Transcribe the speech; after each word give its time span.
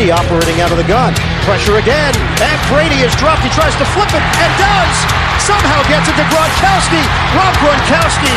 Brady 0.00 0.16
operating 0.16 0.64
out 0.64 0.72
of 0.72 0.80
the 0.80 0.88
gun. 0.88 1.12
Pressure 1.44 1.76
again. 1.76 2.16
And 2.40 2.56
Brady 2.72 3.04
is 3.04 3.12
dropped. 3.20 3.44
He 3.44 3.52
tries 3.52 3.76
to 3.76 3.84
flip 3.92 4.08
it 4.16 4.24
and 4.24 4.52
does. 4.56 4.96
Somehow 5.44 5.84
gets 5.92 6.08
it 6.08 6.16
to 6.16 6.24
Gronkowski. 6.32 7.04
Rob 7.36 7.52
Gronkowski. 7.60 8.32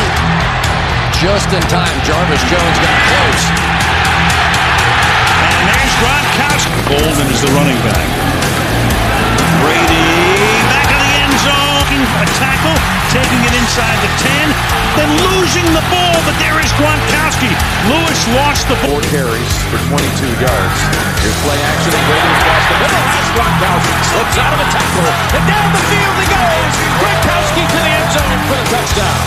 Just 1.16 1.48
in 1.56 1.64
time, 1.72 1.96
Jarvis 2.04 2.44
Jones 2.52 2.76
got 2.84 2.96
close. 3.08 3.44
And 5.40 5.64
there's 5.64 5.94
Gronkowski. 6.04 6.76
Golden 6.84 7.32
is 7.32 7.40
the 7.40 7.48
running 7.56 7.80
back. 7.80 8.12
Brady 9.64 10.04
back 10.68 10.88
of 10.92 11.00
the 11.00 11.12
end 11.16 11.36
zone. 11.48 11.96
A 11.96 12.24
tackle, 12.36 12.76
taking 13.14 13.42
it 13.46 13.54
inside 13.54 13.94
the 14.02 14.10
10, 14.26 14.98
then 14.98 15.10
losing 15.30 15.62
the 15.70 15.84
ball, 15.86 16.18
but 16.26 16.34
there 16.42 16.58
is 16.58 16.66
Gronkowski. 16.74 17.46
Lewis 17.86 18.20
lost 18.34 18.66
the 18.66 18.74
ball. 18.82 18.98
Four 18.98 19.06
carries 19.06 19.52
for 19.70 19.78
22 19.86 20.02
yards. 20.42 20.78
Here's 21.22 21.38
play 21.46 21.54
action, 21.62 21.94
and 21.94 22.04
Brady's 22.10 22.42
across 22.42 22.66
the 22.66 22.76
middle. 22.82 23.04
Has 23.14 23.28
Gronkowski 23.38 23.94
slips 24.10 24.36
out 24.42 24.52
of 24.58 24.60
a 24.66 24.68
tackle, 24.74 25.06
and 25.30 25.44
down 25.46 25.68
the 25.70 25.82
field 25.94 26.16
he 26.18 26.26
goes. 26.26 26.72
Gronkowski 26.98 27.62
to 27.62 27.78
the 27.78 27.92
end 27.94 28.10
zone 28.10 28.40
for 28.50 28.56
the 28.58 28.66
touchdown. 28.74 29.22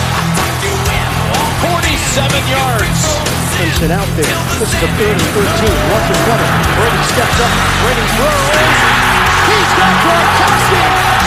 47 1.64 2.28
yards. 2.44 3.00
Puts 3.56 3.80
it 3.88 3.90
out 3.90 4.10
there. 4.20 4.38
This 4.60 4.68
is 4.68 4.84
a 4.84 4.90
third 5.00 5.16
and 5.16 5.32
13. 5.32 5.48
Russian 5.48 6.20
runner. 6.28 6.50
Brady 6.76 7.02
steps 7.08 7.40
up. 7.40 7.52
Brady 7.80 8.04
throws. 8.20 8.52
He's 9.48 9.72
got 9.80 9.96
Gronkowski. 10.04 11.17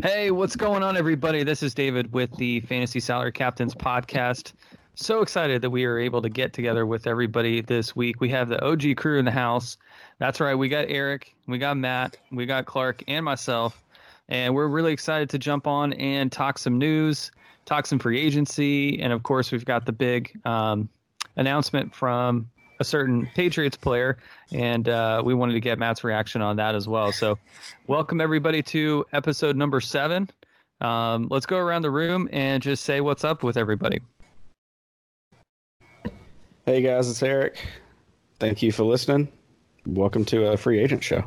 Hey, 0.00 0.30
what's 0.30 0.54
going 0.54 0.84
on, 0.84 0.96
everybody? 0.96 1.42
This 1.42 1.60
is 1.60 1.74
David 1.74 2.12
with 2.12 2.30
the 2.36 2.60
Fantasy 2.60 3.00
Salary 3.00 3.32
Captains 3.32 3.74
podcast. 3.74 4.52
So 4.94 5.22
excited 5.22 5.60
that 5.62 5.70
we 5.70 5.84
are 5.86 5.98
able 5.98 6.22
to 6.22 6.28
get 6.28 6.52
together 6.52 6.86
with 6.86 7.08
everybody 7.08 7.62
this 7.62 7.96
week. 7.96 8.20
We 8.20 8.28
have 8.28 8.48
the 8.48 8.64
OG 8.64 8.96
crew 8.96 9.18
in 9.18 9.24
the 9.24 9.32
house. 9.32 9.76
That's 10.18 10.40
right. 10.40 10.54
We 10.54 10.68
got 10.68 10.86
Eric, 10.88 11.34
we 11.46 11.58
got 11.58 11.76
Matt, 11.76 12.16
we 12.32 12.44
got 12.44 12.66
Clark, 12.66 13.04
and 13.06 13.24
myself. 13.24 13.84
And 14.28 14.54
we're 14.54 14.66
really 14.66 14.92
excited 14.92 15.30
to 15.30 15.38
jump 15.38 15.66
on 15.66 15.92
and 15.94 16.30
talk 16.30 16.58
some 16.58 16.76
news, 16.76 17.30
talk 17.64 17.86
some 17.86 17.98
free 17.98 18.20
agency. 18.20 19.00
And 19.00 19.12
of 19.12 19.22
course, 19.22 19.52
we've 19.52 19.64
got 19.64 19.86
the 19.86 19.92
big 19.92 20.38
um, 20.44 20.88
announcement 21.36 21.94
from 21.94 22.50
a 22.80 22.84
certain 22.84 23.28
Patriots 23.34 23.76
player, 23.76 24.18
and 24.52 24.88
uh, 24.88 25.22
we 25.24 25.34
wanted 25.34 25.54
to 25.54 25.60
get 25.60 25.78
Matt's 25.78 26.04
reaction 26.04 26.42
on 26.42 26.56
that 26.56 26.74
as 26.74 26.86
well. 26.86 27.10
So, 27.10 27.38
welcome 27.86 28.20
everybody 28.20 28.62
to 28.64 29.04
episode 29.12 29.56
number 29.56 29.80
seven. 29.80 30.28
Um, 30.80 31.26
let's 31.30 31.46
go 31.46 31.58
around 31.58 31.82
the 31.82 31.90
room 31.90 32.28
and 32.32 32.62
just 32.62 32.84
say 32.84 33.00
what's 33.00 33.24
up 33.24 33.42
with 33.42 33.56
everybody. 33.56 34.00
Hey 36.66 36.82
guys, 36.82 37.08
it's 37.10 37.22
Eric. 37.22 37.58
Thank 38.38 38.62
you 38.62 38.70
for 38.70 38.84
listening. 38.84 39.28
Welcome 39.88 40.26
to 40.26 40.48
a 40.52 40.56
free 40.58 40.78
agent 40.80 41.02
show. 41.02 41.24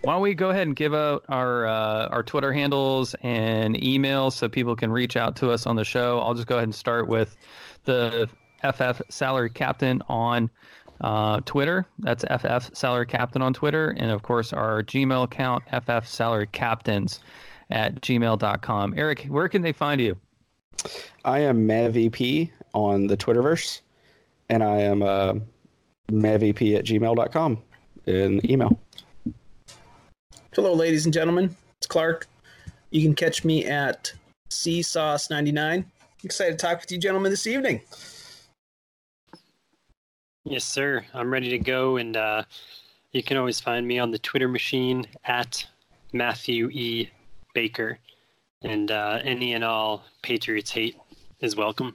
Why 0.00 0.14
don't 0.14 0.22
we 0.22 0.32
go 0.32 0.48
ahead 0.48 0.66
and 0.66 0.74
give 0.74 0.94
out 0.94 1.26
our 1.28 1.66
uh, 1.66 2.08
our 2.08 2.22
Twitter 2.22 2.54
handles 2.54 3.14
and 3.22 3.74
emails 3.74 4.32
so 4.32 4.48
people 4.48 4.74
can 4.74 4.90
reach 4.90 5.18
out 5.18 5.36
to 5.36 5.50
us 5.50 5.66
on 5.66 5.76
the 5.76 5.84
show? 5.84 6.18
I'll 6.20 6.32
just 6.32 6.46
go 6.46 6.56
ahead 6.56 6.64
and 6.64 6.74
start 6.74 7.06
with 7.06 7.36
the 7.84 8.30
FF 8.62 9.02
Salary 9.10 9.50
Captain 9.50 10.02
on 10.08 10.48
uh, 11.02 11.40
Twitter. 11.44 11.86
That's 11.98 12.24
FF 12.24 12.74
Salary 12.74 13.04
Captain 13.04 13.42
on 13.42 13.52
Twitter. 13.52 13.90
And 13.90 14.10
of 14.10 14.22
course, 14.22 14.54
our 14.54 14.82
Gmail 14.82 15.24
account, 15.24 15.64
FF 15.68 16.08
Salary 16.08 16.46
Captains 16.46 17.20
at 17.70 18.00
gmail.com. 18.00 18.94
Eric, 18.96 19.26
where 19.28 19.50
can 19.50 19.60
they 19.60 19.72
find 19.72 20.00
you? 20.00 20.16
I 21.26 21.40
am 21.40 21.68
MavVP 21.68 22.50
on 22.72 23.06
the 23.06 23.18
Twitterverse, 23.18 23.82
and 24.48 24.62
I 24.62 24.80
am 24.80 25.02
uh, 25.02 25.34
MavVP 26.10 26.76
at 26.76 26.84
gmail.com 26.84 27.62
in 28.06 28.50
email. 28.50 28.78
Hello, 30.52 30.72
ladies 30.74 31.04
and 31.04 31.14
gentlemen. 31.14 31.54
It's 31.78 31.86
Clark. 31.86 32.26
You 32.90 33.02
can 33.02 33.14
catch 33.14 33.44
me 33.44 33.64
at 33.66 34.12
CSauce99. 34.50 35.84
Excited 36.24 36.58
to 36.58 36.66
talk 36.66 36.80
with 36.80 36.92
you 36.92 36.98
gentlemen 36.98 37.30
this 37.30 37.46
evening. 37.46 37.80
Yes, 40.44 40.64
sir. 40.64 41.04
I'm 41.14 41.32
ready 41.32 41.50
to 41.50 41.58
go, 41.58 41.96
and 41.96 42.16
uh, 42.16 42.42
you 43.12 43.22
can 43.22 43.36
always 43.36 43.60
find 43.60 43.86
me 43.86 43.98
on 43.98 44.10
the 44.10 44.18
Twitter 44.18 44.48
machine 44.48 45.06
at 45.24 45.66
Matthew 46.12 46.68
E. 46.70 47.10
Baker, 47.54 47.98
and 48.62 48.90
uh, 48.90 49.20
any 49.22 49.54
and 49.54 49.64
all 49.64 50.04
Patriots 50.22 50.70
hate 50.70 50.96
is 51.40 51.56
welcome. 51.56 51.94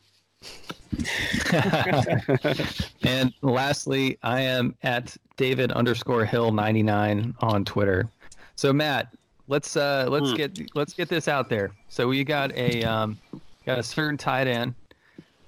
and 3.03 3.33
lastly, 3.41 4.17
I 4.23 4.41
am 4.41 4.75
at 4.83 5.15
David 5.37 5.71
underscore 5.71 6.25
Hill 6.25 6.51
ninety 6.51 6.83
nine 6.83 7.33
on 7.41 7.65
Twitter. 7.65 8.09
So 8.55 8.71
Matt, 8.71 9.13
let's 9.47 9.75
uh, 9.75 10.07
let's 10.09 10.31
Hmm. 10.31 10.35
get 10.35 10.75
let's 10.75 10.93
get 10.93 11.09
this 11.09 11.27
out 11.27 11.49
there. 11.49 11.71
So 11.89 12.07
we 12.07 12.23
got 12.23 12.51
a 12.55 12.83
um, 12.83 13.17
got 13.65 13.79
a 13.79 13.83
certain 13.83 14.17
tight 14.17 14.47
end 14.47 14.75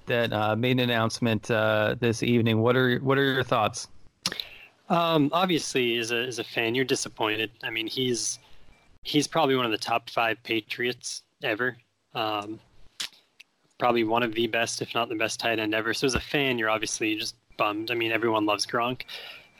that 0.06 0.32
uh, 0.32 0.56
made 0.56 0.72
an 0.72 0.80
announcement 0.80 1.50
uh, 1.50 1.96
this 2.00 2.22
evening. 2.22 2.60
What 2.60 2.76
are 2.76 2.98
what 2.98 3.18
are 3.18 3.32
your 3.32 3.42
thoughts? 3.42 3.88
Um, 4.88 5.30
obviously, 5.32 5.98
as 5.98 6.12
a 6.12 6.18
as 6.18 6.38
a 6.38 6.44
fan, 6.44 6.74
you're 6.74 6.84
disappointed. 6.84 7.50
I 7.62 7.70
mean, 7.70 7.86
he's 7.86 8.38
he's 9.02 9.26
probably 9.26 9.56
one 9.56 9.64
of 9.64 9.70
the 9.70 9.78
top 9.78 10.10
five 10.10 10.42
Patriots 10.42 11.22
ever. 11.42 11.76
Um, 12.14 12.58
probably 13.78 14.04
one 14.04 14.22
of 14.22 14.34
the 14.34 14.46
best, 14.46 14.82
if 14.82 14.94
not 14.94 15.08
the 15.08 15.14
best, 15.14 15.40
tight 15.40 15.58
end 15.58 15.74
ever. 15.74 15.94
So 15.94 16.06
as 16.06 16.14
a 16.14 16.20
fan, 16.20 16.58
you're 16.58 16.70
obviously 16.70 17.16
just 17.16 17.36
bummed. 17.56 17.90
I 17.90 17.94
mean, 17.94 18.12
everyone 18.12 18.46
loves 18.46 18.66
Gronk. 18.66 19.02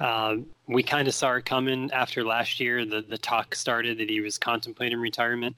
Um, 0.00 0.46
we 0.68 0.82
kind 0.82 1.08
of 1.08 1.14
saw 1.14 1.34
it 1.34 1.44
coming 1.44 1.90
after 1.92 2.24
last 2.24 2.60
year. 2.60 2.84
The 2.84 3.02
the 3.02 3.18
talk 3.18 3.54
started 3.54 3.98
that 3.98 4.08
he 4.08 4.20
was 4.20 4.38
contemplating 4.38 4.98
retirement, 4.98 5.56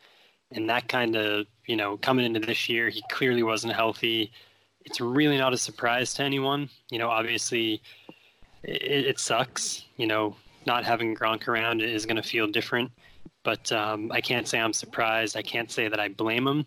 and 0.52 0.68
that 0.70 0.88
kind 0.88 1.16
of 1.16 1.46
you 1.66 1.76
know 1.76 1.96
coming 1.98 2.24
into 2.24 2.40
this 2.40 2.68
year, 2.68 2.88
he 2.88 3.02
clearly 3.10 3.42
wasn't 3.42 3.74
healthy. 3.74 4.32
It's 4.84 5.00
really 5.00 5.36
not 5.36 5.52
a 5.52 5.58
surprise 5.58 6.14
to 6.14 6.22
anyone. 6.22 6.70
You 6.90 6.98
know, 6.98 7.10
obviously 7.10 7.82
it, 8.62 9.06
it 9.06 9.18
sucks. 9.18 9.84
You 9.96 10.06
know, 10.06 10.36
not 10.66 10.84
having 10.84 11.14
Gronk 11.14 11.46
around 11.48 11.82
is 11.82 12.06
going 12.06 12.16
to 12.16 12.22
feel 12.22 12.46
different. 12.46 12.90
But 13.42 13.70
um, 13.72 14.10
I 14.12 14.20
can't 14.20 14.46
say 14.46 14.58
I'm 14.60 14.72
surprised. 14.72 15.36
I 15.36 15.42
can't 15.42 15.70
say 15.70 15.88
that 15.88 16.00
I 16.00 16.08
blame 16.08 16.46
him. 16.46 16.66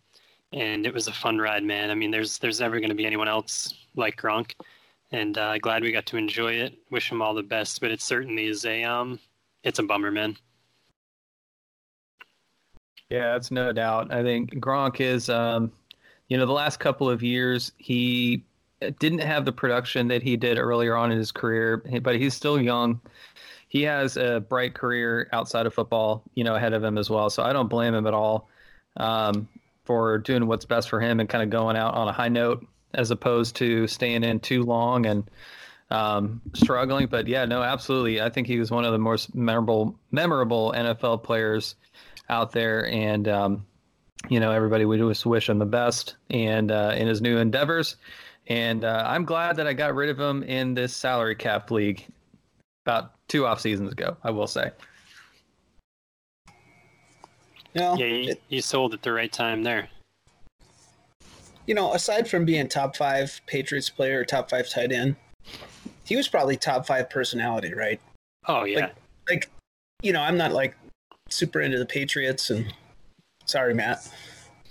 And 0.54 0.86
it 0.86 0.94
was 0.94 1.08
a 1.08 1.14
fun 1.14 1.40
ride, 1.40 1.64
man. 1.64 1.90
I 1.90 1.96
mean, 1.96 2.12
there's 2.12 2.38
there's 2.38 2.60
never 2.60 2.80
going 2.80 2.90
to 2.90 2.96
be 2.96 3.06
anyone 3.06 3.28
else 3.28 3.74
like 3.96 4.18
Gronk, 4.18 4.54
and 5.12 5.38
uh, 5.38 5.58
glad 5.58 5.82
we 5.82 5.92
got 5.92 6.06
to 6.08 6.18
enjoy 6.18 6.54
it. 6.54 6.78
Wish 6.92 7.12
him 7.12 7.22
all 7.22 7.34
the 7.34 7.44
best. 7.44 7.82
But 7.82 7.92
it 7.92 8.02
certainly 8.02 8.46
is 8.48 8.66
a 8.66 8.84
um, 8.84 9.20
it's 9.64 9.80
a 9.80 9.84
bummer, 9.84 10.12
man. 10.12 10.38
Yeah, 13.10 13.34
that's 13.34 13.52
no 13.52 13.72
doubt. 13.72 14.14
I 14.14 14.24
think 14.24 14.56
Gronk 14.56 15.00
is, 15.00 15.30
um, 15.30 15.72
you 16.30 16.38
know, 16.38 16.46
the 16.46 16.52
last 16.52 16.80
couple 16.80 17.10
of 17.10 17.22
years 17.22 17.72
he 17.78 18.44
didn't 19.00 19.20
have 19.20 19.46
the 19.46 19.52
production 19.52 20.08
that 20.08 20.24
he 20.24 20.36
did 20.36 20.58
earlier 20.58 20.96
on 20.96 21.12
in 21.12 21.18
his 21.18 21.32
career, 21.32 21.78
but 22.02 22.16
he's 22.16 22.34
still 22.34 22.60
young. 22.60 23.00
He 23.68 23.82
has 23.84 24.18
a 24.18 24.40
bright 24.40 24.74
career 24.74 25.30
outside 25.32 25.66
of 25.66 25.74
football, 25.74 26.24
you 26.36 26.44
know, 26.44 26.56
ahead 26.56 26.74
of 26.74 26.84
him 26.84 26.98
as 26.98 27.10
well. 27.10 27.30
So 27.30 27.44
I 27.44 27.54
don't 27.54 27.70
blame 27.70 27.94
him 27.94 28.08
at 28.08 28.14
all 28.14 28.50
um, 28.98 29.48
for 29.86 30.18
doing 30.18 30.48
what's 30.48 30.66
best 30.66 30.90
for 30.90 31.00
him 31.00 31.20
and 31.20 31.30
kind 31.30 31.44
of 31.44 31.50
going 31.50 31.76
out 31.76 31.94
on 31.94 32.08
a 32.08 32.14
high 32.14 32.30
note 32.30 32.66
as 32.94 33.12
opposed 33.12 33.56
to 33.58 33.88
staying 33.88 34.24
in 34.24 34.40
too 34.40 34.64
long 34.64 35.06
and 35.06 35.30
um, 35.92 36.42
struggling. 36.54 37.08
But 37.08 37.28
yeah, 37.28 37.46
no, 37.46 37.62
absolutely. 37.62 38.22
I 38.22 38.30
think 38.30 38.48
he 38.48 38.60
was 38.60 38.72
one 38.72 38.86
of 38.86 38.92
the 38.92 39.00
most 39.00 39.36
memorable, 39.36 39.98
memorable 40.12 40.74
NFL 40.76 41.24
players 41.24 41.76
out 42.30 42.52
there, 42.52 42.88
and 42.88 43.28
um, 43.28 43.66
you 44.30 44.40
know, 44.40 44.52
everybody 44.52 44.86
we 44.86 44.98
just 44.98 45.26
wish 45.26 45.50
him 45.50 45.60
the 45.60 45.66
best 45.66 46.16
and 46.30 46.72
uh, 46.72 46.94
in 46.96 47.08
his 47.08 47.22
new 47.22 47.38
endeavors. 47.38 47.98
And 48.48 48.84
uh, 48.84 49.04
I'm 49.08 49.26
glad 49.26 49.56
that 49.58 49.68
I 49.68 49.74
got 49.74 49.96
rid 49.96 50.10
of 50.10 50.20
him 50.20 50.44
in 50.44 50.74
this 50.74 50.96
salary 50.96 51.36
cap 51.36 51.72
league 51.72 52.06
about 52.86 53.14
two 53.28 53.46
off 53.46 53.62
seasons 53.62 53.92
ago. 53.92 54.18
I 54.24 54.32
will 54.32 54.48
say. 54.48 54.72
No, 57.76 57.96
Yeah, 57.96 58.06
he, 58.08 58.30
it- 58.30 58.42
he 58.50 58.62
sold 58.62 58.94
at 58.94 59.02
the 59.02 59.12
right 59.12 59.32
time 59.32 59.64
there. 59.64 59.90
you 61.66 61.74
know, 61.76 61.94
aside 61.94 62.28
from 62.28 62.46
being 62.46 62.68
top 62.68 62.96
five 62.96 63.40
Patriots 63.48 63.90
player 63.90 64.20
or 64.20 64.26
top 64.26 64.50
five 64.50 64.70
tight 64.70 64.92
end, 64.92 65.16
he 66.06 66.16
was 66.16 66.28
probably 66.28 66.58
top 66.58 66.86
five 66.86 67.10
personality, 67.10 67.74
right? 67.74 68.00
Oh 68.48 68.66
yeah, 68.66 68.80
Like, 68.80 68.96
like, 69.30 69.50
you 70.02 70.12
know, 70.14 70.22
I'm 70.22 70.38
not 70.38 70.52
like 70.52 70.76
super 71.30 71.62
into 71.62 71.80
the 71.80 71.86
Patriots, 71.86 72.50
and 72.50 72.74
sorry, 73.46 73.74
Matt, 73.74 74.08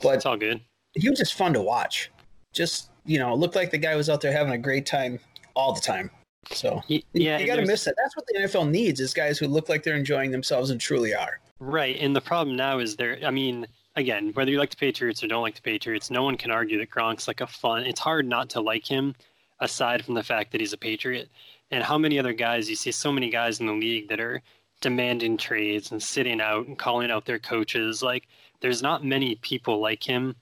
but 0.02 0.14
it's 0.16 0.26
all 0.26 0.36
good. 0.36 0.60
he 0.94 1.08
was 1.08 1.18
just 1.18 1.34
fun 1.34 1.54
to 1.54 1.62
watch. 1.62 2.10
Just 2.52 2.90
you 3.06 3.18
know, 3.18 3.34
looked 3.34 3.56
like 3.56 3.70
the 3.70 3.78
guy 3.78 3.96
was 3.96 4.08
out 4.10 4.20
there 4.20 4.32
having 4.32 4.52
a 4.52 4.58
great 4.58 4.84
time 4.86 5.18
all 5.56 5.72
the 5.72 5.80
time. 5.80 6.10
So 6.50 6.82
yeah, 6.88 7.38
you 7.38 7.46
got 7.46 7.56
to 7.56 7.66
miss 7.66 7.84
that. 7.84 7.94
That's 7.96 8.14
what 8.16 8.26
the 8.26 8.38
NFL 8.40 8.70
needs 8.70 9.00
is 9.00 9.14
guys 9.14 9.38
who 9.38 9.46
look 9.48 9.68
like 9.70 9.82
they're 9.82 9.96
enjoying 9.96 10.30
themselves 10.30 10.70
and 10.70 10.80
truly 10.80 11.14
are. 11.14 11.40
Right, 11.64 11.96
and 12.00 12.14
the 12.16 12.20
problem 12.20 12.56
now 12.56 12.80
is 12.80 12.96
there. 12.96 13.20
I 13.24 13.30
mean, 13.30 13.68
again, 13.94 14.32
whether 14.34 14.50
you 14.50 14.58
like 14.58 14.70
the 14.70 14.76
Patriots 14.76 15.22
or 15.22 15.28
don't 15.28 15.42
like 15.42 15.54
the 15.54 15.62
Patriots, 15.62 16.10
no 16.10 16.24
one 16.24 16.36
can 16.36 16.50
argue 16.50 16.76
that 16.78 16.90
Gronk's 16.90 17.28
like 17.28 17.40
a 17.40 17.46
fun. 17.46 17.84
It's 17.84 18.00
hard 18.00 18.26
not 18.26 18.50
to 18.50 18.60
like 18.60 18.84
him, 18.84 19.14
aside 19.60 20.04
from 20.04 20.14
the 20.14 20.24
fact 20.24 20.50
that 20.50 20.60
he's 20.60 20.72
a 20.72 20.76
Patriot. 20.76 21.28
And 21.70 21.84
how 21.84 21.98
many 21.98 22.18
other 22.18 22.32
guys 22.32 22.68
you 22.68 22.74
see? 22.74 22.90
So 22.90 23.12
many 23.12 23.30
guys 23.30 23.60
in 23.60 23.66
the 23.66 23.74
league 23.74 24.08
that 24.08 24.18
are 24.18 24.42
demanding 24.80 25.36
trades 25.36 25.92
and 25.92 26.02
sitting 26.02 26.40
out 26.40 26.66
and 26.66 26.76
calling 26.76 27.12
out 27.12 27.26
their 27.26 27.38
coaches. 27.38 28.02
Like, 28.02 28.26
there's 28.60 28.82
not 28.82 29.04
many 29.04 29.36
people 29.36 29.78
like 29.78 30.02
him. 30.02 30.34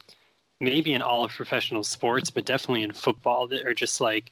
Maybe 0.59 0.95
in 0.95 1.03
all 1.03 1.27
of 1.27 1.33
professional 1.33 1.85
sports, 1.85 2.31
but 2.31 2.47
definitely 2.47 2.83
in 2.83 2.93
football 2.93 3.47
that 3.49 3.67
are 3.67 3.75
just 3.75 4.01
like 4.01 4.31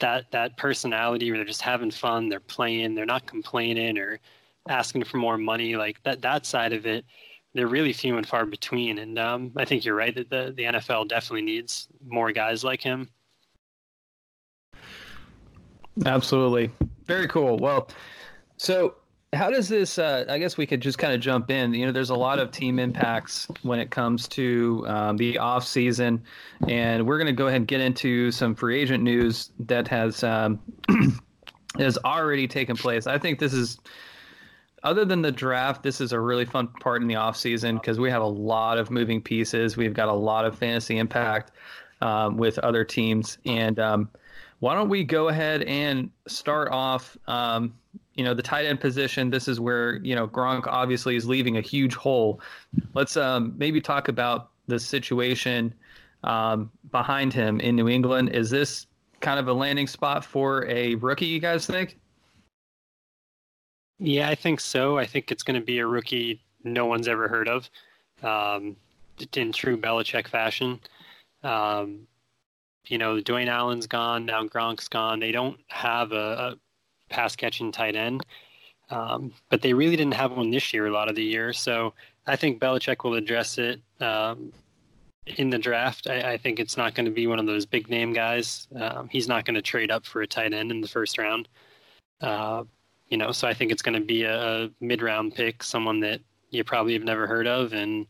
that 0.00 0.30
that 0.32 0.58
personality 0.58 1.30
where 1.30 1.38
they're 1.38 1.46
just 1.46 1.62
having 1.62 1.90
fun, 1.90 2.28
they're 2.28 2.40
playing, 2.40 2.94
they're 2.94 3.06
not 3.06 3.26
complaining 3.26 3.96
or 3.98 4.20
asking 4.68 5.04
for 5.04 5.18
more 5.18 5.38
money, 5.38 5.76
like 5.76 6.02
that 6.04 6.22
that 6.22 6.46
side 6.46 6.72
of 6.72 6.86
it, 6.86 7.04
they're 7.54 7.66
really 7.66 7.92
few 7.92 8.16
and 8.16 8.26
far 8.26 8.44
between. 8.44 8.98
And 8.98 9.18
um, 9.18 9.52
I 9.56 9.64
think 9.64 9.84
you're 9.84 9.94
right 9.94 10.14
that 10.14 10.30
the, 10.30 10.52
the 10.56 10.64
NFL 10.64 11.08
definitely 11.08 11.42
needs 11.42 11.88
more 12.06 12.32
guys 12.32 12.62
like 12.62 12.82
him. 12.82 13.08
Absolutely. 16.04 16.70
Very 17.06 17.26
cool. 17.26 17.56
Well, 17.56 17.88
so 18.58 18.96
how 19.32 19.50
does 19.50 19.68
this 19.68 19.98
uh, 19.98 20.24
i 20.28 20.38
guess 20.38 20.56
we 20.56 20.66
could 20.66 20.80
just 20.80 20.98
kind 20.98 21.12
of 21.12 21.20
jump 21.20 21.50
in 21.50 21.74
you 21.74 21.84
know 21.84 21.92
there's 21.92 22.10
a 22.10 22.14
lot 22.14 22.38
of 22.38 22.50
team 22.50 22.78
impacts 22.78 23.48
when 23.62 23.78
it 23.78 23.90
comes 23.90 24.28
to 24.28 24.84
um, 24.88 25.16
the 25.16 25.36
off 25.38 25.64
season 25.64 26.22
and 26.68 27.06
we're 27.06 27.18
going 27.18 27.26
to 27.26 27.32
go 27.32 27.46
ahead 27.46 27.56
and 27.56 27.68
get 27.68 27.80
into 27.80 28.30
some 28.30 28.54
free 28.54 28.80
agent 28.80 29.02
news 29.02 29.50
that 29.58 29.88
has 29.88 30.22
um, 30.22 30.60
has 31.78 31.98
already 32.04 32.46
taken 32.46 32.76
place 32.76 33.06
i 33.06 33.18
think 33.18 33.38
this 33.38 33.52
is 33.52 33.78
other 34.86 35.04
than 35.04 35.20
the 35.20 35.32
draft 35.32 35.82
this 35.82 36.00
is 36.00 36.12
a 36.12 36.20
really 36.20 36.44
fun 36.44 36.68
part 36.68 37.02
in 37.02 37.08
the 37.08 37.16
off 37.16 37.36
season 37.36 37.74
because 37.74 37.98
we 37.98 38.08
have 38.08 38.22
a 38.22 38.26
lot 38.26 38.78
of 38.78 38.88
moving 38.88 39.20
pieces. 39.20 39.76
We've 39.76 39.92
got 39.92 40.08
a 40.08 40.12
lot 40.12 40.44
of 40.44 40.56
fantasy 40.56 40.98
impact 40.98 41.50
um, 42.00 42.36
with 42.36 42.58
other 42.60 42.84
teams. 42.84 43.38
And 43.44 43.80
um, 43.80 44.08
why 44.60 44.76
don't 44.76 44.88
we 44.88 45.02
go 45.02 45.28
ahead 45.28 45.62
and 45.64 46.08
start 46.28 46.70
off 46.70 47.18
um, 47.26 47.74
you 48.14 48.24
know 48.24 48.32
the 48.32 48.42
tight 48.42 48.64
end 48.64 48.80
position. 48.80 49.28
This 49.28 49.48
is 49.48 49.58
where 49.58 49.96
you 49.96 50.14
know 50.14 50.28
Gronk 50.28 50.68
obviously 50.68 51.16
is 51.16 51.26
leaving 51.26 51.56
a 51.56 51.60
huge 51.60 51.94
hole. 51.94 52.40
Let's 52.94 53.16
um, 53.16 53.54
maybe 53.56 53.80
talk 53.80 54.06
about 54.06 54.50
the 54.68 54.78
situation 54.78 55.74
um, 56.22 56.70
behind 56.92 57.32
him 57.32 57.60
in 57.60 57.74
New 57.74 57.88
England. 57.88 58.30
Is 58.30 58.50
this 58.50 58.86
kind 59.20 59.40
of 59.40 59.48
a 59.48 59.52
landing 59.52 59.88
spot 59.88 60.24
for 60.24 60.64
a 60.66 60.94
rookie 60.96 61.26
you 61.26 61.40
guys 61.40 61.66
think 61.66 61.98
Yeah, 63.98 64.28
I 64.28 64.34
think 64.34 64.60
so. 64.60 64.98
I 64.98 65.06
think 65.06 65.30
it's 65.30 65.42
going 65.42 65.58
to 65.58 65.64
be 65.64 65.78
a 65.78 65.86
rookie 65.86 66.40
no 66.64 66.86
one's 66.86 67.08
ever 67.08 67.28
heard 67.28 67.48
of, 67.48 67.70
um, 68.22 68.76
in 69.34 69.52
true 69.52 69.76
Belichick 69.76 70.28
fashion. 70.28 70.80
Um, 71.42 72.06
you 72.86 72.98
know, 72.98 73.16
Dwayne 73.16 73.48
Allen's 73.48 73.86
gone 73.86 74.26
now. 74.26 74.44
Gronk's 74.44 74.88
gone. 74.88 75.20
They 75.20 75.32
don't 75.32 75.58
have 75.68 76.12
a, 76.12 76.16
a 76.16 76.56
pass 77.08 77.36
catching 77.36 77.72
tight 77.72 77.96
end, 77.96 78.24
um, 78.90 79.32
but 79.48 79.62
they 79.62 79.72
really 79.72 79.96
didn't 79.96 80.14
have 80.14 80.32
one 80.32 80.50
this 80.50 80.72
year. 80.72 80.86
A 80.86 80.92
lot 80.92 81.08
of 81.08 81.16
the 81.16 81.24
year, 81.24 81.52
so 81.52 81.94
I 82.26 82.36
think 82.36 82.60
Belichick 82.60 83.04
will 83.04 83.14
address 83.14 83.58
it 83.58 83.80
um, 84.00 84.52
in 85.26 85.50
the 85.50 85.58
draft. 85.58 86.08
I, 86.08 86.32
I 86.32 86.36
think 86.36 86.60
it's 86.60 86.76
not 86.76 86.94
going 86.94 87.06
to 87.06 87.12
be 87.12 87.26
one 87.26 87.38
of 87.38 87.46
those 87.46 87.64
big 87.66 87.88
name 87.88 88.12
guys. 88.12 88.68
Um, 88.76 89.08
he's 89.08 89.28
not 89.28 89.44
going 89.44 89.54
to 89.54 89.62
trade 89.62 89.90
up 89.90 90.04
for 90.04 90.22
a 90.22 90.26
tight 90.26 90.52
end 90.52 90.70
in 90.70 90.80
the 90.80 90.88
first 90.88 91.18
round. 91.18 91.48
Uh, 92.20 92.64
you 93.08 93.16
know, 93.16 93.32
so 93.32 93.46
I 93.46 93.54
think 93.54 93.72
it's 93.72 93.82
going 93.82 93.98
to 93.98 94.04
be 94.04 94.24
a, 94.24 94.64
a 94.64 94.70
mid-round 94.80 95.34
pick, 95.34 95.62
someone 95.62 96.00
that 96.00 96.20
you 96.50 96.64
probably 96.64 96.92
have 96.94 97.04
never 97.04 97.26
heard 97.26 97.46
of, 97.46 97.72
and 97.72 98.06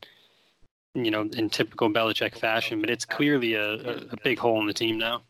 you 0.94 1.10
know, 1.10 1.28
in 1.36 1.50
typical 1.50 1.90
Belichick 1.90 2.38
fashion. 2.38 2.80
But 2.80 2.90
it's 2.90 3.04
clearly 3.04 3.54
a, 3.54 3.74
a, 3.74 3.96
a 4.12 4.16
big 4.24 4.38
hole 4.38 4.60
in 4.60 4.66
the 4.66 4.72
team 4.72 4.98
now. 4.98 5.22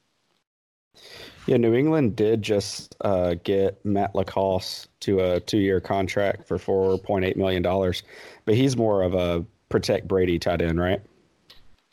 Yeah, 1.46 1.56
New 1.58 1.74
England 1.74 2.16
did 2.16 2.42
just 2.42 2.96
uh, 3.02 3.34
get 3.44 3.84
Matt 3.84 4.14
LaCosse 4.14 4.88
to 5.00 5.20
a 5.20 5.40
two-year 5.40 5.80
contract 5.80 6.46
for 6.46 6.58
four 6.58 6.98
point 6.98 7.24
eight 7.24 7.36
million 7.36 7.62
dollars, 7.62 8.02
but 8.44 8.54
he's 8.54 8.76
more 8.76 9.02
of 9.02 9.14
a 9.14 9.44
protect 9.68 10.08
Brady 10.08 10.38
tight 10.38 10.62
end, 10.62 10.80
right? 10.80 11.00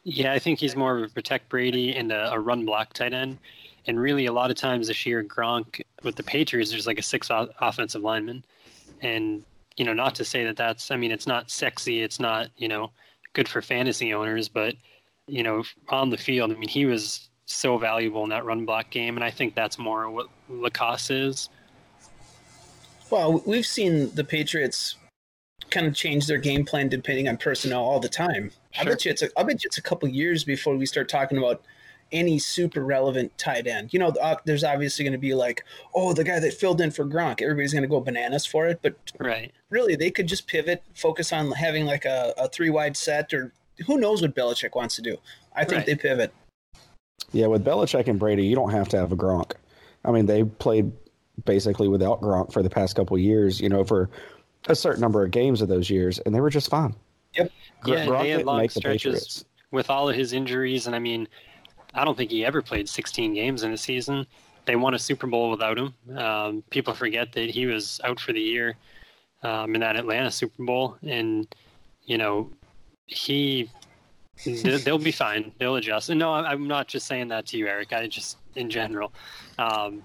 Yeah, 0.04 0.34
I 0.34 0.40
think 0.40 0.60
he's 0.60 0.76
more 0.76 0.98
of 0.98 1.04
a 1.04 1.14
protect 1.14 1.50
Brady 1.50 1.96
and 1.96 2.12
a, 2.12 2.34
a 2.34 2.40
run 2.40 2.66
block 2.66 2.94
tight 2.94 3.14
end. 3.14 3.38
And 3.88 4.00
really, 4.00 4.28
a 4.28 4.34
lot 4.34 4.50
of 4.50 4.56
times 4.56 4.88
this 4.88 5.06
year, 5.06 5.24
Gronk 5.24 5.82
with 6.04 6.16
the 6.16 6.24
Patriots, 6.24 6.72
there's 6.72 6.88
like 6.88 7.00
a 7.00 7.04
six 7.04 7.30
offensive 7.32 8.02
lineman, 8.02 8.46
and 9.02 9.44
you 9.78 9.86
know, 9.86 9.94
not 9.94 10.16
to 10.16 10.26
say 10.26 10.44
that 10.46 10.56
that's, 10.56 10.92
I 10.92 10.98
mean, 10.98 11.12
it's 11.12 11.28
not 11.28 11.50
sexy, 11.50 12.04
it's 12.04 12.20
not, 12.20 12.50
you 12.58 12.68
know, 12.68 12.92
good 13.34 13.48
for 13.48 13.62
fantasy 13.62 14.14
owners, 14.14 14.48
but 14.48 14.76
you 15.28 15.42
know, 15.42 15.64
on 15.90 16.10
the 16.10 16.18
field, 16.18 16.52
I 16.52 16.56
mean, 16.56 16.70
he 16.70 16.86
was 16.86 17.30
so 17.46 17.78
valuable 17.78 18.24
in 18.24 18.30
that 18.30 18.46
run 18.46 18.66
block 18.66 18.90
game, 18.90 19.16
and 19.16 19.24
I 19.24 19.32
think 19.32 19.56
that's 19.56 19.78
more 19.78 20.10
what 20.10 20.28
LaCosse 20.50 21.10
is. 21.10 21.50
Well, 23.10 23.44
we've 23.46 23.66
seen 23.66 24.14
the 24.16 24.24
Patriots 24.24 24.96
kind 25.70 25.88
of 25.88 25.96
change 25.96 26.28
their 26.28 26.38
game 26.38 26.66
plan 26.66 26.90
depending 26.90 27.28
on 27.28 27.38
personnel 27.38 27.84
all 27.84 28.00
the 28.00 28.10
time. 28.10 28.52
I 28.78 28.84
bet 28.84 29.06
you 29.06 29.12
it's 29.12 29.22
a, 29.22 29.30
I 29.38 29.44
bet 29.44 29.64
you 29.64 29.68
it's 29.68 29.78
a 29.78 29.82
couple 29.82 30.08
years 30.10 30.44
before 30.44 30.76
we 30.76 30.86
start 30.86 31.10
talking 31.10 31.38
about 31.38 31.62
any 32.14 32.40
super 32.40 32.86
relevant 32.86 33.38
tight 33.38 33.68
end. 33.68 33.92
You 33.92 34.00
know, 34.00 34.10
uh, 34.22 34.36
there's 34.46 34.64
obviously 34.64 35.04
going 35.04 35.12
to 35.14 35.18
be 35.18 35.34
like, 35.34 35.66
oh, 35.94 36.14
the 36.14 36.24
guy 36.24 36.40
that 36.40 36.54
filled 36.54 36.80
in 36.80 36.92
for 36.92 37.04
Gronk. 37.06 37.42
Everybody's 37.42 37.74
going 37.74 37.82
to 37.82 37.90
go 37.90 38.00
bananas 38.00 38.46
for 38.46 38.68
it, 38.68 38.80
but 38.82 38.96
Right. 39.20 39.52
really, 39.70 39.96
they 39.96 40.12
could 40.12 40.28
just 40.28 40.48
pivot, 40.48 40.84
focus 40.94 41.34
on 41.34 41.52
having 41.52 41.86
like 41.86 42.06
a, 42.06 42.34
a 42.38 42.48
three 42.48 42.70
wide 42.70 42.96
set, 42.96 43.34
or 43.34 43.52
who 43.88 43.98
knows 43.98 44.22
what 44.22 44.36
Belichick 44.36 44.76
wants 44.76 44.96
to 44.96 45.02
do. 45.02 45.18
I 45.56 45.66
think 45.66 45.80
Right. 45.80 45.86
they 45.88 45.96
pivot. 45.96 46.34
Yeah, 47.34 47.48
with 47.48 47.66
Belichick 47.66 48.08
and 48.08 48.20
Brady, 48.20 48.46
you 48.46 48.56
don't 48.56 48.72
have 48.72 48.88
to 48.90 48.98
have 48.98 49.12
a 49.12 49.16
Gronk. 49.18 49.54
I 50.06 50.12
mean, 50.12 50.28
they 50.28 50.44
played 50.44 50.92
basically 51.46 51.88
without 51.88 52.22
Gronk 52.22 52.54
for 52.54 52.62
the 52.62 52.70
past 52.70 52.96
couple 52.96 53.16
of 53.16 53.22
years. 53.22 53.60
You 53.60 53.70
know, 53.70 53.84
for 53.84 54.10
a 54.68 54.76
certain 54.76 55.02
number 55.02 55.24
of 55.24 55.32
games 55.32 55.62
of 55.62 55.68
those 55.68 55.90
years, 55.90 56.20
and 56.20 56.34
they 56.34 56.40
were 56.42 56.50
just 56.52 56.70
fine. 56.70 56.96
Yep. 57.36 57.52
Gr- 57.82 57.90
Yeah, 57.94 58.06
Gronk 58.06 58.22
they 58.22 58.30
had 58.30 58.46
long 58.46 58.70
stretches 58.70 59.46
with 59.72 59.90
all 59.90 60.08
of 60.08 60.16
his 60.16 60.34
injuries, 60.34 60.86
and 60.86 60.96
I 60.96 61.00
mean, 61.00 61.28
I 61.94 62.06
don't 62.06 62.18
think 62.18 62.32
he 62.32 62.46
ever 62.46 62.62
played 62.62 62.90
16 62.90 63.34
games 63.34 63.64
in 63.64 63.72
a 63.72 63.78
season. 63.78 64.26
They 64.66 64.76
won 64.76 64.94
a 64.94 65.00
Super 65.00 65.28
Bowl 65.28 65.50
without 65.52 65.78
him. 65.78 65.94
Um, 66.18 66.64
people 66.70 66.94
forget 66.94 67.32
that 67.34 67.50
he 67.50 67.66
was 67.66 68.00
out 68.04 68.20
for 68.20 68.32
the 68.34 68.42
year 68.42 68.76
um, 69.44 69.76
in 69.76 69.82
that 69.82 69.96
Atlanta 69.98 70.32
Super 70.32 70.64
Bowl, 70.64 70.98
and 71.04 71.48
you 72.06 72.18
know, 72.18 72.50
he 73.06 73.70
they- 74.46 74.78
they'll 74.78 74.98
be 74.98 75.12
fine. 75.12 75.52
They'll 75.60 75.76
adjust. 75.76 76.10
And 76.10 76.20
no, 76.20 76.34
I'm 76.34 76.68
not 76.68 76.88
just 76.88 77.08
saying 77.08 77.28
that 77.30 77.46
to 77.48 77.58
you, 77.58 77.68
Eric. 77.68 77.94
I 77.94 78.08
just 78.08 78.38
in 78.56 78.70
general. 78.70 79.14
Um, 79.60 80.04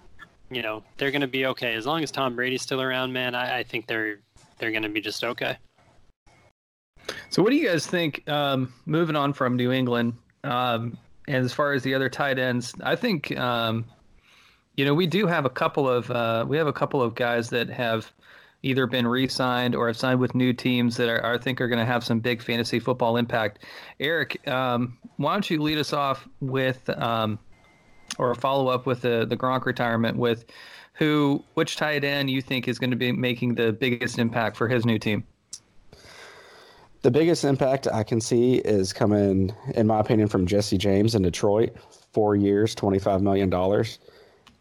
you 0.50 0.62
know, 0.62 0.82
they're 0.96 1.10
going 1.10 1.20
to 1.22 1.26
be 1.28 1.46
okay 1.46 1.74
as 1.74 1.86
long 1.86 2.02
as 2.02 2.10
Tom 2.10 2.34
Brady's 2.34 2.62
still 2.62 2.80
around. 2.80 3.12
Man, 3.12 3.34
I, 3.34 3.58
I 3.58 3.62
think 3.62 3.86
they're 3.86 4.18
they're 4.58 4.70
going 4.70 4.82
to 4.82 4.88
be 4.88 5.00
just 5.00 5.22
okay. 5.24 5.56
So, 7.30 7.42
what 7.42 7.50
do 7.50 7.56
you 7.56 7.68
guys 7.68 7.86
think? 7.86 8.28
Um, 8.28 8.72
moving 8.86 9.16
on 9.16 9.32
from 9.32 9.56
New 9.56 9.72
England, 9.72 10.14
um, 10.44 10.96
and 11.28 11.44
as 11.44 11.52
far 11.52 11.72
as 11.72 11.82
the 11.82 11.94
other 11.94 12.08
tight 12.08 12.38
ends, 12.38 12.74
I 12.82 12.96
think 12.96 13.36
um, 13.38 13.84
you 14.76 14.84
know 14.84 14.94
we 14.94 15.06
do 15.06 15.26
have 15.26 15.44
a 15.44 15.50
couple 15.50 15.88
of 15.88 16.10
uh, 16.10 16.44
we 16.48 16.56
have 16.56 16.66
a 16.66 16.72
couple 16.72 17.02
of 17.02 17.14
guys 17.14 17.50
that 17.50 17.68
have 17.68 18.12
either 18.62 18.86
been 18.86 19.06
re-signed 19.06 19.76
or 19.76 19.86
have 19.86 19.96
signed 19.96 20.18
with 20.18 20.34
new 20.34 20.52
teams 20.52 20.96
that 20.96 21.08
are, 21.08 21.24
I 21.34 21.38
think 21.38 21.60
are 21.60 21.68
going 21.68 21.78
to 21.78 21.84
have 21.84 22.02
some 22.02 22.18
big 22.18 22.42
fantasy 22.42 22.80
football 22.80 23.16
impact. 23.16 23.60
Eric, 24.00 24.48
um, 24.48 24.98
why 25.16 25.32
don't 25.32 25.48
you 25.48 25.62
lead 25.62 25.78
us 25.78 25.92
off 25.92 26.26
with 26.40 26.90
um, 26.90 27.38
or 28.18 28.34
follow 28.34 28.68
up 28.68 28.86
with 28.86 29.02
the 29.02 29.26
the 29.28 29.36
Gronk 29.36 29.64
retirement 29.66 30.16
with 30.16 30.46
who 30.94 31.44
which 31.54 31.76
tight 31.76 32.04
end 32.04 32.30
you 32.30 32.42
think 32.42 32.66
is 32.66 32.78
going 32.78 32.90
to 32.90 32.96
be 32.96 33.12
making 33.12 33.54
the 33.54 33.72
biggest 33.72 34.18
impact 34.18 34.56
for 34.56 34.66
his 34.66 34.84
new 34.84 34.98
team? 34.98 35.24
The 37.02 37.10
biggest 37.10 37.44
impact 37.44 37.86
I 37.86 38.02
can 38.02 38.20
see 38.20 38.56
is 38.56 38.92
coming, 38.92 39.54
in 39.74 39.86
my 39.86 40.00
opinion, 40.00 40.28
from 40.28 40.46
Jesse 40.46 40.78
James 40.78 41.14
in 41.14 41.22
Detroit. 41.22 41.76
Four 42.12 42.36
years, 42.36 42.74
$25 42.74 43.20
million. 43.20 43.52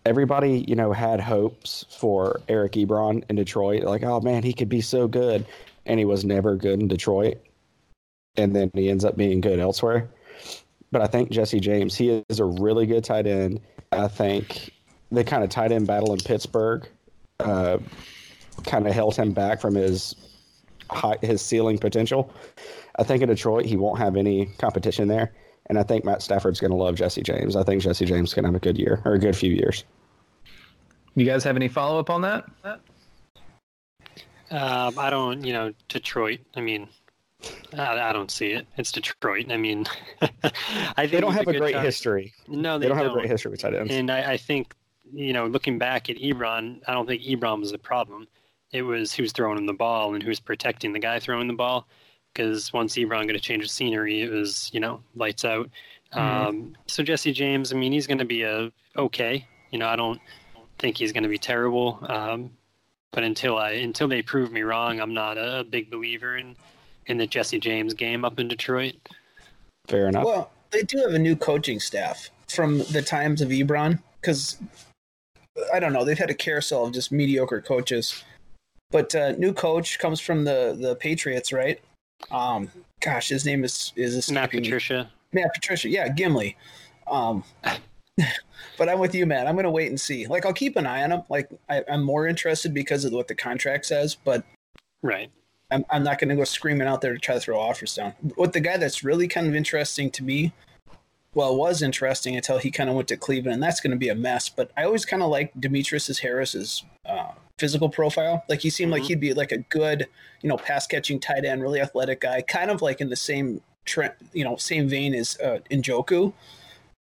Everybody, 0.06 0.65
you 0.67 0.75
know, 0.75 0.94
had 0.94 1.20
hopes 1.20 1.86
for 1.89 2.39
Eric 2.48 2.74
Ebron 2.74 3.24
in 3.29 3.36
Detroit. 3.36 3.84
Like, 3.84 4.03
oh 4.03 4.22
man, 4.22 4.44
he 4.44 4.53
could 4.53 4.70
be 4.70 4.82
so 4.82 5.08
good. 5.08 5.46
And 5.86 6.00
he 6.00 6.06
was 6.06 6.24
never 6.25 6.56
good 6.56 6.79
in 6.79 6.88
Detroit. 6.88 7.38
and 8.38 8.56
then 8.56 8.72
he 8.74 8.89
ends 8.89 9.03
up 9.03 9.17
being 9.17 9.41
good 9.41 9.60
elsewhere. 9.60 10.08
But 10.91 11.01
I 11.01 11.08
think 11.08 11.29
Jesse 11.32 11.60
James, 11.60 11.96
he 11.96 12.24
is 12.29 12.39
a 12.39 12.46
really 12.46 12.86
good 12.86 13.03
tight 13.03 13.27
end. 13.27 13.60
I 13.91 14.08
think 14.08 14.72
the 15.12 15.24
kind 15.24 15.44
of 15.44 15.50
tight 15.50 15.72
end 15.72 15.88
battle 15.88 16.13
in 16.13 16.20
Pittsburgh 16.20 16.88
uh, 17.39 17.79
kind 18.65 18.88
of 18.88 18.94
held 18.94 19.15
him 19.15 19.34
back 19.34 19.60
from 19.60 19.75
his 19.75 20.15
high, 20.91 21.17
his 21.22 21.41
ceiling 21.41 21.77
potential. 21.77 22.32
I 22.98 23.03
think 23.03 23.22
in 23.22 23.29
Detroit 23.29 23.65
he 23.65 23.77
won't 23.77 24.00
have 24.00 24.15
any 24.15 24.48
competition 24.58 25.08
there, 25.08 25.34
and 25.67 25.77
I 25.77 25.84
think 25.84 26.03
Matt 26.06 26.22
Stafford's 26.22 26.60
going 26.60 26.72
to 26.72 26.77
love 26.77 26.96
Jesse 26.96 27.22
James. 27.22 27.56
I 27.56 27.63
think 27.63 27.82
Jesse 27.82 28.06
James 28.06 28.34
can 28.34 28.46
have 28.46 28.56
a 28.56 28.60
good 28.60 28.77
year 28.77 29.01
or 29.06 29.13
a 29.13 29.20
good 29.20 29.36
few 29.36 29.53
years. 29.53 29.84
You 31.15 31.25
guys 31.25 31.44
have 31.44 31.56
any 31.56 31.67
follow 31.67 32.00
up 32.00 32.10
on 32.10 32.22
that? 32.22 32.46
Um, 34.50 34.98
I 34.98 35.10
don't, 35.10 35.44
you 35.44 35.51
know, 35.51 35.74
Detroit. 35.89 36.39
I 36.56 36.62
mean, 36.62 36.88
I, 37.77 38.00
I 38.00 38.13
don't 38.13 38.32
see 38.32 38.51
it. 38.51 38.67
It's 38.77 38.91
Detroit. 38.91 39.51
I 39.51 39.58
mean, 39.58 39.86
I 40.22 40.27
think 40.29 41.12
They 41.12 41.20
don't 41.20 41.34
have 41.34 41.48
a 41.48 41.51
good 41.51 41.60
great 41.60 41.74
shot. 41.74 41.84
history. 41.84 42.34
No, 42.48 42.77
They, 42.77 42.86
they, 42.86 42.89
don't 42.89 42.98
have 42.98 43.08
a 43.08 43.13
great 43.13 43.29
history 43.29 43.51
with 43.51 43.60
tight 43.60 43.74
ends. 43.74 43.91
And 43.91 44.10
I, 44.12 44.34
I 44.34 44.38
think, 44.38 44.74
you 45.12 45.34
know, 45.34 45.48
looking 45.48 45.77
back 45.77 46.10
at 46.10 46.17
Ebron, 46.17 46.82
I 46.88 46.94
don't 46.94 47.08
think 47.08 47.24
Ebron 47.24 47.60
was 47.60 47.72
the 47.72 47.77
problem. 47.77 48.27
It 48.72 48.82
was 48.82 49.14
who's 49.14 49.32
throwing 49.32 49.58
him 49.58 49.66
the 49.66 49.74
ball 49.74 50.14
and 50.14 50.24
who's 50.24 50.40
protecting 50.40 50.94
the 50.94 51.00
guy 51.00 51.20
throwing 51.20 51.48
the 51.48 51.54
ball. 51.54 51.88
Because 52.34 52.72
once 52.72 52.96
Ebron 52.96 53.26
got 53.26 53.36
a 53.36 53.40
change 53.40 53.64
of 53.64 53.72
scenery, 53.72 54.22
it 54.22 54.30
was, 54.30 54.70
you 54.74 54.80
know, 54.80 55.02
lights 55.16 55.44
out. 55.44 55.70
Um, 56.14 56.76
so 56.86 57.04
Jesse 57.04 57.34
James, 57.34 57.74
I 57.74 57.76
mean, 57.76 57.92
he's 57.92 58.08
going 58.08 58.20
to 58.20 58.26
be 58.26 58.44
a 58.44 58.72
okay. 58.96 59.46
You 59.72 59.80
know, 59.80 59.88
I 59.88 59.96
don't 59.96 60.22
think 60.80 60.98
he's 60.98 61.12
going 61.12 61.24
to 61.24 61.30
be 61.30 61.38
terrible. 61.38 62.00
Um, 62.08 62.52
but 63.12 63.24
until 63.24 63.58
I 63.58 63.72
until 63.72 64.08
they 64.08 64.22
prove 64.22 64.52
me 64.52 64.62
wrong, 64.62 65.00
I'm 65.00 65.14
not 65.14 65.38
a 65.38 65.66
big 65.68 65.90
believer 65.90 66.38
in 66.38 66.56
in 67.08 67.18
the 67.18 67.28
Jesse 67.28 67.60
James 67.60 67.94
game 67.94 68.24
up 68.24 68.40
in 68.40 68.48
Detroit. 68.48 68.96
Fair 69.88 70.10
enough. 70.10 70.26
Well, 70.26 70.52
they 70.72 70.84
do 70.84 70.98
have 71.00 71.14
a 71.14 71.20
new 71.20 71.36
coaching 71.36 71.80
staff 71.80 72.30
from 72.48 72.80
the 72.92 73.02
times 73.02 73.42
of 73.42 73.50
Ebron 73.50 74.02
because 74.22 74.58
I 75.74 75.80
don't 75.80 75.94
know 75.94 76.04
they've 76.04 76.18
had 76.18 76.30
a 76.30 76.36
carousel 76.36 76.86
of 76.86 76.94
just 76.94 77.12
mediocre 77.12 77.62
coaches, 77.62 78.24
but 78.91 79.13
uh, 79.15 79.32
new 79.34 79.53
coach 79.53 80.00
comes 80.00 80.20
from 80.20 80.44
the 80.44 80.77
the 80.79 80.96
Patriots, 80.96 81.51
right? 81.51 81.79
Um, 82.32 82.72
gosh, 83.00 83.29
his 83.29 83.46
name 83.46 83.63
is 83.63 83.94
is 83.96 84.13
Matt 84.32 84.46
escaping 84.46 84.62
me. 84.62 84.67
Patricia. 84.67 85.12
Matt 85.34 85.53
Patricia, 85.53 85.89
yeah, 85.89 86.10
Gimli. 86.10 86.56
Um, 87.08 87.44
but 88.77 88.89
I'm 88.89 89.00
with 89.00 89.13
you, 89.13 89.25
man. 89.25 89.48
I'm 89.48 89.56
gonna 89.56 89.72
wait 89.72 89.89
and 89.89 90.00
see. 90.00 90.25
Like, 90.27 90.46
I'll 90.46 90.53
keep 90.53 90.75
an 90.75 90.88
eye 90.88 91.03
on 91.03 91.12
him. 91.12 91.24
Like, 91.29 91.50
I, 91.70 91.84
I'm 91.89 92.03
more 92.03 92.27
interested 92.27 92.74
because 92.74 93.06
of 93.06 93.12
what 93.13 93.27
the 93.27 93.36
contract 93.36 93.86
says, 93.86 94.15
but 94.15 94.44
Right. 95.01 95.32
I'm, 95.72 95.86
I'm 95.89 96.03
not 96.03 96.20
going 96.20 96.29
to 96.29 96.36
go 96.36 96.44
screaming 96.44 96.88
out 96.88 97.01
there 97.01 97.13
to 97.13 97.20
try 97.20 97.36
to 97.36 97.41
throw 97.41 97.60
offers 97.60 97.96
down. 97.96 98.13
What 98.36 98.53
the 98.53 98.60
guy 98.60 98.77
that's 98.77 99.03
really 99.03 99.27
kind 99.27 99.48
of 99.48 99.56
interesting 99.56 100.10
to 100.12 100.24
me, 100.24 100.53
well, 101.34 101.56
was 101.56 101.82
interesting 101.82 102.36
until 102.36 102.58
he 102.58 102.72
kind 102.72 102.89
of 102.89 102.96
went 102.96 103.10
to 103.10 103.17
Cleveland, 103.17 103.56
and 103.56 103.63
that's 103.63 103.82
going 103.82 103.91
to 103.91 103.98
be 103.98 104.10
a 104.10 104.15
mess. 104.15 104.50
But 104.50 104.72
I 104.77 104.84
always 104.86 105.06
kind 105.06 105.22
of 105.22 105.29
like 105.29 105.51
Demetrius 105.60 106.20
Harris's 106.20 106.84
uh, 107.06 107.32
physical 107.58 107.90
profile. 107.90 108.44
Like 108.48 108.62
he 108.62 108.70
seemed 108.70 108.92
like 108.92 109.04
he'd 109.04 109.20
be 109.20 109.34
like 109.34 109.52
a 109.52 109.58
good, 109.58 110.08
you 110.42 110.50
know, 110.50 110.58
pass 110.58 110.88
catching 110.88 111.20
tight 111.20 111.46
end, 111.46 111.62
really 111.62 111.82
athletic 111.82 112.22
guy, 112.22 112.42
kind 112.42 112.72
of 112.72 112.82
like 112.82 113.02
in 113.02 113.10
the 113.10 113.16
same 113.16 113.62
trend, 113.86 114.14
you 114.34 114.44
know, 114.44 114.56
same 114.58 114.88
vein 114.88 115.14
as 115.14 115.38
uh, 115.40 115.60
Njoku. 115.72 116.34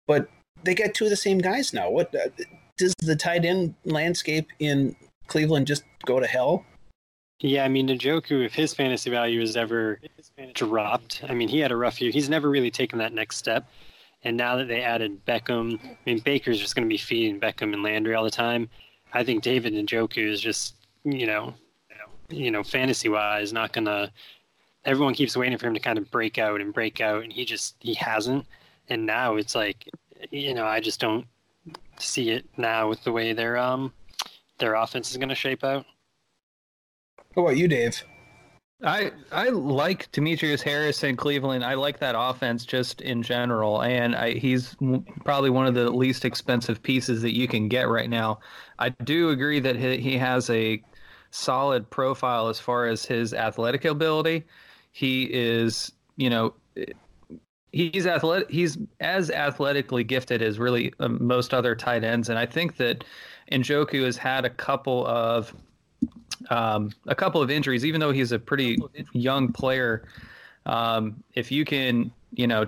But 0.07 0.29
they 0.65 0.75
got 0.75 0.95
two 0.95 1.05
of 1.05 1.11
the 1.11 1.17
same 1.17 1.39
guys 1.39 1.73
now. 1.73 1.91
What 1.91 2.15
uh, 2.15 2.29
does 2.79 2.95
the 2.99 3.17
tight 3.17 3.45
end 3.45 3.75
landscape 3.85 4.49
in 4.59 4.97
Cleveland 5.27 5.67
just 5.67 5.85
go 6.05 6.21
to 6.21 6.27
hell? 6.27 6.65
Yeah, 7.43 7.65
I 7.65 7.69
mean, 7.69 7.89
Njoku, 7.89 8.45
if 8.45 8.55
his 8.55 8.75
fantasy 8.75 9.09
value 9.09 9.41
is 9.41 9.57
ever 9.57 9.99
dropped, 10.53 11.23
I 11.27 11.33
mean, 11.33 11.49
he 11.49 11.59
had 11.59 11.73
a 11.73 11.77
rough 11.77 12.01
year. 12.01 12.11
He's 12.11 12.29
never 12.29 12.51
really 12.51 12.71
taken 12.71 12.99
that 12.99 13.15
next 13.15 13.37
step. 13.37 13.67
And 14.23 14.37
now 14.37 14.57
that 14.57 14.69
they 14.69 14.83
added 14.83 15.25
Beckham, 15.25 15.83
I 15.83 15.97
mean, 16.05 16.19
Baker's 16.19 16.59
just 16.59 16.75
going 16.75 16.87
to 16.87 16.93
be 16.93 16.99
feeding 16.99 17.41
Beckham 17.41 17.73
and 17.73 17.83
Landry 17.83 18.15
all 18.15 18.25
the 18.25 18.31
time. 18.31 18.69
I 19.13 19.25
think 19.25 19.43
David 19.43 19.73
Njoku 19.75 20.27
is 20.27 20.41
just, 20.41 20.75
you 21.05 21.27
know, 21.27 21.55
you 22.29 22.51
know, 22.51 22.63
fantasy 22.63 23.09
wise, 23.09 23.53
not 23.53 23.73
to. 23.87 24.13
Everyone 24.85 25.13
keeps 25.13 25.37
waiting 25.37 25.59
for 25.59 25.67
him 25.67 25.75
to 25.75 25.81
kind 25.81 25.99
of 25.99 26.11
break 26.11 26.39
out 26.39 26.61
and 26.61 26.73
break 26.73 27.01
out, 27.01 27.23
and 27.23 27.33
he 27.33 27.45
just 27.45 27.77
he 27.81 27.95
hasn't. 27.95 28.47
And 28.89 29.05
now 29.05 29.37
it's 29.37 29.55
like, 29.55 29.89
you 30.31 30.55
know, 30.55 30.65
I 30.65 30.81
just 30.81 31.01
don't 31.01 31.27
see 31.99 32.31
it 32.31 32.47
now 32.57 32.89
with 32.89 33.05
the 33.05 33.13
way 33.13 33.33
their 33.33 33.59
um 33.59 33.93
their 34.59 34.75
offense 34.75 35.11
is 35.11 35.17
going 35.17 35.29
to 35.29 35.35
shape 35.35 35.65
out. 35.65 35.85
What 37.35 37.43
about 37.45 37.57
you, 37.57 37.69
Dave? 37.69 38.03
I 38.83 39.13
I 39.31 39.51
like 39.51 40.11
Demetrius 40.13 40.63
Harris 40.63 41.05
in 41.05 41.17
Cleveland. 41.17 41.65
I 41.65 41.75
like 41.75 41.99
that 41.99 42.15
offense 42.17 42.65
just 42.65 43.01
in 43.03 43.23
general, 43.23 43.83
and 43.83 44.17
I, 44.17 44.33
he's 44.33 44.75
probably 45.25 45.51
one 45.51 45.67
of 45.67 45.75
the 45.75 45.91
least 45.91 46.25
expensive 46.25 46.83
pieces 46.83 47.21
that 47.23 47.37
you 47.37 47.47
can 47.47 47.69
get 47.69 47.89
right 47.89 48.09
now. 48.09 48.41
I 48.79 48.89
do 48.89 49.31
agree 49.31 49.61
that 49.61 49.77
he, 49.77 49.99
he 49.99 50.19
has 50.19 50.49
a 50.49 50.83
solid 51.31 51.89
profile 51.91 52.49
as 52.49 52.59
far 52.59 52.87
as 52.87 53.05
his 53.05 53.35
athletic 53.35 53.85
ability. 53.85 54.45
He 54.93 55.25
is, 55.25 55.93
you 56.17 56.31
know, 56.31 56.55
he's 57.73 58.07
athletic. 58.07 58.51
He's 58.51 58.79
as 59.01 59.31
athletically 59.31 60.05
gifted 60.05 60.41
as 60.41 60.59
really 60.59 60.95
um, 61.01 61.19
most 61.21 61.53
other 61.53 61.75
tight 61.75 62.03
ends, 62.03 62.31
and 62.31 62.39
I 62.39 62.47
think 62.47 62.79
that 62.79 63.05
Njoku 63.53 64.05
has 64.05 64.17
had 64.17 64.47
a 64.47 64.51
couple 64.51 65.07
of 65.07 65.55
um, 66.49 66.91
a 67.07 67.15
couple 67.15 67.43
of 67.43 67.51
injuries, 67.51 67.85
even 67.85 68.01
though 68.01 68.13
he's 68.13 68.33
a 68.33 68.39
pretty 68.39 68.79
young 69.13 69.53
player. 69.53 70.05
Um, 70.67 71.23
if 71.35 71.51
you 71.53 71.65
can, 71.65 72.13
you 72.33 72.47
know, 72.47 72.67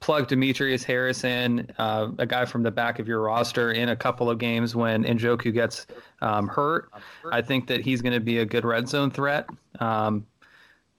plug 0.00 0.28
Demetrius 0.28 0.84
Harrison, 0.84 1.70
uh, 1.78 2.08
a 2.18 2.26
guy 2.26 2.44
from 2.44 2.62
the 2.62 2.70
back 2.70 2.98
of 2.98 3.08
your 3.08 3.22
roster, 3.22 3.72
in 3.72 3.88
a 3.88 3.96
couple 3.96 4.28
of 4.28 4.38
games 4.38 4.76
when 4.76 5.04
Njoku 5.04 5.52
gets 5.52 5.86
um, 6.20 6.46
hurt, 6.46 6.90
I 7.32 7.40
think 7.40 7.66
that 7.68 7.80
he's 7.80 8.02
going 8.02 8.12
to 8.12 8.20
be 8.20 8.38
a 8.38 8.44
good 8.44 8.64
red 8.64 8.88
zone 8.88 9.10
threat. 9.10 9.48
Um, 9.80 10.26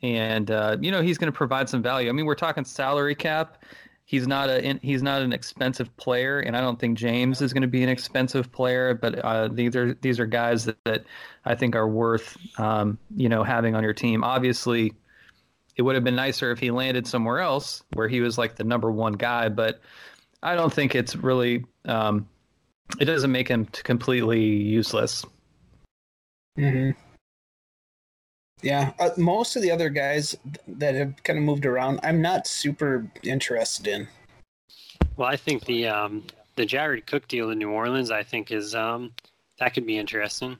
and 0.01 0.51
uh, 0.51 0.77
you 0.81 0.91
know 0.91 1.01
he's 1.01 1.17
going 1.17 1.31
to 1.31 1.37
provide 1.37 1.69
some 1.69 1.81
value. 1.81 2.09
I 2.09 2.11
mean, 2.11 2.25
we're 2.25 2.35
talking 2.35 2.65
salary 2.65 3.15
cap. 3.15 3.63
He's 4.07 4.27
not 4.27 4.49
a 4.49 4.79
he's 4.83 5.01
not 5.01 5.23
an 5.23 5.33
expensive 5.33 5.95
player, 5.97 6.39
and 6.39 6.55
I 6.55 6.61
don't 6.61 6.79
think 6.79 6.95
James 6.95 7.41
is 7.41 7.53
going 7.53 7.63
to 7.63 7.67
be 7.67 7.81
an 7.81 7.89
expensive 7.89 8.51
player. 8.51 8.93
But 8.93 9.17
uh, 9.17 9.47
these 9.47 9.75
are 9.75 9.95
these 9.95 10.19
are 10.19 10.27
guys 10.27 10.65
that, 10.65 10.77
that 10.85 11.05
I 11.43 11.55
think 11.55 11.75
are 11.75 11.87
worth 11.87 12.37
um, 12.59 12.99
you 13.15 13.29
know 13.29 13.43
having 13.43 13.73
on 13.73 13.83
your 13.83 13.93
team. 13.93 14.23
Obviously, 14.23 14.93
it 15.75 15.81
would 15.81 15.95
have 15.95 16.03
been 16.03 16.15
nicer 16.15 16.51
if 16.51 16.59
he 16.59 16.69
landed 16.69 17.07
somewhere 17.07 17.39
else 17.39 17.81
where 17.93 18.07
he 18.07 18.21
was 18.21 18.37
like 18.37 18.55
the 18.55 18.63
number 18.63 18.91
one 18.91 19.13
guy. 19.13 19.49
But 19.49 19.81
I 20.43 20.53
don't 20.53 20.71
think 20.71 20.93
it's 20.93 21.15
really 21.15 21.65
um, 21.85 22.27
it 22.99 23.05
doesn't 23.05 23.31
make 23.31 23.47
him 23.47 23.65
completely 23.65 24.43
useless. 24.43 25.25
Mm-hmm. 26.59 26.91
Yeah, 28.61 28.93
uh, 28.99 29.09
most 29.17 29.55
of 29.55 29.61
the 29.61 29.71
other 29.71 29.89
guys 29.89 30.35
that 30.67 30.95
have 30.95 31.21
kind 31.23 31.37
of 31.37 31.45
moved 31.45 31.65
around, 31.65 31.99
I'm 32.03 32.21
not 32.21 32.47
super 32.47 33.07
interested 33.21 33.87
in. 33.87 34.07
Well, 35.17 35.27
I 35.27 35.35
think 35.35 35.65
the 35.65 35.87
um, 35.87 36.23
the 36.55 36.65
Jared 36.65 37.05
Cook 37.05 37.27
deal 37.27 37.49
in 37.51 37.59
New 37.59 37.69
Orleans, 37.69 38.11
I 38.11 38.23
think, 38.23 38.51
is 38.51 38.73
um, 38.73 39.11
that 39.59 39.73
could 39.73 39.85
be 39.85 39.97
interesting. 39.97 40.57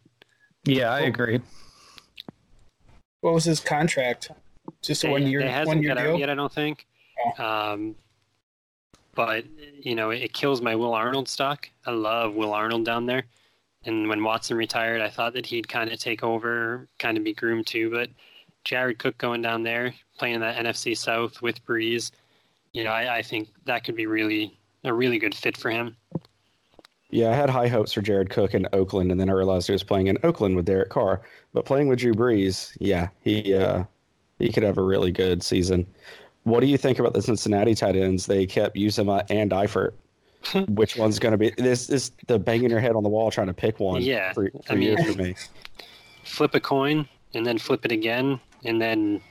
Yeah, 0.65 0.91
I 0.91 1.01
agree. 1.01 1.41
What 3.21 3.33
was 3.33 3.45
his 3.45 3.59
contract? 3.59 4.31
Just 4.81 5.03
a 5.03 5.09
one 5.09 5.27
year, 5.27 5.41
they 5.41 5.49
hasn't 5.49 5.67
one 5.67 5.81
year 5.83 5.95
got 5.95 6.01
deal. 6.01 6.13
out 6.13 6.19
yet, 6.19 6.29
I 6.29 6.35
don't 6.35 6.51
think. 6.51 6.85
Um, 7.39 7.95
but 9.15 9.45
you 9.81 9.95
know, 9.95 10.11
it 10.11 10.33
kills 10.33 10.61
my 10.61 10.75
Will 10.75 10.93
Arnold 10.93 11.27
stock. 11.27 11.69
I 11.85 11.91
love 11.91 12.35
Will 12.35 12.53
Arnold 12.53 12.85
down 12.85 13.05
there. 13.05 13.23
And 13.85 14.09
when 14.09 14.23
Watson 14.23 14.57
retired, 14.57 15.01
I 15.01 15.09
thought 15.09 15.33
that 15.33 15.45
he'd 15.45 15.67
kind 15.67 15.91
of 15.91 15.99
take 15.99 16.23
over, 16.23 16.87
kind 16.97 17.17
of 17.17 17.23
be 17.23 17.33
groomed 17.33 17.67
too. 17.67 17.89
But 17.91 18.09
Jared 18.63 18.99
Cook 18.99 19.17
going 19.17 19.41
down 19.41 19.63
there, 19.63 19.93
playing 20.17 20.39
that 20.39 20.57
NFC 20.57 20.97
South 20.97 21.41
with 21.41 21.63
Brees, 21.65 22.11
you 22.73 22.83
know, 22.83 22.91
I, 22.91 23.17
I 23.17 23.21
think 23.21 23.49
that 23.65 23.83
could 23.83 23.95
be 23.95 24.07
really 24.07 24.57
a 24.83 24.93
really 24.93 25.19
good 25.19 25.33
fit 25.33 25.55
for 25.55 25.69
him. 25.69 25.95
Yeah, 27.11 27.29
I 27.29 27.33
had 27.33 27.49
high 27.49 27.67
hopes 27.67 27.93
for 27.93 28.01
Jared 28.01 28.29
Cook 28.29 28.53
in 28.53 28.67
Oakland, 28.73 29.11
and 29.11 29.21
then 29.21 29.29
I 29.29 29.33
realized 29.33 29.67
he 29.67 29.73
was 29.73 29.83
playing 29.83 30.07
in 30.07 30.17
Oakland 30.23 30.55
with 30.55 30.65
Derek 30.65 30.89
Carr. 30.89 31.21
But 31.53 31.65
playing 31.65 31.87
with 31.87 31.99
Drew 31.99 32.13
Brees, 32.13 32.75
yeah, 32.79 33.09
he 33.21 33.53
uh, 33.53 33.83
he 34.39 34.51
could 34.51 34.63
have 34.63 34.77
a 34.77 34.83
really 34.83 35.11
good 35.11 35.41
season. 35.41 35.85
What 36.43 36.59
do 36.59 36.67
you 36.67 36.77
think 36.77 36.99
about 36.99 37.13
the 37.13 37.21
Cincinnati 37.21 37.73
tight 37.73 37.95
ends? 37.95 38.25
They 38.25 38.45
kept 38.45 38.75
Uzomah 38.75 39.25
and 39.29 39.51
Eifert. 39.51 39.93
Which 40.69 40.97
one's 40.97 41.19
going 41.19 41.31
to 41.31 41.37
be 41.37 41.51
this? 41.57 41.89
Is 41.89 42.11
the 42.27 42.39
banging 42.39 42.69
your 42.69 42.79
head 42.79 42.95
on 42.95 43.03
the 43.03 43.09
wall 43.09 43.31
trying 43.31 43.47
to 43.47 43.53
pick 43.53 43.79
one? 43.79 44.01
Yeah, 44.01 44.33
for, 44.33 44.49
for 44.65 44.73
I 44.73 44.75
mean- 44.75 45.13
for 45.13 45.21
me. 45.21 45.35
Flip 46.23 46.55
a 46.55 46.59
coin 46.59 47.07
and 47.35 47.45
then 47.45 47.57
flip 47.57 47.85
it 47.85 47.91
again, 47.91 48.39
and 48.63 48.81
then 48.81 49.21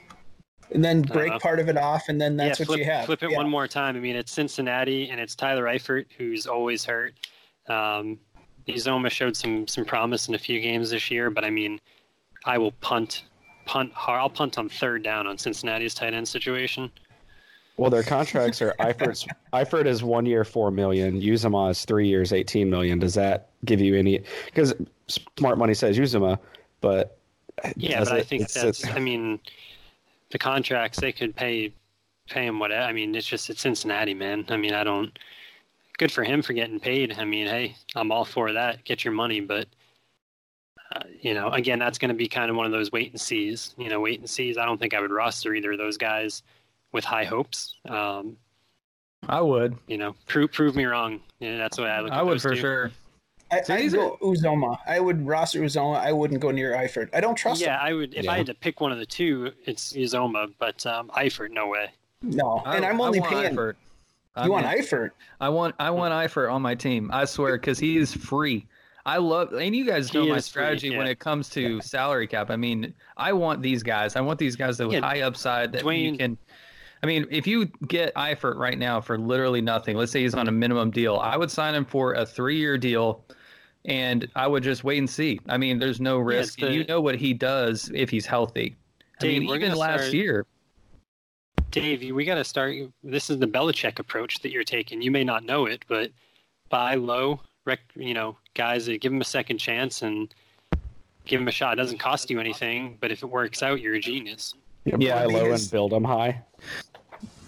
and 0.71 0.83
then 0.83 1.01
break 1.01 1.31
Uh, 1.31 1.39
part 1.39 1.59
of 1.59 1.67
it 1.69 1.77
off, 1.77 2.07
and 2.09 2.19
then 2.19 2.37
that's 2.37 2.59
yeah, 2.59 2.63
what 2.63 2.67
flip, 2.67 2.79
you 2.79 2.85
have. 2.85 3.05
Flip 3.05 3.21
it 3.23 3.31
Yeah. 3.31 3.37
one 3.37 3.49
more 3.49 3.67
time. 3.67 3.95
I 3.97 3.99
mean, 3.99 4.15
it's 4.15 4.31
Cincinnati 4.31 5.09
and 5.09 5.19
it's 5.19 5.35
Tyler 5.35 5.65
Eifert, 5.65 6.05
who's 6.17 6.47
always 6.47 6.85
hurt. 6.85 7.13
Um, 7.67 8.17
he's 8.65 8.87
almost 8.87 9.15
showed 9.15 9.35
some 9.35 9.67
some 9.67 9.83
promise 9.85 10.27
in 10.29 10.35
a 10.35 10.39
few 10.39 10.61
games 10.61 10.89
this 10.89 11.11
year, 11.11 11.29
but 11.29 11.43
I 11.43 11.49
mean, 11.49 11.79
I 12.45 12.57
will 12.57 12.71
punt 12.73 13.25
punt. 13.65 13.91
I'll 14.07 14.29
punt 14.29 14.57
on 14.57 14.69
third 14.69 15.03
down 15.03 15.27
on 15.27 15.37
Cincinnati's 15.37 15.93
tight 15.93 16.13
end 16.13 16.27
situation. 16.27 16.91
Well, 17.77 17.89
their 17.89 18.03
contracts 18.03 18.61
are 18.61 18.73
Eifert's. 18.79 19.27
Eifert 19.53 19.85
is 19.85 20.01
one 20.01 20.25
year, 20.25 20.45
four 20.45 20.71
million. 20.71 21.21
Uzomah 21.21 21.71
is 21.71 21.83
three 21.83 22.07
years, 22.07 22.31
eighteen 22.31 22.69
million. 22.69 22.99
Does 22.99 23.15
that 23.15 23.49
give 23.65 23.81
you 23.81 23.95
any? 23.95 24.21
Because 24.45 24.73
smart 25.07 25.57
money 25.57 25.73
says 25.73 25.97
Uzomah, 25.97 26.39
but 26.79 27.17
yeah, 27.75 28.03
but 28.03 28.13
I 28.13 28.21
think 28.21 28.49
that's. 28.49 28.87
I 28.87 28.99
mean, 28.99 29.39
the 30.31 30.37
contracts 30.37 30.99
they 31.01 31.11
could 31.11 31.35
pay 31.35 31.73
pay 32.29 32.45
him 32.45 32.59
whatever. 32.59 32.83
I 32.83 32.93
mean, 32.93 33.13
it's 33.13 33.27
just 33.27 33.49
it's 33.49 33.61
Cincinnati, 33.61 34.13
man. 34.13 34.45
I 34.49 34.57
mean, 34.57 34.73
I 34.73 34.83
don't. 34.83 35.17
Good 35.97 36.11
for 36.11 36.23
him 36.23 36.41
for 36.41 36.53
getting 36.53 36.79
paid. 36.79 37.17
I 37.17 37.25
mean, 37.25 37.47
hey, 37.47 37.75
I'm 37.95 38.11
all 38.11 38.25
for 38.25 38.53
that. 38.53 38.83
Get 38.85 39.03
your 39.03 39.13
money, 39.13 39.41
but 39.41 39.67
uh, 40.95 41.01
you 41.21 41.33
know, 41.33 41.49
again, 41.49 41.79
that's 41.79 41.97
going 41.97 42.09
to 42.09 42.15
be 42.15 42.27
kind 42.27 42.49
of 42.49 42.55
one 42.55 42.65
of 42.65 42.71
those 42.71 42.91
wait 42.91 43.11
and 43.11 43.19
sees. 43.19 43.75
You 43.77 43.89
know, 43.89 43.99
wait 43.99 44.19
and 44.19 44.29
sees. 44.29 44.57
I 44.57 44.65
don't 44.65 44.79
think 44.79 44.93
I 44.93 45.01
would 45.01 45.11
roster 45.11 45.53
either 45.53 45.73
of 45.73 45.77
those 45.77 45.97
guys 45.97 46.41
with 46.95 47.03
high 47.03 47.25
hopes. 47.25 47.75
Um, 47.87 48.37
I 49.27 49.41
would. 49.41 49.77
You 49.87 49.97
know, 49.97 50.15
prove 50.25 50.51
prove 50.51 50.75
me 50.75 50.85
wrong. 50.85 51.19
Yeah, 51.39 51.57
that's 51.57 51.77
the 51.77 51.83
way 51.83 51.89
I 51.89 51.99
look. 51.99 52.11
I 52.11 52.23
would 52.23 52.41
for 52.41 52.55
two. 52.55 52.61
sure. 52.61 52.91
I, 53.51 53.61
I 53.69 53.87
go 53.89 54.17
Uzomah. 54.21 54.79
I 54.87 54.99
would 54.99 55.25
roster 55.27 55.59
Uzomah. 55.59 55.97
I 55.97 56.11
wouldn't 56.11 56.39
go 56.39 56.49
near 56.49 56.73
Eifert. 56.73 57.09
I 57.13 57.21
don't 57.21 57.35
trust. 57.35 57.61
Yeah, 57.61 57.75
him. 57.75 57.87
I 57.87 57.93
would. 57.93 58.13
If 58.15 58.25
yeah. 58.25 58.31
I 58.31 58.37
had 58.37 58.47
to 58.47 58.53
pick 58.55 58.81
one 58.81 58.91
of 58.91 58.97
the 58.97 59.05
two, 59.05 59.51
it's 59.65 59.93
Uzomah. 59.93 60.53
But 60.57 60.83
um, 60.85 61.11
Eifert, 61.15 61.51
no 61.51 61.67
way. 61.67 61.89
No, 62.23 62.63
I, 62.65 62.77
and 62.77 62.85
I'm 62.85 62.99
only 63.01 63.21
paying. 63.21 63.53
Eifert. 63.53 63.75
You 64.37 64.43
I 64.43 64.49
want 64.49 64.65
Eifert? 64.65 65.11
I 65.39 65.49
want 65.49 65.75
I 65.79 65.91
want 65.91 66.13
Eifert 66.13 66.51
on 66.51 66.61
my 66.61 66.75
team. 66.75 67.11
I 67.13 67.25
swear, 67.25 67.57
because 67.57 67.77
he 67.77 67.97
is 67.97 68.13
free. 68.13 68.65
I 69.07 69.17
love, 69.17 69.53
and 69.53 69.75
you 69.75 69.85
guys 69.85 70.11
know 70.15 70.23
he 70.23 70.29
my 70.29 70.39
strategy 70.39 70.87
free, 70.87 70.93
yeah. 70.93 70.97
when 70.97 71.07
it 71.07 71.19
comes 71.19 71.47
to 71.49 71.79
salary 71.81 72.25
cap. 72.25 72.49
I 72.49 72.55
mean, 72.55 72.91
I 73.17 73.33
want 73.33 73.61
these 73.61 73.83
guys. 73.83 74.15
I 74.15 74.21
want 74.21 74.39
these 74.39 74.55
guys 74.55 74.79
that 74.79 74.87
with 74.87 74.95
yeah, 74.95 75.01
high 75.01 75.21
upside 75.21 75.71
that 75.73 75.83
Dwayne, 75.83 76.13
you 76.13 76.17
can 76.17 76.37
I 77.05 77.07
mean, 77.07 77.27
if 77.29 77.45
you 77.45 77.67
get 77.87 78.15
Eifert 78.15 78.55
right 78.55 78.79
now 78.79 78.99
for 78.99 79.19
literally 79.19 79.61
nothing, 79.61 79.95
let's 79.95 80.11
say 80.11 80.23
he's 80.23 80.33
on 80.33 80.47
a 80.47 80.51
minimum 80.51 80.89
deal, 80.89 81.17
I 81.17 81.37
would 81.37 81.51
sign 81.51 81.75
him 81.75 81.85
for 81.85 82.15
a 82.15 82.25
three 82.25 82.57
year 82.57 82.79
deal 82.79 83.23
and 83.85 84.27
I 84.35 84.47
would 84.47 84.63
just 84.63 84.83
wait 84.83 84.97
and 84.97 85.07
see. 85.07 85.39
I 85.47 85.55
mean, 85.55 85.77
there's 85.77 86.01
no 86.01 86.17
risk. 86.17 86.59
Yeah, 86.59 86.69
the, 86.69 86.73
you 86.73 86.83
know 86.85 86.99
what 86.99 87.13
he 87.13 87.31
does 87.31 87.91
if 87.93 88.09
he's 88.09 88.25
healthy. 88.25 88.75
Dave, 89.19 89.43
I 89.43 89.45
mean, 89.45 89.55
even 89.55 89.75
last 89.75 89.99
start, 89.99 90.13
year. 90.15 90.47
Dave, 91.69 92.11
we 92.11 92.25
got 92.25 92.35
to 92.35 92.43
start. 92.43 92.75
This 93.03 93.29
is 93.29 93.37
the 93.37 93.45
Belichick 93.45 93.99
approach 93.99 94.39
that 94.39 94.49
you're 94.49 94.63
taking. 94.63 94.99
You 94.99 95.11
may 95.11 95.23
not 95.23 95.43
know 95.43 95.67
it, 95.67 95.85
but 95.87 96.09
buy 96.69 96.95
low, 96.95 97.39
rec, 97.65 97.81
you 97.93 98.15
know, 98.15 98.35
guys 98.55 98.87
give 98.87 99.13
him 99.13 99.21
a 99.21 99.25
second 99.25 99.59
chance 99.59 100.01
and 100.01 100.33
give 101.25 101.39
him 101.39 101.47
a 101.47 101.51
shot. 101.51 101.73
It 101.73 101.75
doesn't 101.75 101.99
cost 101.99 102.31
you 102.31 102.39
anything, 102.39 102.97
but 102.99 103.11
if 103.11 103.21
it 103.21 103.27
works 103.27 103.61
out, 103.61 103.79
you're 103.79 103.93
a 103.93 104.01
genius. 104.01 104.55
Yeah, 104.85 105.25
buy 105.25 105.25
low 105.25 105.51
and 105.51 105.71
build 105.71 105.91
them 105.91 106.03
high. 106.03 106.41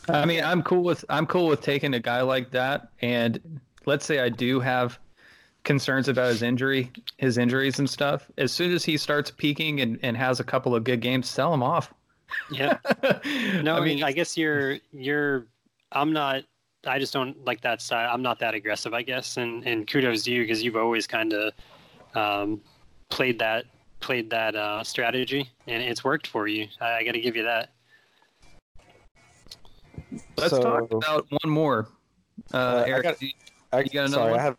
I 0.10 0.26
mean, 0.26 0.44
I'm 0.44 0.64
cool 0.64 0.84
with 0.84 1.04
I'm 1.10 1.26
cool 1.26 1.48
with 1.48 1.62
taking 1.62 1.94
a 1.94 2.00
guy 2.00 2.22
like 2.22 2.52
that, 2.52 2.90
and 3.02 3.60
let's 3.86 4.06
say 4.06 4.20
I 4.20 4.30
do 4.30 4.60
have 4.60 5.00
concerns 5.64 6.08
about 6.08 6.30
his 6.30 6.42
injury, 6.42 6.92
his 7.18 7.38
injuries 7.38 7.80
and 7.80 7.90
stuff. 7.90 8.30
As 8.38 8.52
soon 8.52 8.72
as 8.72 8.86
he 8.86 8.98
starts 8.98 9.32
peaking 9.32 9.82
and, 9.82 10.00
and 10.02 10.16
has 10.16 10.40
a 10.40 10.44
couple 10.44 10.76
of 10.76 10.84
good 10.84 11.02
games, 11.02 11.28
sell 11.28 11.54
him 11.54 11.62
off. 11.64 11.94
Yeah. 12.52 12.78
No, 13.62 13.76
I 13.76 13.84
mean, 13.84 14.04
I 14.04 14.12
guess 14.12 14.38
you're 14.38 14.78
you're. 14.92 15.46
I'm 15.92 16.14
not. 16.14 16.44
I 16.86 17.00
just 17.00 17.12
don't 17.12 17.44
like 17.46 17.62
that 17.62 17.82
style. 17.82 18.10
I'm 18.14 18.22
not 18.22 18.40
that 18.40 18.54
aggressive, 18.54 18.94
I 18.94 19.02
guess. 19.02 19.38
And 19.38 19.66
and 19.66 19.88
kudos 19.88 20.24
to 20.24 20.32
you 20.32 20.44
because 20.44 20.64
you've 20.64 20.76
always 20.76 21.08
kind 21.08 21.34
of 21.34 21.54
um, 22.16 22.62
played 23.10 23.40
that 23.40 23.66
played 24.00 24.30
that 24.30 24.56
uh, 24.56 24.84
strategy, 24.84 25.50
and 25.66 25.82
it's 25.82 26.04
worked 26.04 26.28
for 26.28 26.48
you. 26.48 26.68
I, 26.80 26.98
I 26.98 27.04
got 27.04 27.14
to 27.14 27.20
give 27.22 27.36
you 27.36 27.44
that. 27.44 27.72
Let's 30.38 30.50
so, 30.52 30.62
talk 30.62 30.92
about 30.92 31.28
one 31.30 31.52
more. 31.52 31.88
Uh, 32.54 32.58
uh, 32.58 32.86
Eric, 32.88 33.06
I 33.06 33.10
got, 33.10 33.22
you, 33.22 33.30
I, 33.74 33.80
you 33.80 33.86
got 33.86 33.94
another 33.94 34.14
sorry, 34.14 34.32
one? 34.32 34.40
I 34.40 34.44
have, 34.44 34.58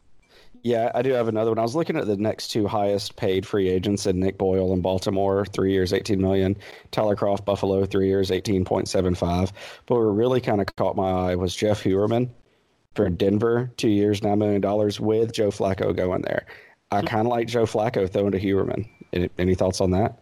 yeah, 0.63 0.91
I 0.95 1.03
do 1.03 1.13
have 1.13 1.29
another 1.29 1.51
one. 1.51 1.59
I 1.59 1.63
was 1.63 1.77
looking 1.77 1.97
at 1.97 2.07
the 2.07 2.17
next 2.17 2.49
two 2.49 2.67
highest 2.67 3.17
paid 3.17 3.47
free 3.47 3.69
agents 3.69 4.07
and 4.07 4.19
Nick 4.19 4.39
Boyle 4.39 4.73
in 4.73 4.81
Baltimore, 4.81 5.47
three 5.47 5.73
years, 5.73 5.93
18 5.93 6.21
million. 6.21 6.57
Tyler 6.91 7.17
Kroft, 7.17 7.45
Buffalo, 7.45 7.85
three 7.87 8.09
years, 8.09 8.31
18.75. 8.31 9.53
But 9.87 9.95
what 9.95 10.01
really 10.01 10.41
kind 10.41 10.61
of 10.61 10.75
caught 10.77 10.97
my 10.97 11.11
eye 11.11 11.35
was 11.37 11.55
Jeff 11.55 11.83
Heuerman 11.83 12.29
for 12.95 13.09
Denver, 13.09 13.71
two 13.77 13.89
years, 13.89 14.21
$9 14.21 14.39
million 14.39 14.61
with 15.01 15.33
Joe 15.33 15.51
Flacco 15.51 15.95
going 15.95 16.23
there. 16.23 16.47
I 16.91 17.01
hmm. 17.01 17.07
kind 17.07 17.27
of 17.27 17.31
like 17.31 17.47
Joe 17.47 17.65
Flacco 17.65 18.11
throwing 18.11 18.33
to 18.33 18.41
Heuerman. 18.41 18.89
Any, 19.13 19.31
any 19.39 19.55
thoughts 19.55 19.81
on 19.81 19.93
that? 19.93 20.19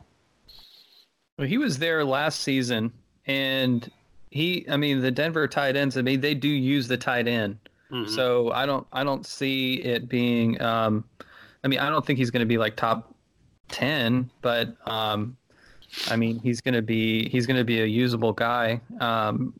Well, 1.39 1.47
he 1.47 1.59
was 1.59 1.79
there 1.79 2.05
last 2.05 2.41
season, 2.41 2.93
and 3.27 3.91
he, 4.37 4.67
I 4.69 4.77
mean, 4.77 5.01
the 5.01 5.11
Denver 5.11 5.49
tight 5.49 5.77
ends. 5.77 5.97
I 5.97 6.03
mean, 6.03 6.21
they 6.21 6.35
do 6.35 6.49
use 6.49 6.87
the 6.87 6.97
tight 6.97 7.27
end, 7.27 7.59
mm-hmm. 7.91 8.11
so 8.11 8.53
I 8.53 8.67
don't, 8.67 8.87
I 8.93 9.03
don't 9.03 9.27
see 9.27 9.77
it 9.77 10.09
being. 10.09 10.61
Um, 10.63 11.05
I 11.65 11.69
mean, 11.69 11.81
I 11.81 11.91
don't 11.91 12.07
think 12.07 12.19
he's 12.19 12.31
going 12.31 12.41
to 12.41 12.47
be 12.47 12.59
like 12.59 12.77
top 12.77 13.15
ten, 13.69 14.31
but 14.43 14.77
um, 14.87 15.37
I 16.09 16.17
mean, 16.17 16.39
he's 16.39 16.61
going 16.61 16.75
to 16.75 16.83
be, 16.83 17.29
he's 17.29 17.47
going 17.47 17.57
to 17.57 17.65
be 17.65 17.81
a 17.81 17.87
usable 17.87 18.33
guy 18.33 18.81
um, 19.01 19.53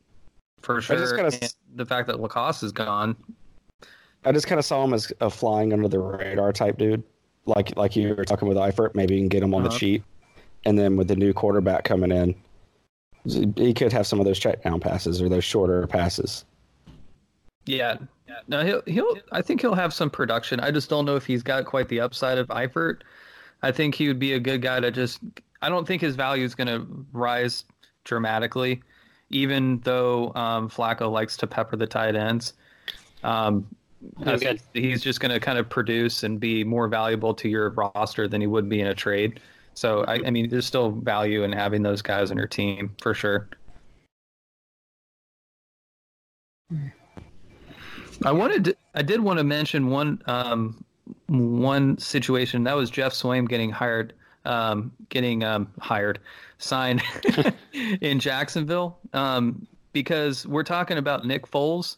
for 0.61 0.81
sure. 0.81 1.17
Kinda, 1.17 1.49
the 1.75 1.87
fact 1.87 2.07
that 2.09 2.21
LaCosse 2.21 2.63
is 2.63 2.73
gone. 2.73 3.17
I 4.25 4.33
just 4.33 4.47
kind 4.47 4.59
of 4.59 4.65
saw 4.65 4.85
him 4.85 4.93
as 4.93 5.13
a 5.21 5.31
flying 5.31 5.73
under 5.73 5.89
the 5.89 5.99
radar 5.99 6.53
type 6.53 6.79
dude, 6.79 7.03
like 7.45 7.77
like 7.77 7.95
you 7.95 8.15
were 8.15 8.25
talking 8.25 8.49
with 8.49 8.57
Eifert. 8.57 8.95
Maybe 8.95 9.15
you 9.15 9.21
can 9.21 9.29
get 9.29 9.43
him 9.43 9.55
on 9.55 9.63
uh-huh. 9.63 9.71
the 9.71 9.79
sheet, 9.79 10.03
and 10.65 10.79
then 10.79 10.97
with 10.97 11.09
the 11.09 11.17
new 11.17 11.33
quarterback 11.33 11.85
coming 11.85 12.11
in, 12.11 12.35
he 13.57 13.75
could 13.75 13.93
have 13.93 14.07
some 14.07 14.21
of 14.21 14.27
those 14.27 14.39
check 14.39 14.63
down 14.63 14.81
passes 14.81 15.21
or 15.21 15.29
those 15.29 15.45
shorter 15.45 15.87
passes. 15.87 16.45
Yeah. 17.65 17.97
No, 18.49 18.65
he'll 18.65 18.83
he'll. 18.87 19.17
I 19.33 19.43
think 19.43 19.61
he'll 19.61 19.75
have 19.75 19.93
some 19.93 20.11
production. 20.11 20.61
I 20.61 20.71
just 20.71 20.91
don't 20.91 21.05
know 21.05 21.17
if 21.17 21.27
he's 21.27 21.43
got 21.43 21.65
quite 21.65 21.89
the 21.89 22.01
upside 22.01 22.39
of 22.39 22.49
Eifert. 22.49 23.01
I 23.63 23.73
think 23.73 23.95
he 23.95 24.09
would 24.09 24.19
be 24.19 24.35
a 24.35 24.41
good 24.41 24.63
guy 24.63 24.81
to 24.81 24.91
just. 24.91 25.21
I 25.63 25.69
don't 25.69 25.87
think 25.87 26.03
his 26.03 26.17
value 26.17 26.45
is 26.45 26.55
going 26.55 26.69
to 26.69 26.87
rise 27.13 27.65
dramatically, 28.05 28.83
even 29.31 29.81
though 29.81 30.33
um, 30.35 30.69
Flacco 30.69 31.11
likes 31.11 31.37
to 31.39 31.47
pepper 31.47 31.77
the 31.77 31.87
tight 31.87 32.15
ends. 32.15 32.53
Um, 33.25 33.67
okay. 34.27 34.59
he's 34.75 35.03
just 35.03 35.21
going 35.21 35.33
to 35.33 35.41
kind 35.41 35.59
of 35.59 35.69
produce 35.69 36.23
and 36.23 36.39
be 36.39 36.63
more 36.63 36.89
valuable 36.89 37.35
to 37.35 37.49
your 37.49 37.71
roster 37.71 38.29
than 38.29 38.41
he 38.41 38.47
would 38.47 38.69
be 38.69 38.81
in 38.81 38.89
a 38.89 38.95
trade. 38.95 39.41
So 39.77 40.05
I, 40.09 40.15
I 40.27 40.31
mean, 40.31 40.49
there's 40.49 40.67
still 40.67 40.91
value 40.91 41.45
in 41.45 41.53
having 41.53 41.83
those 41.83 42.01
guys 42.03 42.31
on 42.31 42.39
your 42.39 42.47
team 42.47 42.97
for 43.01 43.13
sure. 43.15 43.49
I 48.25 48.33
wanted 48.33 48.65
to, 48.65 48.77
I 48.95 49.03
did 49.03 49.21
want 49.21 49.39
to 49.39 49.45
mention 49.45 49.89
one 49.89 50.21
um, 50.27 50.83
one 51.27 51.99
situation. 51.99 52.65
That 52.65 52.75
was 52.75 52.91
Geoff 52.91 53.13
Swaim 53.13 53.47
getting 53.49 53.71
hired 53.71 54.15
um, 54.47 54.93
getting 55.11 55.45
um, 55.45 55.71
hired 55.79 56.21
signed 56.59 57.03
in 58.01 58.19
Jacksonville. 58.19 58.99
Um, 59.13 59.67
because 59.93 60.47
we're 60.47 60.63
talking 60.63 60.99
about 60.99 61.27
Nick 61.27 61.47
Foles 61.47 61.97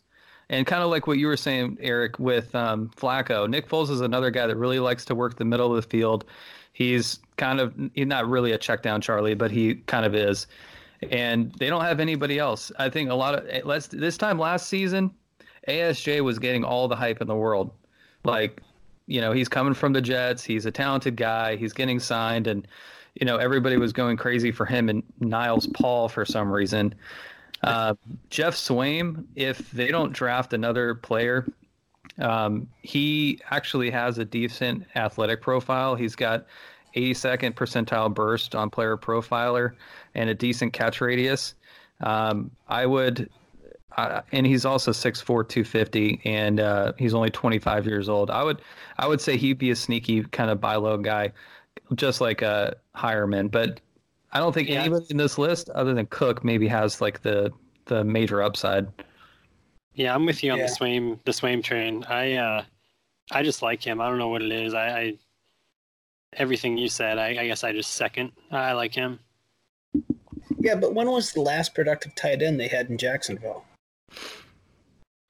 and 0.50 0.66
kind 0.66 0.82
of 0.82 0.90
like 0.90 1.06
what 1.06 1.18
you 1.18 1.26
were 1.26 1.36
saying 1.36 1.78
Eric 1.80 2.18
with 2.18 2.54
um, 2.54 2.90
Flacco. 2.96 3.48
Nick 3.48 3.68
Foles 3.68 3.90
is 3.90 4.00
another 4.00 4.30
guy 4.30 4.46
that 4.46 4.56
really 4.56 4.78
likes 4.78 5.04
to 5.06 5.14
work 5.14 5.36
the 5.36 5.44
middle 5.44 5.74
of 5.74 5.76
the 5.82 5.88
field 5.88 6.24
he's 6.78 7.18
kind 7.36 7.58
of 7.58 7.74
he's 7.94 8.06
not 8.06 8.28
really 8.28 8.52
a 8.52 8.58
check 8.58 8.82
down 8.82 9.00
Charlie, 9.00 9.34
but 9.34 9.50
he 9.50 9.74
kind 9.86 10.06
of 10.06 10.14
is. 10.14 10.46
And 11.10 11.52
they 11.54 11.68
don't 11.68 11.82
have 11.82 11.98
anybody 11.98 12.38
else. 12.38 12.70
I 12.78 12.88
think 12.88 13.10
a 13.10 13.14
lot 13.14 13.34
of 13.34 13.46
eh, 13.48 13.80
this 13.90 14.16
time 14.16 14.38
last 14.38 14.68
season, 14.68 15.12
ASJ 15.66 16.20
was 16.20 16.38
getting 16.38 16.62
all 16.62 16.86
the 16.86 16.94
hype 16.94 17.20
in 17.20 17.26
the 17.26 17.34
world. 17.34 17.72
Like, 18.22 18.62
you 19.06 19.20
know, 19.20 19.32
he's 19.32 19.48
coming 19.48 19.74
from 19.74 19.92
the 19.92 20.00
Jets. 20.00 20.44
He's 20.44 20.66
a 20.66 20.70
talented 20.70 21.16
guy. 21.16 21.56
He's 21.56 21.72
getting 21.72 21.98
signed, 21.98 22.46
and 22.46 22.66
you 23.16 23.26
know 23.26 23.38
everybody 23.38 23.76
was 23.76 23.92
going 23.92 24.16
crazy 24.16 24.52
for 24.52 24.64
him 24.64 24.88
and 24.88 25.02
Niles 25.18 25.66
Paul 25.66 26.08
for 26.08 26.24
some 26.24 26.48
reason. 26.48 26.94
Uh, 27.64 27.94
Geoff 28.30 28.54
Swaim, 28.54 29.24
if 29.34 29.68
they 29.72 29.88
don't 29.88 30.12
draft 30.12 30.52
another 30.52 30.94
player, 30.94 31.44
um, 32.18 32.68
he 32.82 33.40
actually 33.50 33.90
has 33.90 34.18
a 34.18 34.24
decent 34.24 34.84
athletic 34.96 35.40
profile. 35.40 35.94
He's 35.94 36.16
got 36.16 36.46
82nd 36.96 37.54
percentile 37.54 38.12
burst 38.12 38.54
on 38.54 38.70
player 38.70 38.96
profiler 38.96 39.72
and 40.14 40.30
a 40.30 40.34
decent 40.34 40.72
catch 40.72 41.00
radius. 41.00 41.54
Um, 42.00 42.50
I 42.68 42.86
would, 42.86 43.30
uh, 43.96 44.22
and 44.32 44.46
he's 44.46 44.64
also 44.64 44.90
6'4", 44.90 45.24
250, 45.24 46.20
and 46.24 46.60
uh, 46.60 46.92
he's 46.98 47.14
only 47.14 47.30
25 47.30 47.86
years 47.86 48.08
old. 48.08 48.30
I 48.30 48.42
would, 48.42 48.62
I 48.98 49.06
would 49.06 49.20
say 49.20 49.36
he'd 49.36 49.58
be 49.58 49.70
a 49.70 49.76
sneaky 49.76 50.22
kind 50.24 50.50
of 50.50 50.60
buy 50.60 50.76
low 50.76 50.96
guy, 50.96 51.32
just 51.94 52.20
like 52.20 52.42
a 52.42 52.76
Heuerman. 52.96 53.50
But 53.50 53.80
I 54.32 54.38
don't 54.38 54.52
think 54.52 54.68
yeah. 54.68 54.80
anybody 54.80 55.06
in 55.10 55.16
this 55.16 55.38
list, 55.38 55.70
other 55.70 55.94
than 55.94 56.06
Cook, 56.06 56.44
maybe 56.44 56.68
has 56.68 57.00
like 57.00 57.22
the 57.22 57.50
the 57.86 58.04
major 58.04 58.42
upside. 58.42 58.86
Yeah, 59.98 60.14
I'm 60.14 60.24
with 60.26 60.44
you 60.44 60.52
on 60.52 60.58
yeah. 60.58 60.66
the 60.66 60.72
Swaim 60.72 61.18
the 61.24 61.32
Swaim 61.32 61.60
train. 61.62 62.04
I 62.04 62.34
uh, 62.34 62.62
I 63.32 63.42
just 63.42 63.62
like 63.62 63.82
him. 63.82 64.00
I 64.00 64.08
don't 64.08 64.18
know 64.18 64.28
what 64.28 64.42
it 64.42 64.52
is. 64.52 64.72
I, 64.72 64.86
I 64.86 65.14
everything 66.34 66.78
you 66.78 66.88
said. 66.88 67.18
I, 67.18 67.30
I 67.30 67.46
guess 67.48 67.64
I 67.64 67.72
just 67.72 67.94
second. 67.94 68.30
I 68.52 68.72
like 68.72 68.94
him. 68.94 69.18
Yeah, 70.60 70.76
but 70.76 70.94
when 70.94 71.10
was 71.10 71.32
the 71.32 71.40
last 71.40 71.74
productive 71.74 72.14
tight 72.14 72.42
end 72.42 72.60
they 72.60 72.68
had 72.68 72.90
in 72.90 72.96
Jacksonville? 72.96 73.64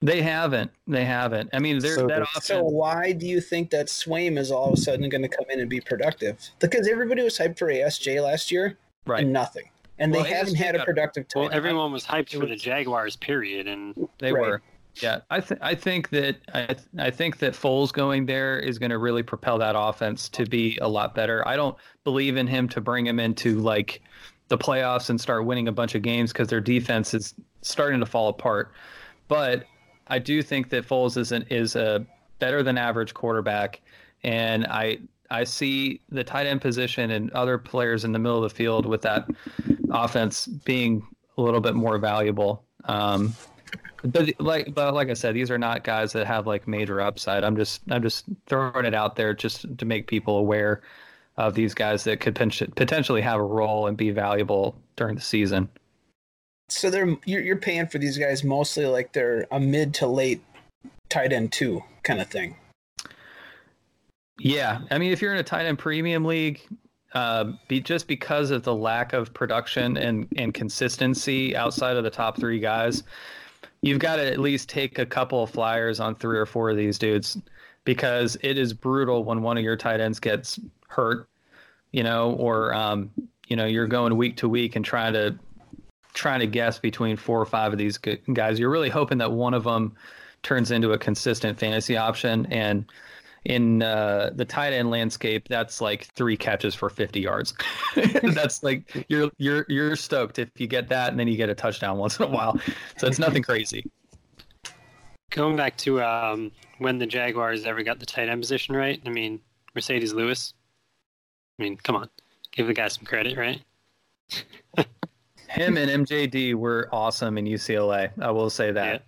They 0.02 0.20
haven't. 0.20 0.70
They 0.86 1.06
haven't. 1.06 1.48
I 1.54 1.60
mean, 1.60 1.78
they're 1.78 1.96
So 1.96 2.06
that 2.06 2.20
it's- 2.20 2.36
offense. 2.36 2.46
So 2.46 2.62
why 2.62 3.12
do 3.12 3.26
you 3.26 3.40
think 3.40 3.70
that 3.70 3.86
Swaim 3.86 4.38
is 4.38 4.50
all 4.50 4.68
of 4.68 4.74
a 4.74 4.76
sudden 4.76 5.08
going 5.08 5.22
to 5.22 5.28
come 5.28 5.46
in 5.48 5.60
and 5.60 5.70
be 5.70 5.80
productive? 5.80 6.36
Because 6.58 6.86
everybody 6.86 7.22
was 7.22 7.38
hyped 7.38 7.58
for 7.58 7.68
ASJ 7.68 8.22
last 8.22 8.52
year, 8.52 8.76
right. 9.06 9.22
and 9.24 9.32
nothing, 9.32 9.70
and 9.98 10.12
Well, 10.12 10.22
they 10.24 10.30
haven't 10.30 10.54
ASJ 10.54 10.56
had 10.58 10.76
a 10.76 10.84
productive 10.84 11.28
tight 11.28 11.40
Well, 11.40 11.50
everyone 11.52 11.92
was 11.92 12.04
hyped 12.04 12.34
It 12.34 12.40
for 12.40 12.46
the 12.46 12.56
Jaguars, 12.56 13.16
period, 13.16 13.66
and 13.66 13.94
They 14.18 14.32
Right. 14.32 14.40
were. 14.40 14.62
Yeah, 15.02 15.20
I 15.30 15.38
th- 15.40 15.60
I 15.62 15.74
think 15.76 16.08
that 16.10 16.36
I 16.52 16.66
th- 16.66 16.78
I 16.98 17.10
think 17.10 17.38
that 17.38 17.52
Foles 17.52 17.92
going 17.92 18.26
there 18.26 18.58
is 18.58 18.78
going 18.80 18.90
to 18.90 18.98
really 18.98 19.22
propel 19.22 19.56
that 19.58 19.74
offense 19.78 20.28
to 20.30 20.44
be 20.44 20.76
a 20.82 20.88
lot 20.88 21.14
better. 21.14 21.46
I 21.46 21.54
don't 21.54 21.76
believe 22.02 22.36
in 22.36 22.48
him 22.48 22.68
to 22.70 22.80
bring 22.80 23.06
him 23.06 23.20
into 23.20 23.60
like 23.60 24.02
the 24.48 24.58
playoffs 24.58 25.08
and 25.10 25.20
start 25.20 25.44
winning 25.44 25.68
a 25.68 25.72
bunch 25.72 25.94
of 25.94 26.02
games 26.02 26.32
because 26.32 26.48
their 26.48 26.60
defense 26.60 27.14
is 27.14 27.34
starting 27.62 28.00
to 28.00 28.06
fall 28.06 28.28
apart. 28.28 28.72
But 29.28 29.66
I 30.08 30.18
do 30.18 30.42
think 30.42 30.70
that 30.70 30.88
Foles 30.88 31.16
is 31.16 31.30
an, 31.30 31.44
is 31.50 31.76
a 31.76 32.04
better 32.40 32.62
than 32.64 32.76
average 32.78 33.14
quarterback, 33.14 33.80
and 34.24 34.66
I 34.66 34.98
I 35.30 35.44
see 35.44 36.00
the 36.08 36.24
tight 36.24 36.46
end 36.46 36.60
position 36.60 37.10
and 37.10 37.30
other 37.32 37.58
players 37.58 38.04
in 38.04 38.12
the 38.12 38.18
middle 38.18 38.42
of 38.42 38.50
the 38.50 38.54
field 38.54 38.86
with 38.86 39.02
that 39.02 39.28
offense 39.90 40.46
being 40.46 41.06
a 41.36 41.42
little 41.42 41.60
bit 41.60 41.74
more 41.74 41.98
valuable. 41.98 42.64
Um, 42.84 43.34
but 44.04 44.40
like 44.40 44.74
but 44.74 44.94
like 44.94 45.10
I 45.10 45.14
said, 45.14 45.34
these 45.34 45.50
are 45.50 45.58
not 45.58 45.84
guys 45.84 46.12
that 46.12 46.26
have 46.26 46.46
like 46.46 46.68
major 46.68 47.00
upside. 47.00 47.44
I'm 47.44 47.56
just 47.56 47.82
I'm 47.90 48.02
just 48.02 48.26
throwing 48.46 48.84
it 48.84 48.94
out 48.94 49.16
there 49.16 49.34
just 49.34 49.76
to 49.78 49.84
make 49.84 50.06
people 50.06 50.38
aware 50.38 50.82
of 51.36 51.54
these 51.54 51.74
guys 51.74 52.04
that 52.04 52.20
could 52.20 52.34
potentially 52.34 53.20
have 53.20 53.38
a 53.38 53.44
role 53.44 53.86
and 53.86 53.96
be 53.96 54.10
valuable 54.10 54.76
during 54.96 55.14
the 55.14 55.20
season. 55.20 55.68
so 56.68 56.90
they're 56.90 57.16
you're, 57.26 57.40
you're 57.40 57.56
paying 57.56 57.86
for 57.86 57.98
these 57.98 58.18
guys 58.18 58.42
mostly 58.42 58.86
like 58.86 59.12
they're 59.12 59.46
a 59.50 59.60
mid 59.60 59.94
to 59.94 60.06
late 60.06 60.42
tight 61.08 61.32
end 61.32 61.52
two 61.52 61.82
kind 62.02 62.20
of 62.20 62.28
thing. 62.28 62.56
Yeah, 64.38 64.80
I 64.90 64.98
mean, 64.98 65.12
if 65.12 65.20
you're 65.20 65.32
in 65.32 65.38
a 65.38 65.44
tight 65.44 65.66
end 65.66 65.78
premium 65.78 66.24
league, 66.24 66.60
uh, 67.14 67.52
be 67.68 67.80
just 67.80 68.06
because 68.06 68.50
of 68.50 68.62
the 68.62 68.74
lack 68.74 69.12
of 69.12 69.32
production 69.34 69.96
and 69.96 70.28
and 70.36 70.54
consistency 70.54 71.56
outside 71.56 71.96
of 71.96 72.04
the 72.04 72.10
top 72.10 72.38
three 72.38 72.60
guys, 72.60 73.02
you've 73.82 73.98
got 73.98 74.16
to 74.16 74.26
at 74.26 74.38
least 74.38 74.68
take 74.68 74.98
a 74.98 75.06
couple 75.06 75.42
of 75.42 75.50
flyers 75.50 76.00
on 76.00 76.14
three 76.14 76.38
or 76.38 76.46
four 76.46 76.70
of 76.70 76.76
these 76.76 76.98
dudes 76.98 77.38
because 77.84 78.36
it 78.42 78.58
is 78.58 78.72
brutal 78.72 79.24
when 79.24 79.42
one 79.42 79.56
of 79.56 79.64
your 79.64 79.76
tight 79.76 80.00
ends 80.00 80.20
gets 80.20 80.60
hurt, 80.88 81.26
you 81.92 82.02
know, 82.02 82.32
or 82.32 82.74
um, 82.74 83.10
you 83.48 83.56
know 83.56 83.64
you're 83.64 83.86
going 83.86 84.16
week 84.16 84.36
to 84.36 84.48
week 84.48 84.76
and 84.76 84.84
trying 84.84 85.14
to 85.14 85.36
trying 86.14 86.40
to 86.40 86.46
guess 86.46 86.78
between 86.78 87.16
four 87.16 87.40
or 87.40 87.46
five 87.46 87.72
of 87.72 87.78
these 87.78 87.98
guys. 87.98 88.58
You're 88.58 88.70
really 88.70 88.90
hoping 88.90 89.18
that 89.18 89.32
one 89.32 89.54
of 89.54 89.64
them 89.64 89.94
turns 90.42 90.70
into 90.70 90.92
a 90.92 90.98
consistent 90.98 91.58
fantasy 91.58 91.96
option 91.96 92.46
and 92.46 92.84
in 93.44 93.82
uh, 93.82 94.30
the 94.34 94.44
tight 94.44 94.72
end 94.72 94.90
landscape, 94.90 95.48
that's 95.48 95.80
like 95.80 96.04
three 96.14 96.36
catches 96.36 96.74
for 96.74 96.90
50 96.90 97.20
yards. 97.20 97.54
that's 98.34 98.62
like 98.62 99.06
you're 99.08 99.30
you're 99.38 99.64
you're 99.68 99.96
stoked 99.96 100.38
if 100.38 100.48
you 100.56 100.66
get 100.66 100.88
that, 100.88 101.10
and 101.10 101.18
then 101.18 101.28
you 101.28 101.36
get 101.36 101.48
a 101.48 101.54
touchdown 101.54 101.98
once 101.98 102.18
in 102.18 102.26
a 102.26 102.28
while. 102.28 102.58
So 102.96 103.06
it's 103.06 103.18
nothing 103.18 103.42
crazy. 103.42 103.84
going 105.30 105.56
back 105.56 105.76
to 105.78 106.02
um, 106.02 106.50
when 106.78 106.98
the 106.98 107.06
Jaguars 107.06 107.64
ever 107.64 107.82
got 107.82 108.00
the 108.00 108.06
tight 108.06 108.28
end 108.28 108.40
position 108.40 108.74
right. 108.74 109.00
I 109.04 109.10
mean, 109.10 109.40
Marcedes 109.76 110.14
Lewis. 110.14 110.54
I 111.58 111.62
mean, 111.62 111.76
come 111.76 111.96
on, 111.96 112.08
give 112.52 112.66
the 112.66 112.74
guy 112.74 112.88
some 112.88 113.04
credit, 113.04 113.36
right? 113.36 113.60
Him 115.48 115.78
and 115.78 116.06
MJD 116.06 116.54
were 116.54 116.88
awesome 116.92 117.38
in 117.38 117.46
UCLA. 117.46 118.10
I 118.20 118.30
will 118.30 118.50
say 118.50 118.70
that. 118.72 119.02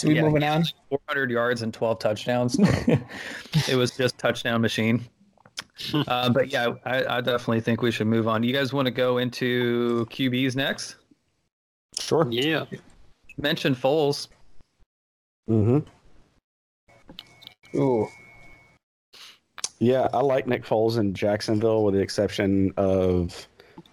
So 0.00 0.08
we 0.08 0.14
Yeah. 0.14 0.22
moving 0.22 0.42
on. 0.44 0.64
400 0.88 1.30
yards 1.30 1.60
and 1.60 1.74
12 1.74 1.98
touchdowns. 1.98 2.58
it 3.68 3.76
was 3.76 3.90
just 3.94 4.16
touchdown 4.16 4.62
machine. 4.62 5.04
Uh, 5.92 6.30
but 6.32 6.48
yeah, 6.48 6.72
I, 6.86 7.18
I 7.18 7.20
definitely 7.20 7.60
think 7.60 7.82
we 7.82 7.90
should 7.90 8.06
move 8.06 8.26
on. 8.26 8.42
You 8.42 8.54
guys 8.54 8.72
want 8.72 8.86
to 8.86 8.90
go 8.90 9.18
into 9.18 10.06
QBs 10.10 10.56
next? 10.56 10.96
Sure. 11.98 12.26
Yeah. 12.30 12.64
Mention 13.36 13.74
Foles. 13.74 14.28
Mm-hmm. 15.50 15.80
Ooh, 17.78 18.08
Yeah, 19.80 20.08
I 20.14 20.20
like 20.20 20.46
Nick 20.46 20.64
Foles 20.64 20.98
in 20.98 21.12
Jacksonville, 21.12 21.84
with 21.84 21.94
the 21.94 22.00
exception 22.00 22.72
of 22.78 23.46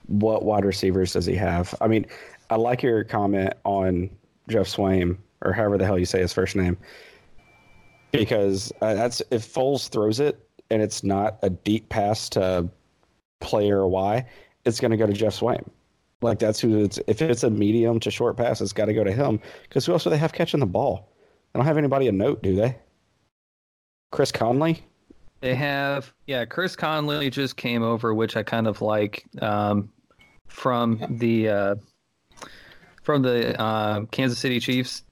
what 0.08 0.44
wide 0.46 0.64
receivers 0.64 1.12
does 1.14 1.26
he 1.26 1.36
have? 1.36 1.76
I 1.82 1.88
mean, 1.88 2.06
I 2.50 2.56
like 2.56 2.82
your 2.82 3.04
comment 3.04 3.54
on 3.66 4.10
Geoff 4.50 4.68
Swaim, 4.68 5.18
or 5.42 5.54
however 5.54 5.78
the 5.78 5.86
hell 5.86 6.00
you 6.00 6.06
say 6.06 6.20
his 6.20 6.34
first 6.34 6.56
name, 6.56 6.78
because 8.12 8.72
uh, 8.82 8.94
that's 8.94 9.22
if 9.32 9.52
Foles 9.54 9.90
throws 9.90 10.20
it 10.20 10.48
and 10.70 10.82
it's 10.82 11.04
not 11.04 11.40
a 11.42 11.50
deep 11.50 11.90
pass 11.90 12.30
to 12.30 12.70
player 13.40 13.88
Y, 13.88 14.26
it's 14.66 14.80
going 14.80 14.92
to 14.92 14.98
go 14.98 15.08
to 15.08 15.14
Geoff 15.14 15.40
Swaim. 15.40 15.68
Like 16.22 16.40
that's 16.40 16.60
who 16.60 16.84
it's. 16.84 17.00
If 17.08 17.22
it's 17.22 17.44
a 17.44 17.50
medium 17.50 18.00
to 18.00 18.10
short 18.10 18.38
pass, 18.38 18.60
it's 18.60 18.74
got 18.74 18.86
to 18.86 18.94
go 18.94 19.04
to 19.04 19.12
him. 19.12 19.40
Because 19.64 19.86
who 19.86 19.94
else 19.94 20.04
do 20.04 20.10
they 20.10 20.18
have 20.18 20.34
catching 20.34 20.60
the 20.60 20.66
ball? 20.66 21.14
They 21.54 21.60
don't 21.60 21.66
have 21.68 21.78
anybody 21.78 22.08
a 22.08 22.12
note, 22.12 22.42
do 22.42 22.56
they? 22.56 22.76
Chris 24.12 24.32
Conley. 24.32 24.84
They 25.42 25.54
have, 25.54 26.12
yeah, 26.26 26.46
Chris 26.46 26.76
Conley 26.76 27.30
just 27.30 27.58
came 27.58 27.84
over, 27.84 28.16
which 28.16 28.36
I 28.36 28.42
kind 28.42 28.66
of 28.66 28.82
like 28.82 29.26
um, 29.42 29.92
from 30.48 31.00
the 31.20 31.50
uh, 31.50 31.76
from 33.04 33.22
the 33.22 33.60
uh, 33.62 34.06
Kansas 34.06 34.40
City 34.40 34.60
Chiefs. 34.60 35.04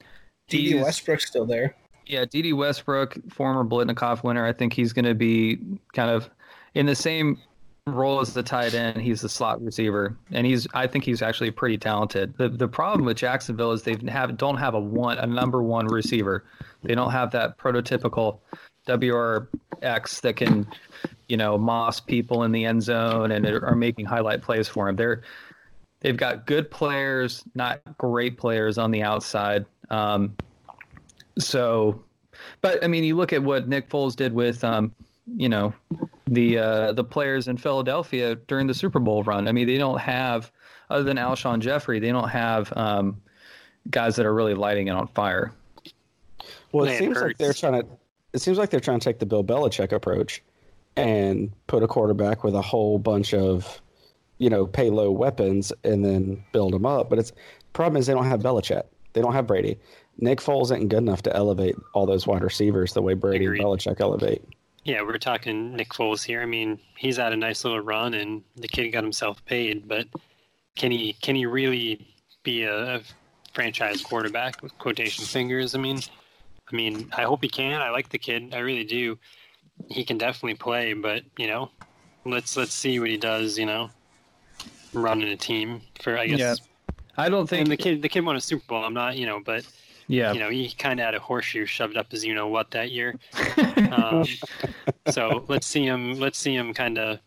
Dede 0.47 0.81
Westbrook's 0.81 1.27
still 1.27 1.45
there. 1.45 1.75
Yeah, 2.05 2.25
Dede 2.25 2.53
Westbrook, 2.53 3.17
former 3.31 3.63
Biletnikoff 3.63 4.23
winner. 4.23 4.45
I 4.45 4.53
think 4.53 4.73
he's 4.73 4.93
going 4.93 5.05
to 5.05 5.15
be 5.15 5.59
kind 5.93 6.11
of 6.11 6.29
in 6.75 6.85
the 6.85 6.95
same 6.95 7.39
role 7.87 8.19
as 8.19 8.33
the 8.33 8.43
tight 8.43 8.73
end. 8.73 9.01
He's 9.01 9.21
the 9.21 9.29
slot 9.29 9.61
receiver, 9.61 10.15
and 10.31 10.45
he's. 10.45 10.67
I 10.73 10.87
think 10.87 11.03
he's 11.03 11.21
actually 11.21 11.51
pretty 11.51 11.77
talented. 11.77 12.37
the 12.37 12.49
The 12.49 12.67
problem 12.67 13.05
with 13.05 13.17
Jacksonville 13.17 13.71
is 13.71 13.83
they 13.83 13.97
have 14.07 14.37
don't 14.37 14.57
have 14.57 14.75
a 14.75 14.79
one 14.79 15.17
a 15.17 15.25
number 15.25 15.63
one 15.63 15.87
receiver. 15.87 16.45
They 16.83 16.95
don't 16.95 17.11
have 17.11 17.31
that 17.31 17.57
prototypical 17.57 18.39
WRX 18.87 20.21
that 20.21 20.35
can, 20.35 20.67
you 21.27 21.37
know, 21.37 21.57
moss 21.57 21.99
people 21.99 22.43
in 22.43 22.51
the 22.51 22.65
end 22.65 22.83
zone 22.83 23.31
and 23.31 23.45
are 23.45 23.75
making 23.75 24.05
highlight 24.05 24.41
plays 24.41 24.67
for 24.67 24.87
him. 24.87 24.95
They're 24.95 25.23
they've 26.01 26.17
got 26.17 26.45
good 26.45 26.69
players, 26.69 27.43
not 27.55 27.81
great 27.97 28.37
players 28.37 28.77
on 28.77 28.91
the 28.91 29.01
outside. 29.01 29.65
Um, 29.89 30.35
so, 31.37 32.03
but 32.61 32.83
I 32.83 32.87
mean, 32.87 33.03
you 33.03 33.15
look 33.15 33.33
at 33.33 33.43
what 33.43 33.67
Nick 33.67 33.89
Foles 33.89 34.15
did 34.15 34.33
with, 34.33 34.63
um, 34.63 34.93
you 35.35 35.49
know, 35.49 35.73
the 36.27 36.57
uh, 36.57 36.93
the 36.93 37.03
players 37.03 37.47
in 37.47 37.57
Philadelphia 37.57 38.35
during 38.47 38.67
the 38.67 38.73
Super 38.73 38.99
Bowl 38.99 39.23
run. 39.23 39.47
I 39.47 39.51
mean, 39.51 39.67
they 39.67 39.77
don't 39.77 39.99
have 39.99 40.51
other 40.89 41.03
than 41.03 41.17
Alshon 41.17 41.59
Jeffery, 41.59 41.99
they 41.99 42.11
don't 42.11 42.29
have 42.29 42.71
um, 42.77 43.21
guys 43.89 44.15
that 44.15 44.25
are 44.25 44.33
really 44.33 44.53
lighting 44.53 44.87
it 44.87 44.91
on 44.91 45.07
fire. 45.07 45.51
Well, 46.71 46.85
it 46.85 46.89
Man, 46.89 46.99
seems 46.99 47.21
like 47.21 47.37
they're 47.37 47.53
trying 47.53 47.81
to. 47.81 47.87
It 48.33 48.41
seems 48.41 48.57
like 48.57 48.69
they're 48.69 48.79
trying 48.79 48.99
to 48.99 49.03
take 49.03 49.19
the 49.19 49.25
Bill 49.25 49.43
Belichick 49.43 49.93
approach 49.93 50.43
and 50.97 51.51
put 51.67 51.83
a 51.83 51.87
quarterback 51.87 52.43
with 52.43 52.53
a 52.53 52.61
whole 52.61 52.99
bunch 52.99 53.33
of, 53.33 53.81
you 54.39 54.49
know, 54.49 54.65
pay 54.65 54.89
low 54.89 55.11
weapons 55.11 55.71
and 55.83 56.03
then 56.03 56.43
build 56.51 56.73
them 56.73 56.85
up. 56.85 57.09
But 57.09 57.19
it's 57.19 57.31
problem 57.73 57.99
is 57.99 58.07
they 58.07 58.13
don't 58.13 58.25
have 58.25 58.41
Belichick. 58.41 58.83
They 59.15 59.21
don't 59.21 59.33
have 59.33 59.47
Brady. 59.47 59.79
Nick 60.17 60.39
Foles 60.39 60.65
isn't 60.65 60.89
good 60.89 60.99
enough 60.99 61.21
to 61.23 61.35
elevate 61.35 61.75
all 61.93 62.05
those 62.05 62.27
wide 62.27 62.43
receivers 62.43 62.93
the 62.93 63.01
way 63.01 63.13
Brady 63.13 63.45
Agreed. 63.45 63.61
and 63.61 63.67
Belichick 63.67 63.99
elevate. 64.01 64.43
Yeah, 64.83 65.01
we're 65.01 65.17
talking 65.17 65.73
Nick 65.75 65.89
Foles 65.89 66.23
here. 66.23 66.41
I 66.41 66.45
mean, 66.45 66.79
he's 66.97 67.17
had 67.17 67.33
a 67.33 67.37
nice 67.37 67.63
little 67.63 67.79
run, 67.79 68.13
and 68.13 68.43
the 68.57 68.67
kid 68.67 68.89
got 68.89 69.03
himself 69.03 69.43
paid. 69.45 69.87
But 69.87 70.07
can 70.75 70.91
he 70.91 71.13
can 71.13 71.35
he 71.35 71.45
really 71.45 72.05
be 72.43 72.63
a, 72.63 72.97
a 72.97 73.01
franchise 73.53 74.01
quarterback 74.03 74.61
with 74.61 74.77
quotation 74.77 75.23
fingers? 75.25 75.75
I 75.75 75.79
mean, 75.79 75.99
I 76.71 76.75
mean, 76.75 77.09
I 77.15 77.23
hope 77.23 77.41
he 77.41 77.49
can. 77.49 77.81
I 77.81 77.89
like 77.89 78.09
the 78.09 78.19
kid. 78.19 78.53
I 78.53 78.59
really 78.59 78.83
do. 78.83 79.17
He 79.89 80.03
can 80.03 80.17
definitely 80.17 80.55
play, 80.55 80.93
but 80.93 81.23
you 81.37 81.47
know, 81.47 81.71
let's 82.25 82.55
let's 82.57 82.73
see 82.73 82.99
what 82.99 83.09
he 83.09 83.17
does. 83.17 83.57
You 83.57 83.65
know, 83.65 83.89
running 84.93 85.29
a 85.29 85.37
team 85.37 85.81
for 86.01 86.17
I 86.17 86.27
guess. 86.27 86.39
Yeah. 86.39 86.55
I 87.17 87.29
don't 87.29 87.47
think 87.47 87.61
And 87.61 87.71
the 87.71 87.77
kid, 87.77 88.01
the 88.01 88.09
kid 88.09 88.25
won 88.25 88.35
a 88.35 88.41
Super 88.41 88.65
Bowl. 88.67 88.83
I'm 88.83 88.93
not, 88.93 89.17
you 89.17 89.25
know, 89.25 89.39
but 89.39 89.65
Yeah, 90.07 90.33
you 90.33 90.39
know, 90.39 90.49
he 90.49 90.71
kind 90.71 90.99
of 90.99 91.05
had 91.05 91.15
a 91.15 91.19
horseshoe 91.19 91.65
shoved 91.65 91.97
up 91.97 92.11
his, 92.11 92.25
you 92.25 92.33
know, 92.33 92.47
what 92.47 92.71
that 92.71 92.91
year. 92.91 93.15
Um, 93.95 94.25
so 95.09 95.45
let's 95.47 95.65
see 95.65 95.85
him. 95.85 96.19
Let's 96.19 96.37
see 96.37 96.53
him 96.53 96.73
kind 96.73 96.97
of 96.97 97.19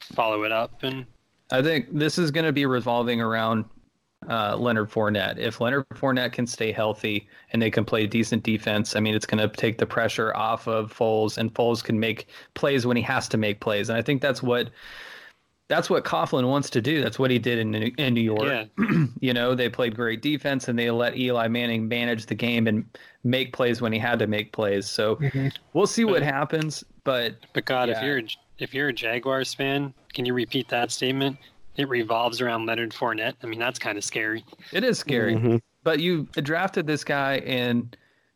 follow 0.00 0.44
it 0.44 0.52
up. 0.52 0.82
And 0.82 1.04
I 1.50 1.60
think 1.60 1.86
this 1.92 2.16
is 2.16 2.30
going 2.30 2.46
to 2.46 2.52
be 2.52 2.64
revolving 2.64 3.20
around 3.20 3.66
uh, 4.28 4.56
Leonard 4.56 4.90
Fournette. 4.90 5.38
If 5.38 5.60
Leonard 5.60 5.86
Fournette 5.90 6.32
can 6.32 6.46
stay 6.46 6.72
healthy 6.72 7.28
and 7.52 7.60
they 7.60 7.70
can 7.70 7.84
play 7.84 8.06
decent 8.06 8.42
defense, 8.42 8.96
I 8.96 9.00
mean, 9.00 9.14
it's 9.14 9.26
going 9.26 9.46
to 9.46 9.54
take 9.54 9.78
the 9.78 9.86
pressure 9.86 10.34
off 10.34 10.66
of 10.66 10.92
Foles, 10.96 11.36
and 11.38 11.52
Foles 11.52 11.82
can 11.82 11.98
make 11.98 12.28
plays 12.54 12.86
when 12.86 12.96
he 12.96 13.02
has 13.02 13.28
to 13.28 13.36
make 13.36 13.60
plays. 13.60 13.88
And 13.88 13.98
I 13.98 14.02
think 14.02 14.22
that's 14.22 14.42
what 14.42 14.70
that's 15.68 15.88
what 15.88 16.04
Coughlin 16.04 16.48
wants 16.48 16.68
to 16.70 16.80
do. 16.82 17.02
That's 17.02 17.18
what 17.18 17.30
he 17.30 17.38
did 17.38 17.58
in 17.58 17.74
in 17.74 18.14
New 18.14 18.20
York. 18.20 18.42
Yeah. 18.44 18.64
you 19.20 19.32
know, 19.32 19.54
they 19.54 19.68
played 19.68 19.94
great 19.96 20.20
defense 20.22 20.68
and 20.68 20.78
they 20.78 20.90
let 20.90 21.16
Eli 21.16 21.48
Manning 21.48 21.88
manage 21.88 22.26
the 22.26 22.34
game 22.34 22.66
and 22.66 22.84
make 23.24 23.52
plays 23.52 23.80
when 23.80 23.92
he 23.92 23.98
had 23.98 24.18
to 24.18 24.26
make 24.26 24.52
plays. 24.52 24.88
So 24.88 25.18
we'll 25.72 25.86
see 25.86 26.04
what 26.04 26.22
happens. 26.22 26.84
But 27.04 27.36
But 27.54 27.64
God, 27.64 27.88
if 27.88 28.02
you're 28.02 28.20
if 28.58 28.74
you're 28.74 28.88
a 28.88 28.92
Jaguars 28.92 29.54
fan, 29.54 29.92
can 30.12 30.24
you 30.26 30.34
repeat 30.34 30.68
that 30.68 30.90
statement? 30.92 31.38
It 31.76 31.88
revolves 31.88 32.40
around 32.40 32.66
Leonard 32.66 32.92
Fournette. 32.92 33.34
I 33.42 33.46
mean, 33.46 33.58
that's 33.58 33.78
kind 33.80 33.98
of 33.98 34.04
scary. 34.04 34.44
it 34.72 34.84
is 34.84 34.98
scary. 34.98 35.34
Mhm. 35.34 35.60
But 35.82 35.98
you 36.00 36.24
drafted 36.34 36.86
this 36.86 37.02
guy 37.04 37.38
in 37.38 37.90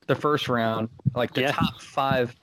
the 0.07 0.15
first 0.17 0.49
round, 0.49 0.89
like 1.15 1.35
the 1.35 1.43
Yeah. 1.43 1.53
top 1.53 1.81
five 1.81 2.35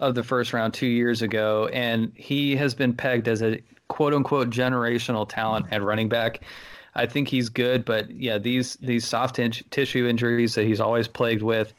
of 0.00 0.14
the 0.14 0.22
first 0.22 0.52
round 0.52 0.74
two 0.74 0.86
years 0.86 1.22
ago, 1.22 1.68
and 1.72 2.12
he 2.14 2.56
has 2.56 2.74
been 2.74 2.92
pegged 2.92 3.26
as 3.26 3.40
a 3.42 3.58
quote 3.88 4.14
unquote 4.14 4.50
generational 4.50 5.28
talent 5.28 5.66
at 5.70 5.82
running 5.82 6.08
back. 6.08 6.40
I 6.94 7.06
think 7.06 7.28
he's 7.28 7.48
good, 7.48 7.84
but 7.84 8.10
yeah, 8.10 8.38
these 8.38 8.76
these 8.76 9.06
soft 9.06 9.36
tin- 9.36 9.52
tissue 9.70 10.06
injuries 10.06 10.54
that 10.54 10.64
he's 10.64 10.80
always 10.80 11.08
plagued 11.08 11.42
with 11.42 11.74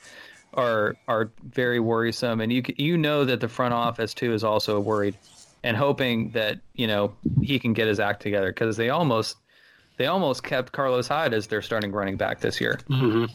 are 0.53 0.95
are 1.07 1.31
very 1.43 1.79
worrisome, 1.79 2.41
and 2.41 2.51
you 2.51 2.63
you 2.77 2.97
know 2.97 3.23
that 3.25 3.39
the 3.39 3.47
front 3.47 3.73
office 3.73 4.13
too 4.13 4.33
is 4.33 4.43
also 4.43 4.79
worried 4.79 5.15
and 5.63 5.75
hoping 5.75 6.29
that 6.31 6.59
you 6.75 6.87
know 6.87 7.13
he 7.41 7.59
can 7.59 7.73
get 7.73 7.87
his 7.87 7.99
act 7.99 8.21
together 8.21 8.47
because 8.47 8.77
they 8.77 8.89
almost 8.89 9.37
they 9.97 10.07
almost 10.07 10.43
kept 10.43 10.71
Carlos 10.71 11.07
Hyde 11.07 11.33
as 11.33 11.47
their 11.47 11.61
starting 11.61 11.91
running 11.91 12.17
back 12.17 12.39
this 12.41 12.59
year. 12.59 12.79
Mm-hmm. 12.89 13.33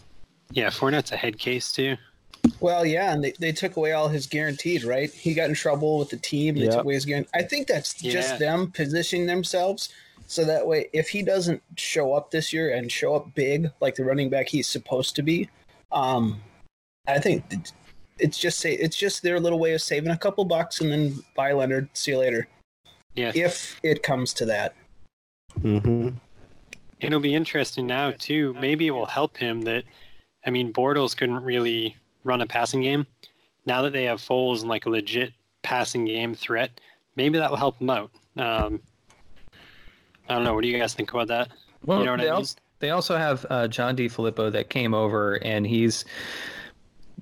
Yeah, 0.53 0.69
Fournette's 0.69 1.13
a 1.13 1.17
head 1.17 1.39
case 1.39 1.73
too. 1.73 1.97
Well, 2.61 2.85
yeah, 2.87 3.13
and 3.13 3.23
they, 3.25 3.33
they 3.39 3.53
took 3.53 3.77
away 3.77 3.93
all 3.93 4.09
his 4.09 4.27
guaranteed, 4.27 4.85
right? 4.85 5.11
He 5.11 5.35
got 5.35 5.49
in 5.49 5.55
trouble 5.55 5.99
with 5.99 6.11
the 6.11 6.17
team. 6.19 6.55
They 6.55 6.63
Yep. 6.63 6.71
took 6.73 6.85
away 6.85 6.95
his 6.95 7.05
guarantee. 7.05 7.31
I 7.35 7.43
think 7.43 7.67
that's 7.67 8.03
Yeah. 8.03 8.13
just 8.13 8.39
them 8.39 8.71
positioning 8.73 9.27
themselves 9.27 9.91
so 10.27 10.45
that 10.45 10.67
way, 10.67 10.89
if 10.93 11.09
he 11.09 11.23
doesn't 11.23 11.61
show 11.77 12.13
up 12.15 12.31
this 12.31 12.53
year 12.53 12.73
and 12.75 12.91
show 12.91 13.15
up 13.17 13.35
big 13.35 13.71
like 13.81 13.95
the 13.97 14.05
running 14.05 14.31
back 14.31 14.49
he's 14.49 14.69
supposed 14.69 15.17
to 15.17 15.23
be, 15.23 15.49
um, 15.91 16.41
I 17.09 17.19
think 17.19 17.43
it's 18.19 18.39
just 18.39 18.59
say 18.59 18.75
it's 18.75 18.97
just 18.97 19.23
their 19.23 19.41
little 19.41 19.59
way 19.59 19.73
of 19.73 19.83
saving 19.83 20.11
a 20.13 20.17
couple 20.19 20.45
bucks 20.45 20.81
and 20.81 20.93
then 20.93 21.19
bye 21.35 21.53
Leonard, 21.53 21.89
see 21.95 22.13
you 22.13 22.19
later. 22.19 22.47
Yeah, 23.17 23.33
If 23.35 23.81
it 23.83 24.03
comes 24.05 24.33
to 24.35 24.45
that, 24.47 24.75
Mhm. 25.61 26.15
it'll 27.01 27.19
be 27.21 27.35
interesting 27.35 27.87
now 27.89 28.13
too. 28.13 28.55
Maybe 28.61 28.87
it 28.87 28.93
will 28.93 29.07
help 29.07 29.37
him 29.37 29.63
that. 29.63 29.85
I 30.47 30.51
mean, 30.51 30.73
Bortles 30.73 31.17
couldn't 31.17 31.43
really 31.43 31.97
run 32.25 32.41
a 32.41 32.47
passing 32.47 32.83
game. 32.83 33.07
Now 33.67 33.83
that 33.83 33.93
they 33.93 34.05
have 34.05 34.21
Foles 34.21 34.61
and 34.61 34.69
like 34.69 34.87
a 34.87 34.91
legit 34.91 35.33
passing 35.63 36.05
game 36.05 36.35
threat, 36.35 36.81
maybe 37.17 37.39
that 37.39 37.51
will 37.51 37.57
help 37.59 37.79
them 37.79 37.91
out. 37.91 38.11
Um, 38.37 38.81
I 40.29 40.35
don't 40.35 40.45
know. 40.45 40.55
What 40.55 40.63
do 40.63 40.69
you 40.69 40.79
guys 40.79 40.95
think 40.95 41.13
about 41.13 41.29
that? 41.29 41.51
Well, 41.85 41.99
You 42.01 42.07
know 42.07 42.13
what 42.13 42.21
I 42.21 42.25
they, 42.25 42.31
mean? 42.31 42.37
also, 42.37 42.57
they 42.79 42.91
also 42.91 43.17
have 43.17 43.47
uh, 43.51 43.69
John 43.69 43.97
DeFilippo 43.97 44.53
that 44.53 44.71
came 44.71 44.95
over, 44.95 45.35
and 45.45 45.67
he's 45.67 46.05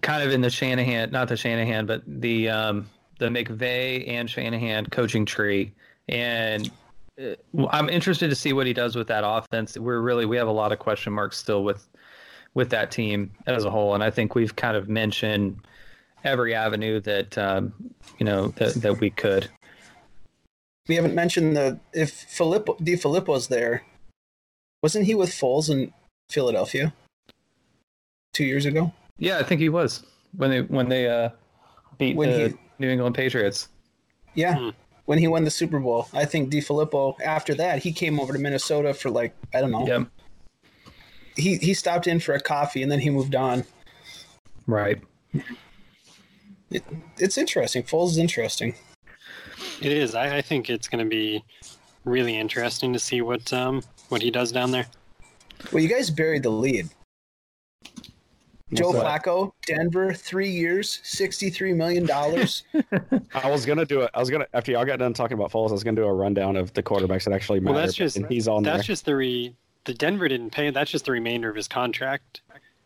kind 0.03 0.23
of 0.23 0.33
in 0.33 0.41
the 0.41 0.51
Shanahan, 0.51 1.11
not 1.11 1.29
the 1.29 1.37
Shanahan, 1.37 1.87
but 1.87 2.03
the 2.07 2.49
um, 2.49 2.89
the 3.19 3.27
McVay 3.27 4.09
and 4.09 4.29
Shanahan 4.31 4.87
coaching 4.87 5.25
tree. 5.25 5.73
And 6.09 6.71
uh, 7.21 7.67
I'm 7.71 7.89
interested 7.89 8.31
to 8.31 8.37
see 8.37 8.53
what 8.53 8.67
he 8.67 8.73
does 8.73 8.95
with 8.95 9.09
that 9.09 9.25
offense. 9.27 9.77
We're 9.77 10.01
really 10.01 10.27
we 10.27 10.37
have 10.37 10.49
a 10.49 10.53
lot 10.53 10.71
of 10.73 10.79
question 10.79 11.13
marks 11.13 11.37
still 11.37 11.65
with 11.65 11.89
with 12.55 12.71
that 12.71 12.91
team 12.91 13.31
as 13.47 13.65
a 13.65 13.71
whole, 13.71 13.95
and 13.95 14.03
I 14.03 14.11
think 14.11 14.35
we've 14.35 14.55
kind 14.57 14.77
of 14.77 14.89
mentioned 14.89 15.59
every 16.25 16.55
avenue 16.55 17.01
that 17.01 17.39
um, 17.39 17.73
you 18.19 18.27
know 18.27 18.49
that, 18.57 18.75
that 18.75 19.01
we 19.01 19.11
could. 19.11 19.49
we 20.89 20.97
haven't 20.97 21.15
mentioned 21.15 21.57
the 21.57 21.79
if 21.93 22.11
Filippo 22.11 22.75
DeFilippo's 22.77 23.49
there, 23.49 23.83
wasn't 24.83 25.07
he 25.07 25.15
with 25.15 25.31
Foles 25.31 25.71
in 25.71 25.93
Philadelphia 26.31 26.93
two 28.33 28.45
years 28.45 28.67
ago? 28.67 28.93
Yeah, 29.19 29.39
I 29.39 29.43
think 29.43 29.61
he 29.61 29.69
was 29.69 30.05
when 30.37 30.51
they 30.51 30.63
when 30.63 30.89
they 30.89 31.09
uh, 31.09 31.31
beat 31.99 32.17
When 32.17 32.31
the 32.31 32.49
he- 32.49 32.55
New 32.79 32.89
England 32.91 33.15
Patriots. 33.15 33.69
Yeah. 34.35 34.57
Hmm. 34.57 34.69
When 35.07 35.19
he 35.19 35.27
won 35.27 35.45
the 35.45 35.51
Super 35.51 35.81
Bowl, 35.81 36.07
I 36.13 36.27
think 36.27 36.53
DeFilippo. 36.53 37.19
After 37.25 37.55
that, 37.55 37.83
he 37.83 37.93
came 37.93 38.21
over 38.21 38.35
to 38.35 38.39
Minnesota 38.39 38.93
for 38.93 39.09
like 39.11 39.35
I 39.55 39.61
don't 39.63 39.71
know. 39.71 39.87
Yep. 39.87 40.07
He 41.39 41.57
he 41.57 41.73
stopped 41.73 42.07
in 42.07 42.21
for 42.21 42.35
a 42.35 42.41
coffee 42.41 42.83
and 42.83 42.93
then 42.93 43.01
he 43.01 43.11
moved 43.11 43.35
on. 43.35 43.65
Right. 44.67 45.01
It, 46.71 46.85
it's 47.17 47.39
interesting. 47.39 47.83
Foles 47.85 48.11
is 48.11 48.19
interesting. 48.19 48.75
It 49.81 49.93
is. 49.93 50.15
I, 50.15 50.39
I 50.39 50.43
think 50.43 50.69
it's 50.69 50.89
going 50.89 51.03
to 51.03 51.09
be 51.09 51.43
really 52.05 52.37
interesting 52.37 52.93
to 52.93 52.99
see 52.99 53.23
what 53.23 53.53
um 53.53 53.83
what 54.09 54.23
he 54.23 54.31
does 54.31 54.53
down 54.53 54.71
there. 54.71 54.87
Well, 55.73 55.83
you 55.83 55.89
guys 55.89 56.11
buried 56.11 56.43
the 56.43 56.51
lead. 56.51 56.89
Joe 58.75 58.93
that? 58.93 59.03
Flacco, 59.03 59.53
Denver, 59.67 60.13
three 60.13 60.51
years, 60.51 61.01
sixty-three 61.03 61.73
million 61.73 62.05
dollars. 62.05 62.65
I 63.35 63.51
was 63.51 63.65
gonna 63.65 63.87
do 63.87 64.03
it. 64.03 64.11
I 64.13 64.21
was 64.21 64.29
gonna 64.29 64.47
after 64.53 64.73
y'all 64.73 64.85
got 64.85 64.99
done 64.99 65.15
talking 65.15 65.37
about 65.37 65.51
Foles, 65.51 65.71
I 65.71 65.73
was 65.73 65.85
gonna 65.85 65.97
do 65.97 66.05
a 66.07 66.13
rundown 66.13 66.57
of 66.57 66.75
the 66.75 66.83
quarterbacks 66.83 67.25
that 67.25 67.33
actually 67.33 67.61
matter. 67.61 67.75
Well, 67.75 67.83
that's 67.83 67.95
just 67.95 68.17
and 68.17 68.27
he's 68.27 68.47
on 68.47 68.63
that's 68.63 68.79
there. 68.79 68.83
just 68.83 69.07
the 69.07 69.17
re 69.17 69.57
the 69.89 69.95
Denver 69.95 70.29
didn't 70.29 70.51
pay. 70.51 70.69
That's 70.69 70.91
just 70.91 71.07
the 71.07 71.13
remainder 71.13 71.49
of 71.49 71.57
his 71.57 71.67
contract. 71.67 72.43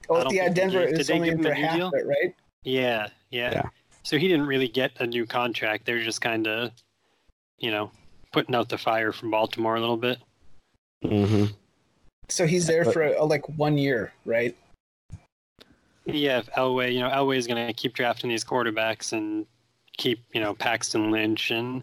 Oh, 0.09 0.31
yeah, 0.31 0.49
Denver 0.49 0.87
did 0.87 1.01
is 1.01 1.09
they 1.09 1.15
only 1.15 1.31
give 1.31 1.41
in 1.41 1.45
him 1.45 1.45
for 1.45 1.51
a 1.51 1.57
new 1.57 1.65
half 1.67 1.77
deal? 1.77 1.91
it, 1.91 2.07
right? 2.07 2.35
Yeah, 2.63 3.09
yeah, 3.31 3.51
Yeah. 3.51 3.63
So 4.05 4.19
he 4.19 4.29
didn't 4.29 4.47
really 4.47 4.69
get 4.69 4.93
a 5.01 5.07
new 5.07 5.27
contract. 5.27 5.85
They're 5.85 6.03
just 6.03 6.21
kind 6.21 6.47
of, 6.47 6.71
you 7.59 7.73
know, 7.73 7.91
putting 8.33 8.55
out 8.55 8.69
the 8.69 8.79
fire 8.79 9.11
from 9.11 9.33
Baltimore 9.33 9.75
a 9.75 9.81
little 9.81 9.97
bit. 9.97 10.19
Mm-hmm. 11.05 11.47
So 12.29 12.47
he's 12.47 12.69
there 12.69 12.85
But- 12.85 12.95
for 12.95 13.03
uh, 13.17 13.25
like 13.25 13.49
one 13.49 13.77
year, 13.79 14.13
right? 14.25 14.57
Yeah, 16.05 16.39
if 16.39 16.51
Elway, 16.53 16.93
you 16.93 17.01
know, 17.01 17.11
Elway 17.11 17.37
is 17.37 17.49
going 17.49 17.67
to 17.67 17.73
keep 17.73 17.95
drafting 17.95 18.31
these 18.31 18.45
quarterbacks 18.45 19.13
and 19.13 19.45
keep, 19.97 20.25
you 20.33 20.41
know, 20.41 20.55
Paxton 20.55 21.11
Lynch 21.11 21.51
and 21.51 21.83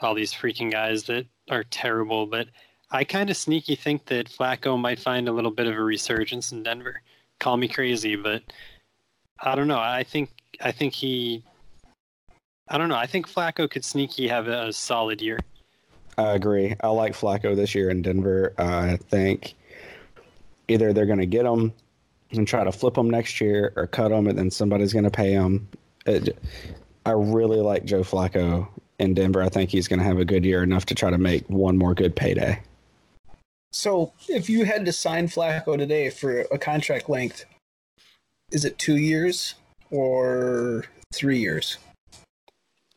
all 0.00 0.14
these 0.14 0.32
freaking 0.32 0.70
guys 0.70 1.04
that 1.04 1.26
are 1.50 1.64
terrible. 1.64 2.26
But 2.26 2.48
I 2.90 3.04
kind 3.04 3.28
of 3.28 3.36
sneaky 3.36 3.74
think 3.74 4.06
that 4.06 4.28
Flacco 4.28 4.78
might 4.80 4.98
find 4.98 5.28
a 5.28 5.32
little 5.32 5.50
bit 5.50 5.66
of 5.66 5.76
a 5.76 5.82
resurgence 5.82 6.52
in 6.52 6.62
Denver. 6.62 7.02
Call 7.38 7.56
me 7.56 7.68
crazy, 7.68 8.16
but 8.16 8.42
I 9.40 9.54
don't 9.54 9.68
know. 9.68 9.78
I 9.78 10.02
think 10.04 10.30
I 10.60 10.72
think 10.72 10.94
he. 10.94 11.44
I 12.68 12.78
don't 12.78 12.88
know. 12.88 12.96
I 12.96 13.06
think 13.06 13.28
Flacco 13.28 13.70
could 13.70 13.84
sneaky 13.84 14.28
have 14.28 14.48
a, 14.48 14.72
solid 14.72 15.22
year. 15.22 15.38
I 16.18 16.32
agree. 16.32 16.74
I 16.82 16.88
like 16.88 17.12
Flacco 17.12 17.56
this 17.56 17.74
year 17.74 17.88
in 17.90 18.02
Denver. 18.02 18.52
I 18.58 18.96
think 18.96 19.54
either 20.66 20.92
they're 20.92 21.06
going 21.06 21.20
to 21.20 21.26
get 21.26 21.46
him 21.46 21.72
and 22.32 22.46
try 22.46 22.64
to 22.64 22.72
flip 22.72 22.98
him 22.98 23.08
next 23.08 23.40
year, 23.40 23.72
or 23.76 23.86
cut 23.86 24.12
him, 24.12 24.26
and 24.26 24.38
then 24.38 24.50
somebody's 24.50 24.92
going 24.92 25.04
to 25.04 25.10
pay 25.10 25.32
him. 25.32 25.66
It, 26.04 26.36
I 27.06 27.12
really 27.12 27.60
like 27.60 27.86
Joe 27.86 28.02
Flacco 28.02 28.68
in 28.98 29.14
Denver. 29.14 29.42
I 29.42 29.48
think 29.48 29.70
he's 29.70 29.88
going 29.88 30.00
to 30.00 30.04
have 30.04 30.18
a 30.18 30.24
good 30.26 30.44
year 30.44 30.62
enough 30.62 30.84
to 30.86 30.94
try 30.94 31.08
to 31.08 31.16
make 31.16 31.48
one 31.48 31.78
more 31.78 31.94
good 31.94 32.14
payday. 32.14 32.60
So 33.72 34.12
if 34.28 34.48
you 34.48 34.64
had 34.64 34.84
to 34.86 34.92
sign 34.92 35.28
Flacco 35.28 35.76
today 35.76 36.10
for 36.10 36.40
a 36.52 36.58
contract 36.58 37.08
length, 37.08 37.44
is 38.50 38.64
it 38.64 38.78
two 38.78 38.96
years 38.96 39.54
or 39.90 40.84
three 41.14 41.38
years? 41.38 41.78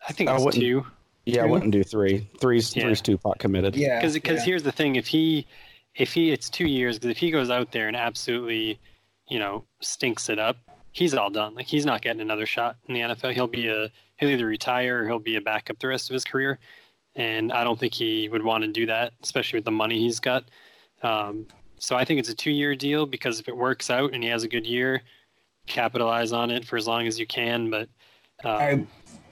I 0.07 0.13
think 0.13 0.29
I 0.29 0.35
it's 0.35 0.43
wouldn't- 0.45 0.61
two. 0.63 0.85
Yeah, 1.25 1.43
I 1.43 1.45
wouldn't 1.45 1.71
do 1.71 1.83
three. 1.83 2.27
Three's 2.39 2.75
Yeah. 2.75 2.83
three's 2.83 2.99
Tupac 3.01 3.37
committed. 3.37 3.75
Yeah, 3.75 3.99
because 3.99 4.13
because 4.15 4.39
yeah. 4.39 4.45
here's 4.45 4.63
the 4.63 4.71
thing 4.71 4.95
if 4.95 5.05
he 5.07 5.45
if 5.93 6.13
he 6.13 6.31
it's 6.31 6.49
two 6.49 6.65
years 6.67 6.97
because 6.97 7.11
if 7.11 7.17
he 7.17 7.29
goes 7.29 7.51
out 7.51 7.71
there 7.71 7.87
and 7.87 7.95
absolutely 7.95 8.79
you 9.27 9.37
know 9.37 9.63
stinks 9.81 10.29
it 10.29 10.39
up 10.39 10.57
he's 10.93 11.13
all 11.13 11.29
done 11.29 11.53
like 11.53 11.67
he's 11.67 11.85
not 11.85 12.01
getting 12.01 12.21
another 12.21 12.45
shot 12.45 12.77
in 12.87 12.93
the 12.95 13.01
nfl 13.01 13.33
he'll 13.33 13.45
be 13.45 13.67
a 13.67 13.89
he'll 14.17 14.29
either 14.29 14.45
retire 14.45 15.03
or 15.03 15.07
he'll 15.07 15.19
be 15.19 15.35
a 15.35 15.41
backup 15.41 15.77
the 15.79 15.87
rest 15.87 16.09
of 16.09 16.13
his 16.13 16.23
career 16.23 16.57
and 17.15 17.51
i 17.51 17.63
don't 17.63 17.79
think 17.79 17.93
he 17.93 18.29
would 18.29 18.43
want 18.43 18.63
to 18.63 18.71
do 18.71 18.85
that 18.85 19.13
especially 19.23 19.57
with 19.57 19.65
the 19.65 19.71
money 19.71 19.99
he's 19.99 20.19
got 20.19 20.45
um, 21.03 21.45
so 21.77 21.95
i 21.95 22.05
think 22.05 22.19
it's 22.19 22.29
a 22.29 22.35
two 22.35 22.51
year 22.51 22.75
deal 22.75 23.05
because 23.05 23.39
if 23.39 23.47
it 23.47 23.55
works 23.55 23.89
out 23.89 24.13
and 24.13 24.23
he 24.23 24.29
has 24.29 24.43
a 24.43 24.47
good 24.47 24.65
year 24.65 25.01
capitalize 25.67 26.31
on 26.31 26.49
it 26.51 26.65
for 26.65 26.77
as 26.77 26.87
long 26.87 27.07
as 27.07 27.19
you 27.19 27.27
can 27.27 27.69
but 27.69 27.87
um, 28.43 28.55
I- 28.55 28.85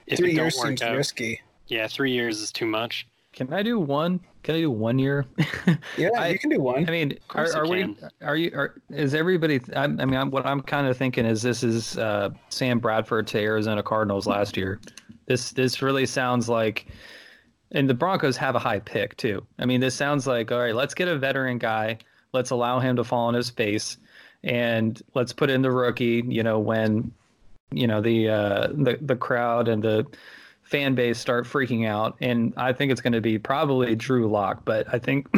if 0.07 0.17
three 0.17 0.31
it 0.31 0.35
don't 0.35 0.45
years 0.45 0.57
work 0.57 0.67
seems 0.67 0.81
out 0.81 0.95
risky. 0.97 1.41
yeah 1.67 1.87
three 1.87 2.11
years 2.11 2.41
is 2.41 2.51
too 2.51 2.65
much 2.65 3.07
Can 3.33 3.53
I 3.53 3.61
do 3.61 3.77
one? 3.79 4.19
Can 4.41 4.55
I 4.55 4.61
do 4.61 4.71
one 4.71 4.97
year? 4.97 5.25
Yeah, 5.97 6.09
I- 6.17 6.29
you 6.29 6.39
can 6.39 6.49
do 6.49 6.59
one. 6.59 6.87
I 6.87 6.91
mean, 6.91 7.17
are, 7.35 7.45
you 7.45 7.53
are 7.53 7.67
we? 7.67 7.81
can. 7.81 7.97
Are 8.23 8.35
you? 8.35 8.51
Are, 8.55 8.81
is 8.89 9.13
everybody? 9.13 9.61
I, 9.75 9.83
I 9.83 9.87
mean, 9.87 10.15
I'm, 10.15 10.31
what 10.31 10.45
I'm 10.47 10.61
kind 10.61 10.87
of 10.87 10.97
thinking 10.97 11.25
is 11.25 11.43
this 11.43 11.61
is 11.63 11.95
uh, 11.99 12.29
Sam 12.49 12.79
Bradford 12.79 13.27
to 13.27 13.37
Arizona 13.39 13.83
Cardinals 13.83 14.25
last 14.25 14.57
year. 14.57 14.79
This 15.27 15.51
this 15.51 15.81
really 15.83 16.07
sounds 16.07 16.49
like, 16.49 16.87
and 17.71 17.89
the 17.89 17.93
Broncos 17.93 18.38
have 18.38 18.55
a 18.55 18.60
high 18.60 18.79
pick 18.79 19.17
too. 19.17 19.45
I 19.58 19.65
mean, 19.65 19.82
this 19.82 19.95
sounds 19.95 20.25
like 20.25 20.51
all 20.51 20.60
right. 20.60 20.75
Let's 20.75 20.93
get 20.93 21.08
a 21.08 21.17
veteran 21.17 21.58
guy. 21.58 21.99
let's 22.34 22.51
allow 22.51 22.79
him 22.79 22.97
to 22.97 23.03
fall 23.03 23.27
on 23.27 23.34
his 23.34 23.49
face, 23.49 23.97
and 24.43 24.99
let's 25.13 25.34
put 25.34 25.49
in 25.49 25.62
the 25.62 25.71
rookie. 25.71 26.23
You 26.25 26.43
know 26.43 26.60
when, 26.60 27.12
you 27.71 27.88
know 27.88 28.01
the 28.01 28.29
uh, 28.29 28.67
the 28.67 28.97
the 29.01 29.15
crowd 29.15 29.67
and 29.67 29.84
the 29.84 30.08
fan 30.63 30.95
base 30.95 31.19
start 31.19 31.45
freaking 31.45 31.88
out, 31.88 32.17
and 32.21 32.53
I 32.58 32.73
think 32.73 32.91
it's 32.91 33.01
going 33.01 33.13
to 33.13 33.21
be 33.21 33.39
probably 33.39 33.95
Drew 33.95 34.29
Lock, 34.29 34.65
but 34.65 34.93
I 34.93 34.99
think. 34.99 35.27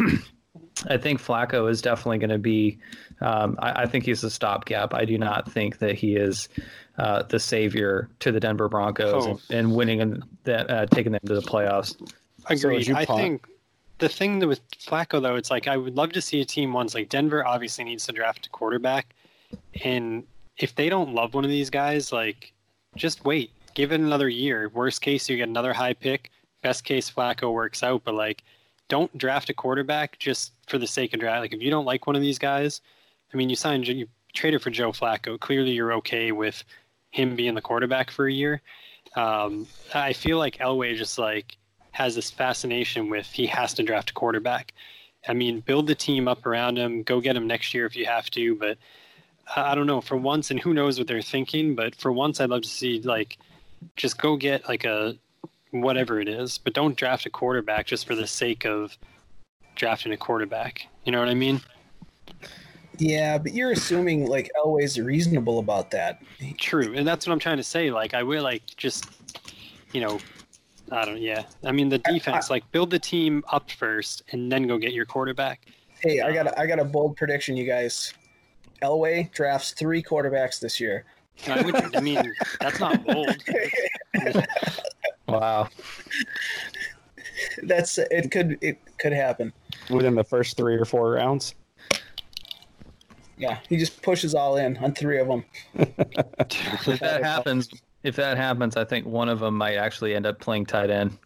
I 0.90 0.98
think 0.98 1.22
Flacco 1.22 1.70
is 1.70 1.82
definitely 1.82 2.18
going 2.18 2.32
to 2.32 2.40
be. 2.40 2.80
Um, 3.20 3.58
I, 3.60 3.84
I, 3.84 3.86
think 3.86 4.04
he's 4.04 4.24
a 4.24 4.32
stopgap. 4.32 4.96
I 4.96 5.06
do 5.06 5.16
not 5.16 5.52
think 5.52 5.78
that 5.78 5.94
he 5.94 6.16
is 6.16 6.50
uh, 6.98 7.24
the 7.24 7.40
savior 7.40 8.10
to 8.20 8.32
the 8.32 8.40
Denver 8.40 8.68
Broncos 8.68 9.28
oh. 9.28 9.30
and, 9.30 9.42
and, 9.50 9.76
winning 9.76 10.02
and 10.02 10.24
that 10.46 10.72
uh, 10.72 10.86
taking 10.88 11.12
them 11.12 11.22
to 11.26 11.36
the 11.36 11.42
playoffs. 11.42 11.96
Agreed. 12.50 12.86
So 12.86 12.96
I 12.96 13.06
think 13.06 13.48
the 14.00 14.10
thing 14.10 14.40
that 14.40 14.48
with 14.48 14.62
Flacco 14.72 15.22
though, 15.22 15.36
it's 15.36 15.52
like 15.52 15.68
I 15.68 15.78
would 15.78 15.96
love 15.96 16.12
to 16.14 16.22
see 16.22 16.42
a 16.42 16.46
team 16.46 16.74
once 16.74 16.96
like 16.96 17.10
Denver 17.10 17.46
obviously 17.46 17.84
needs 17.84 18.06
to 18.08 18.12
draft 18.12 18.48
a 18.48 18.50
quarterback, 18.50 19.14
and 19.84 20.24
if 20.58 20.76
they 20.76 20.90
don't 20.90 21.14
love 21.14 21.34
one 21.34 21.44
of 21.44 21.50
these 21.50 21.70
guys, 21.70 22.12
like 22.12 22.54
just 22.96 23.24
wait, 23.26 23.52
give 23.74 23.92
it 23.92 24.00
another 24.00 24.30
year. 24.30 24.70
Worst 24.70 25.02
case, 25.02 25.30
you 25.30 25.38
get 25.38 25.48
another 25.48 25.74
high 25.74 25.94
pick. 25.94 26.32
Best 26.62 26.84
case, 26.84 27.10
Flacco 27.10 27.54
works 27.54 27.84
out, 27.84 28.04
but 28.04 28.16
like 28.16 28.44
don't 28.88 29.16
draft 29.18 29.50
a 29.50 29.54
quarterback 29.54 30.20
just 30.20 30.52
for 30.68 30.78
the 30.78 30.88
sake 30.88 31.14
of 31.14 31.20
draft. 31.20 31.42
Like 31.42 31.54
if 31.54 31.62
you 31.62 31.72
don't 31.72 31.86
like 31.86 32.08
one 32.08 32.16
of 32.16 32.22
these 32.22 32.40
guys, 32.40 32.82
I 33.34 33.38
mean, 33.38 33.50
you 33.50 33.56
signed 33.56 33.88
you 33.88 34.08
traded 34.34 34.62
for 34.62 34.70
Joe 34.70 34.92
Flacco. 34.92 35.40
Clearly, 35.40 35.72
you're 35.72 35.94
okay 35.94 36.32
with 36.32 36.64
him 37.12 37.36
being 37.36 37.56
the 37.56 37.62
quarterback 37.62 38.12
for 38.12 38.28
a 38.28 38.34
year. 38.34 38.62
Um, 39.16 39.68
I 39.94 40.14
feel 40.14 40.38
like 40.38 40.58
Elway 40.58 40.96
just 40.96 41.18
like 41.18 41.58
has 41.92 42.16
this 42.16 42.32
fascination 42.32 43.10
with 43.10 43.28
he 43.28 43.46
has 43.48 43.74
to 43.76 43.84
draft 43.84 44.12
a 44.12 44.14
quarterback. 44.14 44.74
I 45.28 45.34
mean, 45.34 45.60
build 45.60 45.88
the 45.88 45.96
team 45.96 46.28
up 46.28 46.46
around 46.46 46.78
him. 46.78 47.04
Go 47.04 47.22
get 47.22 47.36
him 47.36 47.48
next 47.48 47.74
year 47.74 47.86
if 47.86 47.96
you 47.96 48.06
have 48.06 48.30
to. 48.32 48.56
But 48.56 48.78
I 49.56 49.76
don't 49.76 49.88
know. 49.88 50.02
For 50.02 50.18
once, 50.18 50.52
and 50.52 50.60
who 50.60 50.74
knows 50.74 50.98
what 50.98 51.08
they're 51.08 51.22
thinking. 51.22 51.76
But 51.76 51.96
for 51.96 52.12
once, 52.12 52.40
I'd 52.40 52.50
love 52.50 52.64
to 52.64 52.70
see 52.70 53.02
like 53.02 53.38
just 53.96 54.20
go 54.20 54.36
get 54.36 54.68
like 54.68 54.86
a 54.86 55.16
whatever 55.72 56.20
it 56.20 56.28
is. 56.28 56.58
But 56.58 56.74
don't 56.74 56.96
draft 56.96 57.26
a 57.26 57.30
quarterback 57.30 57.86
just 57.86 58.08
for 58.08 58.16
the 58.16 58.28
sake 58.28 58.66
of 58.66 58.98
drafting 59.76 60.12
a 60.12 60.18
quarterback. 60.18 60.88
You 61.06 61.12
know 61.12 61.20
what 61.20 61.30
I 61.30 61.34
mean? 61.34 61.62
Yeah, 62.98 63.38
but 63.38 63.54
you're 63.54 63.72
assuming 63.72 64.28
like 64.28 64.50
Elway's 64.64 65.00
reasonable 65.00 65.60
about 65.60 65.92
that. 65.92 66.22
True, 66.60 66.94
and 66.96 67.08
that's 67.08 67.26
what 67.26 67.34
I'm 67.34 67.40
trying 67.40 67.58
to 67.58 67.64
say. 67.64 67.92
Like 67.92 68.14
I 68.14 68.24
will 68.24 68.44
like 68.44 68.64
just 68.78 69.06
you 69.92 70.02
know 70.02 70.20
I 70.92 71.06
don't. 71.06 71.22
Yeah, 71.22 71.44
I 71.64 71.72
mean 71.72 71.90
the 71.90 72.00
defense. 72.00 72.50
I, 72.50 72.54
I, 72.54 72.56
like 72.56 72.72
build 72.72 72.90
the 72.90 73.00
team 73.00 73.44
up 73.52 73.72
first, 73.72 74.24
and 74.32 74.52
then 74.52 74.68
go 74.68 74.78
get 74.78 74.94
your 74.94 75.06
quarterback. 75.06 75.68
Hey, 76.02 76.22
I 76.22 76.34
got 76.34 76.48
a, 76.48 76.60
I 76.60 76.66
got 76.66 76.80
a 76.80 76.86
bold 76.86 77.16
prediction, 77.16 77.56
you 77.56 77.66
guys. 77.66 78.14
Elway 78.82 79.32
drafts 79.32 79.72
three 79.72 80.02
quarterbacks 80.02 80.60
this 80.60 80.80
year. 80.80 81.06
I, 81.48 81.62
would, 81.62 81.96
I 81.96 82.02
mean, 82.02 82.34
that's 82.60 82.80
not 82.80 83.06
bold. 83.06 83.36
wow. 85.28 85.70
That's 87.64 87.98
it. 87.98 88.32
Could 88.32 88.58
it 88.62 88.80
could 88.98 89.14
happen 89.14 89.54
within 89.90 90.16
the 90.16 90.24
first 90.24 90.58
three 90.58 90.76
or 90.76 90.86
four 90.86 91.12
rounds? 91.12 91.56
Yeah, 93.38 93.60
he 93.68 93.78
just 93.78 94.02
pushes 94.02 94.36
all 94.36 94.58
in 94.58 94.78
on 94.78 94.94
three 94.94 95.20
of 95.20 95.28
them. 95.28 95.46
if 95.74 97.00
that 97.00 97.24
happens, 97.24 97.70
if 98.04 98.16
that 98.16 98.38
happens, 98.38 98.78
I 98.78 98.86
think 98.86 99.06
one 99.06 99.30
of 99.30 99.40
them 99.40 99.58
might 99.58 99.76
actually 99.76 100.16
end 100.16 100.26
up 100.26 100.40
playing 100.40 100.66
tight 100.66 100.90
end. 100.90 101.18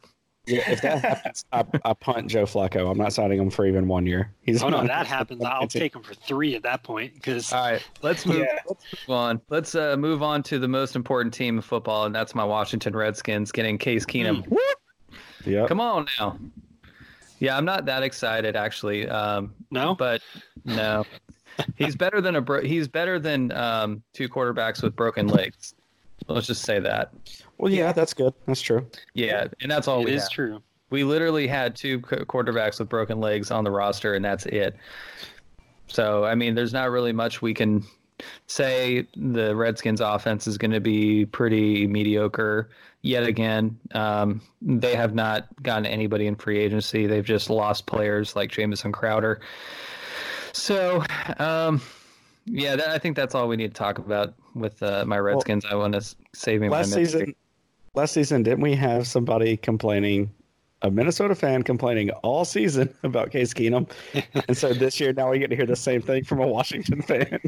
Yeah, 0.47 0.69
if 0.69 0.81
that 0.81 1.01
happens, 1.01 1.45
I, 1.51 1.65
I, 1.83 1.93
punt 1.93 2.27
Joe 2.27 2.43
Flacco. 2.43 2.89
I'm 2.89 2.97
not 2.97 3.13
signing 3.13 3.39
him 3.39 3.49
for 3.49 3.65
even 3.65 3.87
one 3.87 4.05
year. 4.05 4.31
He's 4.41 4.61
oh 4.61 4.69
no, 4.69 4.85
that 4.85 5.07
happens. 5.07 5.43
I'll 5.43 5.67
take 5.67 5.95
him 5.95 6.03
for 6.03 6.13
three 6.13 6.55
at 6.55 6.61
that 6.63 6.83
point. 6.83 7.15
Because 7.15 7.51
all 7.51 7.71
right, 7.71 7.87
let's 8.03 8.25
move, 8.27 8.39
yeah. 8.39 8.59
let's 8.67 8.85
move 9.07 9.15
on. 9.15 9.41
Let's 9.49 9.73
uh, 9.73 9.97
move 9.97 10.21
on 10.21 10.43
to 10.43 10.59
the 10.59 10.67
most 10.67 10.95
important 10.95 11.33
team 11.33 11.57
of 11.57 11.65
football, 11.65 12.05
and 12.05 12.13
that's 12.13 12.35
my 12.35 12.43
Washington 12.43 12.95
Redskins 12.95 13.51
getting 13.51 13.77
Case 13.79 14.05
Keenum. 14.05 14.47
Mm. 14.47 14.57
Yeah, 15.45 15.65
come 15.67 15.79
on 15.79 16.07
now. 16.19 16.37
Yeah, 17.39 17.57
I'm 17.57 17.65
not 17.65 17.85
that 17.85 18.03
excited 18.03 18.55
actually. 18.55 19.07
Um, 19.07 19.53
no, 19.71 19.95
but 19.95 20.21
no, 20.63 21.05
he's 21.75 21.95
better 21.95 22.21
than 22.21 22.35
a 22.35 22.41
bro- 22.41 22.63
he's 22.63 22.87
better 22.87 23.17
than 23.17 23.51
um, 23.51 24.03
two 24.13 24.29
quarterbacks 24.29 24.83
with 24.83 24.95
broken 24.95 25.27
legs. 25.27 25.73
Let's 26.27 26.47
just 26.47 26.63
say 26.63 26.79
that. 26.79 27.13
Well, 27.57 27.71
yeah, 27.71 27.91
that's 27.91 28.13
good. 28.13 28.33
That's 28.47 28.61
true. 28.61 28.85
Yeah, 29.13 29.47
and 29.61 29.71
that's 29.71 29.87
all 29.87 30.01
it 30.01 30.05
we 30.05 30.11
is 30.13 30.29
true. 30.29 30.61
We 30.89 31.03
literally 31.03 31.47
had 31.47 31.75
two 31.75 31.99
quarterbacks 31.99 32.79
with 32.79 32.89
broken 32.89 33.19
legs 33.19 33.51
on 33.51 33.63
the 33.63 33.71
roster, 33.71 34.13
and 34.13 34.23
that's 34.23 34.45
it. 34.45 34.75
So, 35.87 36.25
I 36.25 36.35
mean, 36.35 36.55
there's 36.55 36.73
not 36.73 36.91
really 36.91 37.11
much 37.11 37.41
we 37.41 37.53
can 37.53 37.83
say. 38.47 39.07
The 39.15 39.55
Redskins' 39.55 40.01
offense 40.01 40.47
is 40.47 40.57
going 40.57 40.71
to 40.71 40.79
be 40.79 41.25
pretty 41.25 41.87
mediocre 41.87 42.69
yet 43.01 43.23
again. 43.23 43.77
Um, 43.93 44.41
they 44.61 44.95
have 44.95 45.13
not 45.13 45.47
gotten 45.63 45.85
anybody 45.85 46.27
in 46.27 46.35
free 46.35 46.59
agency. 46.59 47.07
They've 47.07 47.25
just 47.25 47.49
lost 47.49 47.85
players 47.85 48.35
like 48.35 48.51
Jamison 48.51 48.91
Crowder. 48.91 49.41
So, 50.53 51.03
um, 51.37 51.81
yeah, 52.45 52.75
that, 52.75 52.89
I 52.89 52.97
think 52.97 53.15
that's 53.15 53.33
all 53.33 53.47
we 53.47 53.55
need 53.55 53.73
to 53.73 53.77
talk 53.77 53.97
about 53.97 54.33
with 54.53 54.81
uh, 54.83 55.03
my 55.05 55.17
Redskins. 55.17 55.63
Well, 55.63 55.73
I 55.73 55.75
want 55.75 55.93
to 55.93 56.15
save 56.33 56.61
me 56.61 56.69
last 56.69 56.93
season. 56.93 57.35
Last 57.95 58.13
season, 58.13 58.43
didn't 58.43 58.61
we 58.61 58.75
have 58.75 59.07
somebody 59.07 59.57
complaining, 59.57 60.29
a 60.81 60.91
Minnesota 60.91 61.33
fan 61.33 61.63
complaining 61.63 62.11
all 62.23 62.45
season 62.45 62.93
about 63.03 63.31
Case 63.31 63.53
Keenum, 63.53 63.89
and 64.47 64.57
so 64.57 64.73
this 64.73 64.99
year 64.99 65.13
now 65.13 65.31
we 65.31 65.39
get 65.39 65.49
to 65.49 65.55
hear 65.55 65.65
the 65.65 65.75
same 65.75 66.01
thing 66.01 66.23
from 66.23 66.39
a 66.39 66.47
Washington 66.47 67.01
fan. 67.01 67.39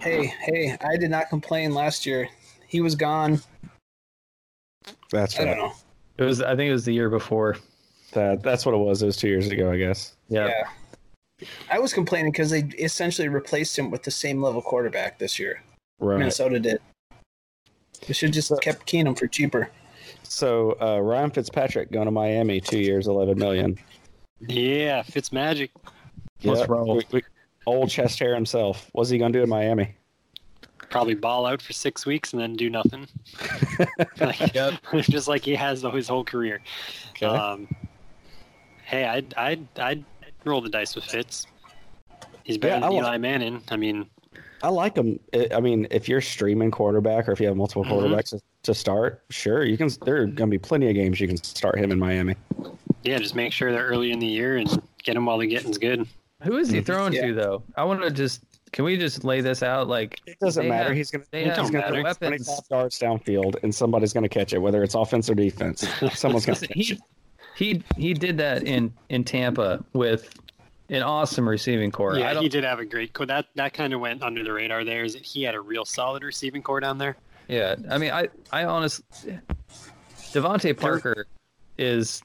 Hey, 0.00 0.32
hey, 0.40 0.76
I 0.82 0.96
did 0.96 1.10
not 1.10 1.28
complain 1.28 1.74
last 1.74 2.06
year. 2.06 2.28
He 2.66 2.80
was 2.80 2.94
gone. 2.94 3.40
That's 5.10 5.38
right. 5.38 5.48
I 5.48 5.50
don't 5.50 5.58
know. 5.58 5.72
It 6.18 6.24
was. 6.24 6.42
I 6.42 6.54
think 6.54 6.68
it 6.68 6.72
was 6.72 6.84
the 6.84 6.94
year 6.94 7.10
before. 7.10 7.56
That 8.12 8.42
that's 8.42 8.64
what 8.64 8.74
it 8.74 8.78
was. 8.78 9.02
It 9.02 9.06
was 9.06 9.16
two 9.16 9.28
years 9.28 9.48
ago, 9.48 9.70
I 9.70 9.78
guess. 9.78 10.16
Yeah. 10.28 10.48
yeah. 10.48 10.64
I 11.70 11.78
was 11.78 11.92
complaining 11.92 12.32
because 12.32 12.50
they 12.50 12.62
essentially 12.78 13.28
replaced 13.28 13.78
him 13.78 13.90
with 13.90 14.02
the 14.02 14.10
same 14.10 14.42
level 14.42 14.60
quarterback 14.60 15.18
this 15.18 15.38
year. 15.38 15.62
Right. 16.00 16.18
Minnesota 16.18 16.58
did. 16.58 16.80
They 18.06 18.14
should 18.14 18.32
just 18.32 18.52
kept 18.60 18.86
Keenum 18.86 19.18
for 19.18 19.26
cheaper. 19.26 19.70
So 20.22 20.76
uh, 20.80 21.00
Ryan 21.00 21.30
Fitzpatrick 21.30 21.90
going 21.90 22.06
to 22.06 22.10
Miami, 22.10 22.60
two 22.60 22.78
years, 22.78 23.06
eleven 23.06 23.38
million. 23.38 23.78
Yeah, 24.40 25.02
Fitz 25.02 25.30
Fitzmagic. 25.30 25.70
Let's 26.44 26.68
roll. 26.68 26.96
We, 26.96 27.04
we, 27.10 27.22
old 27.66 27.90
chest 27.90 28.18
hair 28.18 28.34
himself. 28.34 28.88
What's 28.92 29.10
he 29.10 29.18
going 29.18 29.32
to 29.32 29.38
do 29.38 29.42
in 29.42 29.48
Miami? 29.48 29.94
Probably 30.90 31.14
ball 31.14 31.44
out 31.44 31.60
for 31.60 31.72
six 31.72 32.06
weeks 32.06 32.32
and 32.32 32.40
then 32.40 32.54
do 32.54 32.70
nothing. 32.70 33.06
like, 34.20 34.54
yep. 34.54 34.74
just 35.02 35.28
like 35.28 35.44
he 35.44 35.54
has 35.54 35.82
his 35.82 36.08
whole 36.08 36.24
career. 36.24 36.60
Okay. 37.10 37.26
Um, 37.26 37.68
hey, 38.84 39.04
I'd, 39.04 39.34
I'd, 39.34 39.78
I'd 39.78 40.04
roll 40.48 40.60
the 40.60 40.68
dice 40.68 40.94
with 40.94 41.04
Fitz. 41.04 41.46
He's 42.44 42.58
better 42.58 42.74
yeah, 42.76 42.88
than 42.88 42.92
Eli 42.92 43.18
Manning. 43.18 43.62
I 43.68 43.76
mean, 43.76 44.08
I 44.62 44.68
like 44.68 44.96
him. 44.96 45.20
I 45.54 45.60
mean, 45.60 45.86
if 45.90 46.08
you're 46.08 46.20
streaming 46.20 46.70
quarterback 46.70 47.28
or 47.28 47.32
if 47.32 47.40
you 47.40 47.46
have 47.46 47.56
multiple 47.56 47.84
mm-hmm. 47.84 47.92
quarterbacks 47.92 48.34
mm-hmm. 48.34 48.38
to 48.64 48.74
start, 48.74 49.22
sure, 49.30 49.64
you 49.64 49.76
can. 49.76 49.90
There 50.04 50.16
are 50.16 50.26
going 50.26 50.36
to 50.36 50.46
be 50.46 50.58
plenty 50.58 50.88
of 50.88 50.94
games 50.94 51.20
you 51.20 51.28
can 51.28 51.36
start 51.36 51.78
him 51.78 51.92
in 51.92 51.98
Miami. 51.98 52.34
Yeah, 53.02 53.18
just 53.18 53.34
make 53.34 53.52
sure 53.52 53.70
they're 53.70 53.86
early 53.86 54.10
in 54.10 54.18
the 54.18 54.26
year 54.26 54.56
and 54.56 54.82
get 55.02 55.16
him 55.16 55.26
while 55.26 55.38
the 55.38 55.46
getting's 55.46 55.78
good. 55.78 56.06
Who 56.42 56.56
is 56.56 56.70
he 56.70 56.78
mm-hmm. 56.78 56.86
throwing 56.86 57.12
yeah. 57.12 57.26
to 57.26 57.34
though? 57.34 57.62
I 57.76 57.84
want 57.84 58.02
to 58.02 58.10
just. 58.10 58.42
Can 58.70 58.84
we 58.84 58.98
just 58.98 59.24
lay 59.24 59.40
this 59.40 59.62
out? 59.62 59.88
Like 59.88 60.20
it 60.26 60.38
doesn't 60.40 60.68
matter. 60.68 60.88
Have, 60.88 60.96
he's 60.96 61.10
going 61.10 61.24
to. 61.30 61.38
He's 61.38 61.70
going 61.70 61.84
to 61.84 61.88
throw 61.88 62.28
25 62.28 62.58
yards 62.70 62.98
downfield, 62.98 63.62
and 63.62 63.74
somebody's 63.74 64.12
going 64.12 64.24
to 64.24 64.28
catch 64.28 64.52
it, 64.52 64.58
whether 64.58 64.82
it's 64.82 64.94
offense 64.94 65.30
or 65.30 65.34
defense. 65.34 65.86
Someone's 66.12 66.46
going 66.46 66.56
to 66.58 66.66
catch 66.66 66.76
he, 66.76 66.94
it. 66.94 67.00
He 67.58 67.82
he 67.96 68.14
did 68.14 68.36
that 68.38 68.62
in 68.62 68.92
in 69.08 69.24
Tampa 69.24 69.84
with 69.92 70.32
an 70.90 71.02
awesome 71.02 71.48
receiving 71.48 71.90
corps. 71.90 72.16
Yeah, 72.16 72.40
he 72.40 72.48
did 72.48 72.62
have 72.62 72.78
a 72.78 72.84
great 72.84 73.12
corps. 73.12 73.26
That 73.26 73.46
that 73.56 73.74
kind 73.74 73.92
of 73.92 73.98
went 73.98 74.22
under 74.22 74.44
the 74.44 74.52
radar. 74.52 74.84
There 74.84 75.02
is 75.02 75.14
that 75.14 75.24
he 75.24 75.42
had 75.42 75.56
a 75.56 75.60
real 75.60 75.84
solid 75.84 76.22
receiving 76.22 76.62
corps 76.62 76.78
down 76.78 76.98
there. 76.98 77.16
Yeah, 77.48 77.74
I 77.90 77.98
mean, 77.98 78.12
I 78.12 78.28
I 78.52 78.64
honestly, 78.64 79.04
DeVante 80.32 80.78
Parker 80.78 81.26
is 81.78 82.22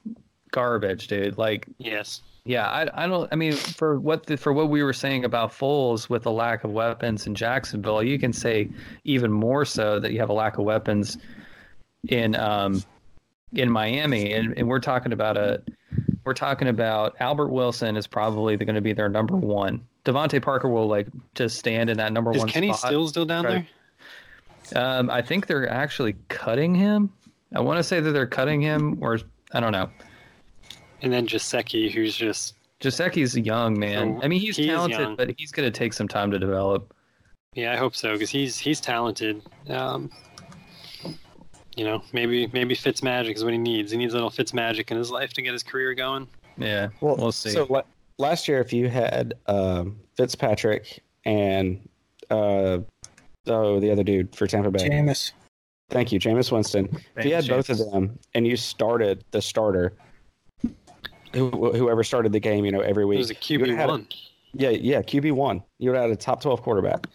garbage, 0.51 1.07
dude. 1.07 1.39
Like, 1.39 1.67
yes, 1.79 2.21
yeah, 2.45 2.69
I 2.69 3.05
I 3.05 3.07
don't. 3.07 3.27
I 3.34 3.36
mean, 3.36 3.53
for 3.53 3.99
what 3.99 4.27
the, 4.27 4.38
for 4.38 4.53
what 4.53 4.69
we 4.69 4.84
were 4.84 4.93
saying 4.93 5.25
about 5.25 5.51
Foles 5.51 6.09
with 6.09 6.21
the 6.21 6.31
lack 6.31 6.63
of 6.63 6.69
weapons 6.69 7.25
in 7.25 7.34
Jacksonville, 7.34 8.03
you 8.03 8.19
can 8.19 8.34
say 8.34 8.69
even 9.03 9.31
more 9.31 9.65
so 9.65 9.99
that 9.99 10.11
you 10.11 10.19
have 10.19 10.29
a 10.29 10.34
lack 10.34 10.59
of 10.59 10.63
weapons 10.63 11.17
in 12.09 12.36
um 12.36 12.84
in 13.54 13.70
Miami, 13.70 14.34
and, 14.34 14.58
and 14.58 14.68
we're 14.68 14.80
talking 14.80 15.14
about 15.14 15.38
a 15.38 15.62
we're 16.26 16.34
talking 16.34 16.68
about 16.68 17.16
Albert 17.20 17.49
Wilson 17.49 17.97
is 17.97 18.08
probably 18.08 18.56
going 18.58 18.76
to 18.76 18.82
be 18.82 18.93
their 18.93 19.10
number 19.10 19.36
one. 19.36 19.86
DeVante 20.06 20.41
Parker 20.41 20.70
will 20.70 20.88
like 20.88 21.08
just 21.36 21.58
stand 21.58 21.89
in 21.89 21.97
that 21.97 22.14
number 22.14 22.32
is 22.32 22.39
one. 22.39 22.47
Kenny 22.47 22.74
spot. 22.74 22.89
Stills 22.89 23.10
still 23.10 23.26
down 23.26 23.43
there? 23.43 23.68
Um, 24.76 25.10
I 25.10 25.22
think 25.22 25.47
they're 25.47 25.70
actually 25.70 26.16
cutting 26.30 26.74
him. 26.74 27.12
I 27.54 27.60
want 27.60 27.78
to 27.78 27.84
say 27.84 27.99
that 27.99 28.12
they're 28.12 28.26
cutting 28.26 28.62
him, 28.62 28.97
or 29.01 29.20
I 29.51 29.60
don't 29.60 29.72
know. 29.72 29.89
And 31.01 31.12
then 31.12 31.28
Gesicki, 31.28 31.91
who's 31.91 32.16
just 32.16 32.56
Gesicki's 32.80 33.38
young, 33.38 33.78
man. 33.78 34.20
I 34.24 34.28
mean, 34.28 34.39
he's 34.39 34.58
he 34.58 34.68
talented, 34.68 35.18
but 35.18 35.34
he's 35.38 35.51
going 35.51 35.72
to 35.72 35.78
take 35.78 35.93
some 35.93 36.08
time 36.08 36.32
to 36.32 36.39
develop. 36.39 36.93
Yeah, 37.54 37.74
I 37.74 37.76
hope 37.76 37.95
so 37.95 38.14
because 38.14 38.30
he's 38.30 38.58
he's 38.58 38.82
talented. 38.82 39.41
Um, 39.70 40.10
you 41.76 41.84
know, 41.86 42.03
maybe 42.13 42.47
maybe 42.53 42.76
Fitz 42.76 43.01
magic 43.03 43.36
is 43.36 43.43
what 43.43 43.53
he 43.53 43.59
needs. 43.59 43.91
He 43.91 43.97
needs 43.97 44.13
a 44.13 44.17
little 44.17 44.30
Fitz 44.30 44.53
magic 44.53 44.91
in 44.91 44.97
his 44.97 45.09
life 45.11 45.34
to 45.34 45.41
get 45.41 45.53
his 45.53 45.63
career 45.63 45.93
going. 45.93 46.28
Yeah, 46.57 46.89
Well, 47.01 47.15
we'll 47.15 47.32
see. 47.32 47.49
So 47.49 47.65
la- 47.69 47.82
last 48.19 48.47
year, 48.47 48.59
if 48.59 48.71
you 48.71 48.89
had 48.89 49.34
um, 49.47 49.99
Fitzpatrick 50.15 51.01
and 51.26 51.88
uh, 52.30 52.80
oh, 53.47 53.80
the 53.80 53.91
other 53.91 54.03
dude 54.03 54.36
for 54.36 54.45
Tampa 54.45 54.69
Bay, 54.69 54.88
Jameis. 54.88 55.32
thank 55.89 56.11
you, 56.11 56.19
Jameis 56.19 56.51
Winston. 56.51 56.95
if 57.17 57.26
you 57.26 57.34
had 57.34 57.47
both 57.47 57.69
of 57.69 57.80
them 57.80 58.19
and 58.36 58.45
you 58.45 58.55
started 58.55 59.24
the 59.32 59.41
starter, 59.41 59.93
who, 61.34 61.49
whoever 61.49 62.03
started 62.03 62.32
the 62.32 62.39
game, 62.39 62.65
you 62.65 62.71
know, 62.71 62.82
every 62.82 63.03
It 63.03 63.07
week, 63.07 63.17
was 63.17 63.32
a 63.32 63.36
QB 63.36 63.76
had 63.76 63.89
one. 63.89 64.07
yeah, 64.53 64.69
yeah, 64.69 65.01
QB 65.01 65.32
one. 65.32 65.63
You 65.80 65.89
would 65.89 65.95
have 65.99 66.09
had 66.09 66.11
a 66.11 66.21
top 66.21 66.41
twelve 66.41 66.61
quarterback. 66.61 67.07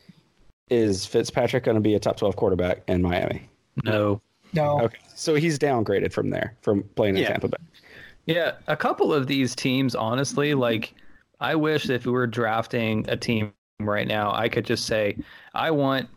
Is 0.71 1.07
Fitzpatrick 1.07 1.63
going 1.65 1.77
to 1.77 1.81
be 1.81 1.95
a 1.95 2.01
top 2.01 2.17
twelve 2.17 2.35
quarterback 2.37 2.83
in 2.89 3.03
Miami? 3.03 3.49
no. 3.85 4.21
No. 4.53 4.81
Okay, 4.83 4.99
so 5.15 5.35
he's 5.35 5.59
downgraded 5.59 6.13
from 6.13 6.31
there 6.31 6.55
from 6.63 6.83
playing 6.95 7.17
in 7.17 7.23
Yeah. 7.23 7.29
Tampa 7.29 7.49
Bay. 7.49 7.57
Yeah, 8.27 8.53
a 8.67 8.77
couple 8.77 9.13
of 9.13 9.27
these 9.27 9.55
teams, 9.55 9.95
honestly, 9.95 10.55
like 10.55 10.95
I 11.41 11.55
wish 11.55 11.89
if 11.89 12.05
we 12.07 12.13
were 12.13 12.27
drafting 12.27 13.05
a 13.09 13.17
team 13.17 13.53
right 13.81 14.07
now, 14.07 14.33
I 14.33 14.49
could 14.49 14.65
just 14.67 14.87
say, 14.87 15.17
I 15.55 15.71
want 15.71 16.09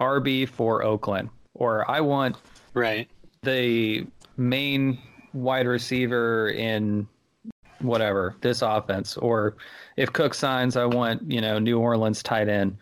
RB 0.00 0.48
for 0.48 0.82
Oakland, 0.82 1.28
or 1.54 1.88
I 1.90 2.00
want 2.00 2.36
Right. 2.74 3.08
the 3.42 4.06
main 4.36 4.98
wide 5.32 5.66
receiver 5.66 6.48
in 6.50 7.06
whatever 7.80 8.34
this 8.40 8.62
offense, 8.62 9.16
or 9.16 9.56
if 9.96 10.12
Cook 10.12 10.32
signs, 10.34 10.76
I 10.76 10.84
want 10.86 11.22
you 11.30 11.40
know 11.40 11.58
New 11.58 11.78
Orleans 11.78 12.22
tight 12.22 12.48
end. 12.48 12.76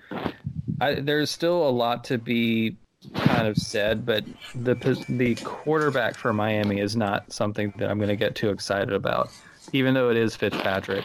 I, 0.80 0.94
there's 0.94 1.30
still 1.30 1.68
a 1.68 1.70
lot 1.70 2.04
to 2.04 2.18
be 2.18 2.76
kind 3.14 3.46
of 3.48 3.56
said, 3.56 4.04
but 4.06 4.24
the 4.54 4.74
the 5.08 5.34
quarterback 5.36 6.16
for 6.16 6.32
Miami 6.32 6.80
is 6.80 6.96
not 6.96 7.32
something 7.32 7.72
that 7.78 7.90
I'm 7.90 7.98
going 7.98 8.08
to 8.08 8.16
get 8.16 8.34
too 8.34 8.50
excited 8.50 8.92
about, 8.92 9.30
even 9.72 9.94
though 9.94 10.10
it 10.10 10.16
is 10.16 10.34
Fitzpatrick. 10.36 11.04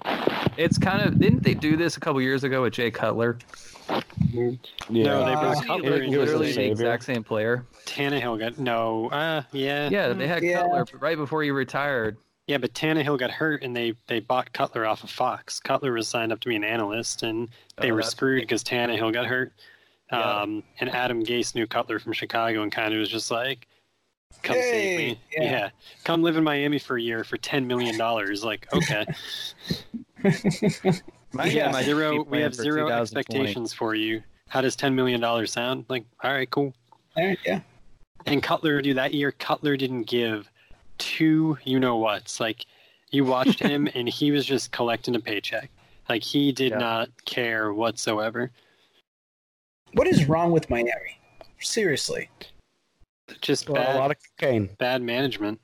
It's 0.57 0.77
kind 0.77 1.01
of 1.01 1.19
didn't 1.19 1.43
they 1.43 1.53
do 1.53 1.77
this 1.77 1.97
a 1.97 1.99
couple 1.99 2.21
years 2.21 2.43
ago 2.43 2.63
with 2.63 2.73
Jay 2.73 2.89
Cutler? 2.91 3.37
Yeah, 4.31 4.51
No, 4.89 5.25
they 5.25 5.33
Uh, 5.33 5.39
brought 5.41 5.57
he- 5.61 5.65
Cutler 5.67 6.01
he 6.01 6.07
was 6.07 6.11
the 6.11 6.17
literally 6.19 6.47
the 6.47 6.53
savior. 6.53 6.71
exact 6.71 7.03
same 7.03 7.23
player. 7.23 7.65
Tannehill 7.85 8.39
got 8.39 8.57
no. 8.57 9.09
Uh, 9.09 9.43
yeah. 9.51 9.89
Yeah, 9.89 10.09
they 10.13 10.27
had 10.27 10.43
Yeah. 10.43 10.61
Cutler 10.61 10.85
right 10.99 11.17
before 11.17 11.43
he 11.43 11.51
retired. 11.51 12.17
Yeah, 12.47 12.57
but 12.57 12.73
Tannehill 12.73 13.17
got 13.19 13.29
hurt, 13.31 13.61
and 13.63 13.75
they 13.75 13.93
they 14.07 14.19
bought 14.21 14.53
Cutler 14.53 14.85
off 14.85 15.03
of 15.03 15.09
Fox. 15.09 15.59
Cutler 15.59 15.91
was 15.93 16.07
signed 16.07 16.31
up 16.31 16.39
to 16.41 16.49
be 16.49 16.55
an 16.55 16.63
analyst, 16.63 17.21
and 17.23 17.49
they 17.77 17.91
Oh, 17.91 17.95
were 17.95 18.01
screwed 18.03 18.41
because 18.41 18.63
Tannehill 18.63 19.11
got 19.13 19.25
hurt. 19.25 19.51
Yeah. 20.11 20.41
Um, 20.41 20.63
and 20.79 20.89
Adam 20.89 21.23
Gase 21.23 21.53
knew 21.55 21.67
Cutler 21.67 21.99
from 21.99 22.13
Chicago, 22.13 22.63
and 22.63 22.71
kind 22.71 22.93
of 22.93 22.99
was 22.99 23.09
just 23.09 23.29
like, 23.29 23.67
"Come 24.41 24.55
save 24.55 24.97
me, 24.97 25.19
yeah. 25.33 25.43
yeah. 25.43 25.69
come 26.05 26.21
live 26.23 26.37
in 26.37 26.43
Miami 26.43 26.79
for 26.79 26.97
a 26.97 27.01
year 27.01 27.23
for 27.23 27.37
ten 27.37 27.67
million 27.67 27.97
dollars." 27.97 28.43
Like, 28.43 28.67
okay, 28.73 29.05
Miami 31.33 31.55
Yeah, 31.55 31.71
might 31.71 31.85
zero. 31.85 32.23
We 32.23 32.41
have 32.41 32.51
playing 32.51 32.51
for 32.51 32.63
zero 32.63 32.89
expectations 32.89 33.73
for 33.73 33.95
you. 33.95 34.23
How 34.47 34.61
does 34.61 34.75
ten 34.75 34.95
million 34.95 35.19
dollars 35.19 35.51
sound? 35.51 35.85
Like, 35.89 36.05
all 36.23 36.31
right, 36.31 36.49
cool. 36.49 36.73
All 37.17 37.25
right, 37.25 37.39
yeah. 37.45 37.61
And 38.25 38.41
Cutler, 38.41 38.81
do 38.81 38.93
that 38.93 39.13
year, 39.13 39.31
Cutler 39.31 39.77
didn't 39.77 40.03
give 40.03 40.49
two 40.97 41.57
you 41.63 41.79
know 41.79 41.97
what's. 41.97 42.39
Like 42.39 42.65
you 43.11 43.25
watched 43.25 43.59
him 43.63 43.87
and 43.93 44.07
he 44.07 44.31
was 44.31 44.45
just 44.45 44.71
collecting 44.71 45.15
a 45.15 45.19
paycheck. 45.19 45.69
Like 46.09 46.23
he 46.23 46.51
did 46.51 46.71
Yeah. 46.71 46.77
not 46.77 47.09
care 47.25 47.73
whatsoever. 47.73 48.51
What 49.93 50.07
is 50.07 50.25
wrong 50.25 50.51
with 50.51 50.69
Miami? 50.69 51.19
Seriously. 51.59 52.29
Just 53.41 53.67
Well, 53.69 53.83
bad, 53.83 53.95
a 53.95 53.99
lot 53.99 54.11
of 54.11 54.17
cocaine. 54.39 54.69
bad 54.77 55.01
management. 55.01 55.59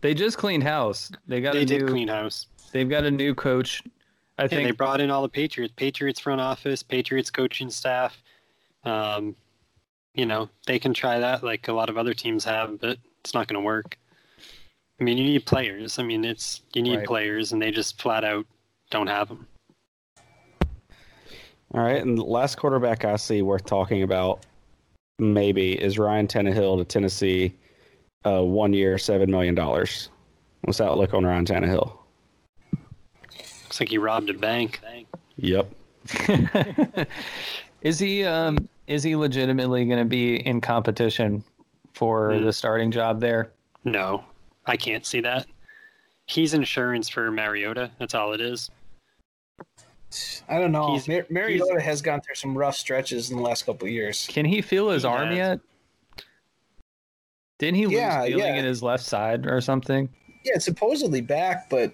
They 0.00 0.14
just 0.14 0.38
cleaned 0.38 0.62
house. 0.62 1.10
They 1.26 1.40
got 1.40 1.54
They 1.54 1.62
a 1.62 1.66
did 1.66 1.82
new. 1.82 1.88
clean 1.88 2.08
house. 2.08 2.46
They've 2.72 2.88
got 2.88 3.04
a 3.04 3.10
new 3.10 3.34
coach. 3.34 3.82
I 4.38 4.42
Yeah, 4.44 4.48
think 4.48 4.68
they 4.68 4.70
brought 4.72 5.00
in 5.00 5.10
all 5.10 5.22
the 5.22 5.28
Patriots, 5.28 5.72
Patriots 5.76 6.20
front 6.20 6.40
office, 6.40 6.82
Patriots 6.82 7.30
coaching 7.30 7.70
staff. 7.70 8.22
Um, 8.84 9.34
you 10.14 10.26
know, 10.26 10.48
they 10.66 10.78
can 10.78 10.94
try 10.94 11.18
that 11.18 11.42
like 11.42 11.68
a 11.68 11.72
lot 11.72 11.88
of 11.88 11.96
other 11.96 12.14
teams 12.14 12.44
have, 12.44 12.80
but 12.80 12.98
it's 13.20 13.34
not 13.34 13.48
going 13.48 13.60
to 13.60 13.64
work. 13.64 13.98
I 15.00 15.04
mean, 15.04 15.18
you 15.18 15.24
need 15.24 15.44
players. 15.46 15.98
I 15.98 16.02
mean, 16.02 16.24
it's 16.24 16.62
you 16.72 16.82
need 16.82 16.98
Right. 16.98 17.06
players, 17.06 17.52
and 17.52 17.60
they 17.60 17.70
just 17.70 18.00
flat 18.00 18.24
out 18.24 18.46
don't 18.90 19.08
have 19.08 19.28
them. 19.28 19.46
All 21.76 21.82
right, 21.82 22.00
and 22.02 22.16
the 22.16 22.24
last 22.24 22.56
quarterback 22.56 23.04
I 23.04 23.16
see 23.16 23.42
worth 23.42 23.66
talking 23.66 24.02
about 24.02 24.46
maybe 25.18 25.72
is 25.72 25.98
Ryan 25.98 26.26
Tannehill 26.26 26.78
to 26.78 26.84
Tennessee, 26.86 27.54
uh, 28.24 28.42
one 28.42 28.72
year, 28.72 28.96
seven 28.96 29.30
million 29.30 29.54
dollars. 29.54 30.08
What's 30.62 30.78
that 30.78 30.96
look 30.96 31.12
on 31.12 31.26
Ryan 31.26 31.44
Tannehill? 31.44 31.92
Looks 33.64 33.78
like 33.80 33.90
he 33.90 33.98
robbed 33.98 34.30
a 34.30 34.34
bank. 34.34 34.80
Yep. 35.36 35.70
is 37.82 37.98
he 37.98 38.24
um 38.24 38.68
is 38.86 39.02
he 39.02 39.14
legitimately 39.16 39.84
going 39.84 39.98
to 39.98 40.04
be 40.04 40.36
in 40.46 40.60
competition 40.62 41.44
for 41.92 42.32
Hmm. 42.32 42.44
the 42.44 42.52
starting 42.54 42.90
job 42.90 43.20
there? 43.20 43.50
No, 43.84 44.24
I 44.64 44.76
can't 44.78 45.04
see 45.04 45.20
that. 45.20 45.46
He's 46.26 46.54
insurance 46.54 47.08
for 47.10 47.30
Mariota. 47.30 47.90
That's 47.98 48.14
all 48.14 48.32
it 48.32 48.40
is. 48.40 48.70
I 50.48 50.58
don't 50.58 50.72
know. 50.72 50.92
He's- 50.92 51.08
Mar- 51.08 51.26
Mariota 51.30 51.80
has 51.80 52.00
gone 52.02 52.20
through 52.20 52.36
some 52.36 52.56
rough 52.56 52.76
stretches 52.76 53.30
in 53.30 53.36
the 53.36 53.42
last 53.42 53.66
couple 53.66 53.86
of 53.86 53.92
years. 53.92 54.26
Can 54.30 54.44
he 54.44 54.62
feel 54.62 54.90
his 54.90 55.02
He 55.02 55.08
arm 55.08 55.28
has. 55.28 55.36
yet? 55.36 55.60
Didn't 57.58 57.76
he 57.76 57.86
Yeah, 57.86 58.20
lose 58.20 58.28
feeling 58.28 58.44
yeah. 58.54 58.60
in 58.60 58.64
his 58.64 58.82
left 58.82 59.04
side 59.04 59.46
or 59.46 59.60
something? 59.60 60.08
Yeah, 60.44 60.58
supposedly 60.58 61.20
back, 61.20 61.68
but 61.70 61.92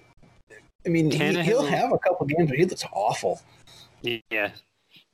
I 0.85 0.89
mean, 0.89 1.09
he, 1.09 1.17
Tannehill- 1.17 1.43
he'll 1.43 1.65
have 1.65 1.93
a 1.93 1.97
couple 1.97 2.25
games 2.27 2.49
where 2.49 2.57
he 2.59 2.65
looks 2.65 2.83
awful. 2.91 3.41
Yeah. 4.01 4.51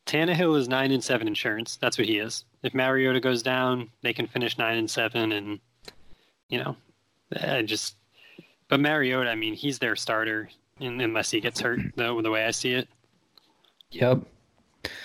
Tannehill 0.07 0.57
is 0.57 0.67
nine 0.67 0.91
and 0.91 1.03
seven 1.03 1.27
insurance. 1.27 1.77
That's 1.77 1.97
what 1.99 2.07
he 2.07 2.17
is. 2.17 2.45
If 2.63 2.73
Mariota 2.73 3.19
goes 3.19 3.43
down, 3.43 3.91
they 4.01 4.11
can 4.11 4.25
finish 4.25 4.57
nine 4.57 4.77
and 4.77 4.89
seven, 4.89 5.31
and 5.31 5.59
you 6.49 6.57
know, 6.57 6.75
I 7.39 7.61
just. 7.61 7.95
But 8.67 8.79
Mariota, 8.79 9.29
I 9.29 9.35
mean, 9.35 9.53
he's 9.53 9.77
their 9.79 9.95
starter, 9.95 10.41
in, 10.41 10.49
unless 10.79 11.31
he 11.31 11.39
gets 11.39 11.59
hurt. 11.59 11.79
Though 11.95 12.21
the 12.21 12.31
way 12.31 12.45
I 12.45 12.51
see 12.51 12.73
it, 12.73 12.87
Yep. 13.91 14.21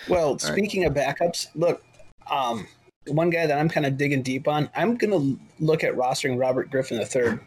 Well, 0.08 0.38
speaking 0.38 0.84
of 0.84 0.94
backups, 0.94 1.48
look, 1.54 1.82
um, 2.30 2.66
one 3.06 3.30
guy 3.30 3.46
that 3.46 3.58
I'm 3.58 3.68
kind 3.68 3.86
of 3.86 3.96
digging 3.96 4.22
deep 4.22 4.46
on, 4.46 4.68
I'm 4.76 4.96
gonna 4.96 5.36
look 5.60 5.84
at 5.84 5.94
rostering 5.94 6.38
Robert 6.38 6.70
Griffin 6.70 6.98
III. 6.98 7.38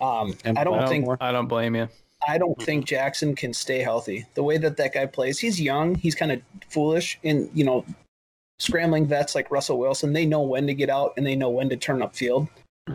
Um, 0.00 0.36
And 0.44 0.58
I 0.58 0.64
don't 0.64 0.78
I 0.78 0.86
think 0.86 1.06
don't, 1.06 1.22
I 1.22 1.32
don't 1.32 1.46
blame 1.46 1.74
you. 1.74 1.88
I 2.26 2.38
don't 2.38 2.60
think 2.62 2.86
Jackson 2.86 3.34
can 3.34 3.52
stay 3.52 3.80
healthy. 3.80 4.26
The 4.34 4.42
way 4.42 4.56
that 4.58 4.76
that 4.78 4.94
guy 4.94 5.06
plays, 5.06 5.38
he's 5.38 5.60
young, 5.60 5.94
he's 5.94 6.14
kind 6.14 6.32
of 6.32 6.40
foolish, 6.68 7.18
and 7.24 7.50
you 7.54 7.64
know, 7.64 7.84
scrambling 8.58 9.06
vets 9.06 9.34
like 9.34 9.50
Russell 9.50 9.78
Wilson, 9.78 10.12
they 10.12 10.26
know 10.26 10.42
when 10.42 10.66
to 10.66 10.74
get 10.74 10.90
out 10.90 11.12
and 11.16 11.26
they 11.26 11.36
know 11.36 11.50
when 11.50 11.68
to 11.68 11.76
turn 11.76 12.02
up 12.02 12.14
field. 12.14 12.48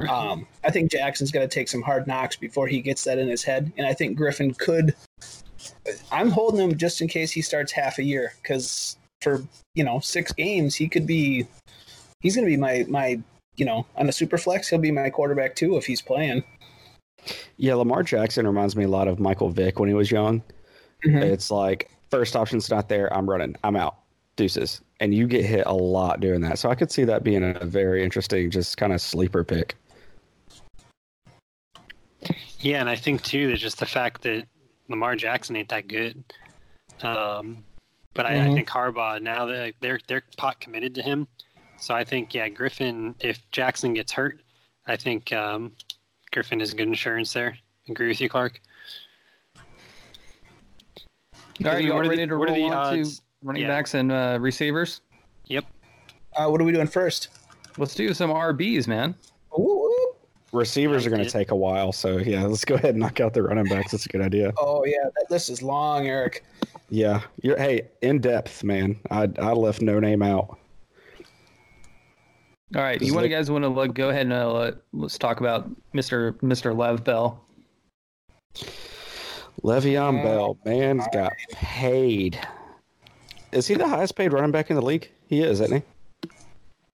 Um, 0.08 0.48
I 0.64 0.72
think 0.72 0.92
Jackson's 0.92 1.32
got 1.32 1.42
to 1.42 1.48
take 1.48 1.68
some 1.68 1.82
hard 1.82 2.08
knocks 2.08 2.36
before 2.36 2.68
he 2.68 2.82
gets 2.82 3.04
that 3.06 3.18
in 3.18 3.28
his 3.28 3.44
head, 3.44 3.72
and 3.78 3.86
I 3.88 3.94
think 3.94 4.18
Griffin 4.18 4.54
could. 4.54 4.96
I'm 6.12 6.30
holding 6.30 6.62
him 6.62 6.78
just 6.78 7.02
in 7.02 7.08
case 7.08 7.32
he 7.32 7.42
starts 7.42 7.72
half 7.72 7.98
a 7.98 8.04
year 8.04 8.34
because 8.42 8.98
for 9.22 9.44
you 9.76 9.84
know 9.84 10.00
six 10.00 10.32
games 10.32 10.76
he 10.76 10.88
could 10.88 11.06
be. 11.06 11.46
He's 12.22 12.36
going 12.36 12.46
to 12.46 12.52
be 12.52 12.58
my 12.58 12.86
my 12.90 13.20
you 13.56 13.66
know 13.66 13.86
on 13.96 14.08
a 14.10 14.12
super 14.12 14.38
flex 14.38 14.68
he'll 14.70 14.80
be 14.80 14.92
my 14.92 15.10
quarterback 15.10 15.56
too 15.56 15.78
if 15.78 15.86
he's 15.86 16.02
playing. 16.02 16.44
Yeah, 17.58 17.76
Lamar 17.76 18.04
Jackson 18.04 18.48
reminds 18.48 18.76
me 18.76 18.86
a 18.86 18.90
lot 18.90 19.08
of 19.08 19.20
Michael 19.20 19.50
Vick 19.50 19.80
when 19.80 19.90
he 19.90 19.96
was 19.96 20.10
young. 20.12 20.42
Mhm. 21.06 21.22
It's 21.22 21.52
like 21.52 21.90
first 22.10 22.36
option's 22.36 22.70
not 22.70 22.90
there, 22.90 23.14
I'm 23.14 23.30
running, 23.30 23.56
I'm 23.64 23.76
out, 23.76 23.99
deuces, 24.40 24.82
and 25.02 25.14
you 25.14 25.28
get 25.28 25.44
hit 25.46 25.64
a 25.68 25.74
lot 25.74 26.22
doing 26.22 26.40
that. 26.42 26.58
So 26.58 26.70
I 26.70 26.76
could 26.76 26.90
see 26.92 27.04
that 27.04 27.24
being 27.24 27.44
a 27.44 27.66
very 27.66 28.04
interesting, 28.04 28.50
just 28.50 28.78
kind 28.78 28.94
of 28.94 29.02
sleeper 29.02 29.44
pick. 29.44 29.76
yeah, 32.62 32.80
and 32.80 32.90
I 32.90 32.96
think 32.96 33.22
too 33.22 33.48
that 33.52 33.58
just 33.58 33.80
the 33.80 33.86
fact 33.86 34.22
that 34.24 34.46
Lamar 34.88 35.16
Jackson 35.16 35.56
ain't 35.56 35.70
that 35.70 35.88
good. 35.88 36.24
Um, 37.02 37.64
but 38.14 38.26
I, 38.26 38.34
I 38.34 38.48
Mhm. 38.48 38.54
think 38.56 38.68
Harbaugh 38.70 39.22
now 39.22 39.46
that 39.46 39.74
they're 39.82 40.00
they're 40.08 40.24
pot 40.38 40.60
committed 40.60 40.96
to 40.96 41.02
him, 41.02 41.28
so 41.78 41.94
I 41.94 42.04
think 42.04 42.34
yeah, 42.34 42.50
Griffin. 42.50 43.16
If 43.22 43.40
Jackson 43.52 43.94
gets 43.94 44.12
hurt, 44.12 44.42
I 44.88 44.96
think 44.98 45.32
um, 45.34 45.74
Griffin 46.32 46.60
is 46.62 46.74
good 46.74 46.88
insurance 46.88 47.32
there. 47.34 47.58
Agree 47.90 48.08
with 48.10 48.20
you, 48.22 48.30
Clark. 48.30 48.60
All 49.58 49.64
right, 51.74 51.84
you 51.84 51.92
all 51.92 51.98
What 51.98 52.06
are 52.06 52.10
the- 52.10 52.10
ready 52.10 52.28
to 52.28 52.38
what 52.38 52.50
are 52.50 52.54
roll 52.54 52.70
the 52.70 52.76
on 52.76 52.94
to 52.94 53.00
odds? 53.02 53.22
Running 53.44 53.62
Yeah. 53.64 53.68
backs 53.70 53.94
and 53.94 54.12
uh, 54.12 54.38
receivers? 54.40 55.02
Yep. 55.46 55.66
Uh, 56.36 56.48
what 56.50 56.62
are 56.62 56.64
we 56.64 56.72
doing 56.72 56.88
first? 56.88 57.30
Let's 57.78 57.96
do 57.96 58.14
some 58.14 58.30
RBs, 58.30 58.88
man. 58.88 59.16
Ooh, 59.58 59.86
Receivers 60.52 61.06
are 61.06 61.10
going 61.12 61.24
to 61.24 61.30
take 61.30 61.52
a 61.52 61.56
while, 61.56 61.92
so 61.92 62.18
yeah, 62.18 62.44
let's 62.44 62.66
go 62.66 62.74
ahead 62.76 62.92
and 62.92 63.00
knock 63.00 63.20
out 63.20 63.34
the 63.36 63.44
running 63.44 63.66
backs. 63.66 63.92
That's 63.92 64.06
a 64.08 64.10
good 64.10 64.22
idea. 64.22 64.52
Oh 64.58 64.84
yeah, 64.84 64.96
that 65.16 65.30
list 65.30 65.50
is 65.52 65.62
long, 65.62 66.08
Eric. 66.08 66.44
Yeah, 66.90 67.22
you're 67.44 67.58
hey 67.58 67.84
in 68.02 68.20
depth, 68.20 68.64
man. 68.64 69.00
I 69.12 69.30
I 69.40 69.52
left 69.52 69.82
no 69.82 70.00
name 70.00 70.24
out. 70.24 70.58
All 72.76 72.82
right, 72.82 73.00
Is 73.00 73.08
you 73.08 73.14
want 73.14 73.26
it- 73.28 73.30
to 73.30 73.36
guys 73.36 73.52
want 73.52 73.64
to 73.64 73.70
look? 73.70 73.94
Go 73.94 74.10
ahead 74.10 74.24
and 74.24 74.34
uh, 74.34 74.52
let, 74.52 74.76
let's 74.92 75.18
talk 75.20 75.40
about 75.40 75.70
Mr. 75.94 76.34
Mr. 76.42 76.76
Lev 76.76 77.04
Bell. 77.04 77.40
Le'Veon 79.64 80.24
Bell, 80.24 80.58
man's 80.66 81.06
got 81.14 81.34
paid. 81.52 82.40
Is 83.52 83.68
he 83.68 83.76
the 83.76 83.88
highest 83.88 84.16
paid 84.16 84.34
running 84.34 84.52
back 84.52 84.70
in 84.70 84.76
the 84.76 84.82
league? 84.82 85.10
He 85.28 85.42
is, 85.42 85.60
isn't 85.62 85.84
he? 86.24 86.30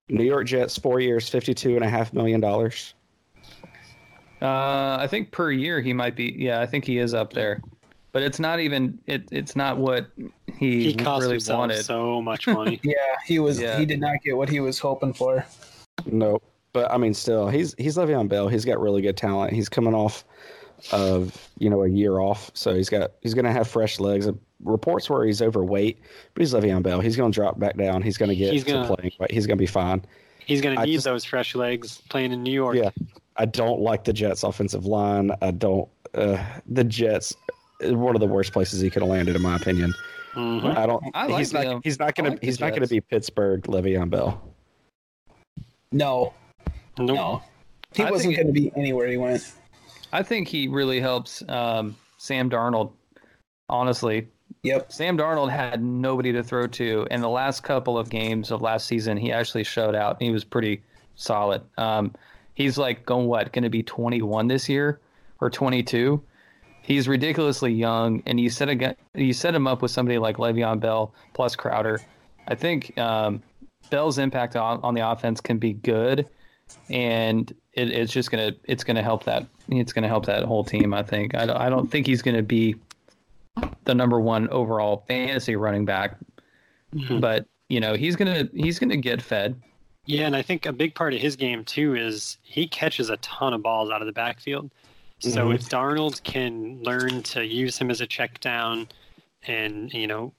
New 0.07 0.23
York 0.23 0.45
Jets, 0.47 0.77
four 0.77 0.99
years, 0.99 1.27
fifty-two 1.27 1.75
and 1.75 1.83
a 1.83 1.89
half 1.89 2.13
million 2.13 2.39
dollars. 2.39 2.93
Uh, 4.41 4.97
I 4.99 5.07
think 5.09 5.31
per 5.31 5.51
year 5.51 5.81
he 5.81 5.93
might 5.93 6.15
be. 6.15 6.35
Yeah, 6.37 6.61
I 6.61 6.65
think 6.65 6.85
he 6.85 6.97
is 6.99 7.13
up 7.13 7.33
there, 7.33 7.61
but 8.11 8.21
it's 8.21 8.39
not 8.39 8.59
even. 8.59 8.99
It 9.07 9.23
it's 9.31 9.55
not 9.55 9.77
what 9.77 10.07
he, 10.57 10.83
He 10.83 10.93
cost 10.93 11.21
really 11.21 11.33
himself 11.33 11.59
wanted. 11.59 11.83
so 11.83 12.21
much 12.21 12.47
money. 12.47 12.79
Yeah, 12.83 12.95
he 13.25 13.39
was. 13.39 13.59
Yeah. 13.59 13.79
He 13.79 13.85
did 13.85 13.99
not 13.99 14.21
get 14.23 14.37
what 14.37 14.49
he 14.49 14.59
was 14.59 14.77
hoping 14.77 15.13
for. 15.13 15.43
Nope. 16.05 16.43
But 16.73 16.91
I 16.91 16.97
mean, 16.97 17.13
still, 17.13 17.47
he's 17.47 17.73
he's 17.77 17.97
Le'Veon 17.97 18.27
Bell. 18.27 18.47
He's 18.47 18.65
got 18.65 18.79
really 18.79 19.01
good 19.01 19.17
talent. 19.17 19.53
He's 19.53 19.69
coming 19.69 19.93
off 19.95 20.23
of 20.91 21.49
you 21.57 21.69
know 21.69 21.83
a 21.83 21.89
year 21.89 22.19
off, 22.19 22.51
so 22.53 22.75
he's 22.75 22.89
got 22.89 23.13
he's 23.21 23.33
going 23.33 23.45
to 23.45 23.51
have 23.51 23.67
fresh 23.67 23.99
legs. 23.99 24.29
Reports 24.63 25.09
where 25.09 25.25
he's 25.25 25.41
overweight, 25.41 25.99
but 26.33 26.41
he's 26.41 26.53
Le'Veon 26.53 26.81
Bell. 26.81 26.99
He's 27.01 27.15
going 27.17 27.31
to 27.31 27.35
drop 27.35 27.59
back 27.59 27.77
down. 27.77 28.01
He's 28.01 28.17
going 28.17 28.29
to 28.29 28.35
get 28.35 28.53
He's 28.53 28.63
to 28.63 28.71
gonna- 28.71 28.95
playing, 28.95 29.11
but 29.19 29.29
he's 29.31 29.45
going 29.45 29.57
to 29.57 29.61
be 29.61 29.67
fine. 29.67 30.03
He's 30.45 30.61
going 30.61 30.75
to 30.77 30.85
need 30.85 30.93
just- 30.93 31.05
those 31.05 31.25
fresh 31.25 31.55
legs 31.55 32.01
playing 32.09 32.31
in 32.31 32.41
New 32.43 32.51
York. 32.53 32.75
Yeah, 32.77 32.89
I 33.35 33.45
don't 33.45 33.81
like 33.81 34.03
the 34.05 34.13
Jets' 34.13 34.43
offensive 34.43 34.85
line. 34.85 35.31
I 35.41 35.51
don't. 35.51 35.89
Uh, 36.13 36.43
the 36.67 36.83
Jets 36.83 37.35
one 37.81 38.15
of 38.15 38.21
the 38.21 38.27
worst 38.27 38.53
places 38.53 38.79
he 38.79 38.89
could 38.89 39.01
have 39.01 39.11
landed, 39.11 39.35
in 39.35 39.41
my 39.41 39.57
opinion. 39.57 39.93
Mhm. 40.33 40.77
I 40.77 40.85
don't. 40.85 41.03
I 41.13 41.27
like 41.27 41.39
he's 41.39 41.51
not. 41.53 41.81
he's 41.83 41.99
not 41.99 42.15
going 42.15 42.29
like 42.29 42.35
to. 42.35 42.39
the 42.39 42.45
He's 42.45 42.59
not 42.61 42.69
going 42.71 42.83
to 42.83 42.87
be 42.87 43.01
Pittsburgh 43.01 43.63
Le'Veon 43.63 44.09
Bell. 44.09 44.41
No, 45.91 46.33
Nope. 46.97 47.15
no, 47.17 47.41
he 47.93 48.03
I 48.03 48.11
wasn't 48.11 48.35
going 48.35 48.47
to 48.47 48.53
be 48.53 48.71
anywhere 48.75 49.07
he 49.07 49.17
went. 49.17 49.53
I 50.13 50.23
think 50.23 50.47
he 50.47 50.67
really 50.67 50.99
helps 50.99 51.43
um, 51.49 51.95
Sam 52.17 52.49
Darnold. 52.49 52.91
Honestly, 53.69 54.27
Yep. 54.66 54.91
Sam 54.91 55.16
Darnold 55.16 55.51
had 55.51 55.84
nobody 55.84 56.32
to 56.32 56.41
throw 56.41 56.66
to, 56.66 57.07
and 57.11 57.22
the 57.22 57.30
last 57.30 57.61
couple 57.61 57.99
of 57.99 58.09
games 58.09 58.49
of 58.49 58.63
last 58.63 58.88
season, 58.88 59.16
he 59.16 59.32
actually 59.32 59.63
showed 59.63 59.93
out. 59.93 60.20
He 60.20 60.32
was 60.32 60.43
pretty 60.43 60.82
solid. 61.13 61.61
Um, 61.78 62.16
he's 62.55 62.76
like 62.76 63.05
going 63.05 63.28
what, 63.28 63.53
going 63.53 63.61
to 63.61 63.70
be 63.70 63.84
21 63.84 64.47
this 64.47 64.68
year 64.68 64.99
or 65.39 65.51
22? 65.51 66.20
He's 66.82 67.07
ridiculously 67.07 67.74
young, 67.74 68.24
and 68.26 68.39
you 68.39 68.49
set 68.49 68.70
a, 68.70 68.95
you 69.13 69.34
set 69.34 69.53
him 69.53 69.68
up 69.68 69.84
with 69.84 69.91
somebody 69.91 70.18
like 70.18 70.38
Le'Veon 70.38 70.80
Bell 70.80 71.13
plus 71.34 71.55
Crowder. 71.55 72.01
I 72.47 72.55
think 72.55 72.97
um, 72.97 73.43
Bell's 73.91 74.18
impact 74.18 74.55
on, 74.55 74.80
on 74.82 74.95
the 74.95 75.07
offense 75.07 75.41
can 75.41 75.59
be 75.59 75.74
good, 75.74 76.28
and 76.89 77.53
it, 77.74 77.91
it's 77.91 78.11
just 78.11 78.32
gonna 78.32 78.53
it's 78.63 78.84
gonna 78.84 79.03
help 79.03 79.26
that 79.26 79.45
it's 79.70 79.93
gonna 79.93 80.07
help 80.07 80.26
that 80.26 80.43
whole 80.43 80.63
team. 80.63 80.93
I 80.93 81.03
think 81.03 81.36
I 81.36 81.66
I 81.66 81.70
don't 81.70 81.89
think 81.89 82.07
he's 82.07 82.22
gonna 82.22 82.43
be 82.43 82.76
the 83.85 83.95
number 83.95 84.19
one 84.19 84.49
overall 84.49 85.03
fantasy 85.07 85.55
running 85.55 85.85
back, 85.85 86.17
Mhm. 86.93 87.21
but 87.21 87.45
you 87.69 87.79
know 87.79 87.93
he's 87.95 88.15
gonna 88.15 88.49
he's 88.53 88.79
gonna 88.79 88.97
get 88.97 89.21
fed. 89.21 89.61
Yeah, 90.05 90.27
and 90.27 90.35
I 90.35 90.41
think 90.41 90.65
a 90.65 90.73
big 90.73 90.93
part 90.93 91.13
of 91.13 91.19
his 91.21 91.35
game 91.35 91.63
too 91.65 91.95
is 91.95 92.37
he 92.43 92.67
catches 92.67 93.09
a 93.09 93.17
ton 93.17 93.53
of 93.53 93.63
balls 93.63 93.89
out 93.89 94.01
of 94.01 94.05
the 94.05 94.13
backfield. 94.13 94.69
So 95.19 95.47
Mhm. 95.49 95.55
if 95.55 95.61
Darnold 95.69 96.21
can 96.23 96.81
learn 96.83 97.23
to 97.23 97.43
use 97.45 97.77
him 97.77 97.89
as 97.89 98.01
a 98.01 98.05
check 98.05 98.39
down 98.39 98.89
and, 99.47 99.91
you 99.93 100.05
know, 100.05 100.33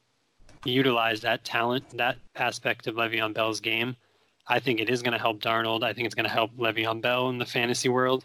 utilize 0.64 1.22
that 1.22 1.44
talent, 1.44 1.88
that 1.96 2.18
aspect 2.36 2.86
of 2.86 2.94
Le'Veon 2.94 3.32
Bell's 3.34 3.58
game, 3.58 3.96
I 4.46 4.60
think 4.60 4.78
it 4.80 4.88
is 4.90 5.02
going 5.02 5.14
to 5.14 5.18
help 5.18 5.40
Darnold. 5.40 5.82
I 5.82 5.92
think 5.92 6.06
it's 6.06 6.14
going 6.14 6.26
to 6.28 6.32
help 6.32 6.54
Le'Veon 6.56 7.00
Bell 7.00 7.28
in 7.30 7.38
the 7.38 7.46
fantasy 7.46 7.88
world. 7.88 8.24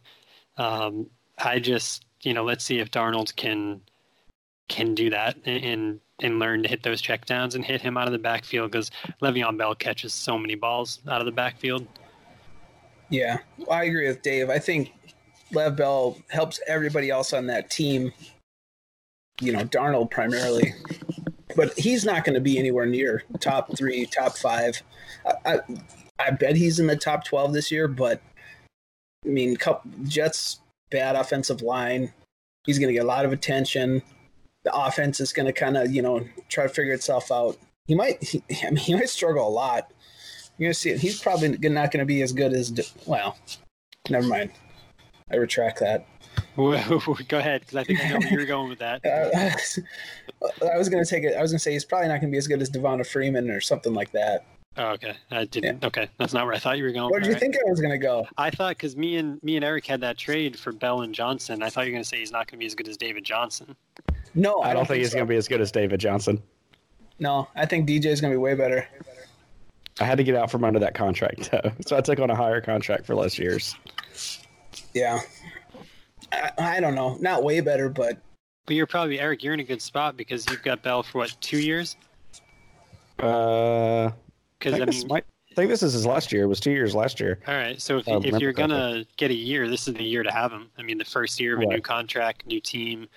Um, 0.58 1.10
I 1.40 1.58
just, 1.60 2.06
you 2.22 2.34
know, 2.34 2.44
let's 2.44 2.64
see 2.64 2.80
if 2.80 2.92
Darnold 2.92 3.36
can 3.36 3.82
can 4.72 4.96
do 4.96 5.10
that 5.10 5.36
and 5.46 6.00
and 6.22 6.40
learn 6.40 6.64
to 6.64 6.70
hit 6.70 6.82
those 6.84 7.02
checkdowns 7.02 7.56
and 7.56 7.66
hit 7.66 7.82
him 7.82 7.98
out 7.98 8.08
of 8.08 8.14
the 8.14 8.20
backfield 8.20 8.72
because 8.72 8.90
Le'Veon 9.22 9.58
Bell 9.58 9.76
catches 9.76 10.14
so 10.14 10.38
many 10.38 10.56
balls 10.56 11.00
out 11.10 11.20
of 11.20 11.26
the 11.26 11.32
backfield. 11.32 11.86
Yeah, 13.10 13.40
I 13.70 13.84
agree 13.84 14.08
with 14.08 14.22
Dave. 14.22 14.50
I 14.50 14.60
think 14.60 14.94
Lev 15.52 15.76
Bell 15.76 16.18
helps 16.30 16.62
everybody 16.68 17.10
else 17.10 17.34
on 17.34 17.48
that 17.48 17.70
team. 17.70 18.14
You 19.42 19.52
know, 19.52 19.66
Darnold 19.66 20.12
primarily, 20.12 20.74
but 21.56 21.78
he's 21.78 22.06
not 22.06 22.24
going 22.24 22.36
to 22.36 22.42
be 22.42 22.58
anywhere 22.58 22.86
near 22.86 23.24
top 23.40 23.76
three, 23.76 24.06
top 24.06 24.38
five. 24.38 24.82
I, 25.26 25.54
I, 25.54 25.60
I 26.20 26.32
bet 26.32 26.56
he's 26.56 26.80
in 26.80 26.88
the 26.88 26.96
top 26.96 27.26
twelve 27.26 27.52
this 27.52 27.72
year. 27.72 27.90
But 27.90 28.22
I 29.26 29.30
mean, 29.30 29.58
Jets 30.04 30.62
bad 30.92 31.16
offensive 31.16 31.62
line. 31.62 32.14
He's 32.66 32.80
going 32.80 32.90
to 32.90 32.94
get 32.94 33.04
a 33.04 33.08
lot 33.08 33.26
of 33.26 33.34
attention. 33.34 34.04
The 34.64 34.76
offense 34.76 35.20
is 35.20 35.34
going 35.34 35.48
to 35.48 35.54
kind 35.54 35.78
of 35.78 35.92
you 35.92 36.02
know 36.02 36.26
try 36.50 36.64
to 36.64 36.70
figure 36.70 36.94
itself 36.94 37.32
out. 37.32 37.58
He 37.86 37.96
might. 37.96 38.24
He, 38.24 38.44
I 38.64 38.68
mean, 38.68 38.78
he 38.78 38.94
might 38.94 39.10
struggle 39.10 39.48
a 39.48 39.50
lot. 39.50 39.92
You're 40.58 40.68
gonna 40.68 40.74
see 40.74 40.92
it. 40.92 41.00
He's 41.00 41.20
probably 41.20 41.50
not 41.50 41.92
going 41.92 42.00
to 42.00 42.06
be 42.06 42.22
as 42.22 42.34
good 42.34 42.54
as. 42.54 42.94
Well, 43.06 43.38
never 44.10 44.28
mind. 44.28 44.52
I 45.32 45.38
retract 45.38 45.80
that. 45.80 46.06
Go 46.56 46.74
ahead, 46.74 47.62
because 47.62 47.76
I 47.76 47.84
think 47.84 48.04
I 48.04 48.10
know 48.10 48.20
where 48.20 48.34
you're 48.34 48.46
going 48.46 48.70
with 48.70 48.80
that. 48.80 49.06
Uh, 49.06 50.66
I 50.72 50.78
was 50.78 50.90
going 50.90 51.04
to 51.04 51.10
take 51.10 51.24
it. 51.24 51.36
I 51.36 51.42
was 51.42 51.52
going 51.52 51.60
to 51.60 51.64
say 51.64 51.72
he's 51.72 51.86
probably 51.86 52.08
not 52.08 52.20
going 52.22 52.30
to 52.30 52.36
be 52.36 52.38
as 52.38 52.48
good 52.48 52.62
as 52.62 52.70
Devonta 52.70 53.08
Freeman 53.08 53.50
or 53.50 53.62
something 53.62 53.94
like 53.94 54.12
that. 54.12 54.46
Oh, 54.78 54.90
okay, 54.92 55.16
I 55.32 55.46
didn't. 55.46 55.84
Okay, 55.84 56.10
that's 56.18 56.34
not 56.34 56.46
where 56.46 56.56
I 56.56 56.60
thought 56.60 56.78
you 56.78 56.86
were 56.86 56.92
going. 56.92 57.10
Where 57.10 57.20
did 57.20 57.28
you 57.28 57.34
right. 57.34 57.42
think 57.42 57.56
I 57.56 57.70
was 57.70 57.82
going 57.82 57.92
to 57.92 57.98
go? 57.98 58.26
I 58.38 58.50
thought 58.50 58.78
because 58.78 58.96
me 58.96 59.18
and 59.18 59.42
me 59.44 59.58
and 59.58 59.66
Eric 59.66 59.86
had 59.86 60.00
that 60.02 60.18
trade 60.18 60.58
for 60.58 60.72
Bell 60.72 61.02
and 61.02 61.14
Johnson. 61.14 61.62
I 61.62 61.70
thought 61.70 61.86
you 61.86 61.92
were 61.92 61.96
going 61.96 62.04
to 62.04 62.10
say 62.10 62.20
he's 62.20 62.32
not 62.32 62.48
going 62.48 62.58
to 62.58 62.64
be 62.64 62.66
as 62.66 62.76
good 62.76 62.88
as 62.88 62.96
David 62.96 63.26
Johnson. 63.26 63.76
No, 64.34 64.62
I 64.62 64.74
don't 64.74 64.88
think 64.88 65.00
he's 65.00 65.12
so. 65.12 65.18
going 65.18 65.28
to 65.28 65.30
be 65.30 65.38
as 65.38 65.48
good 65.48 65.62
as 65.62 65.72
David 65.72 66.00
Johnson. 66.00 66.42
No, 67.20 67.48
I 67.56 67.66
think 67.66 67.88
DJ 67.88 68.06
is 68.06 68.22
going 68.22 68.32
to 68.32 68.38
be 68.38 68.42
way 68.42 68.56
better. 68.56 68.88
I 70.00 70.06
had 70.06 70.18
to 70.18 70.24
get 70.24 70.36
out 70.36 70.50
from 70.50 70.64
under 70.64 70.80
that 70.80 70.96
contract, 70.96 71.52
though. 71.52 71.72
So 71.86 71.98
I 71.98 72.02
took 72.02 72.20
on 72.20 72.30
a 72.30 72.36
higher 72.36 72.62
contract 72.62 73.06
for 73.06 73.16
less 73.16 73.38
years. 73.38 73.76
Yeah. 74.94 75.20
I, 76.32 76.52
I 76.58 76.80
don't 76.80 76.96
know. 76.96 77.18
Not 77.20 77.44
way 77.44 77.60
better, 77.62 77.90
but 77.90 78.18
But 78.66 78.76
you're 78.76 78.88
probably 78.88 79.20
Eric. 79.20 79.44
You're 79.44 79.54
in 79.54 79.60
a 79.60 79.66
good 79.66 79.82
spot 79.82 80.18
because 80.18 80.50
you've 80.50 80.64
got 80.64 80.82
Bell 80.82 81.04
for 81.04 81.20
what 81.20 81.36
two 81.42 81.60
years? 81.60 81.98
Uh, 83.20 84.12
Because 84.58 84.74
think, 84.74 84.88
I 84.88 84.92
mean, 84.92 85.08
might, 85.08 85.26
I 85.52 85.56
think 85.56 85.70
this 85.70 85.84
is 85.84 85.94
his 85.94 86.06
last 86.06 86.32
year. 86.32 86.44
It 86.44 86.48
was 86.48 86.60
two 86.60 86.72
years 86.72 86.96
last 86.96 87.20
year. 87.20 87.40
all 87.48 87.54
right. 87.54 87.80
So 87.82 87.98
if 87.98 88.08
if 88.08 88.40
you're 88.40 88.54
gonna 88.54 89.06
get 89.18 89.32
a 89.32 89.36
year, 89.36 89.68
this 89.68 89.88
is 89.88 89.94
the 89.94 90.04
year 90.04 90.24
to 90.24 90.32
have 90.32 90.52
him. 90.52 90.70
I 90.78 90.84
mean, 90.84 90.98
the 90.98 91.06
first 91.06 91.40
year 91.40 91.56
of 91.56 91.62
a 91.62 91.66
new 91.66 91.82
contract, 91.82 92.48
new 92.48 92.62
team. 92.62 93.08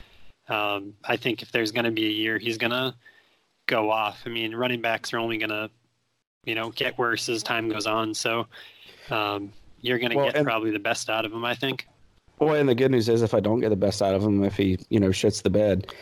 Um, 0.48 0.94
I 1.04 1.16
think 1.16 1.42
if 1.42 1.50
there's 1.52 1.72
going 1.72 1.84
to 1.86 1.90
be 1.90 2.06
a 2.06 2.10
year, 2.10 2.38
he's 2.38 2.58
going 2.58 2.70
to 2.72 2.94
go 3.66 3.90
off. 3.90 4.22
I 4.26 4.28
mean, 4.28 4.54
running 4.54 4.80
backs 4.82 5.12
are 5.12 5.18
only 5.18 5.38
going 5.38 5.50
to, 5.50 5.70
you 6.44 6.54
know, 6.54 6.70
get 6.70 6.98
worse 6.98 7.28
as 7.28 7.42
time 7.42 7.68
goes 7.68 7.86
on. 7.86 8.12
So 8.14 8.46
um, 9.10 9.52
you're 9.80 9.98
going 9.98 10.10
to 10.10 10.16
Well, 10.16 10.26
get 10.26 10.36
and- 10.36 10.44
probably 10.44 10.70
the 10.70 10.78
best 10.78 11.08
out 11.08 11.24
of 11.24 11.32
him. 11.32 11.44
I 11.44 11.54
think. 11.54 11.86
Well, 12.40 12.54
and 12.56 12.68
the 12.68 12.74
good 12.74 12.90
news 12.90 13.08
is, 13.08 13.22
if 13.22 13.32
I 13.32 13.40
don't 13.40 13.60
get 13.60 13.68
the 13.70 13.76
best 13.76 14.02
out 14.02 14.12
of 14.14 14.22
him, 14.22 14.42
if 14.44 14.56
he, 14.56 14.76
you 14.90 14.98
know, 14.98 15.10
shits 15.10 15.40
the 15.42 15.50
bed, 15.50 15.94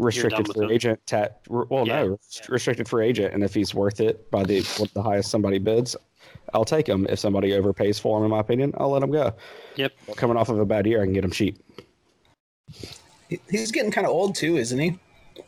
restricted 0.00 0.48
free 0.52 0.64
him. 0.66 0.70
agent, 0.72 1.00
tat, 1.06 1.40
well, 1.48 1.86
Yeah. 1.86 2.02
no, 2.06 2.18
restricted 2.48 2.88
free 2.88 3.06
agent, 3.06 3.32
and 3.32 3.44
if 3.44 3.54
he's 3.54 3.72
worth 3.72 4.00
it 4.00 4.28
by 4.32 4.42
the 4.42 4.62
what 4.78 4.92
the 4.94 5.02
highest 5.02 5.30
somebody 5.30 5.58
bids, 5.60 5.94
I'll 6.52 6.64
take 6.64 6.88
him. 6.88 7.06
If 7.08 7.20
somebody 7.20 7.50
overpays 7.50 8.00
for 8.00 8.18
him, 8.18 8.24
in 8.24 8.30
my 8.32 8.40
opinion, 8.40 8.74
I'll 8.78 8.90
let 8.90 9.02
him 9.04 9.12
go. 9.12 9.32
Yep. 9.76 9.92
Coming 10.16 10.36
off 10.36 10.48
of 10.48 10.58
a 10.58 10.66
bad 10.66 10.86
year, 10.86 11.00
I 11.00 11.04
can 11.04 11.12
get 11.14 11.24
him 11.24 11.30
cheap. 11.30 11.56
He- 13.28 13.40
he's 13.50 13.70
getting 13.72 13.90
kind 13.90 14.06
of 14.06 14.12
old 14.12 14.34
too, 14.34 14.56
isn't 14.56 14.78
he? 14.78 14.98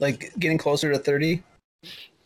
Like 0.01 0.33
getting 0.39 0.59
closer 0.59 0.93
to 0.93 0.99
30. 0.99 1.43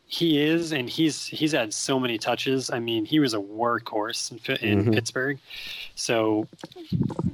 He 0.06 0.42
is, 0.42 0.72
and 0.72 0.90
he's 0.90 1.24
he's 1.26 1.52
had 1.52 1.72
so 1.72 2.00
many 2.00 2.18
touches. 2.18 2.68
I 2.70 2.80
mean, 2.80 3.04
he 3.04 3.20
was 3.20 3.32
a 3.32 3.38
workhorse 3.38 4.32
in, 4.32 4.38
Fi- 4.38 4.58
in 4.66 4.84
Mhm. 4.86 4.94
Pittsburgh. 4.94 5.38
So, 5.94 6.48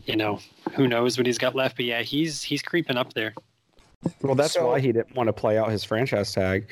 you 0.04 0.16
know, 0.16 0.40
who 0.72 0.86
knows 0.86 1.16
what 1.16 1.26
he's 1.26 1.38
got 1.38 1.54
left? 1.54 1.76
But 1.76 1.86
yeah, 1.86 2.02
he's 2.02 2.42
he's 2.42 2.60
creeping 2.62 2.98
up 2.98 3.14
there. 3.14 3.32
Well, 4.20 4.34
that's 4.34 4.52
So- 4.54 4.66
why 4.66 4.80
he 4.80 4.92
didn't 4.92 5.14
want 5.14 5.28
to 5.28 5.32
play 5.32 5.56
out 5.56 5.70
his 5.70 5.84
franchise 5.84 6.32
tag, 6.32 6.66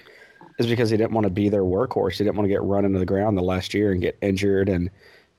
is 0.58 0.66
because 0.66 0.90
he 0.90 0.98
didn't 0.98 1.12
want 1.12 1.24
to 1.24 1.30
be 1.30 1.48
their 1.48 1.62
workhorse. 1.64 2.18
He 2.18 2.24
didn't 2.24 2.36
want 2.36 2.44
to 2.46 2.52
get 2.52 2.62
run 2.62 2.84
into 2.84 2.98
the 2.98 3.06
ground 3.06 3.38
the 3.38 3.42
last 3.42 3.72
year 3.72 3.90
and 3.90 4.02
get 4.02 4.18
injured, 4.20 4.68
and 4.68 4.90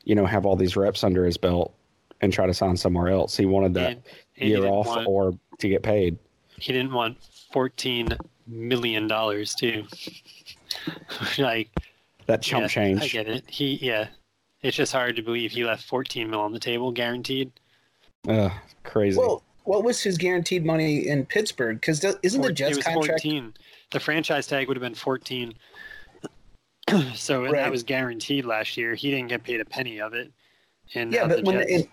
you 0.03 0.16
know 0.16 0.26
have 0.26 0.47
all 0.47 0.56
these 0.56 0.76
reps 0.76 1.03
under 1.03 1.26
his 1.26 1.38
belt 1.38 1.76
and 2.22 2.34
try 2.34 2.47
to 2.47 2.53
sign 2.56 2.76
somewhere 2.76 3.10
else. 3.10 3.38
He 3.38 3.45
wanted 3.45 3.76
that 3.76 3.91
And- 3.91 4.01
and 4.38 4.50
year 4.50 4.66
off 4.66 4.88
want- 4.88 5.08
or 5.08 5.38
to 5.60 5.70
get 5.70 5.84
paid. 5.84 6.18
He 6.60 6.72
didn't 6.74 6.94
want 6.94 7.18
fourteen 7.52 8.10
million 8.48 9.08
dollars 9.08 9.54
too. 9.56 9.86
like 11.38 11.70
That 12.28 12.42
chump 12.42 12.64
yeah, 12.64 12.68
change. 12.68 13.02
I 13.02 13.08
get 13.08 13.28
it. 13.28 13.44
He 13.48 13.76
yeah. 13.82 14.08
It's 14.62 14.76
just 14.78 14.92
hard 14.92 15.16
to 15.18 15.22
believe 15.22 15.52
he 15.52 15.64
left 15.64 15.84
fourteen 15.84 16.30
mil 16.30 16.40
on 16.40 16.52
the 16.54 16.60
table, 16.60 16.92
guaranteed. 16.92 17.52
Uh, 18.28 18.50
crazy. 18.84 19.18
Well, 19.20 19.44
what 19.66 19.84
was 19.84 20.02
his 20.02 20.18
guaranteed 20.18 20.66
money 20.66 21.08
in 21.08 21.26
Pittsburgh? 21.26 21.80
Because 21.80 22.04
isn't 22.24 22.42
the 22.42 22.52
Jets 22.54 22.72
it 22.72 22.76
was 22.78 22.86
contract? 22.86 23.22
14. 23.24 23.54
The 23.92 24.00
franchise 24.00 24.48
tag 24.48 24.68
would 24.68 24.78
have 24.78 24.82
been 24.82 24.96
14. 24.96 25.54
so 27.16 27.44
Right. 27.44 27.52
that 27.54 27.72
was 27.72 27.84
guaranteed 27.84 28.46
last 28.46 28.78
year. 28.78 28.96
He 28.96 29.12
didn't 29.12 29.28
get 29.28 29.44
paid 29.44 29.62
a 29.62 29.66
penny 29.66 30.00
of 30.00 30.14
it. 30.14 30.32
And 30.94 31.12
Yeah, 31.14 31.28
but 31.28 31.38
the 31.38 31.44
when 31.44 31.58
Jets- 31.60 31.72
in, 31.72 31.88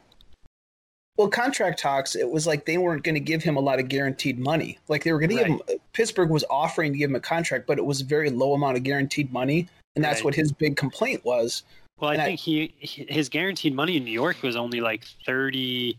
well, 1.16 1.28
contract 1.28 1.78
talks, 1.78 2.16
it 2.16 2.28
was 2.30 2.46
like 2.46 2.64
they 2.64 2.78
weren't 2.78 3.04
going 3.04 3.14
to 3.14 3.20
give 3.20 3.42
him 3.42 3.56
a 3.56 3.60
lot 3.60 3.78
of 3.78 3.88
guaranteed 3.88 4.38
money. 4.38 4.78
Like 4.88 5.04
they 5.04 5.12
were 5.12 5.18
going 5.18 5.30
to 5.30 5.36
give 5.36 5.46
him. 5.46 5.60
Pittsburgh 5.92 6.30
was 6.30 6.44
offering 6.48 6.92
to 6.92 6.98
give 6.98 7.10
him 7.10 7.16
a 7.16 7.20
contract, 7.20 7.66
but 7.66 7.78
it 7.78 7.84
was 7.84 8.00
a 8.00 8.04
very 8.04 8.30
low 8.30 8.54
amount 8.54 8.76
of 8.78 8.82
guaranteed 8.82 9.32
money, 9.32 9.68
and 9.94 10.04
that's 10.04 10.20
Right. 10.20 10.24
what 10.26 10.34
his 10.34 10.52
big 10.52 10.76
complaint 10.76 11.24
was. 11.24 11.64
well, 11.98 12.10
I 12.10 12.14
and 12.14 12.22
I- 12.22 12.26
think 12.26 12.40
he 12.40 12.74
his 12.80 13.28
guaranteed 13.28 13.74
money 13.74 13.96
in 13.96 14.04
New 14.04 14.10
York 14.12 14.42
was 14.42 14.56
only 14.56 14.80
like 14.80 15.04
30. 15.26 15.96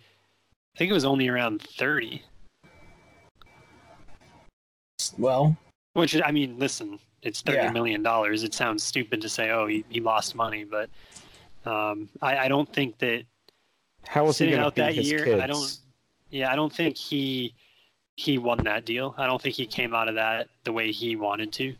I 0.76 0.78
think 0.80 0.89
it 0.89 0.93
was 0.93 1.05
only 1.05 1.28
around 1.28 1.61
30. 1.61 2.24
Well, 5.18 5.55
Which 5.93 6.20
I 6.24 6.32
mean, 6.32 6.57
listen, 6.57 6.97
it's 7.22 7.41
thirty 7.41 7.57
Yeah. 7.59 7.72
million 7.72 8.01
dollars. 8.01 8.43
It 8.43 8.53
sounds 8.53 8.84
stupid 8.84 9.22
to 9.22 9.30
say, 9.30 9.51
oh, 9.51 9.68
he, 9.68 9.86
he 9.89 9.99
lost 9.99 10.34
money, 10.34 10.64
but 10.64 10.89
um, 11.66 12.09
I, 12.22 12.38
I 12.39 12.47
don't 12.47 12.72
think 12.74 12.97
that 12.97 13.24
How 14.08 14.26
was 14.26 14.38
he 14.38 14.45
sitting 14.45 14.54
going 14.54 14.62
to 14.62 14.68
out 14.68 14.76
that 14.76 14.95
year, 14.95 15.24
kids? 15.26 15.41
I 15.41 15.47
don't. 15.47 15.78
Yeah, 16.30 16.51
I 16.51 16.56
don't 16.56 16.74
think 16.74 16.97
he 16.97 17.54
he 18.16 18.38
won 18.38 18.64
that 18.64 18.86
deal. 18.86 19.16
I 19.18 19.26
don't 19.28 19.41
think 19.41 19.56
he 19.56 19.66
came 19.66 19.93
out 19.93 20.08
of 20.08 20.16
that 20.16 20.47
the 20.64 20.72
way 20.72 20.91
he 20.91 21.16
wanted 21.16 21.51
to. 21.54 21.76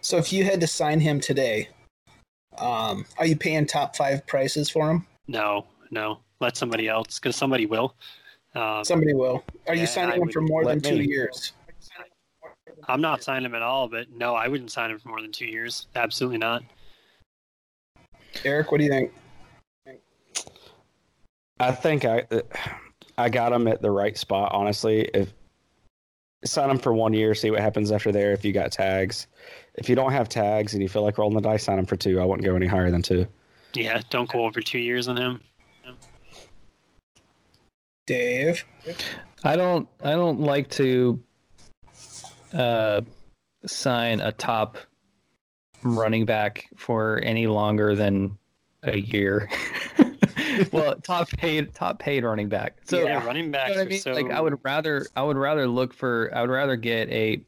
so 0.00 0.16
if 0.16 0.32
you 0.32 0.44
had 0.44 0.60
to 0.60 0.66
sign 0.66 1.00
him 1.00 1.20
today, 1.20 1.68
um, 2.58 3.04
are 3.18 3.26
you 3.26 3.36
paying 3.36 3.66
top 3.66 3.94
five 3.96 4.26
prices 4.26 4.70
for 4.70 4.90
him? 4.90 5.06
No, 5.26 5.66
no, 5.90 6.20
let 6.40 6.56
somebody 6.56 6.88
else 6.88 7.18
because 7.18 7.36
somebody 7.36 7.66
will. 7.66 7.94
Um, 8.54 8.82
Somebody 8.84 9.12
will. 9.14 9.44
Are 9.66 9.74
Yeah, 9.74 9.82
you 9.82 9.86
signing 9.86 10.14
I 10.14 10.16
him 10.16 10.30
for 10.30 10.40
more 10.40 10.64
than 10.64 10.78
let 10.78 10.84
two 10.84 10.96
me. 10.98 11.06
years? 11.06 11.52
I'm 12.88 13.02
not 13.02 13.22
signing 13.22 13.44
him 13.44 13.54
at 13.54 13.60
all, 13.62 13.88
but 13.88 14.10
no, 14.10 14.34
I 14.34 14.48
wouldn't 14.48 14.70
sign 14.70 14.90
him 14.90 14.98
for 14.98 15.08
more 15.08 15.20
than 15.20 15.32
two 15.32 15.44
years. 15.46 15.86
Absolutely 15.94 16.38
not. 16.38 16.62
Eric, 18.44 18.72
what 18.72 18.78
do 18.78 18.84
you 18.84 18.90
think? 18.90 19.12
I 21.60 21.72
think 21.72 22.04
I 22.04 22.24
I 23.16 23.28
got 23.28 23.52
him 23.52 23.66
at 23.66 23.82
the 23.82 23.90
right 23.90 24.16
spot. 24.16 24.52
Honestly, 24.52 25.10
if 25.14 25.32
sign 26.44 26.70
him 26.70 26.78
for 26.78 26.92
one 26.92 27.12
year, 27.12 27.34
see 27.34 27.50
what 27.50 27.60
happens 27.60 27.90
after 27.90 28.12
there. 28.12 28.32
If 28.32 28.44
you 28.44 28.52
got 28.52 28.70
tags, 28.70 29.26
if 29.74 29.88
you 29.88 29.96
don't 29.96 30.12
have 30.12 30.28
tags 30.28 30.74
and 30.74 30.82
you 30.82 30.88
feel 30.88 31.02
like 31.02 31.18
rolling 31.18 31.34
the 31.34 31.40
dice, 31.40 31.64
sign 31.64 31.78
him 31.78 31.86
for 31.86 31.96
two. 31.96 32.20
I 32.20 32.24
wouldn't 32.24 32.44
go 32.44 32.54
any 32.54 32.66
higher 32.66 32.90
than 32.90 33.02
two. 33.02 33.26
Yeah, 33.74 34.00
don't 34.10 34.30
go 34.30 34.44
over 34.44 34.60
two 34.60 34.78
years 34.78 35.08
on 35.08 35.16
him. 35.16 35.40
Dave. 38.06 38.64
I 39.44 39.56
don't 39.56 39.88
I 40.02 40.12
don't 40.12 40.40
like 40.40 40.70
to 40.70 41.22
uh, 42.52 43.02
sign 43.66 44.20
a 44.20 44.32
top 44.32 44.78
running 45.82 46.24
back 46.24 46.68
for 46.76 47.20
any 47.22 47.46
longer 47.46 47.94
than 47.94 48.38
a 48.82 48.98
year. 48.98 49.50
well, 50.72 50.96
top 50.96 51.28
paid 51.30 51.74
top 51.74 51.98
paid 51.98 52.24
running 52.24 52.48
back. 52.48 52.76
So 52.84 53.04
yeah, 53.04 53.24
running 53.24 53.50
backs 53.50 53.70
you 53.70 53.74
know 53.76 53.80
I 53.82 53.84
are 53.84 53.88
mean? 53.88 54.00
so. 54.00 54.12
Like 54.12 54.30
I 54.30 54.40
would 54.40 54.58
rather 54.64 55.06
I 55.16 55.22
would 55.22 55.36
rather 55.36 55.66
look 55.66 55.92
for 55.92 56.30
I 56.34 56.40
would 56.40 56.50
rather 56.50 56.76
get 56.76 57.08
a 57.10 57.40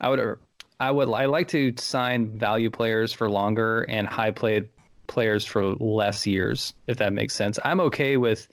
I 0.00 0.08
would 0.08 0.38
I 0.80 0.90
would 0.90 1.08
I 1.10 1.26
like 1.26 1.48
to 1.48 1.72
sign 1.76 2.38
value 2.38 2.70
players 2.70 3.12
for 3.12 3.30
longer 3.30 3.82
and 3.82 4.06
high 4.06 4.32
played 4.32 4.68
players 5.06 5.44
for 5.44 5.74
less 5.74 6.26
years 6.26 6.74
if 6.86 6.96
that 6.98 7.12
makes 7.12 7.34
sense. 7.34 7.58
I'm 7.64 7.80
okay 7.80 8.16
with 8.16 8.48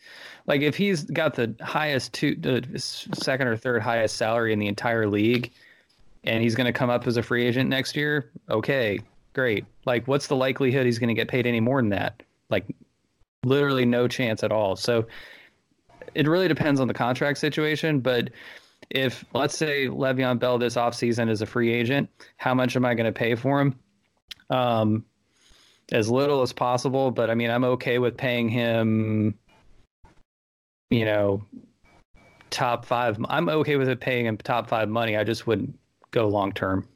like 0.46 0.62
if 0.62 0.76
he's 0.76 1.04
got 1.04 1.36
the 1.36 1.56
highest 1.62 2.14
two 2.14 2.36
the 2.36 2.64
second 2.78 3.48
or 3.48 3.58
third 3.58 3.82
highest 3.82 4.18
salary 4.18 4.54
in 4.54 4.60
the 4.60 4.68
entire 4.68 5.08
league 5.08 5.52
and 6.24 6.44
he's 6.44 6.56
going 6.56 6.66
to 6.66 6.74
come 6.74 6.90
up 6.90 7.08
as 7.08 7.18
a 7.18 7.24
free 7.24 7.46
agent 7.46 7.70
next 7.70 7.96
year, 7.96 8.30
okay, 8.50 9.00
great. 9.34 9.66
Like 9.86 10.08
what's 10.08 10.28
the 10.28 10.36
likelihood 10.36 10.86
he's 10.86 11.00
going 11.00 11.08
to 11.08 11.14
get 11.14 11.30
paid 11.30 11.48
any 11.48 11.62
more 11.62 11.82
than 11.82 11.90
that? 11.90 12.22
Like 12.50 12.66
literally 13.44 13.86
no 13.86 14.08
chance 14.08 14.44
at 14.44 14.52
all. 14.52 14.76
So 14.76 15.08
it 16.16 16.28
really 16.28 16.48
depends 16.48 16.80
on 16.80 16.88
the 16.88 16.94
contract 16.94 17.38
situation. 17.38 18.00
But 18.00 18.32
if 18.90 19.24
let's 19.34 19.58
say 19.58 19.88
Le'Veon 19.88 20.40
Bell 20.40 20.58
this 20.58 20.76
offseason 20.76 21.30
is 21.30 21.42
a 21.42 21.46
free 21.46 21.74
agent, 21.74 22.10
how 22.38 22.54
much 22.54 22.76
am 22.76 22.86
I 22.86 22.94
going 22.94 23.12
to 23.12 23.18
pay 23.18 23.36
for 23.36 23.62
him? 23.62 23.76
Um, 24.50 25.06
as 25.92 26.10
little 26.10 26.42
as 26.42 26.54
possible. 26.54 27.12
But 27.12 27.30
I 27.30 27.36
mean, 27.36 27.50
I'm 27.50 27.64
okay 27.64 28.00
with 28.00 28.18
paying 28.18 28.50
him. 28.50 29.38
You 30.90 31.06
know, 31.06 31.46
top 32.50 32.84
five. 32.84 33.24
I'm 33.30 33.48
okay 33.48 33.76
with 33.76 33.90
it 33.90 34.00
paying 34.00 34.26
him 34.26 34.38
top 34.38 34.68
five 34.68 34.90
money. 34.90 35.16
I 35.18 35.24
just 35.24 35.46
wouldn't 35.46 35.78
go 36.12 36.28
long 36.28 36.52
term. 36.52 36.88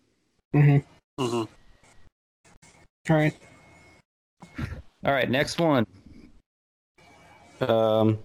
Mm-hmm. 0.56 1.24
Mm-hmm. 1.24 1.44
All 3.12 3.16
right. 3.16 3.34
All 5.06 5.12
right, 5.12 5.30
next 5.30 5.60
one. 5.60 5.86
Um, 7.62 8.20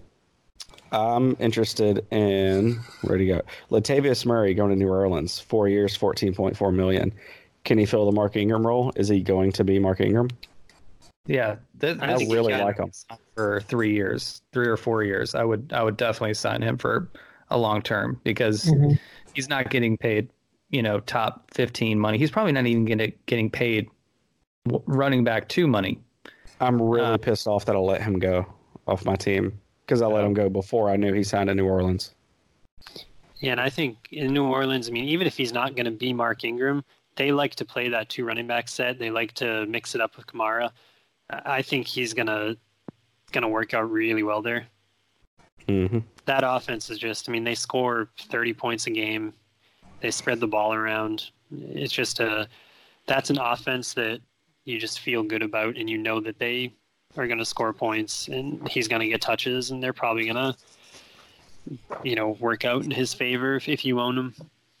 I'm 0.91 1.35
interested 1.39 2.05
in 2.11 2.73
where'd 3.03 3.21
he 3.21 3.27
go? 3.27 3.41
Latavius 3.69 4.25
Murray 4.25 4.53
going 4.53 4.71
to 4.71 4.75
New 4.75 4.89
Orleans, 4.89 5.39
four 5.39 5.67
years, 5.67 5.95
fourteen 5.95 6.33
point 6.33 6.57
four 6.57 6.71
million. 6.71 7.13
Can 7.63 7.77
he 7.77 7.85
fill 7.85 8.05
the 8.05 8.11
Mark 8.11 8.35
Ingram 8.35 8.65
role? 8.65 8.91
Is 8.95 9.07
he 9.07 9.21
going 9.21 9.51
to 9.53 9.63
be 9.63 9.77
Mark 9.79 9.99
Ingram? 10.01 10.29
Yeah, 11.27 11.57
th- 11.79 11.97
I 12.01 12.13
I 12.13 12.15
really 12.15 12.53
like 12.53 12.77
him. 12.77 12.91
for 13.35 13.61
three 13.61 13.93
years, 13.93 14.41
three 14.51 14.67
or 14.67 14.77
four 14.77 15.03
years. 15.03 15.35
I 15.35 15.43
would 15.43 15.71
I 15.73 15.83
would 15.83 15.97
definitely 15.97 16.33
sign 16.33 16.61
him 16.63 16.77
for 16.77 17.11
a 17.49 17.57
long 17.57 17.81
term 17.83 18.19
because 18.23 18.65
Mhm. 18.65 18.97
he's 19.35 19.47
not 19.49 19.69
getting 19.69 19.95
paid, 19.97 20.29
you 20.71 20.81
know, 20.81 20.99
top 21.01 21.51
fifteen 21.53 21.99
money. 21.99 22.17
He's 22.17 22.31
probably 22.31 22.53
not 22.53 22.65
even 22.65 22.85
getting 22.85 23.13
getting 23.27 23.51
paid 23.51 23.89
w- 24.65 24.83
running 24.87 25.23
back 25.23 25.47
two 25.49 25.67
money. 25.67 25.99
I'm 26.59 26.81
really 26.81 27.05
Uh, 27.05 27.17
pissed 27.17 27.47
off 27.47 27.65
that 27.65 27.75
I 27.75 27.79
let 27.79 28.01
him 28.01 28.17
go 28.17 28.45
off 28.87 29.05
my 29.05 29.15
team 29.15 29.59
because 29.85 30.01
I 30.01 30.07
let 30.07 30.23
him 30.23 30.33
go 30.33 30.49
before 30.49 30.89
I 30.89 30.95
knew 30.95 31.13
he 31.13 31.23
signed 31.23 31.49
in 31.49 31.57
New 31.57 31.65
Orleans. 31.65 32.13
Yeah, 33.39 33.51
and 33.51 33.61
I 33.61 33.69
think 33.69 33.97
in 34.11 34.33
New 34.33 34.45
Orleans, 34.45 34.89
I 34.89 34.91
mean, 34.91 35.05
even 35.05 35.25
if 35.25 35.37
he's 35.37 35.53
not 35.53 35.75
going 35.75 35.85
to 35.85 35.91
be 35.91 36.11
Mark 36.13 36.43
Ingram, 36.43 36.83
they 37.15 37.31
like 37.31 37.55
to 37.55 37.65
play 37.65 37.89
that 37.89 38.09
two 38.09 38.25
running 38.25 38.47
back 38.47 38.67
set. 38.67 38.99
They 38.99 39.11
like 39.11 39.33
to 39.33 39.65
mix 39.65 39.95
it 39.95 40.01
up 40.01 40.17
with 40.17 40.27
Kamara. 40.27 40.71
I 41.29 41.61
think 41.61 41.85
he's 41.85 42.13
gonna 42.13 42.55
gonna 43.31 43.49
work 43.49 43.73
out 43.73 43.91
really 43.91 44.23
well 44.23 44.41
there. 44.41 44.65
hmm 45.67 45.99
That 46.25 46.43
offense 46.43 46.89
is 46.89 46.97
just, 46.97 47.29
I 47.29 47.31
mean, 47.31 47.43
they 47.43 47.55
score 47.55 48.09
30 48.17 48.53
points 48.53 48.87
a 48.87 48.89
game. 48.89 49.33
They 49.99 50.11
spread 50.11 50.39
the 50.39 50.47
ball 50.47 50.73
around. 50.73 51.29
It's 51.51 51.93
just 51.93 52.19
a 52.19 52.47
that's 53.05 53.29
an 53.29 53.37
offense 53.37 53.93
that 53.95 54.21
you 54.65 54.79
just 54.79 54.99
feel 54.99 55.23
good 55.23 55.43
about, 55.43 55.75
and 55.77 55.89
you 55.89 55.97
know 55.97 56.19
that 56.21 56.39
they 56.39 56.73
are 57.17 57.27
going 57.27 57.39
to 57.39 57.45
score 57.45 57.73
points, 57.73 58.27
and 58.27 58.67
he's 58.67 58.87
going 58.87 59.01
to 59.01 59.07
get 59.07 59.21
touches, 59.21 59.71
and 59.71 59.81
they're 59.81 59.93
probably 59.93 60.25
going 60.31 60.35
to, 60.53 61.77
you 62.03 62.15
know, 62.15 62.29
work 62.39 62.65
out 62.65 62.83
in 62.83 62.91
his 62.91 63.13
favor 63.13 63.55
if, 63.55 63.67
if 63.67 63.83
you 63.83 63.99
own 63.99 64.17
him. 64.17 64.35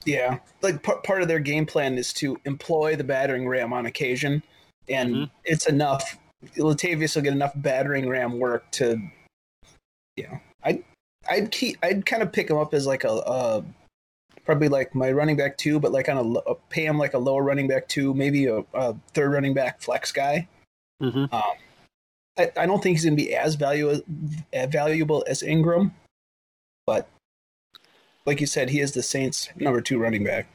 Yeah, 0.05 0.39
like 0.61 0.81
p- 0.83 0.93
part 1.03 1.21
of 1.21 1.27
their 1.27 1.39
game 1.39 1.65
plan 1.65 1.97
is 1.97 2.13
to 2.13 2.39
employ 2.45 2.95
the 2.95 3.03
battering 3.03 3.47
ram 3.47 3.73
on 3.73 3.85
occasion, 3.85 4.41
and 4.87 5.15
Mhm. 5.15 5.29
it's 5.43 5.67
enough. 5.67 6.17
Latavius 6.55 7.15
will 7.15 7.23
get 7.23 7.33
enough 7.33 7.51
battering 7.57 8.07
ram 8.07 8.39
work 8.39 8.69
to, 8.71 8.97
you 10.15 10.23
know, 10.23 10.39
I'd 10.63 10.83
I'd 11.29 11.51
keep 11.51 11.77
I'd 11.83 12.05
kind 12.05 12.23
of 12.23 12.31
pick 12.31 12.49
him 12.49 12.55
up 12.57 12.73
as 12.73 12.87
like 12.87 13.03
a, 13.03 13.11
uh 13.11 13.61
probably 14.45 14.69
like 14.69 14.95
my 14.95 15.11
running 15.11 15.35
back 15.35 15.57
two, 15.57 15.79
but 15.81 15.91
like 15.91 16.07
on 16.07 16.15
a 16.15 16.21
lo- 16.21 16.59
pay 16.69 16.85
him 16.85 16.97
like 16.97 17.13
a 17.13 17.17
lower 17.19 17.43
running 17.43 17.67
back 17.67 17.89
two, 17.89 18.13
maybe 18.13 18.45
a, 18.45 18.63
a 18.73 18.95
third 19.13 19.33
running 19.33 19.53
back 19.53 19.81
flex 19.81 20.13
guy. 20.13 20.47
hmm 21.01 21.25
Um, 21.31 21.41
I, 22.39 22.51
I 22.57 22.65
don't 22.65 22.81
think 22.81 22.95
he's 22.97 23.03
going 23.05 23.17
to 23.17 23.23
be 23.23 23.35
as 23.35 23.55
value 23.55 24.01
as 24.53 24.69
valuable 24.69 25.23
as 25.27 25.43
Ingram, 25.43 25.93
but 26.85 27.07
like 28.25 28.39
you 28.41 28.47
said, 28.47 28.69
he 28.69 28.79
is 28.79 28.93
the 28.93 29.03
Saints' 29.03 29.49
number 29.57 29.81
two 29.81 29.99
running 29.99 30.23
back. 30.23 30.47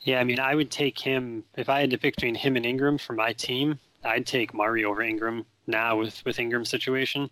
Yeah, 0.00 0.20
I 0.20 0.24
mean, 0.24 0.40
I 0.40 0.54
would 0.54 0.70
take 0.70 0.98
him 0.98 1.44
if 1.56 1.68
I 1.68 1.80
had 1.80 1.90
to 1.90 1.98
pick 1.98 2.14
between 2.16 2.34
him 2.36 2.56
and 2.56 2.64
Ingram 2.64 2.96
for 2.98 3.12
my 3.12 3.32
team. 3.32 3.78
I'd 4.04 4.26
take 4.26 4.54
Murray 4.54 4.84
over 4.84 5.02
Ingram 5.02 5.44
now 5.66 5.98
with 5.98 6.24
with 6.24 6.38
Ingram's 6.38 6.70
situation. 6.70 7.28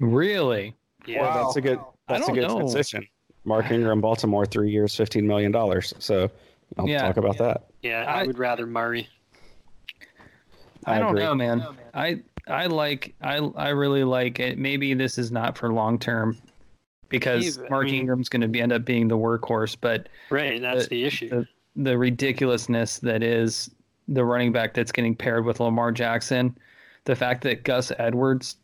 Really? 0.00 0.74
Yeah, 1.06 1.22
Well, 1.22 1.44
that's 1.46 1.56
a 1.56 1.60
good. 1.60 1.80
That's 2.08 2.28
a 2.28 2.32
good 2.32 2.46
know. 2.48 2.56
transition. 2.58 3.06
Mark 3.44 3.70
Ingram, 3.70 4.00
Baltimore, 4.00 4.46
three 4.46 4.70
years, 4.70 4.94
fifteen 4.94 5.26
million 5.26 5.50
dollars. 5.52 5.92
So 5.98 6.30
I'll 6.78 6.88
Yeah. 6.88 7.02
talk 7.02 7.16
about 7.16 7.38
that. 7.38 7.66
yeah, 7.82 8.04
I, 8.06 8.20
I- 8.20 8.26
would 8.26 8.38
rather 8.38 8.66
Murray. 8.66 9.08
I, 10.84 10.96
I 10.96 10.98
don't 11.00 11.10
agree. 11.10 11.22
know, 11.24 11.34
man. 11.34 11.66
I 11.92 12.20
I 12.48 12.66
like 12.66 13.14
I 13.20 13.36
I 13.38 13.68
really 13.70 14.04
like 14.04 14.40
it. 14.40 14.58
Maybe 14.58 14.94
this 14.94 15.18
is 15.18 15.30
not 15.30 15.56
for 15.58 15.72
long 15.72 15.98
term 15.98 16.36
because 17.08 17.42
He's- 17.42 17.58
I 17.58 17.68
Mark 17.68 17.86
mean- 17.86 18.00
Ingram's 18.00 18.28
going 18.28 18.42
to 18.42 18.48
be 18.48 18.60
end 18.60 18.72
up 18.72 18.84
being 18.84 19.08
the 19.08 19.16
workhorse, 19.18 19.76
but 19.80 20.08
Right, 20.30 20.60
that's 20.60 20.84
Uh, 20.84 20.88
the 20.90 21.04
issue. 21.04 21.28
the 21.28 21.48
the 21.76 21.96
ridiculousness 21.96 22.98
that 23.00 23.22
is 23.22 23.70
the 24.08 24.24
running 24.24 24.50
back 24.52 24.74
that's 24.74 24.90
getting 24.90 25.14
paired 25.14 25.44
with 25.44 25.60
Lamar 25.60 25.92
Jackson, 25.92 26.56
the 27.04 27.14
fact 27.14 27.42
that 27.42 27.62
Gus 27.62 27.92
Edwards 27.98 28.56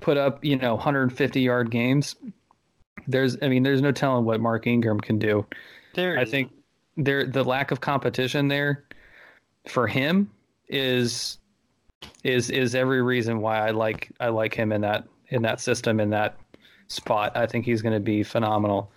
put 0.00 0.16
up, 0.18 0.44
you 0.44 0.56
know, 0.56 0.74
150 0.74 1.40
yard 1.40 1.70
games, 1.70 2.16
there's, 3.06 3.38
I 3.42 3.48
mean, 3.48 3.62
there's 3.62 3.80
no 3.80 3.90
telling 3.92 4.24
what 4.26 4.40
Mark 4.40 4.66
Ingram 4.66 5.00
can 5.00 5.18
do. 5.18 5.46
There 5.94 6.18
I 6.18 6.24
think 6.26 6.52
there, 6.96 7.24
the 7.26 7.42
lack 7.44 7.70
of 7.70 7.80
competition 7.80 8.48
there 8.48 8.84
for 9.68 9.86
him 9.86 10.30
is, 10.68 11.38
is, 12.22 12.50
is 12.50 12.74
every 12.74 13.02
reason 13.02 13.40
why 13.40 13.66
I 13.66 13.70
like, 13.70 14.10
I 14.20 14.28
like 14.28 14.54
him 14.54 14.72
in 14.72 14.80
that, 14.82 15.04
in 15.28 15.42
that 15.42 15.60
system, 15.60 16.00
in 16.00 16.10
that 16.10 16.36
spot. 16.88 17.36
I 17.36 17.46
think 17.46 17.64
he's 17.64 17.82
going 17.82 17.94
to 17.94 18.00
be 18.00 18.22
phenomenal. 18.22 18.90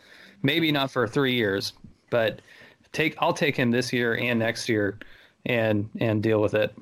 Maybe 0.43 0.71
not 0.71 0.91
for 0.91 1.07
three 1.07 1.33
years, 1.33 1.73
but 2.09 2.41
take, 2.93 3.15
I'll 3.19 3.33
take 3.33 3.55
him 3.55 3.71
this 3.71 3.91
year 3.91 4.17
and 4.17 4.39
next 4.39 4.69
year 4.69 4.99
and, 5.45 5.89
and 5.99 6.21
deal 6.21 6.41
with 6.41 6.53
it. 6.53 6.75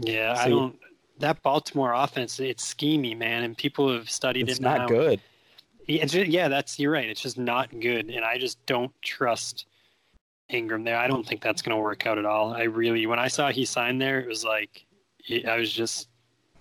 Yeah, 0.00 0.36
I 0.38 0.48
don't. 0.48 0.78
That 1.18 1.42
Baltimore 1.42 1.94
offense, 1.94 2.38
it's 2.38 2.72
schemy, 2.72 3.16
man, 3.16 3.42
and 3.42 3.56
people 3.56 3.92
have 3.92 4.08
studied 4.08 4.48
It's 4.48 4.60
it 4.60 4.62
now. 4.62 4.76
not 4.76 4.88
good. 4.88 5.20
Yeah, 5.88 6.02
it's 6.02 6.12
ju- 6.12 6.22
yeah, 6.22 6.46
that's 6.46 6.78
you're 6.78 6.92
right. 6.92 7.08
It's 7.08 7.20
just 7.20 7.38
not 7.38 7.80
good, 7.80 8.08
and 8.08 8.24
I 8.24 8.38
just 8.38 8.64
don't 8.66 8.92
trust 9.02 9.66
Ingram 10.48 10.84
there. 10.84 10.96
I 10.96 11.08
don't 11.08 11.26
think 11.26 11.42
that's 11.42 11.60
going 11.60 11.76
to 11.76 11.82
work 11.82 12.06
out 12.06 12.18
at 12.18 12.24
all. 12.24 12.52
I 12.54 12.64
really, 12.64 13.06
when 13.06 13.18
I 13.18 13.26
saw 13.26 13.50
he 13.50 13.64
signed 13.64 14.00
there, 14.00 14.20
it 14.20 14.28
was 14.28 14.44
like 14.44 14.86
I 15.46 15.56
was 15.56 15.72
just, 15.72 16.08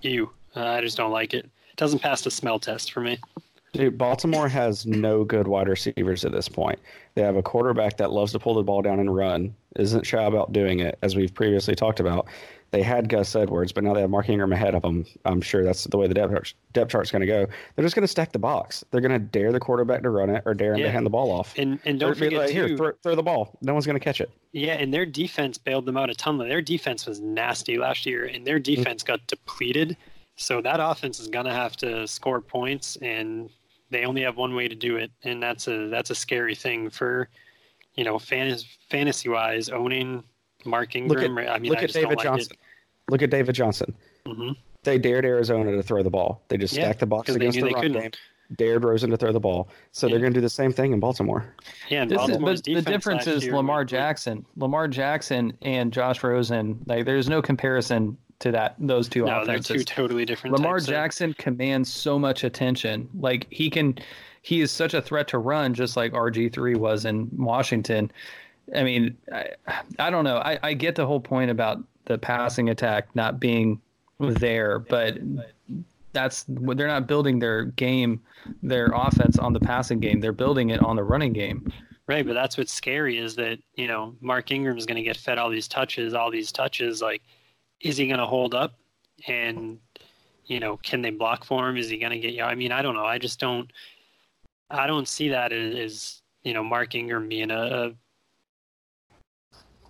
ew. 0.02 0.30
I 0.56 0.82
just 0.82 0.98
don't 0.98 1.12
like 1.12 1.34
it. 1.34 1.46
It 1.46 1.76
doesn't 1.76 2.00
pass 2.00 2.22
the 2.22 2.32
smell 2.32 2.60
test 2.60 2.92
for 2.92 3.02
me. 3.02 3.20
Dude, 3.74 3.98
Baltimore 3.98 4.48
has 4.48 4.86
no 4.86 5.24
good 5.24 5.48
wide 5.48 5.68
receivers 5.68 6.26
at 6.26 6.32
this 6.32 6.50
point. 6.50 6.80
They 7.16 7.22
have 7.22 7.36
a 7.36 7.44
quarterback 7.44 7.98
that 7.98 8.12
loves 8.12 8.32
to 8.32 8.40
pull 8.40 8.56
the 8.56 8.64
ball 8.64 8.82
down 8.82 9.00
and 9.00 9.14
run, 9.14 9.56
isn't 9.76 10.06
shy 10.06 10.24
about 10.24 10.54
doing 10.54 10.80
it, 10.80 10.98
as 11.02 11.16
we've 11.16 11.34
previously 11.34 11.76
talked 11.76 12.00
about. 12.00 12.28
They 12.78 12.84
had 12.84 13.10
Gus 13.10 13.36
Edwards, 13.36 13.72
but 13.72 13.84
now 13.84 13.96
they 13.96 14.02
have 14.02 14.12
Mark 14.12 14.30
Ingram 14.30 14.54
ahead 14.54 14.76
of 14.76 14.84
them. 14.84 15.04
I'm 15.26 15.42
sure 15.42 15.64
that's 15.64 15.86
the 15.86 15.98
way 15.98 16.06
the 16.08 16.14
depth, 16.14 16.32
chart- 16.32 16.54
depth 16.74 16.92
chart's 16.92 17.10
going 17.10 17.22
to 17.22 17.26
go. 17.26 17.48
They're 17.76 17.84
just 17.84 17.96
going 17.96 18.04
to 18.04 18.08
stack 18.08 18.34
the 18.34 18.38
box. 18.38 18.84
They're 18.92 19.02
going 19.02 19.14
to 19.14 19.18
dare 19.18 19.52
the 19.52 19.60
quarterback 19.60 20.04
to 20.04 20.12
run 20.12 20.30
it 20.30 20.44
or 20.46 20.54
dare 20.54 20.74
him 20.74 20.82
Yeah. 20.82 20.86
to 20.86 20.92
hand 20.92 21.04
the 21.08 21.10
ball 21.10 21.32
off. 21.32 21.56
And 21.58 21.80
and 21.86 22.00
don't 22.00 22.16
forget 22.16 22.34
like, 22.40 22.50
here, 22.52 22.68
too, 22.68 22.78
throw, 22.78 22.92
throw 23.02 23.16
the 23.16 23.24
ball. 23.24 23.58
No 23.64 23.74
one's 23.74 23.88
going 23.88 23.98
to 23.98 24.04
catch 24.04 24.22
it. 24.22 24.30
yeah, 24.52 24.74
and 24.74 24.94
their 24.94 25.08
defense 25.08 25.58
bailed 25.58 25.88
them 25.88 25.98
out 25.98 26.12
a 26.12 26.14
ton. 26.14 26.38
Their 26.38 26.62
defense 26.62 27.08
was 27.08 27.20
nasty 27.20 27.80
last 27.80 28.06
year, 28.06 28.26
and 28.26 28.46
their 28.46 28.60
Mm-hmm. 28.60 28.76
defense 28.76 29.02
got 29.02 29.26
depleted. 29.26 29.98
So 30.36 30.62
that 30.62 30.80
offense 30.80 31.20
is 31.20 31.30
going 31.30 31.46
to 31.46 31.54
have 31.54 31.76
to 31.78 32.08
score 32.08 32.42
points, 32.42 32.96
and 32.98 33.50
they 33.90 34.06
only 34.06 34.22
have 34.22 34.38
one 34.38 34.54
way 34.54 34.68
to 34.68 34.76
do 34.76 34.98
it, 34.98 35.10
and 35.24 35.42
that's 35.42 35.68
a 35.68 35.88
that's 35.88 36.12
a 36.12 36.16
scary 36.16 36.54
thing 36.54 36.92
for, 36.92 37.28
you 37.96 38.04
know, 38.04 38.20
fantasy 38.20 38.68
fantasy 38.92 39.30
wise 39.30 39.70
owning 39.70 40.24
Mark 40.66 40.94
Look 40.96 41.20
at, 41.20 41.24
Ingram. 41.24 41.48
I 41.50 41.60
mean, 41.60 41.70
look 41.72 41.80
I 41.80 41.84
at 41.84 41.90
just 41.90 41.94
don't 41.96 42.04
David 42.04 42.18
like 42.18 42.24
Johnson. 42.26 42.58
Look 43.10 43.22
at 43.22 43.30
David 43.30 43.56
Johnson. 43.56 43.96
It. 44.26 44.36
hmm 44.36 44.52
They 44.84 44.98
dared 44.98 45.26
Arizona 45.26 45.72
to 45.72 45.84
throw 45.84 46.04
the 46.04 46.10
ball. 46.10 46.42
They 46.50 46.58
just 46.58 46.74
Yeah, 46.76 46.84
stacked 46.84 47.00
the 47.00 47.06
box 47.06 47.30
against 47.30 47.56
knew 47.58 47.64
the 47.64 47.70
they 47.70 47.74
run 47.74 47.92
game. 47.94 48.12
Dared 48.56 48.86
Rosen 48.86 49.10
to 49.10 49.18
throw 49.18 49.34
the 49.34 49.40
ball. 49.42 49.68
So 49.92 50.08
they're 50.08 50.20
going 50.20 50.32
to 50.34 50.38
do 50.38 50.42
the 50.42 50.50
same 50.50 50.72
thing 50.72 50.94
in 50.94 51.02
Baltimore. 51.02 51.54
Yeah, 51.90 52.04
and 52.04 52.12
This 52.12 52.30
is, 52.30 52.38
but 52.38 52.64
the 52.64 52.82
difference 52.82 53.28
is 53.28 53.46
Lamar 53.46 53.84
Jackson. 53.84 54.46
Lamar 54.56 54.88
Jackson 54.88 55.52
and 55.64 55.92
Josh 55.92 56.24
Rosen. 56.24 56.80
Like, 56.86 57.04
there's 57.06 57.28
no 57.28 57.42
comparison 57.42 58.18
to 58.40 58.52
that. 58.52 58.76
Those 58.80 59.10
two 59.10 59.26
No, 59.26 59.44
they're 59.46 59.60
two 59.60 59.84
totally 59.84 60.24
different. 60.24 60.56
Lamar 60.56 60.76
types 60.78 60.84
of- 60.88 60.90
Jackson 60.94 61.34
commands 61.34 61.92
so 61.92 62.18
much 62.18 62.46
attention. 62.46 63.10
Like 63.20 63.48
he 63.50 63.70
can, 63.70 63.98
he 64.44 64.62
is 64.62 64.72
such 64.72 64.94
a 64.94 65.02
threat 65.02 65.28
to 65.30 65.40
run, 65.40 65.74
just 65.74 65.98
like 65.98 66.14
RG 66.14 66.54
three 66.54 66.76
was 66.76 67.04
in 67.04 67.30
Washington. 67.36 68.10
I 68.74 68.84
mean, 68.84 69.18
I, 69.34 69.50
I 70.00 70.10
don't 70.10 70.24
know. 70.24 70.38
I, 70.38 70.58
I 70.64 70.74
get 70.74 70.96
the 70.96 71.06
whole 71.06 71.20
point 71.20 71.52
about 71.52 71.84
the 72.08 72.18
passing 72.18 72.70
attack 72.70 73.16
not 73.16 73.40
being 73.40 73.80
there, 74.20 74.80
but 74.80 75.18
that's 76.14 76.46
they're 76.48 76.88
not 76.88 77.06
building 77.08 77.38
their 77.40 77.66
game, 77.66 78.22
their 78.64 78.88
offense 78.94 79.38
on 79.38 79.54
the 79.54 79.60
passing 79.60 80.00
game. 80.00 80.20
They're 80.20 80.32
building 80.32 80.72
it 80.72 80.82
on 80.82 80.96
the 80.96 81.04
running 81.04 81.34
game. 81.34 81.72
Right, 82.08 82.26
but 82.26 82.34
that's 82.34 82.58
what's 82.58 82.72
scary 82.72 83.18
is 83.18 83.36
that, 83.36 83.60
you 83.76 83.88
know, 83.88 84.16
Mark 84.22 84.50
Ingram's 84.52 84.86
going 84.86 84.96
to 84.96 85.04
get 85.04 85.18
fed 85.18 85.38
all 85.38 85.50
these 85.50 85.68
touches, 85.68 86.14
all 86.14 86.32
these 86.32 86.54
touches. 86.54 87.02
Like, 87.02 87.22
is 87.82 87.98
he 87.98 88.08
going 88.08 88.20
to 88.20 88.26
hold 88.26 88.56
up? 88.56 88.76
And, 89.28 89.78
you 90.46 90.62
know, 90.62 90.78
can 90.78 91.02
they 91.02 91.10
block 91.10 91.44
for 91.44 91.68
him? 91.68 91.76
Is 91.76 91.90
he 91.90 91.98
going 91.98 92.14
to 92.14 92.20
get 92.20 92.34
you? 92.34 92.44
I 92.44 92.56
mean, 92.56 92.72
I 92.72 92.82
don't 92.82 92.96
know. 92.96 93.06
I 93.06 93.18
just 93.18 93.42
don't, 93.42 93.70
I 94.70 94.88
don't 94.88 95.08
see 95.08 95.28
that 95.30 95.52
as, 95.52 95.76
as 95.76 96.22
you 96.44 96.54
know, 96.54 96.64
Mark 96.64 96.96
Ingram 96.96 97.28
being 97.28 97.52
a, 97.52 97.62
a, 97.62 97.94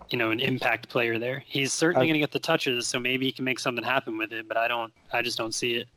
you 0.09 0.17
know, 0.17 0.31
an 0.31 0.39
impact 0.39 0.89
player 0.89 1.19
there. 1.19 1.43
He's 1.45 1.73
certainly 1.73 2.07
going 2.07 2.13
to 2.13 2.19
get 2.19 2.31
the 2.31 2.39
touches, 2.39 2.87
so 2.87 2.99
maybe 2.99 3.25
he 3.25 3.31
can 3.31 3.45
make 3.45 3.59
something 3.59 3.83
happen 3.83 4.17
with 4.17 4.31
it, 4.31 4.47
but 4.47 4.57
I 4.57 4.67
don't, 4.67 4.93
I 5.11 5.21
just 5.21 5.37
don't 5.37 5.53
see 5.53 5.73
it. 5.75 5.87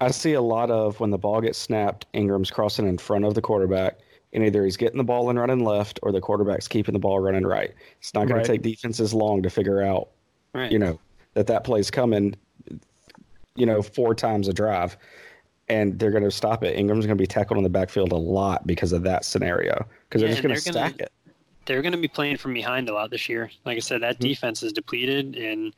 I 0.00 0.10
see 0.10 0.32
a 0.32 0.40
lot 0.40 0.70
of 0.70 0.98
when 1.00 1.10
the 1.10 1.18
ball 1.18 1.40
gets 1.40 1.58
snapped, 1.58 2.06
Ingram's 2.12 2.50
crossing 2.50 2.86
in 2.88 2.98
front 2.98 3.24
of 3.24 3.34
the 3.34 3.40
quarterback, 3.42 3.98
and 4.32 4.42
either 4.44 4.64
he's 4.64 4.76
getting 4.76 4.98
the 4.98 5.04
ball 5.04 5.30
and 5.30 5.38
running 5.38 5.60
left, 5.64 6.00
or 6.02 6.10
the 6.10 6.20
quarterback's 6.20 6.66
keeping 6.66 6.92
the 6.92 6.98
ball 6.98 7.20
running 7.20 7.46
right. 7.46 7.72
It's 8.00 8.12
not 8.12 8.26
going 8.26 8.38
Right. 8.38 8.44
to 8.44 8.52
take 8.52 8.62
defenses 8.62 9.14
long 9.14 9.42
to 9.42 9.50
figure 9.50 9.82
out, 9.82 10.08
Right. 10.52 10.72
you 10.72 10.78
know, 10.80 10.98
that 11.34 11.46
that 11.46 11.62
play's 11.64 11.90
coming, 11.90 12.34
you 13.54 13.66
know, 13.66 13.82
four 13.82 14.14
times 14.16 14.48
a 14.48 14.52
drive, 14.52 14.96
and 15.68 15.96
they're 15.98 16.10
going 16.10 16.24
to 16.24 16.30
stop 16.30 16.64
it. 16.64 16.76
Ingram's 16.76 17.06
going 17.06 17.16
to 17.16 17.22
be 17.22 17.26
tackled 17.26 17.58
in 17.58 17.64
the 17.64 17.70
backfield 17.70 18.10
a 18.10 18.16
lot 18.16 18.66
because 18.66 18.92
of 18.92 19.02
that 19.04 19.24
scenario, 19.24 19.86
because 20.08 20.20
Yeah, 20.22 20.28
they're 20.28 20.34
just 20.36 20.42
going 20.42 20.54
to 20.56 20.64
they're 20.64 20.72
gonna- 20.72 20.88
stack 20.90 21.00
it. 21.00 21.12
They're 21.66 21.82
going 21.82 21.92
to 21.92 21.98
be 21.98 22.08
playing 22.08 22.36
from 22.36 22.54
behind 22.54 22.88
a 22.88 22.94
lot 22.94 23.10
this 23.10 23.28
year. 23.28 23.50
Like 23.64 23.76
I 23.76 23.80
said, 23.80 24.02
that 24.02 24.18
defense 24.18 24.62
is 24.62 24.72
depleted, 24.72 25.36
and 25.36 25.74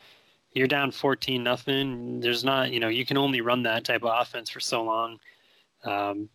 you're 0.52 0.66
down 0.66 0.90
fourteen 0.90 1.42
nothing. 1.42 2.20
There's 2.20 2.44
not, 2.44 2.72
you 2.72 2.80
know, 2.80 2.88
you 2.88 3.04
can 3.04 3.16
only 3.16 3.40
run 3.40 3.62
that 3.64 3.84
type 3.84 4.02
of 4.04 4.20
offense 4.20 4.50
for 4.50 4.60
so 4.60 4.82
long. 4.82 5.18
Um, 5.84 6.28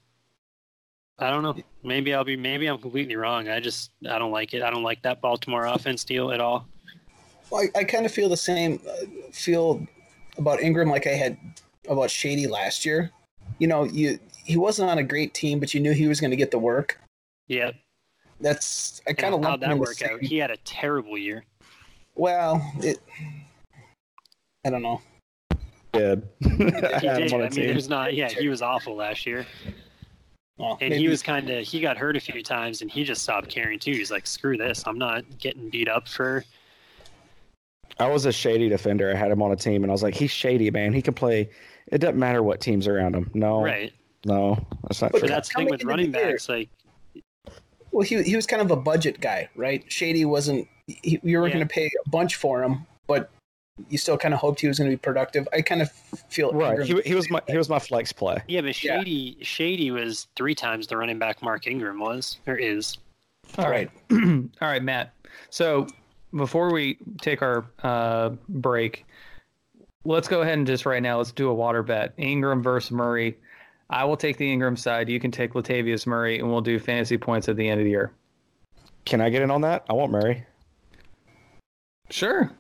I 1.19 1.29
don't 1.29 1.43
know. 1.43 1.55
Maybe 1.83 2.13
I'll 2.13 2.23
be. 2.23 2.35
Maybe 2.35 2.67
I'm 2.67 2.79
completely 2.79 3.15
wrong. 3.15 3.47
I 3.47 3.59
just 3.59 3.91
I 4.09 4.17
don't 4.17 4.31
like 4.31 4.53
it. 4.53 4.63
I 4.63 4.71
don't 4.71 4.83
like 4.83 5.01
that 5.03 5.21
Baltimore 5.21 5.65
offense 5.65 6.03
deal 6.03 6.31
at 6.31 6.41
all. 6.41 6.67
Well, 7.49 7.67
I, 7.75 7.79
I 7.79 7.83
kind 7.83 8.05
of 8.05 8.11
feel 8.11 8.29
the 8.29 8.37
same 8.37 8.79
uh, 8.87 9.05
feel 9.31 9.85
about 10.37 10.61
Ingram 10.61 10.89
like 10.89 11.05
I 11.05 11.11
had 11.11 11.37
about 11.87 12.09
Shady 12.09 12.47
last 12.47 12.85
year. 12.85 13.11
You 13.59 13.67
know, 13.67 13.83
you 13.83 14.17
he 14.45 14.57
wasn't 14.57 14.89
on 14.89 14.97
a 14.97 15.03
great 15.03 15.33
team, 15.33 15.59
but 15.59 15.73
you 15.73 15.79
knew 15.79 15.91
he 15.91 16.07
was 16.07 16.19
going 16.19 16.31
to 16.31 16.37
get 16.37 16.49
the 16.49 16.59
work. 16.59 16.99
Yeah, 17.47 17.71
That's 18.41 19.01
I 19.07 19.13
kind 19.13 19.33
of 19.33 19.43
how'd 19.43 19.61
that 19.61 19.77
work 19.77 20.01
out? 20.01 20.21
He 20.21 20.37
had 20.37 20.51
a 20.51 20.57
terrible 20.57 21.17
year. 21.17 21.45
Well, 22.15 22.61
it. 22.79 22.99
I 24.65 24.69
don't 24.69 24.81
know. 24.81 25.01
Good. 25.93 26.27
He 26.41 26.49
I 26.67 27.17
did. 27.19 27.31
him 27.31 27.33
on 27.33 27.39
mean, 27.41 27.49
team. 27.51 27.67
there's 27.67 27.89
not. 27.89 28.13
Yeah, 28.13 28.29
he 28.29 28.47
was 28.47 28.61
awful 28.61 28.95
last 28.95 29.25
year. 29.25 29.45
Well, 30.57 30.77
And 30.81 30.91
maybe- 30.91 30.97
he 31.03 31.07
was 31.07 31.21
kind 31.23 31.49
of 31.49 31.65
he 31.65 31.79
got 31.79 31.97
hurt 31.97 32.15
a 32.15 32.19
few 32.19 32.43
times, 32.43 32.81
and 32.81 32.89
he 32.91 33.03
just 33.03 33.23
stopped 33.23 33.49
caring 33.49 33.79
too. 33.79 33.91
He's 33.91 34.11
like, 34.11 34.27
screw 34.27 34.57
this. 34.57 34.83
I'm 34.85 34.97
not 34.97 35.23
getting 35.39 35.69
beat 35.69 35.89
up 35.89 36.07
for 36.07 36.43
I 37.99 38.07
was 38.07 38.25
a 38.25 38.31
shady 38.31 38.69
defender. 38.69 39.11
I 39.11 39.15
had 39.15 39.31
him 39.31 39.41
on 39.41 39.51
a 39.51 39.55
team, 39.55 39.83
and 39.83 39.91
I 39.91 39.93
was 39.93 40.01
like, 40.03 40.15
he's 40.15 40.31
shady, 40.31 40.71
man. 40.71 40.93
He 40.93 41.01
can 41.01 41.13
play. 41.13 41.49
It 41.87 41.99
doesn't 41.99 42.17
matter 42.17 42.41
what 42.41 42.61
teams 42.61 42.87
around 42.87 43.15
him. 43.15 43.29
No, 43.33 43.61
right. 43.63 43.91
no, 44.25 44.55
that's 44.83 45.01
not 45.01 45.11
But 45.11 45.19
true. 45.19 45.27
But 45.27 45.33
that's 45.35 45.49
the 45.49 45.53
thing 45.55 45.69
with 45.69 45.83
running 45.83 46.11
backs. 46.11 46.47
Like, 46.49 46.69
Well, 47.91 48.03
he 48.03 48.21
he 48.23 48.35
was 48.35 48.45
kind 48.47 48.61
of 48.61 48.71
a 48.71 48.75
budget 48.75 49.19
guy, 49.21 49.49
right? 49.55 49.83
Shady 49.91 50.25
wasn't. 50.25 50.67
He, 50.87 51.19
you 51.23 51.39
were 51.39 51.47
Yeah. 51.47 51.53
going 51.55 51.67
to 51.67 51.73
pay 51.73 51.85
a 52.05 52.09
bunch 52.09 52.35
for 52.35 52.63
him, 52.63 52.85
but 53.07 53.29
you 53.89 53.97
still 53.97 54.17
kind 54.17 54.33
of 54.33 54.39
hoped 54.39 54.59
he 54.61 54.67
was 54.67 54.77
going 54.77 54.89
to 54.89 54.95
be 54.95 54.99
productive. 54.99 55.47
I 55.53 55.61
kind 55.61 55.81
of 55.81 55.91
feel 56.29 56.51
right. 56.51 56.79
Ingram- 56.79 57.01
He, 57.03 57.09
he 57.09 57.15
was 57.15 57.29
my 57.29 57.41
he 57.47 57.57
was 57.57 57.69
my 57.69 57.79
flex 57.79 58.11
play. 58.13 58.37
yeah, 58.47 58.61
but 58.61 58.81
Yeah. 58.83 58.99
Shady 58.99 59.37
Shady 59.41 59.91
was 59.91 60.27
three 60.35 60.55
times 60.55 60.87
the 60.87 60.97
running 60.97 61.19
back 61.19 61.41
Mark 61.41 61.67
Ingram 61.67 61.99
was 61.99 62.37
or 62.47 62.55
is. 62.55 62.97
All 63.57 63.69
right. 63.69 63.89
All 64.11 64.17
right, 64.61 64.83
Matt. 64.83 65.13
So 65.49 65.87
before 66.35 66.71
we 66.71 66.97
take 67.21 67.41
our 67.41 67.65
uh, 67.83 68.29
break, 68.47 69.05
let's 70.05 70.27
go 70.27 70.41
ahead 70.41 70.57
and 70.57 70.65
just 70.67 70.85
right 70.85 71.01
now 71.03 71.17
let's 71.17 71.31
do 71.31 71.49
a 71.49 71.53
water 71.53 71.83
bet. 71.83 72.13
Ingram 72.17 72.61
versus 72.63 72.91
Murray. 72.91 73.37
I 73.91 74.05
will 74.05 74.17
take 74.17 74.37
the 74.37 74.51
Ingram 74.51 74.77
side. 74.77 75.09
You 75.09 75.19
can 75.19 75.31
take 75.31 75.53
Latavius 75.53 76.07
Murray, 76.07 76.39
and 76.39 76.49
we'll 76.49 76.61
do 76.61 76.79
fantasy 76.79 77.17
points 77.17 77.49
at 77.49 77.57
the 77.57 77.67
end 77.67 77.79
of 77.81 77.83
the 77.85 77.91
year. 77.91 78.11
Can 79.05 79.19
I 79.21 79.29
get 79.29 79.41
in 79.41 79.51
on 79.51 79.61
that? 79.61 79.85
I 79.89 79.93
want 79.93 80.11
Murray. 80.11 80.45
Sure. 82.09 82.51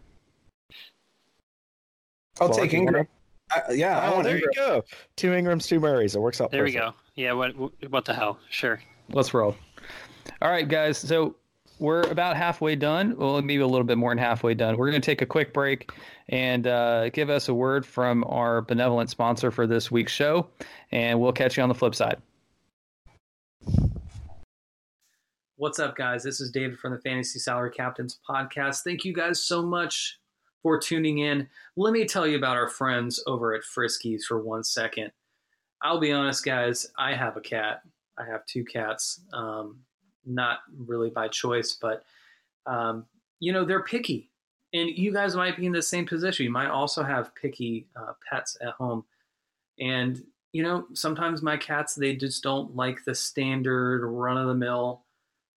I'll 2.39 2.47
Clark, 2.49 2.61
take 2.63 2.73
you 2.73 2.79
Ingram. 2.79 3.07
I, 3.51 3.71
yeah, 3.73 3.99
I 3.99 4.07
Oh, 4.07 4.11
want 4.13 4.23
there 4.23 4.35
Ingram. 4.35 4.51
you 4.53 4.59
go. 4.61 4.83
Two 5.15 5.33
Ingrams, 5.33 5.67
two 5.67 5.79
Murrays. 5.79 6.15
It 6.15 6.19
works 6.19 6.41
out. 6.41 6.51
There 6.51 6.63
we 6.63 6.71
go. 6.71 6.93
Yeah, 7.15 7.33
what 7.33 7.51
what 7.89 8.05
the 8.05 8.13
hell? 8.13 8.39
Sure. 8.49 8.81
Let's 9.09 9.33
roll. 9.33 9.55
All 10.41 10.49
right, 10.49 10.67
guys. 10.67 10.97
So 10.97 11.35
we're 11.81 12.03
about 12.11 12.37
halfway 12.37 12.75
done. 12.75 13.17
Well, 13.17 13.41
maybe 13.41 13.61
a 13.61 13.67
little 13.67 13.83
bit 13.83 13.97
more 13.97 14.11
than 14.11 14.19
halfway 14.19 14.53
done. 14.53 14.77
We're 14.77 14.91
going 14.91 15.01
to 15.01 15.05
take 15.05 15.23
a 15.23 15.25
quick 15.25 15.51
break 15.51 15.91
and 16.29 16.67
uh, 16.67 17.09
give 17.09 17.31
us 17.31 17.49
a 17.49 17.53
word 17.55 17.87
from 17.87 18.23
our 18.25 18.61
benevolent 18.61 19.09
sponsor 19.09 19.49
for 19.49 19.65
this 19.65 19.89
week's 19.89 20.11
show, 20.11 20.47
and 20.91 21.19
we'll 21.19 21.33
catch 21.33 21.57
you 21.57 21.63
on 21.63 21.69
the 21.69 21.75
flip 21.75 21.95
side. 21.95 22.21
What's 25.55 25.79
up, 25.79 25.95
guys? 25.95 26.23
This 26.23 26.39
is 26.39 26.51
David 26.51 26.77
from 26.77 26.93
the 26.93 26.99
Fantasy 26.99 27.39
Salary 27.39 27.71
Captains 27.71 28.19
podcast. 28.29 28.83
Thank 28.83 29.03
you 29.03 29.13
guys 29.13 29.41
so 29.41 29.63
much 29.63 30.19
for 30.61 30.79
tuning 30.79 31.17
in. 31.17 31.49
Let 31.75 31.93
me 31.93 32.05
tell 32.05 32.27
you 32.27 32.37
about 32.37 32.57
our 32.57 32.69
friends 32.69 33.23
over 33.25 33.55
at 33.55 33.63
Friskies 33.63 34.21
for 34.27 34.39
one 34.39 34.63
second. 34.63 35.11
I'll 35.81 35.99
be 35.99 36.11
honest, 36.11 36.45
guys. 36.45 36.85
I 36.99 37.15
have 37.15 37.37
a 37.37 37.41
cat. 37.41 37.81
I 38.19 38.25
have 38.25 38.45
two 38.45 38.63
cats. 38.65 39.21
Um, 39.33 39.79
not 40.25 40.59
really 40.77 41.09
by 41.09 41.27
choice, 41.27 41.77
but 41.79 42.03
um, 42.65 43.05
you 43.39 43.51
know 43.51 43.65
they're 43.65 43.83
picky, 43.83 44.29
and 44.73 44.89
you 44.89 45.11
guys 45.11 45.35
might 45.35 45.57
be 45.57 45.65
in 45.65 45.71
the 45.71 45.81
same 45.81 46.05
position. 46.05 46.43
You 46.43 46.51
might 46.51 46.69
also 46.69 47.03
have 47.03 47.35
picky 47.35 47.87
uh, 47.95 48.13
pets 48.29 48.57
at 48.61 48.73
home, 48.73 49.03
and 49.79 50.23
you 50.53 50.63
know 50.63 50.85
sometimes 50.93 51.41
my 51.41 51.57
cats 51.57 51.95
they 51.95 52.15
just 52.15 52.43
don't 52.43 52.75
like 52.75 53.03
the 53.03 53.15
standard 53.15 54.05
run 54.05 54.37
of 54.37 54.47
the 54.47 54.55
mill 54.55 55.03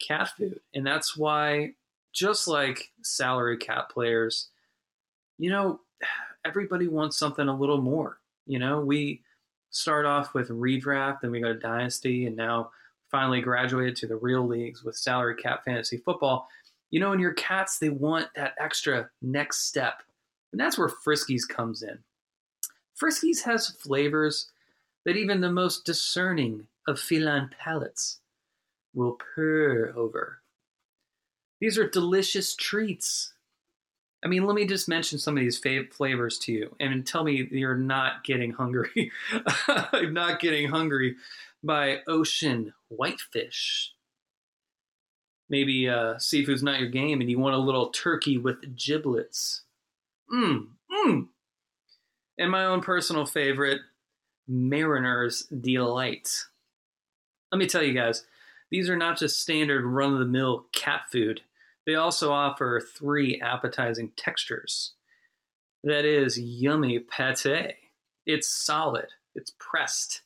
cat 0.00 0.30
food, 0.36 0.60
and 0.74 0.86
that's 0.86 1.16
why, 1.16 1.72
just 2.12 2.48
like 2.48 2.90
salary 3.02 3.56
cat 3.56 3.88
players, 3.88 4.48
you 5.38 5.50
know, 5.50 5.80
everybody 6.44 6.88
wants 6.88 7.16
something 7.16 7.48
a 7.48 7.56
little 7.56 7.80
more. 7.80 8.18
You 8.46 8.58
know, 8.58 8.80
we 8.80 9.22
start 9.70 10.06
off 10.06 10.34
with 10.34 10.48
redraft, 10.50 11.20
then 11.20 11.30
we 11.30 11.40
go 11.40 11.52
to 11.52 11.58
dynasty, 11.58 12.26
and 12.26 12.36
now 12.36 12.70
finally 13.14 13.40
graduated 13.40 13.94
to 13.94 14.08
the 14.08 14.16
real 14.16 14.44
leagues 14.44 14.82
with 14.82 14.96
salary 14.96 15.36
cap 15.36 15.64
fantasy 15.64 15.98
football. 15.98 16.48
You 16.90 16.98
know, 16.98 17.12
in 17.12 17.20
your 17.20 17.34
cats, 17.34 17.78
they 17.78 17.88
want 17.88 18.26
that 18.34 18.56
extra 18.58 19.08
next 19.22 19.68
step. 19.68 20.02
And 20.50 20.60
that's 20.60 20.76
where 20.76 20.88
Friskies 20.88 21.46
comes 21.48 21.84
in. 21.84 21.96
Friskies 23.00 23.40
has 23.44 23.68
flavors 23.70 24.50
that 25.04 25.16
even 25.16 25.40
the 25.40 25.52
most 25.52 25.84
discerning 25.84 26.66
of 26.88 26.98
feline 26.98 27.50
palates 27.56 28.18
will 28.94 29.12
purr 29.12 29.94
over. 29.96 30.40
These 31.60 31.78
are 31.78 31.88
delicious 31.88 32.56
treats. 32.56 33.32
I 34.24 34.28
mean, 34.28 34.44
let 34.44 34.56
me 34.56 34.66
just 34.66 34.88
mention 34.88 35.20
some 35.20 35.36
of 35.36 35.40
these 35.40 35.60
fav- 35.60 35.92
flavors 35.92 36.36
to 36.38 36.52
you 36.52 36.74
and 36.80 37.06
tell 37.06 37.22
me 37.22 37.46
you're 37.52 37.76
not 37.76 38.24
getting 38.24 38.50
hungry. 38.50 39.12
I'm 39.68 40.12
not 40.14 40.40
getting 40.40 40.68
hungry 40.68 41.14
by 41.64 42.00
ocean 42.06 42.72
whitefish. 42.96 43.92
Maybe 45.48 45.88
uh, 45.88 46.18
seafood's 46.18 46.62
not 46.62 46.80
your 46.80 46.88
game 46.88 47.20
and 47.20 47.30
you 47.30 47.38
want 47.38 47.54
a 47.54 47.58
little 47.58 47.90
turkey 47.90 48.38
with 48.38 48.76
giblets. 48.76 49.62
Mmm, 50.32 50.68
mmm. 50.90 51.28
And 52.38 52.50
my 52.50 52.64
own 52.64 52.80
personal 52.80 53.26
favorite, 53.26 53.80
Mariner's 54.48 55.42
Delight. 55.46 56.28
Let 57.52 57.58
me 57.58 57.66
tell 57.66 57.82
you 57.82 57.92
guys, 57.92 58.24
these 58.70 58.88
are 58.88 58.96
not 58.96 59.18
just 59.18 59.40
standard 59.40 59.84
run 59.84 60.14
of 60.14 60.18
the 60.18 60.24
mill 60.24 60.66
cat 60.72 61.02
food. 61.12 61.42
They 61.86 61.94
also 61.94 62.32
offer 62.32 62.80
three 62.80 63.40
appetizing 63.40 64.12
textures. 64.16 64.94
That 65.84 66.04
is 66.04 66.40
yummy 66.40 66.98
pate. 66.98 67.74
It's 68.26 68.48
solid, 68.48 69.08
it's 69.34 69.52
pressed 69.58 70.22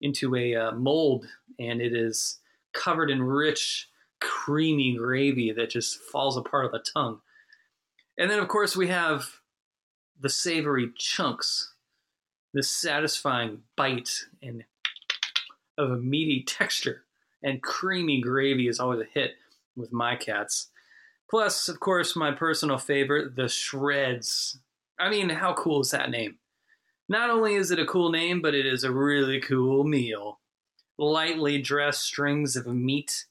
into 0.00 0.34
a 0.36 0.54
uh, 0.54 0.72
mold, 0.72 1.26
and 1.58 1.80
it 1.80 1.94
is 1.94 2.38
covered 2.72 3.10
in 3.10 3.22
rich, 3.22 3.88
creamy 4.20 4.96
gravy 4.96 5.52
that 5.52 5.70
just 5.70 5.98
falls 6.00 6.36
apart 6.36 6.66
on 6.66 6.72
the 6.72 6.84
tongue. 6.92 7.20
And 8.18 8.30
then, 8.30 8.38
of 8.38 8.48
course, 8.48 8.76
we 8.76 8.88
have 8.88 9.26
the 10.20 10.28
savory 10.28 10.90
chunks, 10.98 11.74
the 12.52 12.62
satisfying 12.62 13.62
bite 13.76 14.10
and 14.42 14.64
of 15.78 15.90
a 15.90 15.96
meaty 15.96 16.44
texture. 16.46 17.04
And 17.42 17.62
creamy 17.62 18.20
gravy 18.20 18.68
is 18.68 18.78
always 18.78 19.00
a 19.00 19.18
hit 19.18 19.32
with 19.76 19.92
my 19.92 20.16
cats. 20.16 20.68
Plus, 21.30 21.68
of 21.68 21.80
course, 21.80 22.16
my 22.16 22.32
personal 22.32 22.76
favorite, 22.76 23.36
the 23.36 23.48
shreds. 23.48 24.58
I 24.98 25.08
mean, 25.08 25.30
how 25.30 25.54
cool 25.54 25.80
is 25.80 25.92
that 25.92 26.10
name? 26.10 26.36
Not 27.10 27.28
only 27.28 27.56
is 27.56 27.72
it 27.72 27.80
a 27.80 27.86
cool 27.86 28.12
name, 28.12 28.40
but 28.40 28.54
it 28.54 28.64
is 28.64 28.84
a 28.84 28.92
really 28.92 29.40
cool 29.40 29.82
meal. 29.82 30.38
Lightly 30.96 31.60
dressed 31.60 32.04
strings 32.04 32.54
of 32.54 32.68
meat 32.68 33.26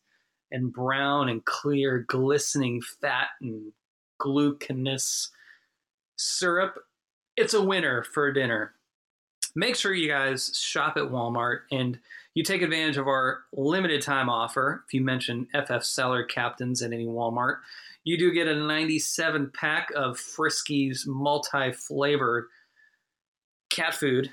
and 0.51 0.73
brown 0.73 1.29
and 1.29 1.45
clear, 1.45 1.99
glistening 2.09 2.81
fat 2.81 3.27
and 3.41 3.71
glutinous 4.17 5.31
syrup. 6.17 6.75
It's 7.37 7.53
a 7.53 7.63
winner 7.63 8.03
for 8.03 8.33
dinner. 8.33 8.73
Make 9.55 9.77
sure 9.77 9.93
you 9.93 10.09
guys 10.09 10.51
shop 10.59 10.97
at 10.97 11.03
Walmart 11.03 11.59
and 11.71 11.99
you 12.33 12.43
take 12.43 12.61
advantage 12.61 12.97
of 12.97 13.07
our 13.07 13.43
limited 13.53 14.01
time 14.01 14.27
offer. 14.27 14.83
If 14.85 14.93
you 14.93 14.99
mention 14.99 15.47
FF 15.53 15.85
Salary 15.85 16.25
Captains 16.27 16.81
at 16.81 16.91
any 16.91 17.05
Walmart, 17.05 17.59
you 18.03 18.17
do 18.17 18.33
get 18.33 18.49
a 18.49 18.55
97 18.55 19.53
pack 19.55 19.89
of 19.95 20.17
Friskies 20.17 21.07
multi 21.07 21.71
flavored 21.71 22.49
cat 23.79 23.93
food 23.93 24.29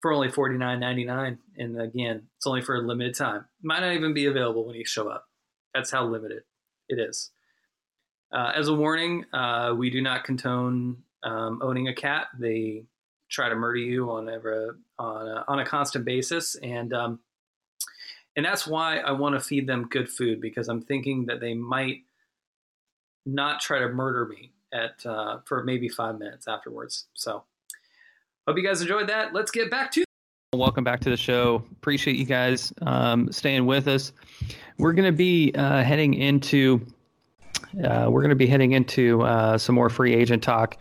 for 0.00 0.12
only 0.12 0.28
$49.99. 0.28 1.38
And 1.56 1.80
again, 1.80 2.22
it's 2.36 2.46
only 2.46 2.62
for 2.62 2.76
a 2.76 2.80
limited 2.80 3.16
time. 3.16 3.44
Might 3.62 3.80
not 3.80 3.94
even 3.94 4.14
be 4.14 4.26
available 4.26 4.66
when 4.66 4.76
you 4.76 4.84
show 4.84 5.08
up. 5.08 5.26
That's 5.74 5.90
how 5.90 6.06
limited 6.06 6.42
it 6.88 6.98
is. 7.00 7.30
Uh, 8.32 8.52
as 8.54 8.68
a 8.68 8.74
warning, 8.74 9.24
uh, 9.32 9.74
we 9.76 9.90
do 9.90 10.00
not 10.00 10.24
condone 10.24 10.98
um, 11.22 11.60
owning 11.62 11.88
a 11.88 11.94
cat. 11.94 12.26
They 12.38 12.84
try 13.30 13.48
to 13.48 13.54
murder 13.54 13.78
you 13.78 14.10
on 14.10 14.28
ever 14.28 14.78
on 14.98 15.28
a, 15.28 15.44
on 15.48 15.58
a 15.60 15.66
constant 15.66 16.04
basis, 16.04 16.54
and 16.56 16.92
um, 16.92 17.20
and 18.36 18.44
that's 18.44 18.66
why 18.66 18.98
I 18.98 19.12
want 19.12 19.34
to 19.34 19.40
feed 19.40 19.66
them 19.66 19.88
good 19.88 20.10
food 20.10 20.40
because 20.40 20.68
I'm 20.68 20.82
thinking 20.82 21.26
that 21.26 21.40
they 21.40 21.54
might 21.54 22.02
not 23.24 23.60
try 23.60 23.78
to 23.78 23.88
murder 23.88 24.26
me 24.26 24.52
at 24.72 25.04
uh, 25.06 25.38
for 25.44 25.64
maybe 25.64 25.88
five 25.88 26.18
minutes 26.18 26.46
afterwards. 26.46 27.06
So 27.14 27.44
hope 28.48 28.56
you 28.56 28.64
guys 28.64 28.80
enjoyed 28.80 29.06
that. 29.08 29.34
Let's 29.34 29.50
get 29.50 29.70
back 29.70 29.90
to. 29.92 30.04
Welcome 30.54 30.82
back 30.82 31.00
to 31.00 31.10
the 31.10 31.18
show. 31.18 31.62
Appreciate 31.72 32.16
you 32.16 32.24
guys 32.24 32.72
um, 32.80 33.30
staying 33.30 33.66
with 33.66 33.86
us. 33.86 34.12
We're 34.78 34.94
going 34.94 35.04
to 35.04 35.16
be 35.16 35.52
uh, 35.54 35.82
heading 35.82 36.14
into. 36.14 36.80
Uh, 37.84 38.06
we're 38.08 38.22
going 38.22 38.30
to 38.30 38.36
be 38.36 38.46
heading 38.46 38.72
into 38.72 39.20
uh, 39.20 39.58
some 39.58 39.74
more 39.74 39.90
free 39.90 40.14
agent 40.14 40.42
talk. 40.42 40.78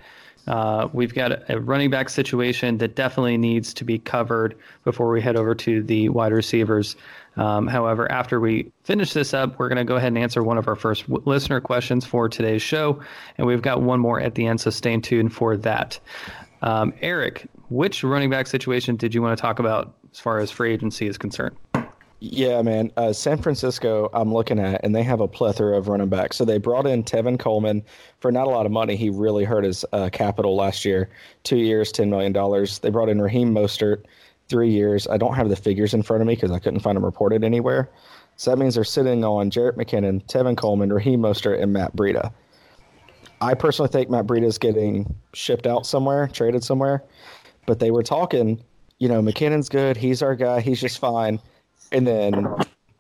Uh, 0.48 0.88
we've 0.94 1.14
got 1.14 1.50
a 1.50 1.60
running 1.60 1.90
back 1.90 2.08
situation 2.08 2.78
that 2.78 2.96
definitely 2.96 3.36
needs 3.36 3.74
to 3.74 3.84
be 3.84 4.00
covered 4.00 4.56
before 4.86 5.12
we 5.12 5.20
head 5.20 5.36
over 5.36 5.54
to 5.54 5.84
the 5.84 6.08
wide 6.08 6.32
receivers. 6.32 6.96
Um, 7.36 7.68
however, 7.68 8.10
after 8.10 8.40
we 8.40 8.72
finish 8.86 9.12
this 9.12 9.34
up, 9.34 9.60
we're 9.60 9.68
going 9.68 9.78
to 9.78 9.84
go 9.84 9.98
ahead 9.98 10.08
and 10.08 10.18
answer 10.18 10.42
one 10.42 10.58
of 10.58 10.70
our 10.70 10.78
first 10.78 11.06
w- 11.10 11.22
listener 11.26 11.60
questions 11.60 12.06
for 12.06 12.30
today's 12.30 12.62
show. 12.62 13.02
And 13.38 13.46
we've 13.46 13.62
got 13.62 13.82
one 13.82 14.00
more 14.00 14.22
at 14.22 14.36
the 14.36 14.48
end, 14.48 14.62
so 14.62 14.70
stay 14.70 14.98
tuned 15.02 15.34
for 15.34 15.58
that. 15.58 16.00
Um, 16.62 16.94
Eric, 17.02 17.48
which 17.70 18.04
running 18.04 18.30
back 18.30 18.48
situation 18.48 18.96
did 18.96 19.14
you 19.14 19.22
want 19.22 19.38
to 19.38 19.42
talk 19.42 19.60
about 19.60 19.96
as 20.12 20.20
far 20.20 20.40
as 20.40 20.52
free 20.52 20.74
agency 20.74 21.08
is 21.08 21.18
concerned? 21.18 21.56
Yeah, 22.20 22.64
man. 22.64 22.92
Uh, 22.98 23.14
San 23.14 23.40
Francisco, 23.40 24.10
I'm 24.12 24.34
looking 24.34 24.58
at, 24.58 24.84
and 24.84 24.96
they 24.96 25.04
have 25.04 25.20
a 25.20 25.28
plethora 25.28 25.78
of 25.78 25.88
running 25.88 26.10
backs. 26.10 26.36
So 26.36 26.46
they 26.46 26.58
brought 26.58 26.88
in 26.88 27.04
Tevin 27.04 27.38
Coleman 27.38 27.84
for 28.22 28.32
not 28.32 28.48
a 28.48 28.50
lot 28.50 28.66
of 28.66 28.72
money. 28.72 28.96
He 28.96 29.12
really 29.12 29.44
hurt 29.44 29.64
his 29.64 29.86
uh, 29.94 30.10
capital 30.12 30.56
last 30.56 30.84
year. 30.84 31.10
Two 31.44 31.58
years, 31.58 31.94
$10 31.94 32.10
million. 32.10 32.34
They 32.82 32.90
brought 32.90 33.10
in 33.10 33.22
Raheem 33.22 33.54
Mostert 33.54 34.04
three 34.50 34.72
years. 34.72 35.08
I 35.08 35.18
don't 35.18 35.36
have 35.36 35.50
the 35.50 35.56
figures 35.56 35.94
in 35.94 36.02
front 36.02 36.22
of 36.22 36.28
me 36.28 36.34
because 36.34 36.52
I 36.52 36.58
couldn't 36.58 36.80
find 36.80 36.96
them 36.96 37.06
reported 37.06 37.44
anywhere. 37.44 37.88
So 38.36 38.50
that 38.50 38.58
means 38.58 38.76
they're 38.76 38.84
sitting 38.84 39.24
on 39.24 39.52
Jerick 39.52 39.76
McKinnon, 39.76 40.26
Tevin 40.26 40.58
Coleman, 40.58 40.92
Raheem 40.92 41.22
Mostert, 41.22 41.62
and 41.62 41.72
Matt 41.72 41.96
Breida. 41.96 42.32
I 43.42 43.54
personally 43.54 43.90
think 43.90 44.10
Matt 44.10 44.26
Breida 44.26 44.46
is 44.46 44.58
getting 44.58 45.14
shipped 45.34 45.68
out 45.68 45.86
somewhere, 45.86 46.28
traded 46.28 46.64
somewhere. 46.64 47.04
But 47.68 47.78
they 47.80 47.92
were 47.92 48.02
talking, 48.02 48.64
you 48.98 49.08
know, 49.08 49.22
McKinnon's 49.22 49.70
good. 49.70 49.96
He's 49.96 50.24
our 50.24 50.36
guy. 50.36 50.62
He's 50.62 50.82
just 50.82 50.98
fine. 50.98 51.40
And 51.92 52.08
then 52.08 52.48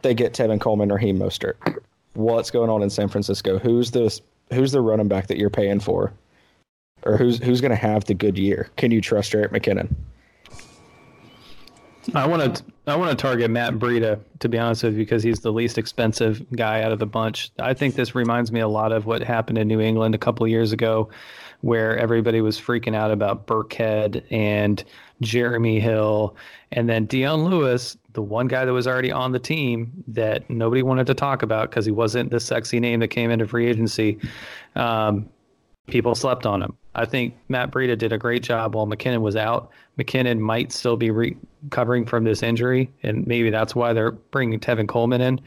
they 0.04 0.14
get 0.14 0.34
Tevin 0.34 0.62
Coleman, 0.62 0.90
Raheem 0.90 1.18
Mostert. 1.18 1.56
What's 2.14 2.52
going 2.52 2.70
on 2.70 2.84
in 2.84 2.92
San 2.92 3.08
Francisco? 3.08 3.58
Who's 3.58 3.92
the 3.92 4.20
who's 4.54 4.72
the 4.72 4.82
running 4.82 5.08
back 5.08 5.28
that 5.28 5.38
you're 5.38 5.50
paying 5.50 5.80
for? 5.80 6.14
Or 7.04 7.18
who's 7.18 7.44
who's 7.44 7.62
going 7.62 7.72
to 7.72 7.76
have 7.76 8.06
the 8.06 8.14
good 8.14 8.38
year? 8.38 8.70
Can 8.76 8.92
you 8.92 9.02
trust 9.02 9.32
Jerick 9.32 9.50
McKinnon? 9.50 9.96
I 12.16 12.26
want 12.26 12.56
to 12.56 12.64
I 12.86 12.96
want 12.96 13.12
to 13.12 13.22
target 13.22 13.52
Matt 13.52 13.74
Breida 13.74 14.20
to 14.40 14.50
be 14.50 14.58
honest 14.58 14.84
with 14.84 14.94
you 14.94 15.00
because 15.00 15.24
he's 15.24 15.40
the 15.42 15.52
least 15.52 15.78
expensive 15.78 16.46
guy 16.56 16.82
out 16.82 16.92
of 16.92 17.00
the 17.00 17.06
bunch. 17.06 17.52
I 17.60 17.74
think 17.74 17.96
this 17.96 18.16
reminds 18.16 18.52
me 18.52 18.62
a 18.62 18.68
lot 18.68 18.92
of 18.92 19.06
what 19.06 19.22
happened 19.22 19.58
in 19.58 19.68
New 19.68 19.82
England 19.82 20.16
a 20.16 20.18
couple 20.18 20.48
years 20.48 20.72
ago, 20.72 21.10
where 21.62 21.98
everybody 21.98 22.42
was 22.42 22.60
freaking 22.60 22.96
out 22.96 23.12
about 23.12 23.48
Burkhead 23.48 24.24
and 24.32 24.84
Jeremy 25.22 25.80
Hill, 25.80 26.36
and 26.72 26.88
then 26.88 27.06
Dion 27.06 27.46
Lewis, 27.46 27.98
the 28.14 28.22
one 28.22 28.48
guy 28.48 28.66
that 28.66 28.74
was 28.74 28.88
already 28.88 29.12
on 29.12 29.32
the 29.32 29.40
team 29.40 30.04
that 30.08 30.50
nobody 30.50 30.84
wanted 30.84 31.08
to 31.08 31.14
talk 31.14 31.42
about 31.42 31.70
because 31.70 31.86
he 31.86 31.92
wasn't 31.92 32.30
the 32.30 32.40
sexy 32.40 32.80
name 32.80 33.00
that 33.00 33.08
came 33.10 33.32
into 33.32 33.48
free 33.48 33.68
agency. 33.68 34.20
Um, 34.76 35.28
people 35.88 36.14
slept 36.16 36.46
on 36.46 36.62
him. 36.62 36.76
I 36.96 37.06
think 37.06 37.36
Matt 37.48 37.72
Breida 37.72 37.98
did 37.98 38.12
a 38.12 38.18
great 38.18 38.44
job 38.44 38.76
while 38.76 38.88
McKinnon 38.88 39.22
was 39.22 39.36
out. 39.36 39.70
McKinnon 40.00 40.40
might 40.40 40.72
still 40.72 40.98
be 40.98 41.12
recovering 41.12 42.06
from 42.06 42.24
this 42.24 42.42
injury, 42.42 42.92
and 43.04 43.26
maybe 43.28 43.50
that's 43.50 43.76
why 43.76 43.94
they're 43.94 44.12
bringing 44.12 44.60
Tevin 44.60 44.88
Coleman 44.88 45.22
in. 45.22 45.40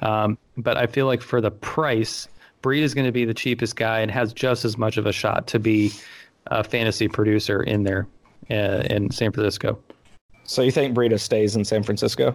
Um, 0.00 0.38
but 0.56 0.76
I 0.76 0.86
feel 0.86 1.06
like 1.06 1.20
for 1.20 1.40
the 1.40 1.50
price, 1.50 2.28
Breida 2.62 2.82
is 2.82 2.94
going 2.94 3.06
to 3.06 3.12
be 3.12 3.24
the 3.24 3.34
cheapest 3.34 3.76
guy 3.76 4.00
and 4.00 4.10
has 4.10 4.32
just 4.32 4.64
as 4.64 4.78
much 4.78 4.96
of 4.96 5.06
a 5.06 5.12
shot 5.12 5.46
to 5.48 5.58
be 5.58 5.92
a 6.46 6.62
fantasy 6.64 7.08
producer 7.08 7.62
in 7.62 7.82
there 7.82 8.06
uh, 8.50 8.84
in 8.88 9.10
San 9.10 9.32
Francisco. 9.32 9.78
So 10.44 10.62
you 10.62 10.70
think 10.70 10.96
Breida 10.96 11.18
stays 11.20 11.56
in 11.56 11.64
San 11.64 11.82
Francisco? 11.82 12.34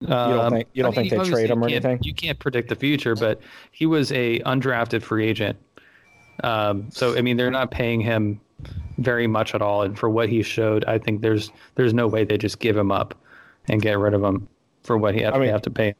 You 0.00 0.08
don't 0.08 0.52
think 0.52 0.68
you 0.74 0.82
don't 0.82 0.94
think 0.94 1.10
they 1.10 1.18
trade 1.24 1.50
him 1.50 1.64
or 1.64 1.68
anything? 1.68 1.98
You 2.02 2.12
can't 2.14 2.38
predict 2.38 2.68
the 2.68 2.74
future, 2.74 3.14
but 3.14 3.40
he 3.72 3.86
was 3.86 4.12
a 4.12 4.40
undrafted 4.40 5.02
free 5.02 5.26
agent. 5.26 5.58
Um, 6.42 6.90
so 6.90 7.16
I 7.16 7.22
mean, 7.22 7.36
they're 7.36 7.50
not 7.50 7.70
paying 7.70 8.00
him 8.00 8.40
very 8.98 9.26
much 9.26 9.54
at 9.54 9.62
all, 9.62 9.82
and 9.82 9.98
for 9.98 10.10
what 10.10 10.28
he 10.28 10.42
showed, 10.42 10.84
I 10.84 10.98
think 10.98 11.22
there's 11.22 11.50
there's 11.76 11.94
no 11.94 12.06
way 12.06 12.24
they 12.24 12.36
just 12.36 12.58
give 12.58 12.76
him 12.76 12.92
up 12.92 13.14
and 13.68 13.80
get 13.80 13.98
rid 13.98 14.12
of 14.12 14.22
him 14.22 14.46
for 14.82 14.98
what 14.98 15.14
he 15.14 15.22
have, 15.22 15.34
I 15.34 15.38
mean- 15.38 15.48
have 15.48 15.62
to 15.62 15.70
pay. 15.70 15.94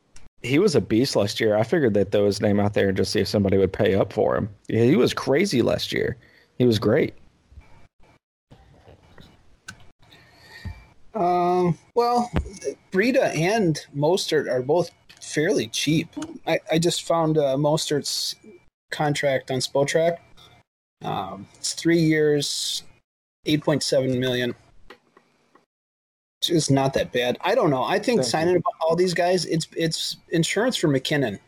He 0.45 0.59
was 0.59 0.75
a 0.75 0.81
beast 0.81 1.17
last 1.17 1.41
year. 1.41 1.57
I 1.57 1.63
figured 1.63 1.95
they'd 1.95 2.13
throw 2.13 2.27
his 2.27 2.43
name 2.43 2.61
out 2.61 2.75
there 2.75 2.89
and 2.89 2.97
just 2.97 3.13
see 3.13 3.21
if 3.21 3.29
somebody 3.29 3.57
would 3.57 3.73
pay 3.73 3.95
up 3.95 4.13
for 4.13 4.37
him. 4.37 4.51
He 4.69 4.95
was 4.95 5.15
crazy 5.15 5.63
last 5.63 5.91
year. 5.91 6.19
He 6.59 6.67
was 6.67 6.79
great. 6.79 7.15
Um, 11.15 11.79
well, 11.95 12.31
Breida 12.93 13.35
and 13.35 13.81
Mostert 13.97 14.51
are 14.51 14.61
both 14.61 14.91
fairly 15.21 15.69
cheap. 15.69 16.09
I, 16.47 16.61
I 16.71 16.79
just 16.79 17.05
found 17.05 17.39
uh, 17.39 17.57
Mostert's 17.57 18.37
contract 18.91 19.51
on 19.51 19.61
Spotrac. 19.61 20.19
Um, 21.03 21.47
it's 21.57 21.73
three 21.73 22.01
years, 22.01 22.83
eight 23.47 23.65
point 23.65 23.83
seven 23.83 24.21
million. 24.21 24.55
It's 26.51 26.71
not 26.71 26.95
that 26.95 27.13
bad. 27.13 27.39
I 27.41 27.55
don't 27.55 27.71
know. 27.71 27.85
I 27.85 27.99
think 27.99 28.21
Thank 28.21 28.31
signing 28.31 28.63
all 28.81 28.97
these 28.97 29.15
guys, 29.15 29.47
it's 29.47 29.67
it's 29.77 30.17
insurance 30.31 30.77
for 30.77 30.89
McKinnon. 30.89 31.39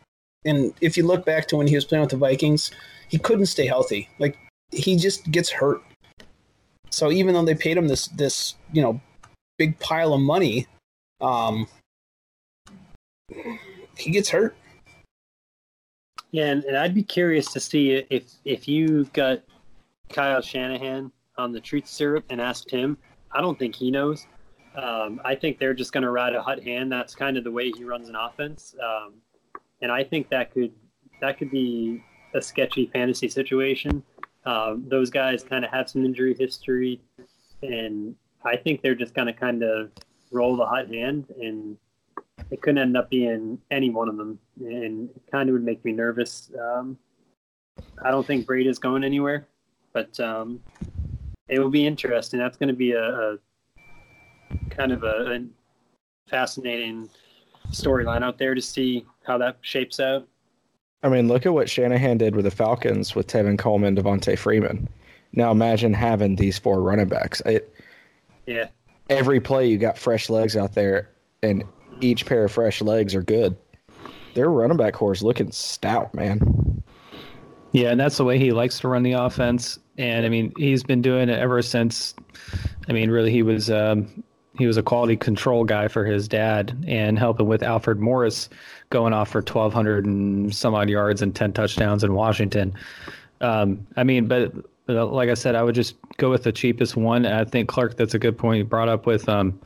And 0.45 0.73
if 0.81 0.97
you 0.97 1.05
look 1.05 1.25
back 1.25 1.47
to 1.47 1.57
when 1.57 1.67
he 1.67 1.75
was 1.75 1.85
playing 1.85 2.01
with 2.01 2.11
the 2.11 2.17
Vikings, 2.17 2.71
he 3.09 3.17
couldn't 3.17 3.47
stay 3.47 3.65
healthy. 3.65 4.09
Like 4.19 4.37
he 4.71 4.95
just 4.95 5.29
gets 5.31 5.49
hurt. 5.49 5.81
So 6.89 7.11
even 7.11 7.33
though 7.33 7.45
they 7.45 7.55
paid 7.55 7.77
him 7.77 7.87
this 7.87 8.07
this 8.07 8.55
you 8.71 8.81
know 8.81 8.99
big 9.57 9.77
pile 9.79 10.13
of 10.13 10.21
money, 10.21 10.67
um, 11.21 11.67
he 13.97 14.11
gets 14.11 14.29
hurt. 14.29 14.55
Yeah, 16.31 16.47
and, 16.47 16.63
and 16.65 16.77
I'd 16.77 16.93
be 16.93 17.03
curious 17.03 17.51
to 17.53 17.59
see 17.59 18.05
if 18.09 18.31
if 18.45 18.67
you 18.67 19.05
got 19.13 19.41
Kyle 20.09 20.41
Shanahan 20.41 21.11
on 21.37 21.51
the 21.51 21.61
truth 21.61 21.87
syrup 21.87 22.25
and 22.29 22.41
asked 22.41 22.69
him. 22.69 22.97
I 23.31 23.41
don't 23.41 23.57
think 23.59 23.75
he 23.75 23.91
knows. 23.91 24.25
Um, 24.77 25.19
I 25.25 25.33
think 25.35 25.57
they're 25.57 25.73
just 25.73 25.91
going 25.91 26.03
to 26.03 26.11
ride 26.11 26.35
a 26.35 26.41
hot 26.41 26.63
hand. 26.63 26.91
That's 26.91 27.15
kind 27.15 27.35
of 27.35 27.43
the 27.43 27.51
way 27.51 27.71
he 27.71 27.83
runs 27.83 28.09
an 28.09 28.15
offense, 28.15 28.75
um, 28.83 29.15
and 29.81 29.91
I 29.91 30.03
think 30.03 30.29
that 30.29 30.53
could 30.53 30.71
that 31.19 31.39
could 31.39 31.49
be 31.49 32.03
a 32.35 32.41
sketchy 32.41 32.85
fantasy 32.93 33.27
situation. 33.27 34.03
Um, 34.45 34.85
those 34.87 35.09
guys 35.09 35.43
kind 35.43 35.65
of 35.65 35.71
have 35.71 35.89
some 35.89 36.05
injury 36.05 36.35
history, 36.37 37.01
and 37.63 38.15
I 38.45 38.55
think 38.55 38.81
they're 38.81 38.95
just 38.95 39.15
going 39.15 39.25
to 39.27 39.33
kind 39.33 39.63
of 39.63 39.91
roll 40.31 40.55
the 40.55 40.65
hot 40.65 40.87
hand, 40.87 41.25
and 41.41 41.75
it 42.51 42.61
couldn't 42.61 42.77
end 42.77 42.95
up 42.95 43.09
being 43.09 43.59
any 43.71 43.89
one 43.89 44.07
of 44.07 44.17
them, 44.17 44.39
and 44.59 45.09
it 45.09 45.31
kind 45.31 45.49
of 45.49 45.53
would 45.53 45.63
make 45.63 45.83
me 45.83 45.91
nervous. 45.91 46.51
Um, 46.59 46.97
I 48.03 48.11
don't 48.11 48.25
think 48.25 48.45
Breida's 48.45 48.79
going 48.79 49.03
anywhere, 49.03 49.47
but 49.91 50.19
um, 50.19 50.59
it 51.47 51.59
will 51.59 51.69
be 51.69 51.85
interesting. 51.85 52.39
That's 52.39 52.57
going 52.57 52.69
to 52.69 52.75
be 52.75 52.91
a, 52.91 53.03
a 53.03 53.37
kind 54.69 54.91
of 54.91 55.03
a, 55.03 55.35
a 55.35 55.45
fascinating 56.29 57.09
storyline 57.71 58.23
out 58.23 58.37
there 58.37 58.55
to 58.55 58.61
see 58.61 59.05
how 59.25 59.37
that 59.37 59.57
shapes 59.61 59.99
out. 59.99 60.27
I 61.03 61.09
mean, 61.09 61.27
look 61.27 61.45
at 61.45 61.53
what 61.53 61.69
Shanahan 61.69 62.17
did 62.17 62.35
with 62.35 62.45
the 62.45 62.51
Falcons 62.51 63.13
with 63.15 63.27
Tevin 63.27 63.57
Coleman, 63.57 63.95
Devonta 63.95 64.37
Freeman. 64.37 64.89
Now 65.33 65.51
imagine 65.51 65.93
having 65.93 66.35
these 66.35 66.57
four 66.57 66.81
running 66.81 67.07
backs. 67.07 67.41
It, 67.45 67.73
Yeah, 68.45 68.67
every 69.09 69.39
play 69.39 69.67
you 69.67 69.77
got 69.77 69.97
fresh 69.97 70.29
legs 70.29 70.55
out 70.55 70.73
there, 70.73 71.09
and 71.43 71.63
each 72.01 72.25
pair 72.25 72.45
of 72.45 72.51
fresh 72.51 72.81
legs 72.81 73.13
are 73.13 73.21
good. 73.21 73.55
Their 74.33 74.49
running 74.49 74.77
back 74.77 74.93
corps 74.93 75.13
is 75.13 75.23
looking 75.23 75.51
stout, 75.51 76.13
man. 76.13 76.83
Yeah, 77.71 77.91
and 77.91 77.99
that's 77.99 78.17
the 78.17 78.23
way 78.23 78.39
he 78.39 78.51
likes 78.51 78.79
to 78.79 78.87
run 78.87 79.03
the 79.03 79.13
offense. 79.13 79.77
And 79.97 80.25
I 80.25 80.29
mean, 80.29 80.53
he's 80.57 80.83
been 80.83 81.01
doing 81.01 81.29
it 81.29 81.39
ever 81.39 81.61
since. 81.61 82.15
I 82.87 82.93
mean, 82.93 83.11
really, 83.11 83.31
he 83.31 83.43
was 83.43 83.69
um, 83.69 84.23
he 84.57 84.67
was 84.67 84.77
a 84.77 84.83
quality 84.83 85.15
control 85.15 85.63
guy 85.63 85.87
for 85.87 86.05
his 86.05 86.27
dad 86.27 86.85
and 86.87 87.17
helping 87.17 87.47
with 87.47 87.63
Alfred 87.63 87.99
Morris 87.99 88.49
going 88.89 89.13
off 89.13 89.29
for 89.29 89.41
twelve 89.41 89.73
hundred 89.73 90.05
and 90.05 90.53
some 90.53 90.73
odd 90.73 90.89
yards 90.89 91.21
and 91.21 91.35
ten 91.35 91.53
touchdowns 91.53 92.03
in 92.03 92.13
Washington. 92.13 92.73
Um, 93.41 93.85
I 93.95 94.03
mean, 94.03 94.27
but 94.27 94.53
uh, 94.89 95.05
like 95.05 95.29
I 95.29 95.33
said, 95.33 95.55
I 95.55 95.63
would 95.63 95.75
just 95.75 95.95
go 96.17 96.29
with 96.29 96.43
the 96.43 96.51
cheapest 96.51 96.95
one. 96.95 97.25
I 97.25 97.43
think 97.43 97.69
Clark, 97.69 97.97
that's 97.97 98.13
a 98.13 98.19
good 98.19 98.37
point 98.37 98.57
you 98.57 98.63
brought 98.63 98.89
up 98.89 99.05
with 99.05 99.27
um, 99.29 99.59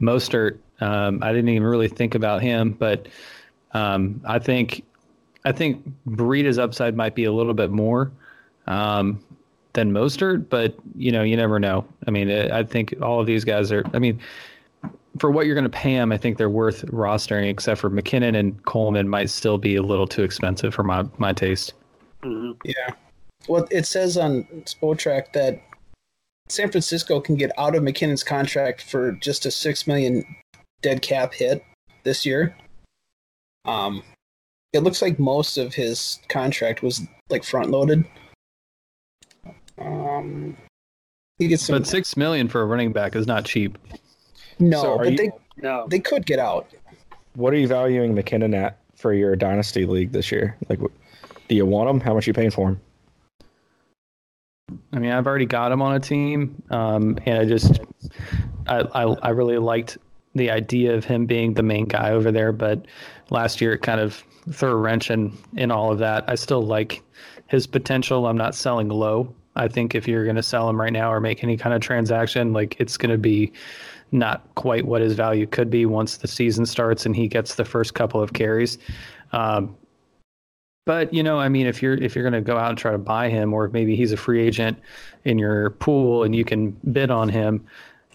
Mostert. 0.00 0.58
Um, 0.80 1.22
I 1.22 1.32
didn't 1.32 1.48
even 1.48 1.66
really 1.66 1.88
think 1.88 2.14
about 2.14 2.42
him, 2.42 2.72
but 2.72 3.08
um, 3.72 4.20
I 4.24 4.38
think 4.38 4.84
I 5.44 5.52
think 5.52 5.82
Breida's 6.06 6.58
upside 6.58 6.96
might 6.96 7.14
be 7.14 7.24
a 7.24 7.32
little 7.32 7.54
bit 7.54 7.70
more 7.70 8.12
um, 8.66 9.24
than 9.78 9.92
Mostert, 9.92 10.48
but 10.48 10.74
you 10.96 11.12
know, 11.12 11.22
you 11.22 11.36
never 11.36 11.60
know. 11.60 11.86
I 12.06 12.10
mean, 12.10 12.30
I 12.30 12.58
I 12.58 12.64
think 12.64 12.94
all 13.00 13.20
of 13.20 13.26
these 13.26 13.44
guys 13.44 13.70
are. 13.70 13.84
I 13.94 14.00
mean, 14.00 14.20
for 15.18 15.30
what 15.30 15.46
you're 15.46 15.54
going 15.54 15.70
to 15.70 15.70
pay 15.70 15.94
them, 15.94 16.10
I 16.10 16.18
think 16.18 16.36
they're 16.36 16.50
worth 16.50 16.84
rostering. 16.86 17.48
Except 17.48 17.80
for 17.80 17.88
McKinnon 17.88 18.36
and 18.36 18.60
Coleman, 18.64 19.08
might 19.08 19.30
still 19.30 19.56
be 19.56 19.76
a 19.76 19.82
little 19.82 20.06
too 20.06 20.24
expensive 20.24 20.74
for 20.74 20.82
my 20.82 21.04
my 21.18 21.32
taste. 21.32 21.74
hmm 22.22 22.52
Yeah. 22.64 22.90
Well, 23.48 23.68
it 23.70 23.86
says 23.86 24.16
on 24.16 24.44
Spotrac 24.64 25.32
that 25.32 25.62
San 26.48 26.70
Francisco 26.70 27.20
can 27.20 27.36
get 27.36 27.52
out 27.56 27.76
of 27.76 27.82
McKinnon's 27.84 28.24
contract 28.24 28.82
for 28.82 29.12
just 29.12 29.46
a 29.46 29.50
six 29.50 29.86
million 29.86 30.24
dead 30.82 31.02
cap 31.02 31.32
hit 31.32 31.62
this 32.02 32.26
year. 32.26 32.56
Um, 33.64 34.02
it 34.72 34.80
looks 34.80 35.02
like 35.02 35.20
most 35.20 35.56
of 35.56 35.74
his 35.74 36.18
contract 36.28 36.82
was 36.82 37.02
like 37.30 37.44
front 37.44 37.70
loaded. 37.70 38.04
Um, 39.80 40.56
he 41.38 41.48
gets 41.48 41.64
some. 41.66 41.78
But 41.78 41.86
six 41.86 42.16
million 42.16 42.48
for 42.48 42.60
a 42.62 42.66
running 42.66 42.92
back 42.92 43.14
is 43.16 43.26
not 43.26 43.44
cheap. 43.44 43.78
no, 44.58 44.82
So 44.82 44.98
but 44.98 45.10
you- 45.12 45.16
they 45.16 45.30
No, 45.62 45.86
they 45.88 45.98
could 46.00 46.26
get 46.26 46.38
out. 46.38 46.66
What 47.34 47.52
are 47.52 47.56
you 47.56 47.68
valuing 47.68 48.14
McKinnon 48.14 48.54
at 48.56 48.78
for 48.96 49.12
your 49.12 49.36
dynasty 49.36 49.86
league 49.86 50.10
this 50.12 50.32
year? 50.32 50.56
Like, 50.68 50.80
do 51.48 51.54
you 51.54 51.66
want 51.66 51.88
him? 51.90 52.00
How 52.00 52.14
much 52.14 52.26
are 52.26 52.30
you 52.30 52.34
paying 52.34 52.50
for 52.50 52.70
him? 52.70 52.80
I 54.92 54.98
mean, 54.98 55.12
I've 55.12 55.26
already 55.26 55.46
got 55.46 55.72
him 55.72 55.80
on 55.80 55.94
a 55.94 56.00
team, 56.00 56.62
um, 56.70 57.18
and 57.24 57.38
I 57.38 57.44
just, 57.46 57.80
I, 58.66 58.80
I, 58.94 59.02
I 59.22 59.28
really 59.30 59.56
liked 59.58 59.96
the 60.34 60.50
idea 60.50 60.94
of 60.94 61.04
him 61.04 61.24
being 61.26 61.54
the 61.54 61.62
main 61.62 61.86
guy 61.86 62.10
over 62.10 62.30
there. 62.30 62.52
But 62.52 62.84
last 63.30 63.60
year, 63.60 63.72
it 63.72 63.78
kind 63.82 64.00
of 64.00 64.22
threw 64.52 64.70
a 64.70 64.76
wrench 64.76 65.10
in 65.10 65.36
in 65.56 65.70
all 65.70 65.90
of 65.92 65.98
that. 66.00 66.24
I 66.28 66.34
still 66.34 66.62
like 66.62 67.02
his 67.46 67.66
potential. 67.66 68.26
I'm 68.26 68.36
not 68.36 68.54
selling 68.54 68.88
low. 68.88 69.34
I 69.58 69.68
think 69.68 69.94
if 69.94 70.08
you're 70.08 70.24
going 70.24 70.36
to 70.36 70.42
sell 70.42 70.68
him 70.68 70.80
right 70.80 70.92
now 70.92 71.12
or 71.12 71.20
make 71.20 71.42
any 71.44 71.56
kind 71.56 71.74
of 71.74 71.80
transaction, 71.80 72.52
like 72.52 72.76
it's 72.80 72.96
going 72.96 73.10
to 73.10 73.18
be 73.18 73.52
not 74.12 74.42
quite 74.54 74.86
what 74.86 75.02
his 75.02 75.12
value 75.12 75.46
could 75.46 75.68
be 75.70 75.84
once 75.84 76.16
the 76.16 76.28
season 76.28 76.64
starts 76.64 77.04
and 77.04 77.14
he 77.14 77.28
gets 77.28 77.56
the 77.56 77.64
first 77.64 77.94
couple 77.94 78.22
of 78.22 78.32
carries. 78.32 78.78
Um, 79.32 79.76
but 80.86 81.12
you 81.12 81.22
know, 81.22 81.38
I 81.38 81.50
mean, 81.50 81.66
if 81.66 81.82
you're 81.82 81.94
if 81.94 82.14
you're 82.14 82.24
going 82.24 82.32
to 82.32 82.40
go 82.40 82.56
out 82.56 82.70
and 82.70 82.78
try 82.78 82.92
to 82.92 82.98
buy 82.98 83.28
him, 83.28 83.52
or 83.52 83.68
maybe 83.68 83.94
he's 83.94 84.10
a 84.10 84.16
free 84.16 84.40
agent 84.40 84.78
in 85.24 85.38
your 85.38 85.70
pool 85.70 86.22
and 86.22 86.34
you 86.34 86.46
can 86.46 86.70
bid 86.92 87.10
on 87.10 87.28
him, 87.28 87.62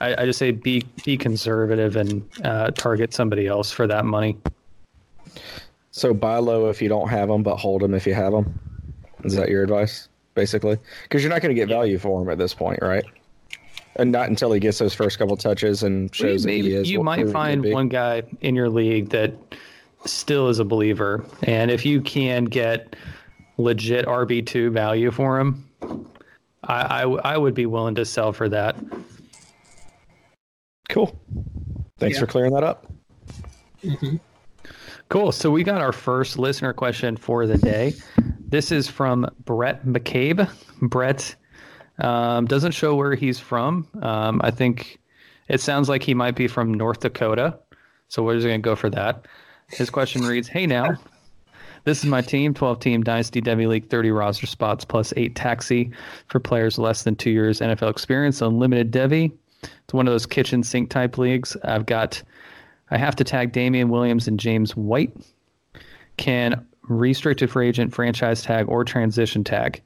I, 0.01 0.23
I 0.23 0.25
just 0.25 0.39
say 0.39 0.49
be 0.49 0.83
be 1.05 1.15
conservative 1.15 1.95
and 1.95 2.27
uh, 2.43 2.71
target 2.71 3.13
somebody 3.13 3.45
else 3.45 3.71
for 3.71 3.85
that 3.85 4.05
money. 4.05 4.37
So 5.91 6.15
buy 6.15 6.37
low 6.37 6.69
if 6.69 6.81
you 6.81 6.89
don't 6.89 7.09
have 7.09 7.29
them, 7.29 7.43
but 7.43 7.57
hold 7.57 7.83
them 7.83 7.93
if 7.93 8.07
you 8.07 8.15
have 8.15 8.33
them. 8.33 8.59
Is 9.23 9.35
that 9.35 9.49
your 9.49 9.61
advice, 9.61 10.09
basically? 10.35 10.77
Because 11.03 11.23
you're 11.23 11.31
not 11.31 11.41
going 11.41 11.55
to 11.55 11.59
get 11.59 11.67
value 11.69 11.97
for 11.97 12.21
him 12.21 12.29
at 12.29 12.37
this 12.37 12.53
point, 12.53 12.79
right? 12.81 13.05
And 13.95 14.11
not 14.11 14.29
until 14.29 14.51
he 14.51 14.59
gets 14.59 14.79
those 14.79 14.93
first 14.93 15.19
couple 15.19 15.37
touches 15.37 15.83
and 15.83 16.13
shows 16.15 16.43
that 16.43 16.51
he 16.51 16.73
is. 16.73 16.89
you 16.89 17.03
might 17.03 17.29
find 17.29 17.71
one 17.71 17.89
guy 17.89 18.23
in 18.41 18.55
your 18.55 18.69
league 18.69 19.09
that 19.09 19.33
still 20.05 20.49
is 20.49 20.59
a 20.59 20.65
believer, 20.65 21.23
and 21.43 21.69
if 21.69 21.85
you 21.85 22.01
can 22.01 22.45
get 22.45 22.95
legit 23.57 24.05
RB 24.07 24.45
two 24.45 24.71
value 24.71 25.11
for 25.11 25.39
him, 25.39 25.63
I, 26.63 27.03
I 27.03 27.03
I 27.03 27.37
would 27.37 27.53
be 27.53 27.67
willing 27.67 27.93
to 27.95 28.03
sell 28.05 28.33
for 28.33 28.49
that. 28.49 28.75
Cool. 30.89 31.15
Thanks 31.99 32.15
Yeah. 32.17 32.21
for 32.21 32.27
clearing 32.27 32.53
that 32.53 32.63
up. 32.63 32.91
Mm-hmm. 33.83 34.17
Cool. 35.09 35.31
So 35.31 35.51
we 35.51 35.63
got 35.63 35.81
our 35.81 35.91
first 35.91 36.39
listener 36.39 36.73
question 36.73 37.15
for 37.15 37.45
the 37.45 37.57
day. 37.57 37.93
This 38.53 38.71
is 38.71 38.87
from 38.87 39.27
Brett 39.45 39.83
McCabe. 39.83 40.47
Brett 40.79 41.35
um, 41.97 42.45
doesn't 42.45 42.73
show 42.73 42.93
where 42.93 43.15
he's 43.15 43.39
from. 43.39 43.87
Um, 44.03 44.39
I 44.43 44.51
think 44.51 44.99
it 45.47 45.59
sounds 45.59 45.89
like 45.89 46.03
he 46.03 46.13
might 46.13 46.35
be 46.35 46.47
from 46.47 46.71
North 46.71 46.99
Dakota. 46.99 47.57
So 48.09 48.21
we're 48.21 48.35
just 48.35 48.45
going 48.45 48.61
to 48.61 48.63
go 48.63 48.75
for 48.75 48.91
that. 48.91 49.25
His 49.69 49.89
question 49.89 50.21
reads 50.21 50.47
Hey 50.47 50.67
now, 50.67 50.99
this 51.85 52.03
is 52.03 52.05
my 52.05 52.21
team 52.21 52.53
12 52.53 52.79
team 52.79 53.01
Dynasty 53.01 53.41
Devy 53.41 53.67
League, 53.67 53.89
30 53.89 54.11
roster 54.11 54.45
spots 54.45 54.85
plus 54.85 55.15
8 55.17 55.35
taxi 55.35 55.89
for 56.27 56.39
players 56.39 56.77
less 56.77 57.01
than 57.01 57.15
two 57.15 57.31
years 57.31 57.59
NFL 57.59 57.89
experience, 57.89 58.39
unlimited 58.39 58.91
Devy. 58.91 59.31
it's 59.63 59.93
one 59.95 60.07
of 60.07 60.13
those 60.13 60.27
kitchen 60.27 60.61
sink 60.61 60.91
type 60.91 61.17
leagues. 61.17 61.57
I've 61.63 61.87
got, 61.87 62.21
I 62.91 62.99
have 62.99 63.15
to 63.15 63.23
tag 63.23 63.51
Damien 63.51 63.89
Williams 63.89 64.27
and 64.27 64.39
James 64.39 64.75
White. 64.75 65.17
Can 66.17 66.67
restricted 66.83 67.49
free 67.49 67.67
agent 67.67 67.93
franchise 67.93 68.41
tag 68.41 68.67
or 68.67 68.83
transition 68.83 69.43
tag. 69.43 69.81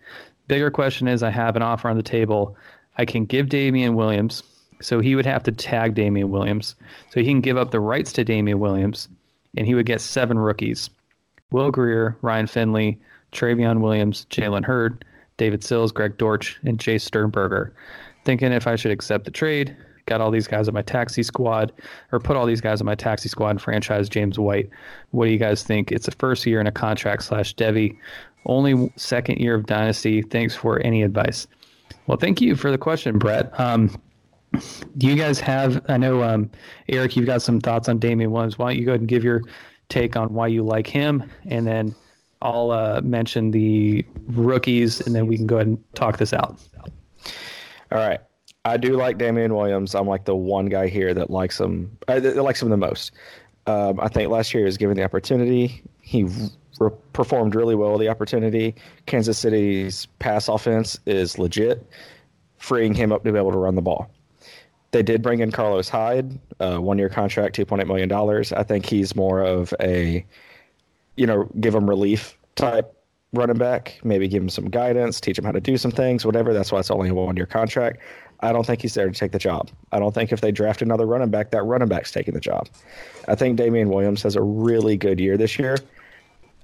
Bigger 0.48 0.72
question 0.72 1.08
is 1.08 1.24
I 1.24 1.30
have 1.30 1.56
an 1.56 1.62
offer 1.62 1.89
on 1.89 1.98
the 1.98 2.04
table. 2.04 2.56
I 2.98 3.06
can 3.06 3.26
give 3.26 3.50
Damien 3.50 3.95
Williams, 3.95 4.43
so 4.82 5.00
he 5.00 5.16
would 5.16 5.26
have 5.26 5.43
to 5.43 5.52
tag 5.52 5.93
Damien 5.93 6.30
Williams. 6.30 6.76
So 7.12 7.20
he 7.20 7.28
can 7.28 7.41
give 7.41 7.58
up 7.58 7.72
the 7.72 7.80
rights 7.80 8.14
to 8.14 8.24
Damien 8.24 8.60
Williams, 8.60 9.10
and 9.56 9.68
he 9.68 9.76
would 9.76 9.86
get 9.86 10.02
seven 10.02 10.39
rookies 10.39 10.89
Will 11.52 11.72
Grier, 11.72 12.18
Ryan 12.22 12.48
Finley, 12.48 13.00
Trayveon 13.32 13.80
Williams, 13.80 14.26
Jalen 14.30 14.66
Hurd, 14.66 15.06
David 15.38 15.64
Sills, 15.64 15.91
Greg 15.91 16.18
Dortch, 16.18 16.60
and 16.64 16.78
Jace 16.78 17.02
Sternberger. 17.02 17.74
Thinking 18.26 18.52
if 18.52 18.68
I 18.68 18.76
should 18.76 18.91
accept 18.91 19.24
the 19.26 19.32
trade, 19.32 19.76
got 20.08 20.20
all 20.20 20.32
these 20.32 20.47
guys 20.47 20.68
on 20.68 20.74
my 20.74 20.82
taxi 20.82 21.22
squad, 21.22 21.72
or 22.12 22.20
put 22.20 22.36
all 22.36 22.47
these 22.47 22.62
guys 22.62 22.82
on 22.82 22.86
my 22.86 22.95
taxi 22.95 23.30
squad 23.30 23.51
and 23.51 23.62
franchise 23.62 24.10
James 24.10 24.39
White. 24.39 24.70
What 25.12 25.26
do 25.26 25.32
you 25.32 25.38
guys 25.38 25.62
think? 25.64 25.91
It's 25.91 26.08
a 26.08 26.12
first 26.12 26.45
year 26.45 26.60
in 26.60 26.66
a 26.66 26.72
contract 26.72 27.24
slash 27.24 27.53
Devy, 27.55 27.95
only 28.47 28.91
second 28.95 29.38
year 29.38 29.53
of 29.53 29.68
dynasty. 29.68 30.24
Thanks 30.24 30.55
for 30.55 30.82
any 30.82 31.03
advice. 31.03 31.45
Well, 32.08 32.18
thank 32.18 32.41
you 32.41 32.55
for 32.55 32.72
the 32.72 32.78
question, 32.78 33.20
Brett. 33.20 33.58
Um, 33.60 33.95
do 34.97 35.08
you 35.08 35.16
guys 35.16 35.39
have? 35.41 35.84
I 35.89 35.97
know 35.97 36.24
um, 36.24 36.49
Eric, 36.89 37.16
you've 37.16 37.26
got 37.26 37.41
some 37.41 37.60
thoughts 37.60 37.89
on 37.89 37.99
Damien 37.99 38.32
Williams. 38.32 38.58
Why 38.58 38.72
don't 38.72 38.80
you 38.80 38.86
go 38.86 38.91
ahead 38.91 39.01
and 39.01 39.10
give 39.10 39.24
your 39.24 39.41
take 39.89 40.16
on 40.16 40.34
why 40.34 40.47
you 40.47 40.64
like 40.64 40.88
him, 40.88 41.30
and 41.45 41.68
then 41.68 41.93
I'll 42.41 42.72
uh, 42.72 43.01
mention 43.01 43.51
the 43.51 44.05
rookies, 44.28 45.01
and 45.01 45.14
then 45.14 45.28
we 45.28 45.38
can 45.38 45.47
go 45.47 45.58
ahead 45.58 45.68
and 45.68 45.93
talk 45.95 46.18
this 46.18 46.34
out. 46.34 46.58
All 47.91 47.97
right. 47.97 48.20
I 48.68 48.78
do 48.78 48.97
like 48.97 49.18
Damien 49.18 49.55
Williams. 49.55 49.95
I'm 49.95 50.07
like 50.07 50.26
the 50.26 50.36
one 50.36 50.68
guy 50.68 50.88
here 50.88 51.13
that 51.13 51.30
likes 51.30 51.59
him. 51.59 51.97
Uh, 52.07 52.20
that 52.20 52.36
likes 52.36 52.61
him 52.61 52.70
the 52.70 52.78
most. 52.78 53.11
Um, 53.65 53.99
I 53.99 54.07
think 54.07 54.30
last 54.30 54.53
year 54.53 54.63
he 54.63 54.65
was 54.65 54.78
given 54.78 54.97
the 54.97 55.03
opportunity. 55.03 55.82
He 56.01 56.24
re- 56.80 56.91
performed 57.13 57.55
really 57.55 57.76
well 57.76 57.97
the 57.97 58.09
opportunity. 58.09 58.76
Kansas 59.05 59.38
City's 59.38 60.07
pass 60.20 60.47
offense 60.47 60.99
is 61.05 61.39
legit, 61.39 61.86
freeing 62.57 62.93
him 62.93 63.11
up 63.11 63.24
to 63.24 63.32
be 63.32 63.38
able 63.38 63.51
to 63.51 63.57
run 63.57 63.76
the 63.76 63.82
ball. 63.82 64.09
They 64.91 65.03
did 65.03 65.22
bring 65.22 65.39
in 65.39 65.51
Carlos 65.51 65.89
Hyde, 65.89 66.39
uh, 66.59 66.78
one 66.78 66.97
year 66.97 67.09
contract, 67.09 67.57
$2.8 67.57 67.88
million. 67.88 68.11
I 68.55 68.63
think 68.63 68.86
he's 68.86 69.15
more 69.15 69.41
of 69.41 69.74
a, 69.82 70.26
you 71.15 71.26
know, 71.26 71.49
give 71.59 71.76
him 71.76 71.89
relief 71.89 72.38
type 72.55 72.93
running 73.34 73.57
back, 73.57 73.99
maybe 74.03 74.28
give 74.28 74.41
him 74.41 74.49
some 74.49 74.70
guidance, 74.70 75.20
teach 75.20 75.38
him 75.38 75.45
how 75.45 75.51
to 75.51 75.59
do 75.59 75.78
some 75.78 75.91
things, 75.91 76.26
whatever. 76.26 76.53
That's 76.53 76.72
why 76.72 76.80
it's 76.80 76.91
only 76.91 77.09
a 77.09 77.13
one 77.13 77.36
year 77.36 77.45
contract. 77.45 77.99
I 78.41 78.51
don't 78.51 78.65
think 78.65 78.81
he's 78.81 78.93
there 78.93 79.07
to 79.09 79.13
take 79.13 79.31
the 79.31 79.39
job. 79.39 79.69
I 79.91 79.99
don't 79.99 80.13
think 80.13 80.31
if 80.31 80.41
they 80.41 80.51
draft 80.51 80.81
another 80.81 81.05
running 81.05 81.29
back, 81.29 81.51
that 81.51 81.63
running 81.63 81.88
back's 81.88 82.11
taking 82.11 82.33
the 82.33 82.39
job. 82.39 82.69
I 83.27 83.35
think 83.35 83.57
Damien 83.57 83.89
Williams 83.89 84.21
has 84.23 84.35
a 84.35 84.41
really 84.41 84.95
good 84.95 85.19
year 85.19 85.38
this 85.38 85.57
year. 85.57 85.77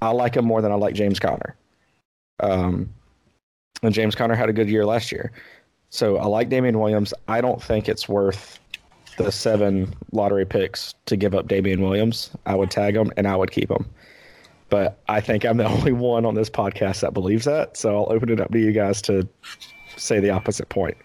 I 0.02 0.10
like 0.10 0.36
him 0.36 0.46
more 0.46 0.62
than 0.62 0.72
I 0.72 0.76
like 0.76 0.94
James 0.94 1.20
Conner. 1.20 1.56
Um, 2.40 2.94
and 3.82 3.94
James 3.94 4.16
Conner 4.16 4.36
had 4.36 4.50
a 4.50 4.54
good 4.54 4.70
year 4.70 4.86
last 4.86 5.12
year. 5.12 5.32
So 5.90 6.18
I 6.18 6.26
like 6.26 6.50
Damien 6.50 6.80
Williams. 6.80 7.14
I 7.28 7.42
don't 7.42 7.62
think 7.62 7.88
it's 7.88 8.08
worth 8.10 8.60
the 9.18 9.32
seven 9.32 9.94
lottery 10.12 10.46
picks 10.46 10.94
to 11.06 11.16
give 11.16 11.36
up 11.36 11.48
Damien 11.48 11.82
Williams. 11.82 12.32
I 12.46 12.56
would 12.56 12.72
tag 12.72 12.96
him 12.96 13.12
and 13.18 13.28
I 13.28 13.36
would 13.36 13.52
keep 13.52 13.70
him. 13.70 13.88
But 14.70 15.00
I 15.08 15.22
think 15.22 15.46
I'm 15.46 15.58
the 15.58 15.66
only 15.70 15.92
one 15.92 16.26
on 16.26 16.36
this 16.36 16.50
podcast 16.50 17.02
that 17.02 17.14
believes 17.14 17.46
that. 17.46 17.78
So 17.78 17.96
I'll 17.96 18.12
open 18.12 18.30
it 18.30 18.40
up 18.40 18.52
to 18.52 18.60
you 18.60 18.72
guys 18.72 19.02
to 19.04 19.28
say 19.98 20.20
the 20.20 20.32
opposite 20.32 20.70
point. 20.70 20.98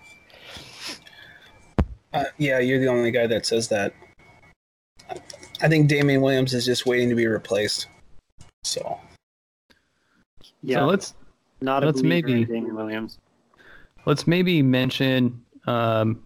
Uh, 2.13 2.25
yeah, 2.39 2.59
you're 2.59 2.79
the 2.81 2.87
only 2.89 3.11
guy 3.11 3.27
that 3.27 3.45
says 3.47 3.69
that. 3.69 3.93
I 5.61 5.69
think 5.69 5.89
Damien 5.89 6.21
Williams 6.21 6.55
is 6.55 6.65
just 6.65 6.87
waiting 6.87 7.09
to 7.09 7.15
be 7.15 7.27
replaced. 7.27 7.87
So 8.65 8.99
Yeah, 10.63 10.79
So 10.81 10.87
let's 10.87 11.15
not 11.61 11.85
let's 11.85 12.01
believer 12.03 12.29
maybe- 12.29 12.45
Damien 12.45 12.75
Williams. 12.77 13.19
let's 14.07 14.27
maybe 14.27 14.63
mention 14.63 15.43
um, 15.67 16.23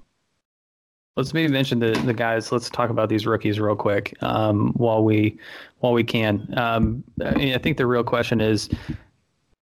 let's 1.17 1.35
maybe 1.35 1.53
mention 1.53 1.79
the 1.81 1.93
the 2.07 2.15
guys. 2.15 2.53
Let's 2.53 2.71
talk 2.71 2.91
about 2.91 3.09
these 3.09 3.27
rookies 3.27 3.59
real 3.59 3.75
quick 3.77 4.15
um, 4.23 4.73
while 4.77 5.03
we 5.05 5.39
while 5.81 5.93
we 5.93 6.05
can. 6.05 6.47
Um, 6.57 7.03
I, 7.25 7.35
mean, 7.35 7.55
I 7.55 7.59
think 7.59 7.77
the 7.77 7.87
real 7.87 8.05
question 8.05 8.41
is: 8.41 8.69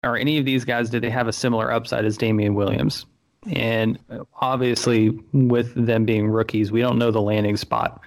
Are 0.03 0.15
any 0.15 0.37
of 0.37 0.45
these 0.45 0.63
guys? 0.65 0.89
Do 0.89 0.99
they 0.99 1.09
have 1.09 1.27
a 1.27 1.33
similar 1.33 1.71
upside 1.71 2.05
as 2.05 2.17
Damien 2.17 2.53
Williams? 2.55 3.05
And 3.51 3.99
obviously, 4.39 5.09
with 5.33 5.73
them 5.75 6.05
being 6.05 6.29
rookies, 6.29 6.71
we 6.71 6.81
don't 6.81 6.97
know 6.97 7.11
the 7.11 7.21
landing 7.21 7.57
spot. 7.57 8.01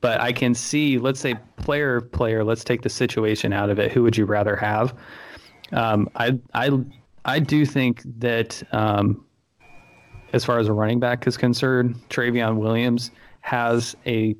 But 0.00 0.20
I 0.20 0.32
can 0.32 0.54
see, 0.54 0.98
let's 0.98 1.18
say, 1.18 1.34
player 1.56 2.00
player. 2.00 2.44
Let's 2.44 2.62
take 2.62 2.82
the 2.82 2.88
situation 2.88 3.52
out 3.52 3.70
of 3.70 3.78
it. 3.78 3.90
Who 3.90 4.02
would 4.04 4.16
you 4.16 4.24
rather 4.24 4.54
have? 4.54 4.94
Um, 5.72 6.08
I 6.14 6.38
I 6.54 6.70
I 7.24 7.40
do 7.40 7.66
think 7.66 8.02
that 8.18 8.62
um, 8.72 9.24
as 10.32 10.44
far 10.44 10.58
as 10.58 10.68
a 10.68 10.72
running 10.72 11.00
back 11.00 11.26
is 11.26 11.36
concerned, 11.36 11.96
Trayveon 12.10 12.56
Williams 12.56 13.10
has 13.40 13.96
a 14.06 14.36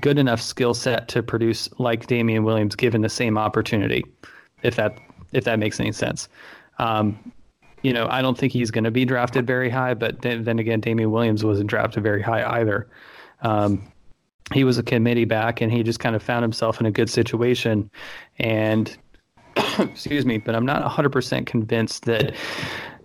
good 0.00 0.18
enough 0.18 0.40
skill 0.40 0.72
set 0.72 1.08
to 1.08 1.22
produce 1.22 1.68
like 1.78 2.06
Damien 2.06 2.44
Williams 2.44 2.76
given 2.76 3.02
the 3.02 3.08
same 3.08 3.36
opportunity. 3.36 4.04
If 4.62 4.76
that 4.76 4.98
if 5.32 5.44
that 5.44 5.58
makes 5.58 5.78
any 5.78 5.92
sense. 5.92 6.28
Um, 6.78 7.32
you 7.82 7.92
know, 7.92 8.06
I 8.10 8.22
don't 8.22 8.36
think 8.36 8.52
he's 8.52 8.70
going 8.70 8.84
to 8.84 8.90
be 8.90 9.04
drafted 9.04 9.46
very 9.46 9.70
high, 9.70 9.94
but 9.94 10.22
then, 10.22 10.44
then 10.44 10.58
again, 10.58 10.80
Damien 10.80 11.10
Williams 11.10 11.44
wasn't 11.44 11.70
drafted 11.70 12.02
very 12.02 12.22
high 12.22 12.60
either. 12.60 12.88
Um, 13.42 13.90
he 14.52 14.64
was 14.64 14.78
a 14.78 14.82
committee 14.82 15.24
back, 15.24 15.60
and 15.60 15.72
he 15.72 15.82
just 15.82 16.00
kind 16.00 16.16
of 16.16 16.22
found 16.22 16.42
himself 16.42 16.80
in 16.80 16.86
a 16.86 16.90
good 16.90 17.08
situation. 17.08 17.90
And 18.38 18.96
excuse 19.78 20.26
me, 20.26 20.38
but 20.38 20.54
I'm 20.54 20.66
not 20.66 20.82
100% 20.82 21.46
convinced 21.46 22.04
that 22.04 22.34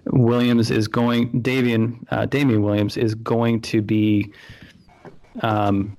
Williams 0.05 0.71
is 0.71 0.87
going, 0.87 1.41
Davian, 1.41 2.05
uh, 2.11 2.25
Damien 2.25 2.63
Williams 2.63 2.97
is 2.97 3.15
going 3.15 3.61
to 3.61 3.81
be 3.81 4.31
um, 5.41 5.97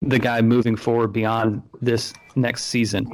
the 0.00 0.18
guy 0.18 0.40
moving 0.42 0.76
forward 0.76 1.12
beyond 1.12 1.62
this 1.80 2.12
next 2.34 2.64
season. 2.64 3.10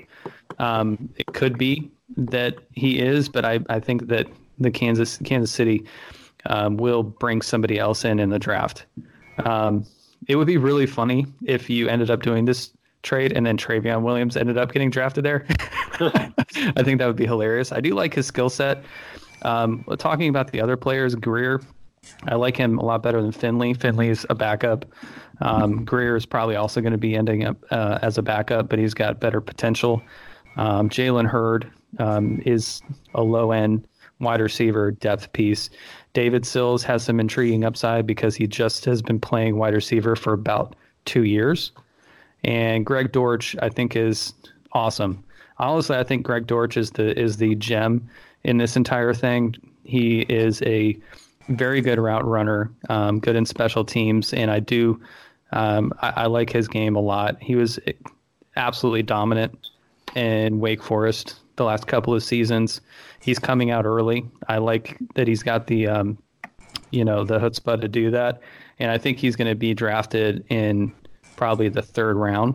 Um, 0.59 1.09
it 1.16 1.26
could 1.34 1.59
be 1.59 1.90
that 2.16 2.57
he 2.72 2.98
is, 2.98 3.28
but 3.28 3.44
I, 3.44 3.60
I 3.68 3.78
think 3.78 4.09
that 4.09 4.27
the 4.59 4.70
Kansas 4.70 5.18
Kansas 5.24 5.51
City 5.51 5.85
um, 6.47 6.76
will 6.76 7.02
bring 7.02 7.43
somebody 7.43 7.78
else 7.78 8.05
in 8.05 8.18
in 8.18 8.30
the 8.30 8.39
draft. 8.39 8.86
Um, 9.44 9.85
it 10.26 10.36
would 10.36 10.47
be 10.47 10.56
really 10.56 10.86
funny 10.86 11.26
if 11.44 11.70
you 11.70 11.89
ended 11.89 12.10
up 12.10 12.22
doing 12.22 12.44
this 12.44 12.70
trade 13.02 13.32
and 13.32 13.47
then 13.47 13.56
Trayveon 13.56 14.02
Williams 14.02 14.36
ended 14.36 14.59
up 14.59 14.72
getting 14.72 14.90
drafted 14.90 15.24
there. 15.24 15.47
I 16.01 16.82
think 16.82 16.98
that 16.98 17.06
would 17.06 17.16
be 17.16 17.26
hilarious. 17.26 17.72
I 17.72 17.80
do 17.80 17.94
like 17.94 18.14
his 18.14 18.26
skill 18.26 18.51
set. 18.51 18.85
Um, 19.43 19.85
talking 19.98 20.28
about 20.28 20.51
the 20.51 20.60
other 20.60 20.76
players, 20.76 21.14
Grier, 21.14 21.60
I 22.26 22.35
like 22.35 22.56
him 22.56 22.78
a 22.78 22.85
lot 22.85 23.02
better 23.02 23.20
than 23.22 23.32
Finley. 23.32 23.74
Finley's 23.74 24.26
a 24.30 24.35
backup. 24.35 24.85
Um, 25.40 25.85
Grier 25.85 26.16
is 26.16 26.26
probably 26.26 26.56
also 26.56 26.80
going 26.80 26.93
to 26.93 26.98
be 26.98 27.14
ending 27.14 27.44
up 27.44 27.56
uh, 27.70 27.98
as 28.02 28.18
a 28.18 28.22
backup, 28.22 28.68
but 28.68 28.78
he's 28.78 28.94
got 28.94 29.20
better 29.20 29.40
potential. 29.40 30.02
Um, 30.56 30.89
Jalen 30.89 31.26
Hurd 31.26 31.70
um, 31.98 32.43
is 32.44 32.82
a 33.14 33.22
low 33.22 33.52
end 33.52 33.86
wide 34.20 34.40
receiver 34.40 34.90
depth 34.90 35.32
piece. 35.32 35.70
David 36.12 36.45
Sills 36.45 36.82
has 36.85 37.05
some 37.05 37.20
intriguing 37.20 37.65
upside 37.65 38.07
because 38.07 38.35
he 38.35 38.47
just 38.47 38.85
has 38.85 39.03
been 39.03 39.20
playing 39.20 39.57
wide 39.57 39.74
receiver 39.74 40.16
for 40.16 40.32
about 40.32 40.74
two 41.05 41.24
years. 41.24 41.73
And 42.45 42.85
Greg 42.85 43.12
Dortch, 43.12 43.57
I 43.61 43.69
think, 43.69 43.97
is 43.97 44.32
awesome. 44.73 45.24
Honestly, 45.59 45.97
I 45.97 46.05
think 46.05 46.24
Greg 46.24 46.47
Dortch 46.47 46.77
is 46.77 46.93
the 46.93 47.19
is 47.19 47.36
the 47.36 47.55
gem 47.57 48.09
in 48.45 48.59
this 48.59 48.77
entire 48.77 49.12
thing. 49.12 49.57
He 49.85 50.20
is 50.23 50.62
a 50.62 50.97
very 51.49 51.81
good 51.81 51.99
route 51.99 52.27
runner, 52.27 52.70
um, 52.89 53.19
good 53.19 53.35
in 53.35 53.47
special 53.47 53.85
teams, 53.85 54.32
and 54.32 54.51
I 54.51 54.61
do 54.61 55.01
um, 55.53 55.93
I, 56.01 56.12
I 56.16 56.27
like 56.27 56.51
his 56.51 56.69
game 56.69 56.95
a 56.95 57.01
lot. 57.01 57.43
He 57.43 57.57
was 57.57 57.78
absolutely 58.57 59.03
dominant 59.03 59.59
in 60.15 60.61
Wake 60.61 60.82
Forest 60.82 61.36
the 61.59 61.64
last 61.64 61.86
couple 61.86 62.14
of 62.14 62.22
seasons. 62.22 62.80
He's 63.20 63.39
coming 63.39 63.70
out 63.70 63.85
early. 63.85 64.24
I 64.48 64.59
like 64.59 64.97
that 65.14 65.28
he's 65.28 65.43
got 65.43 65.66
the 65.66 65.86
um, 65.86 66.18
you 66.90 67.05
know 67.05 67.24
the 67.24 67.39
chutzpah 67.39 67.80
to 67.80 67.89
do 67.89 68.10
that, 68.10 68.40
and 68.78 68.90
I 68.90 68.97
think 68.98 69.18
he's 69.18 69.36
going 69.36 69.48
to 69.48 69.55
be 69.55 69.74
drafted 69.74 70.44
in 70.48 70.93
probably 71.36 71.68
the 71.68 71.82
third 71.82 72.16
round 72.16 72.55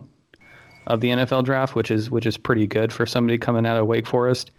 of 0.88 1.00
the 1.00 1.08
NFL 1.10 1.44
draft, 1.44 1.74
which 1.74 1.90
is 1.90 2.10
which 2.10 2.26
is 2.26 2.36
pretty 2.36 2.66
good 2.66 2.92
for 2.92 3.06
somebody 3.06 3.38
coming 3.38 3.64
out 3.64 3.76
of 3.76 3.86
Wake 3.86 4.06
Forest. 4.06 4.50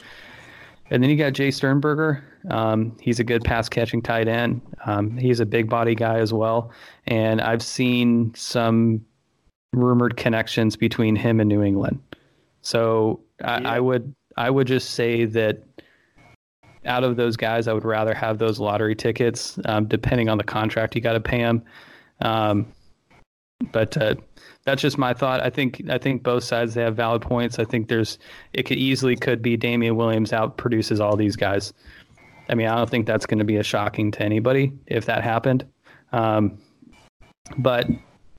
And 0.91 1.01
then 1.01 1.09
you 1.09 1.17
got 1.17 1.34
Jay 1.34 1.49
Sternberger. 1.49 2.23
Um, 2.51 2.95
he's 3.01 3.19
a 3.19 3.23
good 3.23 3.43
pass 3.43 3.67
catching 3.67 4.03
tight 4.03 4.27
end. 4.27 4.61
Um, 4.85 5.17
he's 5.17 5.39
a 5.39 5.45
big 5.45 5.67
body 5.67 5.95
guy 5.95 6.19
as 6.19 6.31
well. 6.31 6.72
And 7.07 7.41
I've 7.41 7.63
seen 7.63 8.34
some 8.35 9.03
rumored 9.73 10.15
connections 10.15 10.76
between 10.76 11.15
him 11.15 11.39
and 11.39 11.49
New 11.49 11.63
England. 11.63 11.99
So 12.61 13.19
I, 13.43 13.61
Yeah. 13.61 13.69
I 13.72 13.80
would 13.80 14.13
I 14.38 14.49
would 14.49 14.68
just 14.68 14.91
say 14.91 15.26
that 15.26 15.64
out 16.86 17.03
of 17.03 17.16
those 17.16 17.36
guys, 17.36 17.68
I 17.68 17.74
would 17.74 17.86
rather 17.86 18.14
have 18.14 18.38
those 18.38 18.60
lottery 18.60 18.95
tickets, 18.95 19.57
um, 19.66 19.88
depending 19.88 20.30
on 20.30 20.38
the 20.38 20.44
contract 20.44 20.95
you 20.95 21.02
got 21.02 21.14
to 21.14 21.20
pay 21.20 21.40
them. 21.40 21.64
Um, 22.22 22.68
but 23.72 23.98
uh, 23.98 24.16
that's 24.66 24.82
just 24.82 24.98
my 24.98 25.14
thought. 25.14 25.41
I 25.41 25.49
think 25.49 25.82
I 25.90 25.98
think 25.98 26.24
both 26.24 26.44
sides 26.44 26.74
they 26.74 26.82
have 26.82 26.95
valid 26.95 27.22
points. 27.22 27.60
I 27.60 27.66
think 27.66 27.88
there's 27.88 28.20
it 28.53 28.64
could 28.64 28.78
easily 28.78 29.16
could 29.16 29.41
be 29.41 29.57
Damien 29.57 29.95
Williams 29.95 30.34
out 30.34 30.57
produces 30.57 30.99
all 30.99 31.16
these 31.16 31.36
guys. 31.36 31.74
I 32.49 32.56
mean, 32.56 32.68
I 32.68 32.76
don't 32.76 32.90
think 32.90 33.07
that's 33.07 33.26
going 33.26 33.40
to 33.40 33.45
be 33.45 33.57
a 33.57 33.64
shocking 33.64 34.12
to 34.12 34.24
anybody 34.24 34.74
if 34.88 35.06
that 35.06 35.24
happened. 35.24 35.66
Um, 36.12 36.60
but 37.57 37.88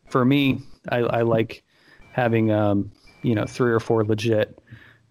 for 0.09 0.25
me, 0.25 0.61
I, 0.91 0.99
I 0.99 1.23
like 1.23 1.65
having 2.13 2.51
um, 2.51 2.91
you 3.23 3.35
know 3.35 3.47
three 3.47 3.73
or 3.73 3.81
four 3.81 4.05
legit 4.05 4.59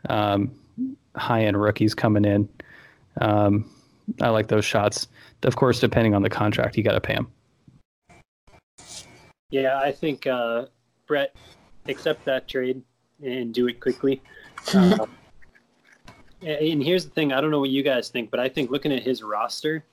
um, 0.09 0.51
high 1.15 1.45
end 1.45 1.59
rookies 1.59 1.93
coming 1.93 2.25
in. 2.25 2.49
Um, 3.21 3.69
I 4.21 4.29
like 4.29 4.47
those 4.47 4.65
shots. 4.65 5.07
Of 5.43 5.55
course, 5.55 5.79
depending 5.79 6.13
on 6.15 6.21
the 6.21 6.29
contract, 6.29 6.77
you 6.77 6.83
got 6.83 6.93
to 6.93 7.01
pay 7.01 7.15
them. 7.15 7.31
Yeah, 9.49 9.79
I 9.79 9.91
think 9.91 10.27
uh, 10.27 10.65
Brett 11.07 11.35
accept 11.87 12.25
that 12.25 12.47
trade 12.47 12.81
and 13.23 13.53
do 13.53 13.67
it 13.67 13.79
quickly. 13.79 14.21
Uh, 16.45 16.47
and 16.47 16.83
here's 16.83 17.05
the 17.05 17.09
thing: 17.09 17.31
I 17.31 17.41
don't 17.41 17.49
know 17.49 17.59
what 17.59 17.69
you 17.69 17.81
guys 17.81 18.09
think, 18.09 18.29
but 18.29 18.39
I 18.39 18.49
think 18.49 18.69
looking 18.69 18.91
at 18.91 19.01
his 19.01 19.23
roster, 19.23 19.83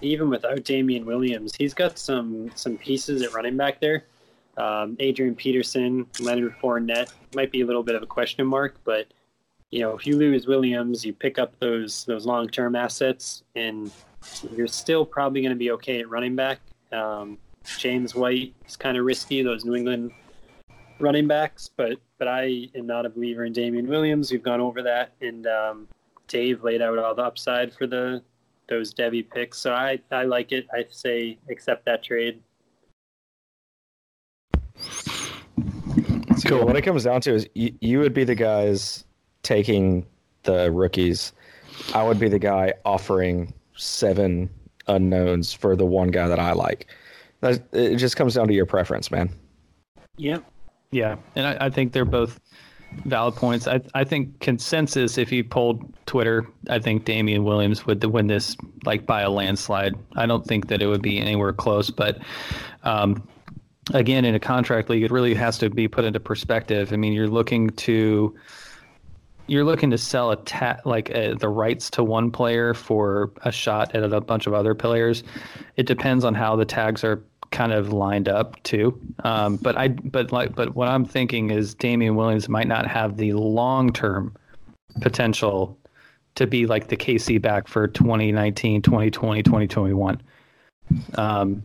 even 0.00 0.30
without 0.30 0.64
Damien 0.64 1.04
Williams, 1.04 1.54
he's 1.54 1.74
got 1.74 1.98
some 1.98 2.50
some 2.54 2.76
pieces 2.76 3.22
at 3.22 3.32
running 3.34 3.56
back 3.56 3.78
there. 3.78 4.04
Um, 4.56 4.96
Adrian 5.00 5.34
Peterson, 5.34 6.06
Leonard 6.20 6.54
Fournette 6.60 7.12
might 7.34 7.52
be 7.52 7.60
a 7.60 7.66
little 7.66 7.82
bit 7.82 7.94
of 7.94 8.02
a 8.02 8.06
question 8.06 8.46
mark, 8.46 8.76
but 8.84 9.06
you 9.72 9.80
know, 9.80 9.96
if 9.96 10.06
you 10.06 10.16
lose 10.16 10.46
Williams, 10.46 11.04
you 11.04 11.14
pick 11.14 11.38
up 11.38 11.58
those 11.58 12.04
those 12.04 12.26
long 12.26 12.46
term 12.46 12.76
assets, 12.76 13.42
and 13.56 13.90
you're 14.54 14.68
still 14.68 15.04
probably 15.04 15.40
going 15.40 15.50
to 15.50 15.58
be 15.58 15.72
okay 15.72 15.98
at 16.00 16.08
running 16.08 16.36
back. 16.36 16.60
Um, 16.92 17.38
James 17.78 18.14
White 18.14 18.54
is 18.68 18.76
kind 18.76 18.98
of 18.98 19.04
risky; 19.06 19.42
those 19.42 19.64
New 19.64 19.74
England 19.74 20.12
running 21.00 21.26
backs, 21.26 21.70
but 21.74 21.98
but 22.18 22.28
I 22.28 22.68
am 22.74 22.86
not 22.86 23.06
a 23.06 23.08
believer 23.08 23.46
in 23.46 23.54
Damien 23.54 23.88
Williams. 23.88 24.30
We've 24.30 24.42
gone 24.42 24.60
over 24.60 24.82
that, 24.82 25.14
and 25.22 25.46
um, 25.46 25.88
Dave 26.28 26.62
laid 26.62 26.82
out 26.82 26.98
all 26.98 27.14
the 27.14 27.22
upside 27.22 27.72
for 27.72 27.86
the 27.86 28.22
those 28.68 28.92
Devy 28.92 29.28
picks. 29.28 29.58
So 29.58 29.72
I 29.72 29.98
I 30.10 30.24
like 30.24 30.52
it. 30.52 30.66
I 30.74 30.84
say 30.90 31.38
accept 31.48 31.86
that 31.86 32.04
trade. 32.04 32.42
Cool. 36.44 36.66
What 36.66 36.76
it 36.76 36.82
comes 36.82 37.04
down 37.04 37.22
to 37.22 37.34
is 37.34 37.48
you, 37.54 37.72
you 37.80 37.98
would 38.00 38.12
be 38.12 38.24
the 38.24 38.34
guys 38.34 39.04
taking 39.42 40.06
the 40.42 40.70
rookies. 40.70 41.32
I 41.94 42.02
would 42.02 42.18
be 42.18 42.28
the 42.28 42.38
guy 42.38 42.74
offering 42.84 43.52
seven 43.76 44.50
unknowns 44.88 45.52
for 45.52 45.76
the 45.76 45.86
one 45.86 46.08
guy 46.08 46.28
that 46.28 46.38
I 46.38 46.52
like. 46.52 46.86
It 47.42 47.96
just 47.96 48.16
comes 48.16 48.34
down 48.34 48.48
to 48.48 48.54
your 48.54 48.66
preference, 48.66 49.10
man. 49.10 49.30
Yeah, 50.16 50.38
Yeah, 50.90 51.16
and 51.34 51.46
I, 51.46 51.66
I 51.66 51.70
think 51.70 51.92
they're 51.92 52.04
both 52.04 52.38
valid 53.06 53.34
points. 53.34 53.66
I 53.66 53.80
I 53.94 54.04
think 54.04 54.38
consensus. 54.40 55.18
If 55.18 55.32
you 55.32 55.42
polled 55.42 55.82
Twitter, 56.06 56.46
I 56.68 56.78
think 56.78 57.04
Damien 57.04 57.44
Williams 57.44 57.86
would 57.86 58.04
win 58.04 58.26
this 58.26 58.56
like 58.84 59.06
by 59.06 59.22
a 59.22 59.30
landslide. 59.30 59.94
I 60.16 60.26
don't 60.26 60.46
think 60.46 60.68
that 60.68 60.82
it 60.82 60.86
would 60.86 61.02
be 61.02 61.18
anywhere 61.18 61.52
close. 61.52 61.90
But 61.90 62.18
um, 62.84 63.26
again, 63.92 64.24
in 64.24 64.34
a 64.34 64.40
contract 64.40 64.90
league, 64.90 65.02
it 65.02 65.10
really 65.10 65.34
has 65.34 65.58
to 65.58 65.70
be 65.70 65.88
put 65.88 66.04
into 66.04 66.20
perspective. 66.20 66.92
I 66.92 66.96
mean, 66.96 67.12
you're 67.12 67.28
looking 67.28 67.70
to 67.70 68.34
you're 69.46 69.64
looking 69.64 69.90
to 69.90 69.98
sell 69.98 70.30
a 70.30 70.36
ta- 70.36 70.80
like 70.84 71.14
uh, 71.14 71.34
the 71.34 71.48
rights 71.48 71.90
to 71.90 72.04
one 72.04 72.30
player 72.30 72.74
for 72.74 73.32
a 73.42 73.52
shot 73.52 73.94
at 73.94 74.12
a 74.12 74.20
bunch 74.20 74.46
of 74.46 74.54
other 74.54 74.74
players. 74.74 75.22
It 75.76 75.86
depends 75.86 76.24
on 76.24 76.34
how 76.34 76.56
the 76.56 76.64
tags 76.64 77.04
are 77.04 77.22
kind 77.50 77.72
of 77.72 77.92
lined 77.92 78.28
up 78.28 78.60
too. 78.62 78.98
Um, 79.24 79.56
but 79.56 79.76
I 79.76 79.88
but 79.88 80.32
like 80.32 80.54
but 80.54 80.74
what 80.74 80.88
I'm 80.88 81.04
thinking 81.04 81.50
is 81.50 81.74
Damien 81.74 82.16
Williams 82.16 82.48
might 82.48 82.66
not 82.66 82.86
have 82.86 83.16
the 83.16 83.32
long 83.34 83.92
term 83.92 84.34
potential 85.00 85.78
to 86.34 86.46
be 86.46 86.66
like 86.66 86.88
the 86.88 86.96
KC 86.96 87.40
back 87.40 87.68
for 87.68 87.86
2019, 87.86 88.82
2020, 88.82 89.42
2021. 89.42 90.22
Um, 91.14 91.62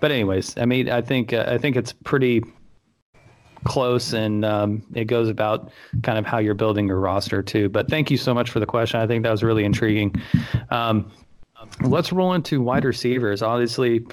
but 0.00 0.10
anyways, 0.10 0.56
I 0.56 0.64
mean, 0.64 0.88
I 0.88 1.00
think 1.02 1.32
uh, 1.32 1.44
I 1.46 1.58
think 1.58 1.76
it's 1.76 1.92
pretty 1.92 2.42
close, 3.68 4.12
and 4.12 4.44
um, 4.44 4.82
it 4.94 5.04
goes 5.04 5.28
about 5.28 5.70
kind 6.02 6.18
of 6.18 6.26
how 6.26 6.38
you're 6.38 6.54
building 6.54 6.88
your 6.88 6.98
roster 6.98 7.42
too. 7.42 7.68
But 7.68 7.88
thank 7.88 8.10
you 8.10 8.16
so 8.16 8.34
much 8.34 8.50
for 8.50 8.58
the 8.58 8.66
question. 8.66 8.98
I 8.98 9.06
think 9.06 9.22
that 9.22 9.30
was 9.30 9.44
really 9.44 9.64
intriguing. 9.64 10.14
Um, 10.70 11.12
let's 11.82 12.12
roll 12.12 12.32
into 12.32 12.60
wide 12.60 12.84
receivers. 12.84 13.42
Obviously, 13.42 14.04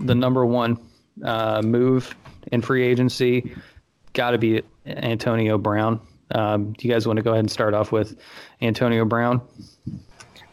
the 0.00 0.14
number 0.14 0.44
one 0.44 0.78
uh, 1.24 1.62
move 1.62 2.14
in 2.52 2.60
free 2.60 2.84
agency 2.84 3.54
got 4.12 4.32
to 4.32 4.38
be 4.38 4.62
Antonio 4.86 5.56
Brown. 5.56 6.00
Um, 6.32 6.72
do 6.72 6.86
you 6.86 6.92
guys 6.92 7.06
want 7.06 7.18
to 7.18 7.22
go 7.22 7.30
ahead 7.30 7.40
and 7.40 7.50
start 7.50 7.72
off 7.72 7.92
with 7.92 8.16
Antonio 8.60 9.04
Brown? 9.04 9.40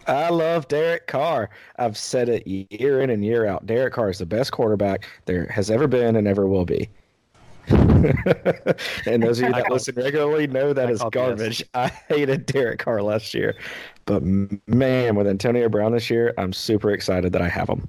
I 0.06 0.30
love 0.30 0.68
Derek 0.68 1.08
Carr. 1.08 1.50
I've 1.78 1.98
said 1.98 2.30
it 2.30 2.46
year 2.46 3.02
in 3.02 3.10
and 3.10 3.24
year 3.24 3.46
out. 3.46 3.66
Derek 3.66 3.94
Carr 3.94 4.10
is 4.10 4.20
the 4.20 4.26
best 4.26 4.52
quarterback 4.52 5.08
there 5.26 5.48
has 5.48 5.72
ever 5.72 5.88
been 5.88 6.16
and 6.16 6.28
ever 6.28 6.46
will 6.46 6.66
be. 6.66 6.90
and 9.06 9.24
those 9.24 9.40
of 9.40 9.48
you 9.48 9.54
that 9.54 9.72
listen 9.72 9.96
regularly 9.96 10.48
know 10.48 10.74
that 10.74 10.88
that 10.88 10.90
is 10.90 11.02
garbage. 11.12 11.64
I 11.74 11.88
hated 11.88 12.46
Derek 12.46 12.80
Carr 12.80 13.02
last 13.02 13.34
year, 13.34 13.56
but 14.06 14.22
man, 14.68 15.16
with 15.16 15.28
Antonio 15.28 15.70
Brown 15.70 15.94
this 15.94 16.10
year, 16.10 16.34
I'm 16.38 16.52
super 16.52 16.92
excited 16.92 17.32
that 17.34 17.42
I 17.42 17.48
have 17.48 17.70
him. 17.70 17.88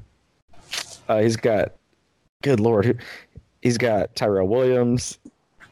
Uh, 1.09 1.20
he's 1.20 1.36
got, 1.36 1.72
good 2.42 2.60
lord, 2.60 3.02
he's 3.62 3.76
got 3.76 4.14
Tyrell 4.14 4.46
Williams, 4.46 5.18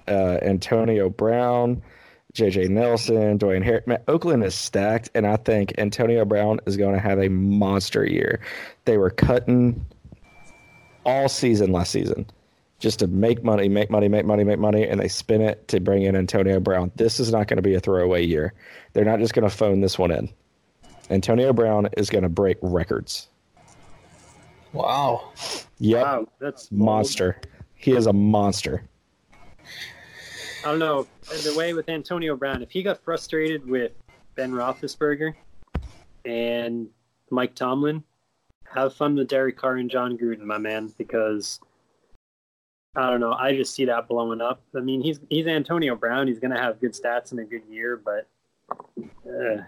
uh, 0.08 0.38
Antonio 0.42 1.08
Brown, 1.08 1.80
J.J. 2.32 2.68
Nelson, 2.68 3.38
Dwayne 3.38 3.62
Harris. 3.62 3.86
Man, 3.86 4.02
Oakland 4.08 4.42
is 4.42 4.54
stacked, 4.54 5.10
and 5.14 5.26
I 5.26 5.36
think 5.36 5.74
Antonio 5.78 6.24
Brown 6.24 6.58
is 6.66 6.76
going 6.76 6.94
to 6.94 7.00
have 7.00 7.20
a 7.20 7.28
monster 7.28 8.04
year. 8.04 8.40
They 8.84 8.98
were 8.98 9.10
cutting 9.10 9.84
all 11.04 11.28
season 11.28 11.72
last 11.72 11.92
season 11.92 12.26
just 12.82 12.98
to 12.98 13.06
make 13.06 13.44
money, 13.44 13.68
make 13.68 13.90
money, 13.90 14.08
make 14.08 14.26
money, 14.26 14.42
make 14.42 14.58
money, 14.58 14.86
and 14.86 15.00
they 15.00 15.06
spin 15.06 15.40
it 15.40 15.68
to 15.68 15.78
bring 15.78 16.02
in 16.02 16.16
Antonio 16.16 16.58
Brown. 16.58 16.90
This 16.96 17.20
is 17.20 17.30
not 17.30 17.46
going 17.46 17.56
to 17.56 17.62
be 17.62 17.74
a 17.74 17.80
throwaway 17.80 18.26
year. 18.26 18.52
They're 18.92 19.04
not 19.04 19.20
just 19.20 19.34
going 19.34 19.48
to 19.48 19.56
phone 19.56 19.80
this 19.80 19.98
one 19.98 20.10
in. 20.10 20.28
Antonio 21.08 21.52
Brown 21.52 21.88
is 21.96 22.10
going 22.10 22.24
to 22.24 22.28
break 22.28 22.58
records. 22.60 23.28
Wow. 24.72 25.30
Yep. 25.78 26.02
Wow, 26.02 26.28
that's 26.40 26.72
monster. 26.72 27.40
He 27.76 27.92
is 27.92 28.06
a 28.06 28.12
monster. 28.12 28.82
I 30.64 30.70
don't 30.70 30.80
know 30.80 31.06
the 31.28 31.54
way 31.56 31.74
with 31.74 31.88
Antonio 31.88 32.34
Brown. 32.34 32.62
If 32.62 32.72
he 32.72 32.82
got 32.82 33.02
frustrated 33.04 33.64
with 33.64 33.92
Ben 34.34 34.50
Roethlisberger 34.50 35.34
and 36.24 36.88
Mike 37.30 37.54
Tomlin, 37.54 38.02
have 38.74 38.92
fun 38.94 39.14
with 39.14 39.28
Derek 39.28 39.56
Carr 39.56 39.76
and 39.76 39.90
Jon 39.90 40.18
Gruden, 40.18 40.40
my 40.40 40.58
man, 40.58 40.92
because 40.98 41.60
I 42.94 43.08
don't 43.08 43.20
know. 43.20 43.32
I 43.32 43.56
just 43.56 43.74
see 43.74 43.86
that 43.86 44.06
blowing 44.06 44.42
up. 44.42 44.60
I 44.76 44.80
mean, 44.80 45.00
he's 45.00 45.20
he's 45.30 45.46
Antonio 45.46 45.96
Brown. 45.96 46.28
He's 46.28 46.38
going 46.38 46.50
to 46.50 46.60
have 46.60 46.80
good 46.80 46.92
stats 46.92 47.32
in 47.32 47.38
a 47.38 47.44
good 47.44 47.62
year, 47.70 47.96
but 47.96 48.28
uh, 49.26 49.62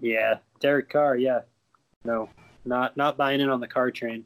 yeah, 0.00 0.38
Derek 0.60 0.88
Carr, 0.88 1.16
yeah, 1.16 1.40
no, 2.04 2.30
not 2.64 2.96
not 2.96 3.16
buying 3.16 3.40
in 3.40 3.48
on 3.48 3.60
the 3.60 3.68
car 3.68 3.90
train. 3.90 4.24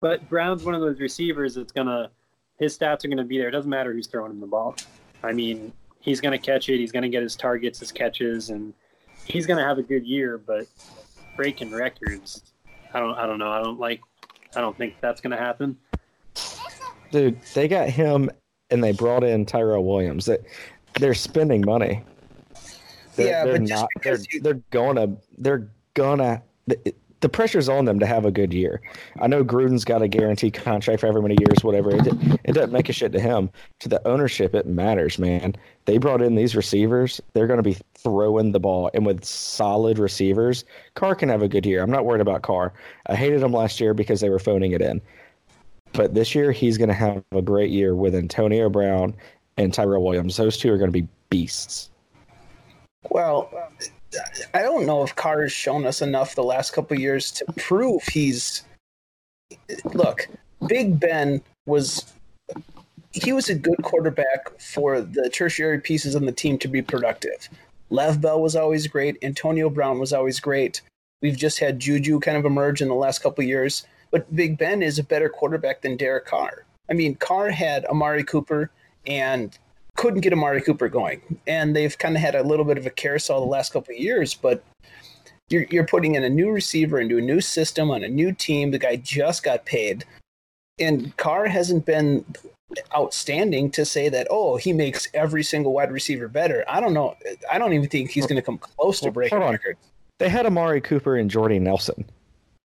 But 0.00 0.28
Brown's 0.28 0.64
one 0.64 0.74
of 0.74 0.80
those 0.80 1.00
receivers 1.00 1.54
that's 1.54 1.72
gonna 1.72 2.10
his 2.58 2.78
stats 2.78 3.04
are 3.04 3.08
gonna 3.08 3.24
be 3.24 3.38
there. 3.38 3.48
It 3.48 3.52
doesn't 3.52 3.70
matter 3.70 3.92
who's 3.92 4.06
throwing 4.06 4.30
him 4.30 4.40
the 4.40 4.46
ball. 4.46 4.76
I 5.22 5.32
mean, 5.32 5.72
he's 6.00 6.20
gonna 6.20 6.38
catch 6.38 6.68
it. 6.68 6.78
He's 6.78 6.92
gonna 6.92 7.08
get 7.08 7.22
his 7.22 7.34
targets, 7.34 7.80
his 7.80 7.90
catches, 7.90 8.50
and 8.50 8.72
he's 9.24 9.46
gonna 9.46 9.64
have 9.64 9.78
a 9.78 9.82
good 9.82 10.06
year. 10.06 10.38
But 10.38 10.66
breaking 11.36 11.72
records, 11.72 12.42
I 12.94 13.00
don't, 13.00 13.16
I 13.18 13.26
don't 13.26 13.38
know. 13.38 13.50
I 13.50 13.62
don't 13.62 13.80
like. 13.80 14.00
I 14.54 14.60
don't 14.60 14.76
think 14.76 14.94
that's 15.00 15.20
gonna 15.20 15.36
happen. 15.36 15.76
Dude, 17.10 17.40
they 17.54 17.68
got 17.68 17.88
him 17.88 18.30
and 18.70 18.82
they 18.82 18.92
brought 18.92 19.24
in 19.24 19.46
Tyrell 19.46 19.84
Williams. 19.84 20.26
That 20.26 20.42
they're 20.98 21.14
spending 21.14 21.64
money. 21.64 22.02
They're, 23.16 23.26
yeah, 23.26 23.44
they're 23.44 23.54
but 23.54 23.66
just 23.66 23.80
not. 23.80 23.88
They're, 24.02 24.12
because 24.12 24.32
you, 24.32 24.40
they're 24.40 24.62
gonna. 24.70 25.16
They're 25.38 25.68
gonna. 25.94 26.42
The, 26.66 26.94
the 27.20 27.28
pressure's 27.28 27.68
on 27.68 27.84
them 27.84 27.98
to 27.98 28.06
have 28.06 28.24
a 28.24 28.30
good 28.30 28.52
year. 28.52 28.80
I 29.20 29.26
know 29.26 29.42
Gruden's 29.42 29.84
got 29.84 30.02
a 30.02 30.08
guaranteed 30.08 30.54
contract 30.54 31.00
for 31.00 31.08
every 31.08 31.20
many 31.20 31.36
years, 31.40 31.64
whatever. 31.64 31.90
It, 31.96 32.06
it 32.44 32.52
doesn't 32.52 32.72
make 32.72 32.88
a 32.88 32.92
shit 32.92 33.10
to 33.12 33.20
him. 33.20 33.50
To 33.80 33.88
the 33.88 34.06
ownership, 34.06 34.54
it 34.54 34.66
matters, 34.66 35.18
man. 35.18 35.56
They 35.86 35.98
brought 35.98 36.22
in 36.22 36.36
these 36.36 36.54
receivers. 36.54 37.20
They're 37.32 37.48
going 37.48 37.58
to 37.58 37.62
be 37.62 37.76
throwing 37.96 38.52
the 38.52 38.60
ball, 38.60 38.90
and 38.94 39.04
with 39.04 39.24
solid 39.24 39.98
receivers, 39.98 40.64
Carr 40.94 41.16
can 41.16 41.28
have 41.28 41.42
a 41.42 41.48
good 41.48 41.66
year. 41.66 41.82
I'm 41.82 41.90
not 41.90 42.04
worried 42.04 42.20
about 42.20 42.42
Carr. 42.42 42.72
I 43.06 43.16
hated 43.16 43.42
him 43.42 43.52
last 43.52 43.80
year 43.80 43.94
because 43.94 44.20
they 44.20 44.30
were 44.30 44.38
phoning 44.38 44.70
it 44.72 44.80
in. 44.80 45.00
But 45.98 46.14
this 46.14 46.32
year, 46.32 46.52
he's 46.52 46.78
going 46.78 46.90
to 46.90 46.94
have 46.94 47.24
a 47.32 47.42
great 47.42 47.70
year 47.70 47.96
with 47.96 48.14
Antonio 48.14 48.70
Brown 48.70 49.16
and 49.56 49.74
Tyrell 49.74 50.04
Williams. 50.04 50.36
Those 50.36 50.56
two 50.56 50.72
are 50.72 50.78
going 50.78 50.92
to 50.92 51.02
be 51.02 51.08
beasts. 51.28 51.90
well, 53.10 53.50
I 54.54 54.62
don't 54.62 54.86
know 54.86 55.02
if 55.02 55.16
Carr 55.16 55.42
has 55.42 55.50
shown 55.50 55.84
us 55.84 56.00
enough 56.00 56.36
the 56.36 56.44
last 56.44 56.70
couple 56.70 56.96
years 56.96 57.32
to 57.32 57.44
prove 57.56 58.04
he's. 58.04 58.62
Look, 59.92 60.28
Big 60.68 61.00
Ben 61.00 61.42
was 61.66 62.04
he 63.10 63.32
was 63.32 63.48
a 63.48 63.56
good 63.56 63.82
quarterback 63.82 64.56
for 64.60 65.00
the 65.00 65.28
tertiary 65.28 65.80
pieces 65.80 66.14
on 66.14 66.26
the 66.26 66.32
team 66.32 66.58
to 66.58 66.68
be 66.68 66.80
productive. 66.80 67.48
Lev 67.90 68.20
Bell 68.20 68.40
was 68.40 68.54
always 68.54 68.86
great. 68.86 69.18
Antonio 69.22 69.68
Brown 69.68 69.98
was 69.98 70.12
always 70.12 70.38
great. 70.38 70.80
We've 71.22 71.36
just 71.36 71.58
had 71.58 71.80
Juju 71.80 72.20
kind 72.20 72.36
of 72.36 72.44
emerge 72.44 72.80
in 72.80 72.86
the 72.86 72.94
last 72.94 73.18
couple 73.18 73.42
years. 73.42 73.84
But 74.10 74.34
Big 74.34 74.58
Ben 74.58 74.82
is 74.82 74.98
a 74.98 75.04
better 75.04 75.28
quarterback 75.28 75.82
than 75.82 75.96
Derek 75.96 76.26
Carr. 76.26 76.64
I 76.90 76.94
mean, 76.94 77.14
Carr 77.16 77.50
had 77.50 77.84
Amari 77.86 78.24
Cooper 78.24 78.70
and 79.06 79.56
couldn't 79.96 80.20
get 80.20 80.32
Amari 80.32 80.62
Cooper 80.62 80.88
going. 80.88 81.20
And 81.46 81.74
they've 81.74 81.96
kind 81.98 82.16
of 82.16 82.22
had 82.22 82.34
a 82.34 82.42
little 82.42 82.64
bit 82.64 82.78
of 82.78 82.86
a 82.86 82.90
carousel 82.90 83.40
the 83.40 83.46
last 83.46 83.72
couple 83.72 83.94
of 83.94 84.00
years, 84.00 84.34
but 84.34 84.62
you're, 85.50 85.64
you're 85.70 85.86
putting 85.86 86.14
in 86.14 86.24
a 86.24 86.28
new 86.28 86.50
receiver 86.50 87.00
into 87.00 87.18
a 87.18 87.22
new 87.22 87.40
system 87.40 87.90
on 87.90 88.04
a 88.04 88.08
new 88.08 88.32
team. 88.32 88.70
The 88.70 88.78
guy 88.78 88.96
just 88.96 89.42
got 89.42 89.66
paid. 89.66 90.04
And 90.78 91.16
Carr 91.16 91.46
hasn't 91.46 91.84
been 91.84 92.24
outstanding 92.94 93.70
to 93.72 93.84
say 93.84 94.08
that, 94.08 94.26
oh, 94.30 94.56
he 94.56 94.72
makes 94.72 95.08
every 95.14 95.42
single 95.42 95.72
wide 95.72 95.90
receiver 95.90 96.28
better. 96.28 96.64
I 96.68 96.80
don't 96.80 96.94
know. 96.94 97.16
I 97.50 97.58
don't 97.58 97.72
even 97.72 97.88
think 97.88 98.10
he's 98.10 98.26
going 98.26 98.36
to 98.36 98.42
come 98.42 98.58
close 98.58 99.00
to 99.00 99.10
breaking 99.10 99.40
records. 99.40 99.80
They 100.18 100.28
had 100.28 100.46
Amari 100.46 100.80
Cooper 100.80 101.16
and 101.16 101.30
Jordy 101.30 101.58
Nelson. 101.58 102.04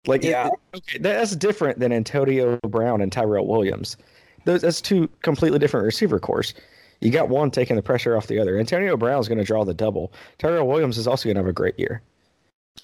Like, 0.07 0.23
Yeah. 0.23 0.49
okay, 0.75 0.97
that's 0.99 1.35
different 1.35 1.79
than 1.79 1.91
Antonio 1.91 2.57
Brown 2.67 3.01
and 3.01 3.11
Tyrell 3.11 3.47
Williams. 3.47 3.97
Those 4.45 4.61
that's 4.61 4.81
two 4.81 5.09
completely 5.21 5.59
different 5.59 5.85
receiver 5.85 6.19
corps. 6.19 6.53
You 7.01 7.11
got 7.11 7.29
one 7.29 7.51
taking 7.51 7.75
the 7.75 7.81
pressure 7.81 8.15
off 8.15 8.27
the 8.27 8.39
other. 8.39 8.57
Antonio 8.57 8.95
Brown's 8.95 9.27
going 9.27 9.37
to 9.37 9.43
draw 9.43 9.65
the 9.65 9.73
double. 9.73 10.13
Tyrell 10.37 10.67
Williams 10.67 10.97
is 10.97 11.07
also 11.07 11.25
going 11.25 11.35
to 11.35 11.41
have 11.41 11.47
a 11.49 11.53
great 11.53 11.77
year, 11.79 12.01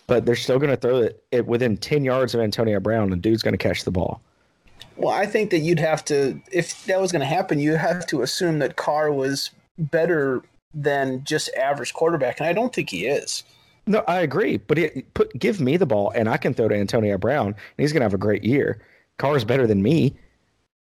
but 0.07 0.25
they're 0.25 0.35
still 0.35 0.59
going 0.59 0.71
to 0.71 0.77
throw 0.77 0.97
it, 0.97 1.23
it 1.31 1.45
within 1.45 1.77
ten 1.77 2.03
yards 2.03 2.33
of 2.35 2.41
Antonio 2.41 2.79
Brown, 2.79 3.13
and 3.13 3.21
dude's 3.21 3.41
going 3.43 3.53
to 3.53 3.57
catch 3.57 3.83
the 3.83 3.91
ball. 3.91 4.21
Well, 4.97 5.13
I 5.13 5.25
think 5.25 5.51
that 5.51 5.59
you'd 5.59 5.79
have 5.79 6.03
to, 6.05 6.39
if 6.51 6.85
that 6.85 6.99
was 6.99 7.11
going 7.11 7.21
to 7.21 7.25
happen, 7.25 7.59
you 7.59 7.75
have 7.75 8.05
to 8.07 8.21
assume 8.21 8.59
that 8.59 8.75
Carr 8.75 9.11
was 9.11 9.51
better 9.77 10.41
than 10.73 11.23
just 11.23 11.49
average 11.55 11.93
quarterback, 11.93 12.39
and 12.39 12.47
I 12.47 12.53
don't 12.53 12.73
think 12.73 12.89
he 12.89 13.05
is. 13.05 13.43
No, 13.87 14.03
I 14.07 14.21
agree, 14.21 14.57
but 14.57 14.77
it, 14.77 15.13
put 15.13 15.37
give 15.37 15.59
me 15.59 15.77
the 15.77 15.85
ball, 15.85 16.11
and 16.15 16.29
I 16.29 16.37
can 16.37 16.53
throw 16.53 16.67
to 16.67 16.75
Antonio 16.75 17.17
Brown, 17.17 17.47
and 17.47 17.55
he's 17.77 17.91
going 17.91 18.01
to 18.01 18.05
have 18.05 18.13
a 18.13 18.17
great 18.17 18.43
year. 18.43 18.79
Carr's 19.17 19.43
better 19.43 19.65
than 19.65 19.81
me. 19.81 20.15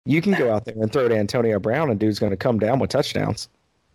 You 0.07 0.21
can 0.21 0.33
go 0.33 0.53
out 0.53 0.65
there 0.65 0.75
and 0.77 0.93
throw 0.93 1.09
to 1.09 1.17
Antonio 1.17 1.59
Brown, 1.61 1.91
and 1.91 2.01
dude's 2.01 2.19
going 2.19 2.31
to 2.31 2.37
come 2.37 2.59
down 2.59 2.79
with 2.79 2.91
touchdowns. 2.91 3.49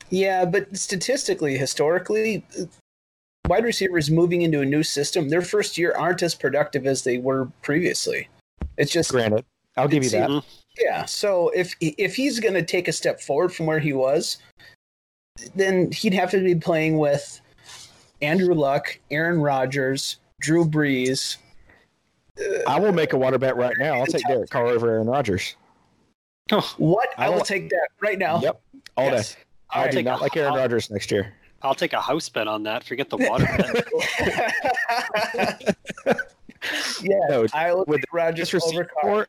Yeah, 0.10 0.46
but 0.46 0.76
statistically, 0.78 1.58
historically, 1.58 2.46
wide 3.48 3.64
receivers 3.64 4.10
moving 4.12 4.44
into 4.44 4.62
a 4.62 4.66
new 4.66 4.84
system, 4.84 5.30
their 5.30 5.42
first 5.42 5.78
year 5.78 5.94
aren't 5.98 6.24
as 6.24 6.36
productive 6.36 6.86
as 6.86 7.04
they 7.04 7.18
were 7.18 7.46
previously. 7.64 8.30
It's 8.78 8.92
just 8.92 9.12
Granted, 9.12 9.46
I'll 9.78 9.88
give 9.88 10.04
you 10.04 10.10
that. 10.12 10.44
Yeah. 10.78 11.06
So 11.06 11.50
if 11.50 11.74
if 11.80 12.16
he's 12.16 12.40
going 12.40 12.54
to 12.54 12.64
take 12.64 12.88
a 12.88 12.92
step 12.92 13.22
forward 13.22 13.54
from 13.54 13.66
where 13.66 13.80
he 13.80 13.94
was, 13.94 14.38
then 15.56 15.92
he'd 15.92 16.14
have 16.14 16.32
to 16.32 16.44
be 16.44 16.56
playing 16.56 16.98
with 16.98 17.42
Andrew 18.26 18.54
Luck, 18.54 19.00
Aaron 19.12 19.40
Rodgers, 19.40 20.18
Drew 20.42 20.66
Brees. 20.66 21.38
I 22.68 22.80
will 22.80 22.92
make 22.92 23.14
a 23.14 23.18
water 23.18 23.38
bet 23.38 23.56
right 23.56 23.74
now. 23.80 23.94
I'll 23.94 24.06
take 24.06 24.28
Derek 24.28 24.50
Carr 24.50 24.68
over 24.68 24.90
Aaron 24.90 25.08
Rodgers. 25.08 25.56
What? 26.78 27.10
I, 27.18 27.26
I 27.26 27.30
will 27.30 27.38
will- 27.38 27.46
take 27.46 27.70
that 27.70 27.88
right 28.02 28.20
now. 28.20 28.42
Yep, 28.42 28.62
all 28.98 29.06
Yes. 29.06 29.36
day. 29.36 29.40
I 29.72 29.86
All 29.86 29.90
do 29.92 29.96
right. 29.98 30.06
not 30.06 30.22
like 30.22 30.36
Aaron 30.38 30.52
I'll- 30.54 30.60
Rodgers 30.60 30.90
next 30.92 31.12
year. 31.12 31.34
I'll 31.62 31.74
take 31.76 31.94
a 31.94 32.02
house 32.02 32.30
bet 32.30 32.48
on 32.48 32.64
that. 32.64 32.84
Forget 32.84 33.10
the 33.10 33.18
water 33.18 33.46
bet. 33.58 33.86
yeah, 37.02 37.18
No, 37.30 37.46
I 37.54 37.74
will 37.74 37.86
with 37.88 38.02
take 38.02 38.14
Rodgers 38.14 38.52
This 38.52 38.54
receiver 38.54 38.82
over 38.82 38.90
Carr. 39.02 39.12
corps, 39.12 39.28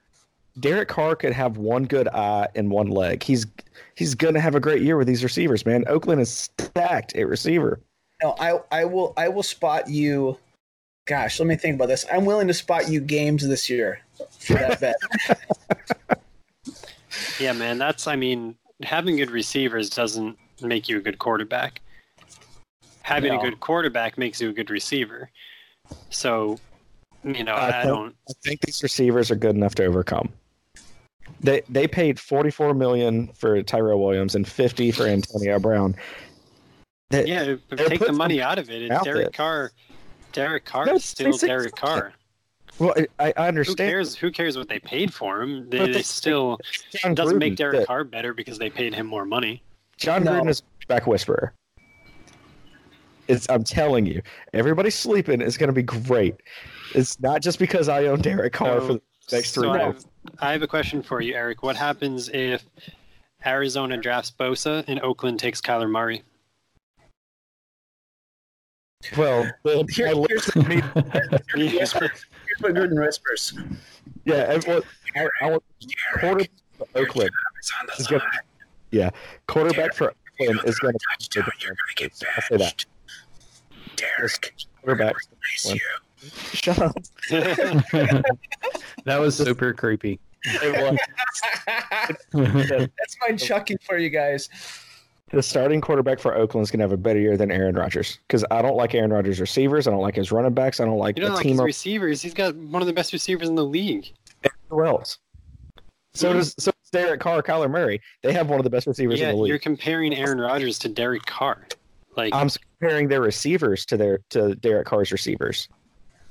Derek 0.60 0.88
Carr 0.88 1.16
could 1.16 1.32
have 1.32 1.56
one 1.58 1.84
good 1.84 2.08
eye 2.08 2.48
and 2.54 2.70
one 2.70 2.88
leg. 2.88 3.22
He's 3.22 3.46
he's 3.94 4.14
gonna 4.14 4.40
have 4.40 4.54
a 4.54 4.60
great 4.60 4.82
year 4.82 4.96
with 4.96 5.06
these 5.06 5.22
receivers, 5.22 5.64
man. 5.64 5.84
Oakland 5.86 6.20
is 6.20 6.30
stacked 6.30 7.14
at 7.16 7.26
receiver. 7.26 7.80
No, 8.22 8.34
I 8.38 8.60
I 8.70 8.84
will 8.84 9.12
I 9.16 9.28
will 9.28 9.42
spot 9.42 9.88
you. 9.88 10.38
Gosh, 11.06 11.38
let 11.38 11.46
me 11.46 11.56
think 11.56 11.76
about 11.76 11.86
this. 11.88 12.04
I'm 12.12 12.24
willing 12.24 12.48
to 12.48 12.54
spot 12.54 12.88
you 12.88 13.00
games 13.00 13.46
this 13.46 13.70
year 13.70 14.00
for 14.40 14.54
that 14.54 14.80
bet. 14.80 16.18
yeah, 17.40 17.52
man. 17.52 17.78
That's. 17.78 18.06
I 18.06 18.16
mean, 18.16 18.56
having 18.82 19.16
good 19.16 19.30
receivers 19.30 19.90
doesn't 19.90 20.36
make 20.62 20.88
you 20.88 20.98
a 20.98 21.00
good 21.00 21.18
quarterback. 21.18 21.80
Having 23.02 23.34
No. 23.34 23.40
a 23.40 23.42
good 23.42 23.60
quarterback 23.60 24.18
makes 24.18 24.40
you 24.40 24.48
a 24.48 24.52
good 24.52 24.68
receiver. 24.70 25.30
So, 26.10 26.58
you 27.22 27.44
know, 27.44 27.52
I 27.52 27.68
I, 27.68 27.82
think- 27.82 27.94
don't. 27.94 28.16
I 28.28 28.32
think 28.42 28.60
these 28.62 28.82
receivers 28.82 29.30
are 29.30 29.36
good 29.36 29.54
enough 29.54 29.74
to 29.76 29.84
overcome. 29.84 30.30
They 31.40 31.62
they 31.68 31.86
paid 31.86 32.18
forty 32.18 32.50
four 32.50 32.72
million 32.74 33.28
for 33.34 33.62
Tyrell 33.62 34.00
Williams 34.02 34.34
and 34.34 34.46
fifty 34.46 34.90
for 34.90 35.06
Antonio 35.06 35.58
Brown. 35.58 35.94
They- 37.10 37.26
Yeah, 37.26 37.56
take 37.76 38.00
the 38.00 38.12
money 38.12 38.40
out 38.42 38.58
of 38.58 38.68
it. 38.70 38.82
It's 38.82 38.90
out 38.92 39.04
Derek 39.04 39.22
there. 39.26 39.30
Carr. 39.30 39.72
Derek 40.32 40.64
Carr 40.64 40.86
No, 40.86 40.94
is 40.94 41.04
still 41.04 41.36
they 41.36 41.46
Derek 41.46 41.74
Carr. 41.76 42.12
Well, 42.78 42.94
I, 43.18 43.32
I 43.36 43.42
Who 43.42 43.48
understand. 43.48 43.88
cares? 43.90 44.16
Who 44.16 44.30
cares 44.30 44.58
what 44.58 44.68
they 44.68 44.78
paid 44.78 45.14
for 45.14 45.40
him? 45.40 45.70
They, 45.70 45.78
But 45.78 45.86
they 45.86 45.92
they- 45.92 46.02
still 46.02 46.58
Jon 47.02 47.14
doesn't 47.14 47.38
make 47.38 47.54
Gruden, 47.54 47.56
Derek 47.56 47.80
the- 47.80 47.86
Carr 47.86 48.04
better 48.04 48.34
because 48.34 48.58
they 48.58 48.68
paid 48.68 48.94
him 48.94 49.06
more 49.06 49.24
money. 49.24 49.62
Jon 49.96 50.24
No. 50.24 50.32
Gruden 50.32 50.50
is 50.50 50.62
back 50.88 51.06
whisperer. 51.06 51.52
It's 53.28 53.48
I'm 53.48 53.64
telling 53.64 54.06
you, 54.06 54.20
everybody 54.52 54.90
sleeping 54.90 55.40
is 55.40 55.56
going 55.56 55.68
to 55.68 55.72
be 55.72 55.82
great. 55.82 56.36
It's 56.94 57.18
not 57.20 57.40
just 57.42 57.58
because 57.58 57.88
I 57.88 58.04
own 58.06 58.20
Derek 58.20 58.52
Carr 58.52 58.80
for 58.80 58.94
the 58.94 59.00
next 59.32 59.52
three 59.52 59.64
so 59.64 59.70
I 59.72 59.78
have, 59.80 60.04
I 60.40 60.52
have 60.52 60.62
a 60.62 60.68
question 60.68 61.02
for 61.02 61.20
you, 61.20 61.34
Eric. 61.34 61.62
What 61.62 61.74
happens 61.76 62.28
if 62.28 62.62
Arizona 63.44 63.96
drafts 63.96 64.30
Bosa 64.38 64.84
and 64.86 65.00
Oakland 65.00 65.40
takes 65.40 65.60
Kyler 65.60 65.90
Murray? 65.90 66.22
Well, 69.16 69.50
well, 69.62 69.84
Here- 69.90 70.08
I 70.08 70.12
literally 70.12 70.68
need- 70.76 70.84
Yeah. 70.94 71.70
Here's 71.78 71.92
what 71.94 72.10
Gruden 72.74 72.98
whispers. 73.04 73.52
yeah, 74.24 74.46
everyone, 74.48 74.82
I, 75.14 75.28
I 75.42 75.50
want 75.50 75.62
quarterback 76.18 76.50
for 76.78 76.86
Oakland 76.94 77.30
is 77.98 78.06
going 78.06 78.20
to 78.20 78.26
yeah, 78.92 79.10
quarterback 79.46 79.94
for 79.94 80.12
Oakland 80.40 80.60
is 80.64 80.78
going 80.78 80.94
to 81.18 81.40
I'll 81.40 82.42
say 82.42 82.56
that. 82.56 82.84
Derek, 83.96 84.54
Quarterback. 84.82 85.14
Shut 86.52 86.78
up. 86.78 86.96
that 87.30 88.24
was 89.20 89.36
super 89.36 89.72
creepy. 89.72 90.18
It 90.44 90.98
was. 92.32 92.32
That's 92.32 93.16
my 93.28 93.36
chucking 93.36 93.78
for 93.86 93.98
you 93.98 94.10
guys. 94.10 94.48
The 95.32 95.42
starting 95.42 95.80
quarterback 95.80 96.20
for 96.20 96.34
Oakland 96.36 96.62
is 96.64 96.70
going 96.70 96.78
to 96.78 96.84
have 96.84 96.92
a 96.92 96.96
better 96.96 97.18
year 97.18 97.36
than 97.36 97.50
Aaron 97.50 97.74
Rodgers 97.74 98.18
because 98.28 98.44
I 98.50 98.62
don't 98.62 98.76
like 98.76 98.94
Aaron 98.94 99.12
Rodgers' 99.12 99.40
receivers. 99.40 99.88
I 99.88 99.90
don't 99.90 100.00
like 100.00 100.14
his 100.14 100.30
running 100.30 100.54
backs. 100.54 100.78
I 100.78 100.84
don't 100.84 100.98
like 100.98 101.16
You 101.18 101.22
don't 101.22 101.30
the 101.32 101.36
like 101.36 101.42
team 101.42 101.52
his 101.52 101.60
of 101.60 101.66
receivers. 101.66 102.22
He's 102.22 102.34
got 102.34 102.54
one 102.54 102.80
of 102.80 102.86
the 102.86 102.92
best 102.92 103.12
receivers 103.12 103.48
in 103.48 103.54
the 103.56 103.64
league. 103.64 104.12
who 104.68 104.84
else. 104.84 105.18
So 106.14 106.32
does 106.32 106.54
so 106.58 106.70
does 106.70 106.90
Derek 106.92 107.20
Carr, 107.20 107.42
Kyler 107.42 107.68
Murray. 107.70 108.00
They 108.22 108.32
have 108.32 108.48
one 108.48 108.58
of 108.60 108.64
the 108.64 108.70
best 108.70 108.86
receivers 108.86 109.20
Yeah, 109.20 109.30
in 109.30 109.36
the 109.36 109.42
league. 109.42 109.48
you're 109.50 109.58
comparing 109.58 110.14
Aaron 110.14 110.40
Rodgers 110.40 110.78
to 110.80 110.88
Derek 110.88 111.26
Carr. 111.26 111.66
Like, 112.16 112.32
I'm 112.32 112.48
comparing 112.80 113.08
their 113.08 113.20
receivers 113.20 113.84
to 113.86 113.96
their 113.96 114.20
to 114.30 114.54
Derek 114.54 114.86
Carr's 114.86 115.12
receivers. 115.12 115.68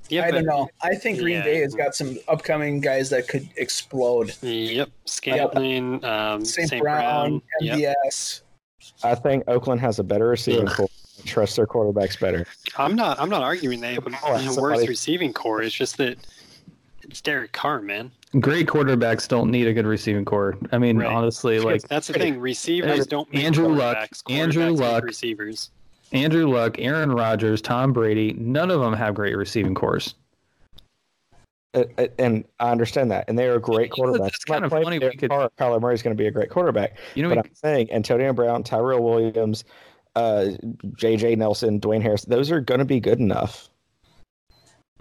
yeah, 0.10 0.24
I 0.24 0.32
but, 0.32 0.38
don't 0.38 0.46
know. 0.46 0.70
I 0.82 0.96
think 0.96 1.20
Green 1.20 1.36
Yeah. 1.38 1.44
Bay 1.44 1.60
has 1.60 1.76
got 1.76 1.94
some 1.96 2.18
upcoming 2.28 2.80
guys 2.80 3.10
that 3.12 3.28
could 3.28 3.48
explode. 3.58 4.34
Yep, 4.42 4.90
Scantling, 5.06 6.04
um, 6.06 6.44
St. 6.46 6.70
St. 6.70 6.82
Brown, 6.82 7.42
Brown. 7.62 7.80
Yep. 7.80 7.94
MVS. 9.06 9.12
I 9.12 9.16
think 9.16 9.44
Oakland 9.48 9.82
has 9.82 10.00
a 10.00 10.04
better 10.04 10.28
receiving 10.28 10.68
corps. 10.68 10.90
I 10.90 11.28
Trust 11.28 11.56
their 11.56 11.66
quarterbacks 11.66 12.20
better. 12.20 12.46
I'm 12.78 12.96
not. 12.96 13.20
I'm 13.20 13.30
not 13.30 13.42
arguing 13.42 13.80
they 13.82 13.94
have 13.96 14.06
a 14.06 14.12
Oh, 14.24 14.34
a 14.36 14.40
somebody- 14.44 14.62
worse 14.80 14.88
receiving 14.88 15.34
corps. 15.34 15.62
It's 15.62 15.74
just 15.74 15.98
that 15.98 16.18
it's 17.02 17.22
Derek 17.22 17.52
Carr, 17.54 17.82
man. 17.82 18.12
Great 18.40 18.68
quarterbacks 18.68 19.28
don't 19.28 19.50
need 19.50 19.66
a 19.68 19.74
good 19.74 19.86
receiving 19.86 20.26
corps. 20.26 20.56
I 20.72 20.78
mean, 20.78 20.98
Right. 20.98 21.08
honestly, 21.08 21.60
like 21.60 21.82
That's 21.88 22.08
the 22.08 22.14
thing. 22.14 22.40
Receivers 22.40 23.08
don't 23.08 23.32
make 23.34 23.44
Andrew 23.44 23.70
Luck- 23.70 23.98
quarterbacks. 23.98 24.24
Andrew 24.32 24.64
Quarterbacks 24.64 24.72
make 24.72 24.80
Luck. 24.82 25.04
receivers. 25.06 25.70
Andrew 26.12 26.48
Luck, 26.48 26.76
Aaron 26.78 27.12
Rodgers, 27.12 27.62
Tom 27.62 27.94
Brady, 27.94 28.34
none 28.38 28.70
of 28.70 28.82
them 28.82 28.94
have 28.94 29.16
great 29.16 29.36
receiving 29.38 29.74
corps. 29.74 30.02
Uh, 31.76 31.84
uh, 31.98 32.08
and 32.18 32.46
I 32.60 32.72
understand 32.72 33.12
that, 33.12 33.26
and 33.28 33.38
they 33.38 33.48
are 33.48 33.56
a 33.56 33.60
great 33.62 33.92
You 33.98 34.06
know, 34.06 34.14
quarterbacks. 34.14 34.28
it's 34.30 34.46
kind 34.46 34.64
of 34.66 34.72
funny 34.72 34.98
we 34.98 35.16
could- 35.18 35.30
Carr, 35.30 35.50
Kyler 35.60 35.82
Murray 35.82 35.94
is 35.94 36.02
going 36.02 36.16
to 36.16 36.22
be 36.22 36.28
a 36.28 36.32
great 36.32 36.50
quarterback, 36.50 36.98
You 37.16 37.24
know, 37.24 37.30
but 37.30 37.38
we- 37.44 37.50
I'm 37.50 37.56
saying 37.56 37.92
Antonio 37.92 38.32
Brown, 38.34 38.64
Tyrell 38.64 39.04
Williams, 39.04 39.66
uh, 40.16 40.52
J.J. 40.98 41.36
Nelson, 41.36 41.80
Dwayne 41.82 42.02
Harris, 42.02 42.24
those 42.26 42.50
are 42.50 42.62
going 42.62 42.80
to 42.80 42.86
be 42.86 43.00
good 43.02 43.20
enough. 43.20 43.70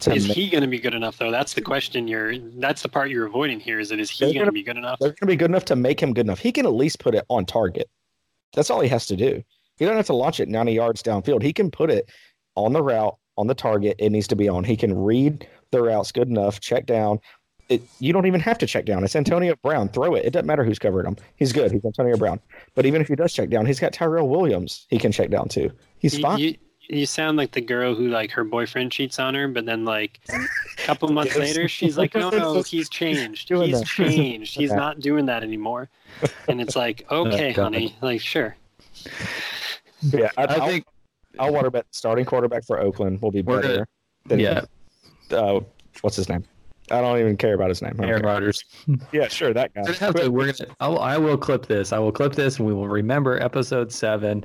Is 0.08 0.26
make- 0.26 0.36
he 0.36 0.48
going 0.50 0.62
to 0.62 0.68
be 0.68 0.80
good 0.80 0.94
enough 0.94 1.16
though? 1.18 1.30
That's 1.30 1.54
the 1.54 1.60
question. 1.62 2.08
You're. 2.08 2.36
That's 2.38 2.82
the 2.82 2.88
part 2.88 3.10
you're 3.10 3.26
avoiding 3.26 3.60
here. 3.60 3.78
Is 3.78 3.90
that 3.90 4.00
is 4.00 4.10
he 4.10 4.24
going 4.24 4.34
gonna- 4.34 4.46
to 4.46 4.52
be 4.52 4.62
good 4.64 4.76
enough? 4.76 4.98
they're 4.98 5.10
going 5.10 5.16
to 5.20 5.26
be 5.26 5.36
good 5.36 5.50
enough 5.50 5.64
to 5.66 5.76
make 5.76 6.02
him 6.02 6.12
good 6.12 6.26
enough. 6.26 6.40
He 6.40 6.50
can 6.50 6.66
at 6.66 6.72
least 6.72 6.98
put 6.98 7.14
it 7.14 7.24
on 7.28 7.46
target. 7.46 7.88
That's 8.54 8.70
all 8.70 8.80
he 8.80 8.88
has 8.88 9.06
to 9.06 9.16
do. 9.16 9.42
He 9.76 9.84
don't 9.84 9.96
have 9.96 10.06
to 10.06 10.14
launch 10.14 10.40
it 10.40 10.48
90 10.48 10.72
yards 10.72 11.02
downfield. 11.02 11.42
He 11.42 11.52
can 11.52 11.70
put 11.70 11.90
it 11.90 12.10
on 12.56 12.72
the 12.72 12.82
route, 12.82 13.16
on 13.36 13.46
the 13.46 13.54
target 13.54 13.96
it 13.98 14.10
needs 14.10 14.28
to 14.28 14.36
be 14.36 14.48
on. 14.48 14.64
He 14.64 14.76
can 14.76 14.96
read 14.96 15.48
the 15.74 15.82
routes 15.82 16.12
good 16.12 16.28
enough, 16.28 16.60
check 16.60 16.86
down, 16.86 17.20
it, 17.68 17.82
you 17.98 18.12
don't 18.12 18.26
even 18.26 18.40
have 18.40 18.58
to 18.58 18.66
check 18.66 18.84
down. 18.84 19.04
It's 19.04 19.16
Antonio 19.16 19.54
Brown. 19.62 19.88
Throw 19.88 20.14
it. 20.14 20.24
It 20.26 20.32
doesn't 20.32 20.46
matter 20.46 20.64
who's 20.64 20.78
covering 20.78 21.06
him. 21.06 21.16
He's 21.36 21.52
good. 21.52 21.72
He's 21.72 21.84
Antonio 21.84 22.16
Brown. 22.16 22.38
But 22.74 22.84
even 22.86 23.00
if 23.00 23.08
he 23.08 23.14
does 23.16 23.32
check 23.32 23.48
down, 23.48 23.64
he's 23.66 23.80
got 23.80 23.92
Tyrell 23.94 24.28
Williams. 24.28 24.86
He 24.90 24.98
can 24.98 25.12
check 25.12 25.30
down 25.30 25.48
too. 25.48 25.70
He's 25.98 26.16
You, 26.18 26.22
fine. 26.22 26.38
you, 26.40 26.56
you 26.90 27.06
sound 27.06 27.38
like 27.38 27.52
the 27.52 27.62
girl 27.62 27.94
who 27.94 28.08
like 28.08 28.30
her 28.32 28.44
boyfriend 28.44 28.92
cheats 28.92 29.18
on 29.18 29.34
her, 29.34 29.48
but 29.48 29.64
then 29.64 29.86
like 29.86 30.20
a 30.30 30.38
couple 30.82 31.08
months 31.12 31.34
Yes. 31.34 31.38
later, 31.56 31.66
she's 31.68 31.96
like, 31.96 32.14
"No, 32.14 32.28
no, 32.44 32.60
he's 32.62 32.90
changed. 32.90 33.48
He's 33.48 33.80
that. 33.80 33.86
changed. 33.86 34.54
He's 34.56 34.72
not 34.72 35.00
doing 35.00 35.24
that 35.26 35.42
anymore." 35.42 35.88
And 36.48 36.60
it's 36.60 36.76
like, 36.76 37.06
oh, 37.08 37.26
"Okay, 37.28 37.54
God. 37.54 37.62
honey, 37.72 37.96
like 38.02 38.20
sure." 38.20 38.54
yeah, 40.02 40.28
I, 40.36 40.44
I 40.44 40.54
I'll, 40.56 40.68
think 40.68 40.84
I'll 41.38 41.52
water 41.52 41.70
bet 41.70 41.86
starting 41.90 42.24
quarterback 42.26 42.64
for 42.66 42.78
Oakland 42.78 43.22
will 43.22 43.30
be 43.30 43.40
better 43.42 43.62
gonna- 43.62 43.86
than 44.26 44.40
yeah, 44.40 44.60
uh, 45.30 45.60
what's 46.02 46.16
his 46.16 46.28
name? 46.28 46.44
I 46.90 47.00
don't 47.00 47.18
even 47.18 47.36
care 47.36 47.54
about 47.54 47.70
his 47.70 47.80
name. 47.80 47.98
Aaron 48.00 48.22
care. 48.22 48.30
Rodgers. 48.30 48.62
Yeah, 49.12 49.28
sure, 49.28 49.54
that 49.54 49.72
guy. 49.74 49.82
We're 49.86 49.94
gonna 49.98 50.12
to, 50.24 50.28
we're 50.30 50.52
gonna, 50.52 50.74
I'll, 50.80 50.98
I 50.98 51.16
will 51.16 51.38
clip 51.38 51.66
this. 51.66 51.92
I 51.92 51.98
will 51.98 52.12
clip 52.12 52.34
this, 52.34 52.58
and 52.58 52.66
we 52.66 52.74
will 52.74 52.88
remember 52.88 53.42
episode 53.42 53.90
seven, 53.90 54.44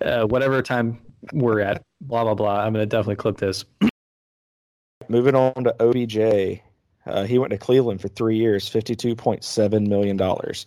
uh, 0.00 0.24
whatever 0.24 0.62
time 0.62 0.98
we're 1.32 1.60
at. 1.60 1.82
Blah 2.00 2.24
blah 2.24 2.34
blah. 2.34 2.60
I'm 2.60 2.72
gonna 2.72 2.86
definitely 2.86 3.16
clip 3.16 3.36
this. 3.36 3.64
Moving 5.08 5.34
on 5.34 5.64
to 5.64 5.74
OBJ. 5.82 6.62
Uh, 7.06 7.24
he 7.24 7.38
went 7.38 7.50
to 7.50 7.58
Cleveland 7.58 8.00
for 8.00 8.08
three 8.08 8.36
years, 8.38 8.68
fifty-two 8.68 9.14
point 9.14 9.44
seven 9.44 9.88
million 9.88 10.16
dollars. 10.16 10.66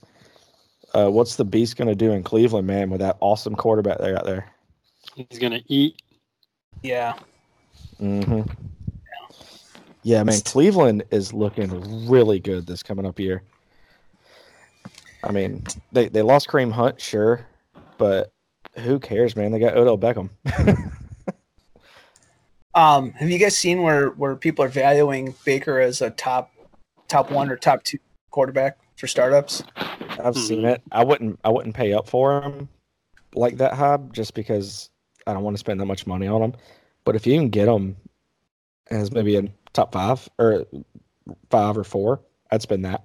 Uh, 0.94 1.10
what's 1.10 1.36
the 1.36 1.46
beast 1.46 1.76
going 1.78 1.88
to 1.88 1.96
do 1.96 2.12
in 2.12 2.24
Cleveland, 2.24 2.66
man, 2.66 2.90
with 2.90 3.00
that 3.00 3.18
awesome 3.20 3.56
quarterback 3.56 4.00
they 4.00 4.12
got 4.12 4.26
there? 4.26 4.52
He's 5.16 5.40
gonna 5.40 5.62
eat. 5.68 6.02
Yeah. 6.84 7.14
hmm 7.98 8.42
Yeah, 10.04 10.24
man, 10.24 10.40
Cleveland 10.42 11.04
is 11.12 11.34
looking 11.34 12.08
really 12.08 12.40
good 12.40 12.68
this 12.68 12.84
coming 12.84 13.06
up 13.06 13.20
year. 13.20 13.44
I 15.24 15.32
mean, 15.32 15.64
they 15.92 16.08
they 16.08 16.22
lost 16.22 16.48
Kareem 16.48 16.72
Hunt, 16.72 17.02
sure, 17.02 17.46
but 17.98 18.32
who 18.78 19.00
cares, 19.00 19.36
man? 19.36 19.52
They 19.52 19.60
got 19.60 19.76
Odell 19.76 19.98
Beckham. 19.98 20.30
Um, 22.76 23.12
have 23.14 23.30
you 23.30 23.40
guys 23.40 23.58
seen 23.58 23.82
where 23.82 24.10
where 24.12 24.36
people 24.36 24.64
are 24.64 24.70
valuing 24.70 25.36
Baker 25.44 25.80
as 25.80 26.02
a 26.02 26.12
top 26.12 26.54
top 27.08 27.32
one 27.32 27.50
or 27.50 27.58
top 27.58 27.84
two 27.84 27.98
quarterback 28.30 28.78
for 28.96 29.08
startups? 29.08 29.64
I've 30.24 30.38
seen 30.38 30.66
it. 30.66 30.82
I 30.92 31.04
wouldn't 31.04 31.40
I 31.44 31.50
wouldn't 31.50 31.76
pay 31.76 31.94
up 31.94 32.08
for 32.08 32.42
him 32.42 32.70
like 33.36 33.58
that 33.58 33.74
high 33.74 33.98
just 34.12 34.34
because 34.34 34.90
I 35.26 35.34
don't 35.34 35.44
want 35.44 35.56
to 35.56 35.60
spend 35.60 35.82
that 35.82 35.88
much 35.88 36.06
money 36.06 36.28
on 36.28 36.42
him. 36.42 36.54
But 37.06 37.16
if 37.16 37.26
you 37.26 37.38
can 37.38 37.50
get 37.50 37.68
him 37.68 37.98
as 38.92 39.12
maybe 39.12 39.36
a 39.36 39.44
top 39.74 39.94
five 39.94 40.28
or 40.38 40.66
five 41.50 41.78
or 41.78 41.84
four, 41.84 42.22
I'd 42.52 42.62
spend 42.62 42.86
that. 42.86 43.04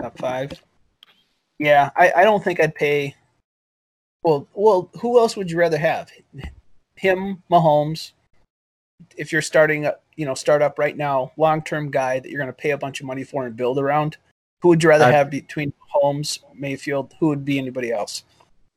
Top 0.00 0.18
five. 0.18 0.52
Yeah, 1.58 1.90
I, 1.96 2.12
I 2.16 2.24
don't 2.24 2.42
think 2.42 2.60
I'd 2.60 2.74
pay. 2.74 3.16
Well, 4.22 4.46
well, 4.54 4.90
who 5.00 5.18
else 5.18 5.36
would 5.36 5.50
you 5.50 5.58
rather 5.58 5.78
have? 5.78 6.10
Him, 6.96 7.42
Mahomes. 7.50 8.12
If 9.16 9.32
you're 9.32 9.42
starting, 9.42 9.86
a, 9.86 9.94
you 10.16 10.26
know, 10.26 10.34
start 10.34 10.62
up 10.62 10.78
right 10.78 10.96
now, 10.96 11.32
long 11.36 11.62
term 11.62 11.90
guy 11.90 12.20
that 12.20 12.28
you're 12.30 12.40
going 12.40 12.52
to 12.52 12.52
pay 12.52 12.70
a 12.70 12.78
bunch 12.78 13.00
of 13.00 13.06
money 13.06 13.24
for 13.24 13.46
and 13.46 13.56
build 13.56 13.78
around. 13.78 14.16
Who 14.60 14.68
would 14.68 14.82
you 14.82 14.88
rather 14.88 15.04
I- 15.04 15.12
have 15.12 15.30
between 15.30 15.72
Mahomes, 15.94 16.40
Mayfield? 16.54 17.14
Who 17.20 17.28
would 17.28 17.44
be 17.44 17.58
anybody 17.58 17.92
else? 17.92 18.24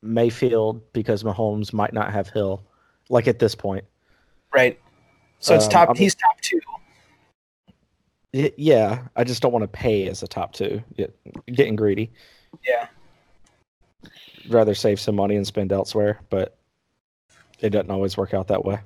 Mayfield 0.02 0.80
because 0.92 1.22
Mahomes 1.22 1.72
might 1.72 1.92
not 1.92 2.12
have 2.12 2.28
Hill, 2.28 2.62
like 3.08 3.28
at 3.28 3.38
this 3.38 3.54
point. 3.54 3.84
Right. 4.52 4.80
So 5.42 5.54
it's 5.56 5.64
Um, 5.66 5.70
top. 5.70 5.88
I'm- 5.88 5.96
he's 5.96 6.14
top 6.14 6.40
two. 6.40 6.60
Yeah, 8.32 9.08
I 9.14 9.24
just 9.24 9.42
don't 9.42 9.52
want 9.52 9.64
to 9.64 9.68
pay 9.68 10.06
as 10.08 10.22
a 10.22 10.26
top 10.28 10.52
two. 10.54 10.82
Get, 10.96 11.14
getting 11.46 11.76
greedy. 11.76 12.10
Yeah. 12.66 12.88
Rather 14.48 14.74
save 14.74 14.98
some 14.98 15.16
money 15.16 15.36
and 15.36 15.46
spend 15.46 15.70
elsewhere, 15.72 16.20
but 16.30 16.56
it 17.60 17.70
doesn't 17.70 17.90
always 17.90 18.16
work 18.16 18.32
out 18.32 18.48
that 18.48 18.64
way. 18.64 18.78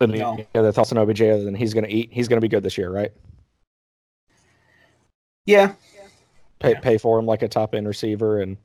And 0.00 0.12
No. 0.12 0.36
the 0.52 0.58
other 0.58 0.72
thoughts 0.72 0.92
on 0.92 0.98
OBJ 0.98 1.22
other 1.22 1.42
than 1.44 1.54
he's 1.54 1.74
going 1.74 1.84
to 1.84 1.92
eat, 1.92 2.12
he's 2.12 2.28
going 2.28 2.36
to 2.36 2.40
be 2.44 2.48
good 2.48 2.62
this 2.62 2.76
year, 2.78 2.90
right? 2.90 3.12
Yeah. 5.46 5.74
Pay 6.60 6.72
Yeah. 6.72 6.80
pay 6.80 6.98
for 6.98 7.18
him 7.18 7.26
like 7.26 7.42
a 7.42 7.48
top 7.48 7.74
end 7.74 7.88
receiver 7.88 8.40
and 8.40 8.56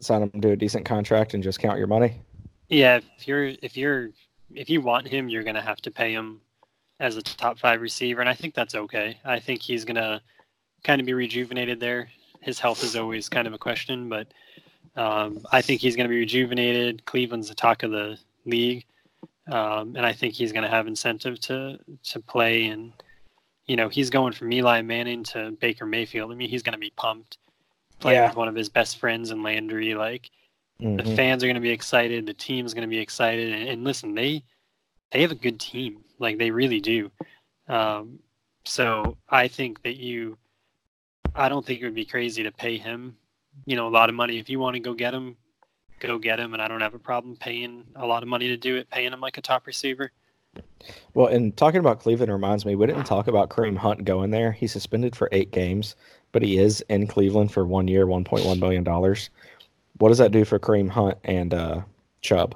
sign 0.00 0.22
him 0.22 0.40
to 0.40 0.50
a 0.52 0.56
decent 0.56 0.86
contract 0.86 1.34
and 1.34 1.42
just 1.42 1.60
count 1.60 1.78
your 1.78 1.86
money. 1.86 2.20
Yeah, 2.68 3.00
if 3.16 3.26
you're 3.26 3.52
if 3.62 3.76
you're 3.76 4.10
if 4.54 4.68
you 4.70 4.80
want 4.80 5.08
him, 5.08 5.28
you're 5.28 5.42
gonna 5.44 5.62
have 5.62 5.80
to 5.82 5.90
pay 5.90 6.12
him 6.12 6.40
as 7.00 7.16
a 7.16 7.22
top 7.22 7.58
five 7.58 7.80
receiver, 7.80 8.20
and 8.20 8.28
I 8.28 8.34
think 8.34 8.54
that's 8.54 8.74
okay. 8.74 9.18
I 9.24 9.38
think 9.38 9.62
he's 9.62 9.84
gonna 9.84 10.20
kind 10.84 11.00
of 11.00 11.06
be 11.06 11.14
rejuvenated 11.14 11.80
there. 11.80 12.08
His 12.40 12.58
health 12.58 12.82
is 12.84 12.96
always 12.96 13.28
kind 13.28 13.46
of 13.46 13.52
a 13.54 13.58
question, 13.58 14.08
but 14.08 14.28
um, 14.96 15.40
I 15.52 15.62
think 15.62 15.80
he's 15.80 15.96
gonna 15.96 16.08
be 16.08 16.18
rejuvenated. 16.18 17.04
Cleveland's 17.04 17.48
the 17.48 17.54
talk 17.54 17.82
of 17.82 17.90
the 17.90 18.18
league, 18.44 18.84
um, 19.50 19.96
and 19.96 20.04
I 20.04 20.12
think 20.12 20.34
he's 20.34 20.52
gonna 20.52 20.68
have 20.68 20.86
incentive 20.86 21.40
to 21.40 21.78
to 22.04 22.20
play. 22.20 22.66
And 22.66 22.92
you 23.66 23.76
know, 23.76 23.88
he's 23.88 24.10
going 24.10 24.32
from 24.32 24.52
Eli 24.52 24.82
Manning 24.82 25.24
to 25.24 25.52
Baker 25.60 25.86
Mayfield. 25.86 26.32
I 26.32 26.34
mean, 26.34 26.48
he's 26.50 26.62
gonna 26.62 26.78
be 26.78 26.92
pumped 26.96 27.38
playing 28.00 28.18
Yeah. 28.20 28.28
with 28.28 28.36
one 28.36 28.48
of 28.48 28.54
his 28.54 28.68
best 28.68 28.98
friends 28.98 29.30
in 29.30 29.42
Landry. 29.42 29.94
Like 29.94 30.30
the 30.80 31.02
Mhm. 31.02 31.16
fans 31.16 31.42
are 31.42 31.46
going 31.46 31.54
to 31.54 31.60
be 31.60 31.70
excited 31.70 32.24
the 32.24 32.34
team's 32.34 32.72
going 32.72 32.82
to 32.82 32.88
be 32.88 32.98
excited 32.98 33.52
and, 33.52 33.68
and 33.68 33.84
listen 33.84 34.14
they 34.14 34.42
they 35.10 35.22
have 35.22 35.32
a 35.32 35.36
good 35.36 35.58
team 35.58 36.04
like 36.18 36.38
they 36.38 36.50
really 36.50 36.80
do 36.80 37.10
um, 37.68 38.18
so 38.64 39.16
i 39.28 39.48
think 39.48 39.82
that 39.82 39.96
you 39.96 40.38
i 41.34 41.48
don't 41.48 41.66
think 41.66 41.80
it 41.80 41.84
would 41.84 41.94
be 41.94 42.04
crazy 42.04 42.42
to 42.42 42.52
pay 42.52 42.76
him 42.76 43.16
you 43.66 43.74
know 43.74 43.88
a 43.88 43.90
lot 43.90 44.08
of 44.08 44.14
money 44.14 44.38
if 44.38 44.48
you 44.48 44.58
want 44.60 44.74
to 44.74 44.80
go 44.80 44.94
get 44.94 45.12
him 45.12 45.36
go 45.98 46.16
get 46.16 46.38
him 46.38 46.52
and 46.54 46.62
i 46.62 46.68
don't 46.68 46.80
have 46.80 46.94
a 46.94 46.98
problem 46.98 47.36
paying 47.36 47.84
a 47.96 48.06
lot 48.06 48.22
of 48.22 48.28
money 48.28 48.46
to 48.46 48.56
do 48.56 48.76
it 48.76 48.88
paying 48.90 49.12
him 49.12 49.20
like 49.20 49.36
a 49.36 49.42
top 49.42 49.66
receiver 49.66 50.12
Well, 51.14 51.26
and 51.26 51.56
talking 51.56 51.78
about 51.80 52.00
Cleveland 52.00 52.32
reminds 52.32 52.64
me, 52.64 52.74
we 52.74 52.86
didn't 52.86 53.04
talk 53.04 53.28
about 53.28 53.50
Kareem 53.50 53.76
Hunt 53.76 54.04
going 54.04 54.30
there. 54.30 54.50
He's 54.50 54.72
suspended 54.72 55.14
for 55.14 55.28
eight 55.30 55.50
games, 55.50 55.94
but 56.32 56.42
he 56.42 56.58
is 56.58 56.80
in 56.88 57.06
Cleveland 57.06 57.52
for 57.52 57.64
one 57.66 57.86
year, 57.86 58.06
$1.1 58.06 58.58
million. 58.58 58.84
What 59.98 60.08
does 60.08 60.18
that 60.18 60.32
do 60.32 60.44
for 60.44 60.58
Kareem 60.58 60.88
Hunt 60.90 61.18
and 61.24 61.52
uh, 61.52 61.80
Chubb? 62.20 62.54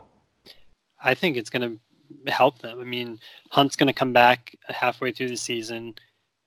I 1.02 1.14
think 1.14 1.36
it's 1.36 1.50
going 1.50 1.78
to 2.26 2.32
help 2.32 2.58
them. 2.58 2.80
I 2.80 2.84
mean, 2.84 3.18
Hunt's 3.50 3.76
going 3.76 3.88
to 3.88 3.92
come 3.92 4.12
back 4.12 4.56
halfway 4.68 5.12
through 5.12 5.28
the 5.28 5.36
season, 5.36 5.94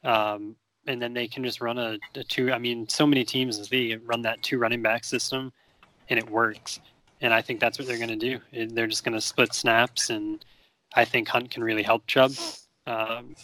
um, 0.04 0.56
and 0.88 1.02
then 1.02 1.14
they 1.14 1.28
can 1.28 1.44
just 1.44 1.60
run 1.62 1.78
a, 1.78 1.98
a 2.16 2.24
two. 2.24 2.54
I 2.54 2.58
mean, 2.58 2.88
so 2.88 3.06
many 3.06 3.26
teams 3.26 3.58
in 3.58 3.66
the 3.70 3.96
run 3.98 4.22
that 4.22 4.42
two 4.42 4.58
running 4.58 4.82
back 4.82 5.04
system, 5.04 5.52
and 6.10 6.18
it 6.18 6.30
works. 6.30 6.80
And 7.22 7.34
I 7.34 7.42
think 7.42 7.60
that's 7.60 7.80
what 7.80 7.88
they're 7.88 7.98
going 7.98 8.18
to 8.18 8.40
do. 8.40 8.40
They're 8.74 8.88
just 8.88 9.04
going 9.04 9.16
to 9.16 9.22
split 9.22 9.54
snaps, 9.54 10.10
and 10.10 10.44
I 10.96 11.06
think 11.06 11.28
Hunt 11.28 11.50
can 11.52 11.64
really 11.64 11.84
help 11.84 12.06
Chubb 12.08 12.32
um, 12.88 13.36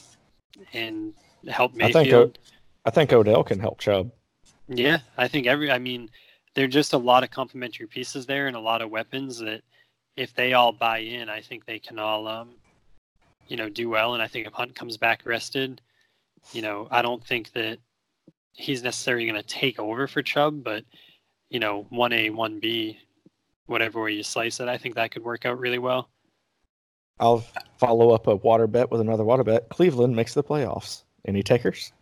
and 0.73 1.13
help 1.47 1.73
I 1.75 1.91
Mayfield. 1.91 2.33
think 2.33 2.45
I 2.85 2.89
think 2.89 3.13
Odell 3.13 3.43
can 3.43 3.59
help 3.59 3.79
Chubb. 3.79 4.11
Yeah, 4.67 4.99
I 5.17 5.27
think 5.27 5.47
every. 5.47 5.71
I 5.71 5.79
mean, 5.79 6.09
there 6.55 6.65
are 6.65 6.69
just 6.69 6.93
a 6.93 6.97
lot 6.97 7.23
of 7.23 7.31
complementary 7.31 7.87
pieces 7.87 8.25
there, 8.25 8.47
and 8.47 8.55
a 8.55 8.59
lot 8.59 8.81
of 8.81 8.89
weapons 8.89 9.39
that, 9.39 9.61
if 10.17 10.33
they 10.33 10.53
all 10.53 10.71
buy 10.71 10.99
in, 10.99 11.29
I 11.29 11.41
think 11.41 11.65
they 11.65 11.79
can 11.79 11.97
all, 11.97 12.27
um, 12.27 12.49
you 13.47 13.55
know, 13.55 13.69
do 13.69 13.89
well. 13.89 14.13
And 14.13 14.21
I 14.21 14.27
think 14.27 14.45
if 14.45 14.53
Hunt 14.53 14.75
comes 14.75 14.97
back 14.97 15.21
rested, 15.25 15.81
you 16.51 16.61
know, 16.61 16.87
I 16.91 17.01
don't 17.01 17.25
think 17.25 17.53
that 17.53 17.79
he's 18.53 18.83
necessarily 18.83 19.25
going 19.25 19.41
to 19.41 19.47
take 19.47 19.79
over 19.79 20.07
for 20.07 20.21
Chubb, 20.21 20.63
but 20.63 20.83
you 21.49 21.59
know, 21.59 21.85
one 21.89 22.13
A, 22.13 22.29
one 22.29 22.59
B, 22.59 22.97
whatever 23.67 24.01
way 24.01 24.13
you 24.13 24.23
slice 24.23 24.59
it, 24.59 24.67
I 24.67 24.77
think 24.77 24.95
that 24.95 25.11
could 25.11 25.23
work 25.23 25.45
out 25.45 25.59
really 25.59 25.79
well. 25.79 26.09
I'll 27.19 27.45
follow 27.77 28.11
up 28.11 28.27
a 28.27 28.35
water 28.37 28.67
bet 28.67 28.89
with 28.89 29.01
another 29.01 29.23
water 29.23 29.43
bet. 29.43 29.69
Cleveland 29.69 30.15
makes 30.15 30.33
the 30.33 30.43
playoffs. 30.43 31.03
Any 31.25 31.43
takers? 31.43 31.93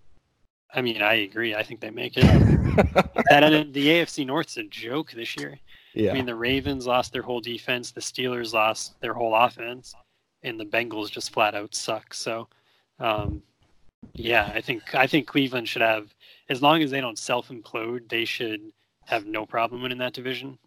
I 0.74 0.82
mean, 0.82 1.02
I 1.02 1.16
agree. 1.16 1.56
I 1.56 1.64
think 1.64 1.80
they 1.80 1.90
make 1.90 2.18
it. 2.18 2.22
that 3.30 3.44
and 3.44 3.74
the 3.74 3.88
AFC 3.88 4.26
North's 4.26 4.58
a 4.58 4.64
joke 4.64 5.12
this 5.12 5.36
year. 5.36 5.58
yeah. 5.94 6.12
I 6.12 6.14
mean, 6.14 6.26
the 6.26 6.36
Ravens 6.36 6.86
lost 6.86 7.12
their 7.12 7.24
whole 7.24 7.42
defense, 7.42 7.92
the 7.92 8.02
Steelers 8.02 8.54
lost 8.54 9.00
their 9.02 9.14
whole 9.14 9.36
offense, 9.36 9.96
and 10.44 10.60
the 10.60 10.66
Bengals 10.66 11.10
just 11.10 11.34
flat 11.34 11.56
out 11.56 11.74
suck. 11.74 12.14
So, 12.14 12.48
um, 13.00 13.42
yeah, 14.14 14.52
I 14.54 14.62
think 14.62 14.96
I 14.96 15.08
think 15.08 15.28
Cleveland 15.28 15.68
should 15.68 15.82
have, 15.82 16.14
as 16.50 16.62
long 16.62 16.82
as 16.82 16.92
they 16.92 17.02
don't 17.02 17.18
self 17.18 17.50
implode, 17.50 18.08
they 18.10 18.26
should 18.26 18.62
have 19.06 19.26
no 19.26 19.46
problem 19.46 19.82
winning 19.82 19.98
that 19.98 20.14
division. 20.14 20.58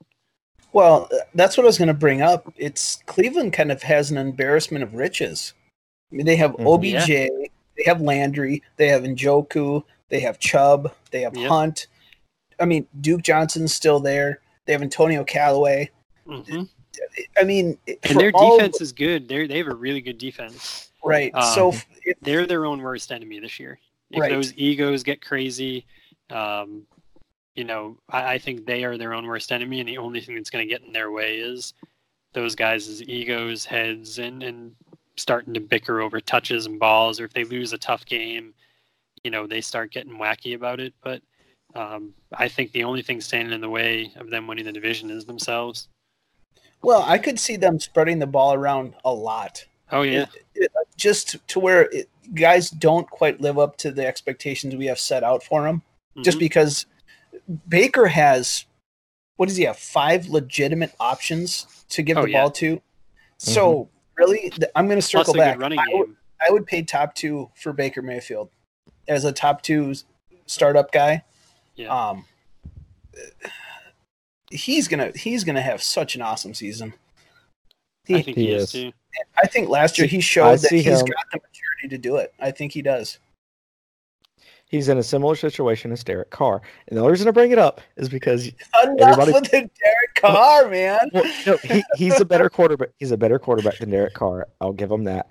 Well, 0.73 1.09
that's 1.35 1.57
what 1.57 1.65
I 1.65 1.67
was 1.67 1.79
going 1.79 1.89
to 1.89 1.95
bring 1.95 2.23
up. 2.23 2.53
It's 2.57 3.03
Cleveland 3.07 3.53
kind 3.53 3.71
of 3.71 3.83
has 3.83 4.11
an 4.11 4.19
embarrassment 4.19 4.83
of 4.83 4.95
riches. 4.95 5.53
I 6.11 6.17
mean, 6.17 6.27
they 6.27 6.37
have. 6.37 6.57
OBJ, 6.59 7.09
they 7.85 7.89
have 7.91 8.01
Landry, 8.01 8.63
they 8.77 8.89
have 8.89 9.03
Njoku, 9.03 9.83
they 10.09 10.21
have 10.21 10.39
Chubb, 10.39 10.93
they 11.11 11.23
have 11.23 11.37
Yep. 11.37 11.49
Hunt. 11.49 11.87
I 12.61 12.65
mean, 12.65 12.87
Duke 13.01 13.23
Johnson's 13.23 13.75
still 13.75 13.99
there. 14.01 14.41
They 14.67 14.73
have 14.73 14.83
Antonio 14.83 15.25
Callaway. 15.25 15.91
hmm 16.27 16.63
I 17.41 17.45
mean, 17.45 17.79
And 18.05 18.21
their 18.21 18.31
all- 18.35 18.59
defense 18.59 18.81
is 18.83 18.93
good. 18.93 19.27
They 19.27 19.47
they 19.47 19.59
have 19.59 19.67
a 19.69 19.75
really 19.75 20.03
good 20.03 20.19
defense. 20.19 20.91
Right. 21.03 21.35
Um, 21.35 21.43
so 21.43 21.73
it, 22.05 22.19
they're 22.23 22.47
their 22.47 22.67
own 22.67 22.83
worst 22.83 23.11
enemy 23.11 23.41
this 23.41 23.59
year. 23.59 23.79
If 24.11 24.21
Right. 24.21 24.31
those 24.31 24.53
egos 24.57 25.03
get 25.03 25.23
crazy, 25.25 25.87
um, 26.31 26.83
you 27.55 27.65
know, 27.65 27.97
I, 28.11 28.35
I 28.35 28.39
think 28.39 28.67
they 28.67 28.85
are 28.85 28.99
their 28.99 29.15
own 29.15 29.27
worst 29.27 29.51
enemy, 29.53 29.81
and 29.81 29.89
the 29.89 29.97
only 29.99 30.21
thing 30.21 30.35
that's 30.37 30.51
going 30.51 30.69
to 30.69 30.73
get 30.73 30.87
in 30.87 30.93
their 30.93 31.11
way 31.11 31.39
is 31.39 31.73
those 32.35 32.55
guys' 32.55 33.03
egos, 33.03 33.65
heads, 33.65 34.19
and 34.19 34.43
and 34.43 34.75
starting 35.23 35.55
to 35.55 35.61
bicker 35.61 36.01
over 36.03 36.21
touches 36.21 36.67
and 36.67 36.79
balls, 36.79 37.21
or 37.21 37.25
if 37.25 37.33
they 37.33 37.45
lose 37.45 37.73
a 37.73 37.79
tough 37.79 38.05
game, 38.05 38.53
you 39.23 39.31
know, 39.31 39.47
they 39.47 39.61
start 39.61 39.93
getting 39.93 40.19
wacky 40.19 40.55
about 40.55 40.81
it. 40.81 40.93
But 41.03 41.23
um, 41.75 42.13
I 42.37 42.49
think 42.49 42.73
the 42.73 42.85
only 42.85 43.01
thing 43.03 43.21
standing 43.21 43.55
in 43.55 43.61
the 43.61 43.71
way 43.71 44.13
of 44.17 44.29
them 44.29 44.47
winning 44.47 44.65
the 44.67 44.73
division 44.73 45.11
is 45.11 45.25
themselves. 45.25 45.89
well, 46.83 47.03
I 47.07 47.17
could 47.19 47.39
see 47.39 47.57
them 47.57 47.79
spreading 47.79 48.19
the 48.19 48.27
ball 48.27 48.53
around 48.55 48.95
a 49.05 49.13
lot. 49.13 49.65
Oh 49.93 50.03
yeah, 50.03 50.27
just 50.97 51.37
to 51.49 51.61
where 51.61 51.83
it, 51.93 52.09
guys 52.35 52.71
don't 52.71 53.09
quite 53.09 53.41
live 53.41 53.59
up 53.59 53.77
to 53.79 53.93
the 53.93 54.07
expectations 54.07 54.75
we 54.75 54.87
have 54.87 54.99
set 54.99 55.23
out 55.23 55.43
for 55.43 55.63
them. 55.63 55.83
Just 56.23 56.39
Mhm. 56.39 56.41
because 56.41 56.87
Baker 57.69 58.07
has, 58.07 58.65
what 59.37 59.49
does 59.49 59.57
he 59.57 59.65
have? 59.65 59.79
Five 59.79 60.29
legitimate 60.29 60.95
options 60.99 61.67
to 61.91 62.03
give 62.03 62.17
Oh, 62.19 62.23
the 62.23 62.31
yeah. 62.31 62.41
ball 62.41 62.51
to. 62.53 62.81
So 63.39 63.89
really, 64.17 64.53
I'm 64.75 64.87
going 64.87 64.99
to 64.99 65.07
circle 65.07 65.35
back. 65.35 65.59
running 65.59 65.79
I 65.79 65.85
would, 65.93 66.07
game. 66.07 66.17
I 66.47 66.51
would 66.51 66.67
pay 66.67 66.83
top 66.83 67.15
two 67.15 67.51
for 67.55 67.73
Baker 67.73 68.03
Mayfield 68.03 68.51
as 69.09 69.25
a 69.25 69.33
top 69.33 69.63
two 69.63 69.95
startup 70.47 70.93
guy. 70.93 71.25
Yeah. 71.77 71.89
Um, 71.89 72.25
he's 74.51 74.89
gonna 74.89 75.13
he's 75.15 75.45
gonna 75.45 75.63
have 75.63 75.83
such 75.83 76.15
an 76.15 76.23
awesome 76.23 76.55
season. 76.55 76.95
He, 78.05 78.17
I 78.17 78.23
think 78.23 78.37
he 78.37 78.47
he, 78.47 78.53
is 78.53 78.65
is. 78.65 78.73
too. 78.73 78.93
I 79.43 79.47
think 79.47 79.69
last 79.69 79.99
year 79.99 80.07
he 80.07 80.19
I 80.19 80.21
showed 80.21 80.53
that 80.59 80.69
see 80.69 80.77
he's 80.83 80.87
him- 81.01 81.07
got 81.07 81.25
the 81.33 81.39
maturity 81.39 81.89
to 81.91 81.99
do 81.99 82.17
it. 82.17 82.35
I 82.41 82.51
think 82.51 82.73
he 82.73 82.83
does. 82.83 83.19
He's 84.73 84.89
in 84.89 84.97
a 84.99 85.03
similar 85.03 85.37
situation 85.37 85.93
as 85.93 86.03
Derek 86.03 86.31
Carr, 86.31 86.63
and 86.89 86.97
the 86.97 87.03
only 87.03 87.13
reason 87.13 87.29
I 87.29 87.31
bring 87.31 87.53
it 87.53 87.59
up 87.59 87.81
is 87.97 88.09
because 88.09 88.47
Enough 88.49 88.99
Everybody- 89.01 89.33
with 89.33 89.45
the 89.45 89.51
Derek 89.51 90.15
Carr, 90.17 90.69
man. 90.71 91.11
well, 91.13 91.31
no, 91.47 91.57
he, 91.59 91.85
he's 91.97 92.19
a 92.19 92.25
better 92.25 92.49
quarterback. 92.49 92.89
He's 92.99 93.11
a 93.13 93.17
better 93.19 93.39
quarterback 93.39 93.79
than 93.79 93.91
Derek 93.91 94.15
Carr. 94.15 94.49
I'll 94.63 94.73
give 94.73 94.91
him 94.91 95.05
that, 95.05 95.29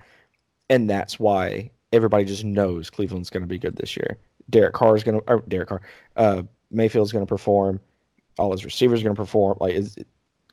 and 0.69 0.87
that's 0.87 1.19
why 1.19 1.71
everybody 1.91 2.23
just 2.23 2.43
knows 2.43 2.89
Cleveland's 2.91 3.31
going 3.31 3.41
to 3.41 3.47
be 3.47 3.57
good 3.57 3.75
this 3.77 3.97
year. 3.97 4.17
Derek 4.51 4.73
Carr 4.73 4.95
is 4.95 5.03
going 5.03 5.19
to, 5.19 5.27
or 5.27 5.43
Derek 5.47 5.69
Carr, 5.69 5.81
uh, 6.17 6.43
Mayfield's 6.69 7.11
going 7.11 7.25
to 7.25 7.29
perform. 7.29 7.79
All 8.37 8.51
his 8.51 8.63
receivers 8.63 9.01
are 9.01 9.03
going 9.05 9.15
to 9.15 9.21
perform. 9.21 9.57
Like 9.59 9.73
is, 9.73 9.97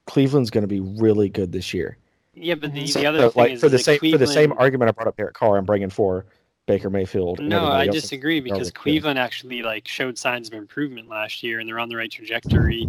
Cleveland's 0.06 0.48
going 0.50 0.62
to 0.62 0.68
be 0.68 0.80
really 0.80 1.28
good 1.28 1.52
this 1.52 1.74
year. 1.74 1.98
Yeah, 2.34 2.54
but 2.54 2.72
the, 2.72 2.86
So, 2.86 3.00
the 3.00 3.06
other 3.06 3.18
so, 3.20 3.30
thing 3.30 3.42
like 3.42 3.52
is 3.52 3.60
for 3.60 3.68
the 3.68 3.76
that 3.76 3.82
same 3.84 3.98
for 3.98 4.18
the 4.18 4.26
same 4.26 4.52
argument 4.56 4.88
I 4.88 4.92
brought 4.92 5.08
up 5.08 5.16
Derek 5.18 5.34
Carr, 5.34 5.58
I'm 5.58 5.64
bringing 5.66 5.90
for 5.90 6.24
Baker 6.68 6.90
Mayfield. 6.90 7.40
No, 7.40 7.66
I 7.66 7.88
disagree 7.88 8.38
because. 8.40 8.70
Cleveland 8.70 9.18
actually 9.18 9.62
like 9.62 9.88
showed 9.88 10.16
signs 10.16 10.46
of 10.46 10.54
improvement 10.54 11.08
last 11.08 11.42
year, 11.42 11.58
and 11.58 11.68
they're 11.68 11.80
on 11.80 11.88
the 11.88 11.96
right 11.96 12.10
trajectory. 12.10 12.86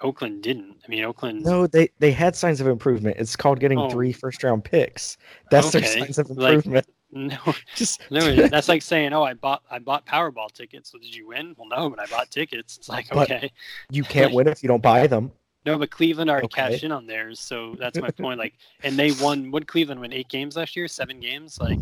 Oakland 0.00 0.42
didn't. 0.42 0.76
I 0.86 0.88
mean, 0.90 1.02
Oakland. 1.04 1.44
No, 1.44 1.66
they 1.66 1.88
they 1.98 2.12
had 2.12 2.36
signs 2.36 2.60
of 2.60 2.66
improvement. 2.66 3.16
It's 3.18 3.34
called 3.36 3.58
getting 3.58 3.78
Oh. 3.78 3.88
three 3.90 4.12
first 4.12 4.44
round 4.44 4.62
picks. 4.64 5.16
That's 5.50 5.70
their 5.72 5.82
signs 5.84 6.18
of 6.18 6.30
like- 6.30 6.54
improvement. 6.56 6.86
no, 7.10 7.38
Just 7.74 8.02
no. 8.10 8.34
That's 8.48 8.68
like 8.68 8.82
saying, 8.82 9.12
"Oh, 9.12 9.22
I 9.22 9.34
bought 9.34 9.62
I 9.70 9.78
bought 9.78 10.04
Powerball 10.06 10.52
tickets. 10.52 10.92
So 10.92 10.98
did 10.98 11.14
you 11.14 11.28
win?" 11.28 11.54
Well, 11.56 11.68
no, 11.68 11.88
but 11.88 11.98
I 12.00 12.06
bought 12.06 12.30
tickets. 12.30 12.76
It's 12.76 12.88
like 12.88 13.08
But- 13.10 13.30
okay, 13.30 13.50
you 13.90 14.02
can't 14.04 14.34
win 14.34 14.46
if 14.48 14.62
you 14.62 14.68
don't 14.68 14.82
buy 14.82 15.06
them. 15.06 15.32
no, 15.64 15.78
but 15.78 15.90
Cleveland 15.90 16.28
already 16.28 16.46
Okay. 16.46 16.70
cashed 16.72 16.84
in 16.84 16.92
on 16.92 17.06
theirs, 17.06 17.40
so 17.40 17.74
that's 17.78 17.98
my 17.98 18.10
point. 18.10 18.38
Like, 18.38 18.54
and 18.82 18.98
they 18.98 19.12
won. 19.12 19.50
Would 19.52 19.66
Cleveland 19.68 20.00
win 20.00 20.12
eight 20.12 20.28
games 20.28 20.56
last 20.56 20.76
year? 20.76 20.88
Seven 20.88 21.20
games? 21.20 21.58
Like, 21.58 21.78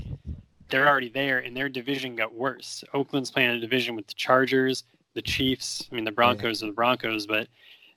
they're 0.73 0.89
already 0.89 1.09
there, 1.11 1.39
and 1.39 1.57
their 1.57 1.69
division 1.69 2.17
got 2.17 2.35
worse. 2.35 2.83
Oakland's 2.95 3.31
playing 3.31 3.51
a 3.51 3.61
division 3.61 3.95
with 3.95 4.09
the 4.09 4.15
Chargers, 4.15 4.83
the 5.15 5.23
Chiefs. 5.23 5.89
I 5.93 5.95
mean, 5.95 6.05
the 6.05 6.11
Broncos 6.11 6.63
are 6.63 6.67
the 6.67 6.73
Broncos, 6.73 7.27
but 7.27 7.47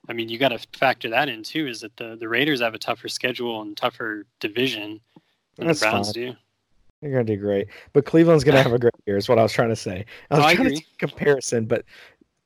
I 0.08 0.14
mean, 0.14 0.30
you 0.30 0.38
got 0.38 0.50
to 0.50 0.60
factor 0.78 1.10
that 1.10 1.30
in 1.30 1.42
too. 1.42 1.66
Is 1.68 1.82
that 1.82 1.98
the 1.98 2.16
the 2.16 2.30
Raiders 2.30 2.62
have 2.62 2.76
a 2.76 2.78
tougher 2.80 3.08
schedule 3.08 3.62
and 3.64 3.76
tougher 3.76 4.26
division 4.40 5.00
than 5.56 5.68
That's 5.68 5.80
the 5.80 5.86
Browns 5.88 6.08
fine. 6.08 6.14
do? 6.14 6.36
You're 7.02 7.12
gonna 7.12 7.24
do 7.24 7.38
great. 7.38 7.68
But 7.94 8.06
Cleveland's 8.06 8.44
gonna 8.44 8.62
have 8.62 8.74
a 8.74 8.80
great 8.80 8.94
year. 9.08 9.18
Is 9.18 9.28
what 9.28 9.40
I 9.40 9.44
was 9.44 9.52
trying 9.54 9.70
to 9.70 9.76
say. 9.76 10.06
I 10.30 10.36
was 10.38 10.46
I 10.46 10.56
trying 10.56 10.68
agree. 10.68 10.80
to 10.80 10.86
comparison, 10.98 11.66
but 11.66 11.86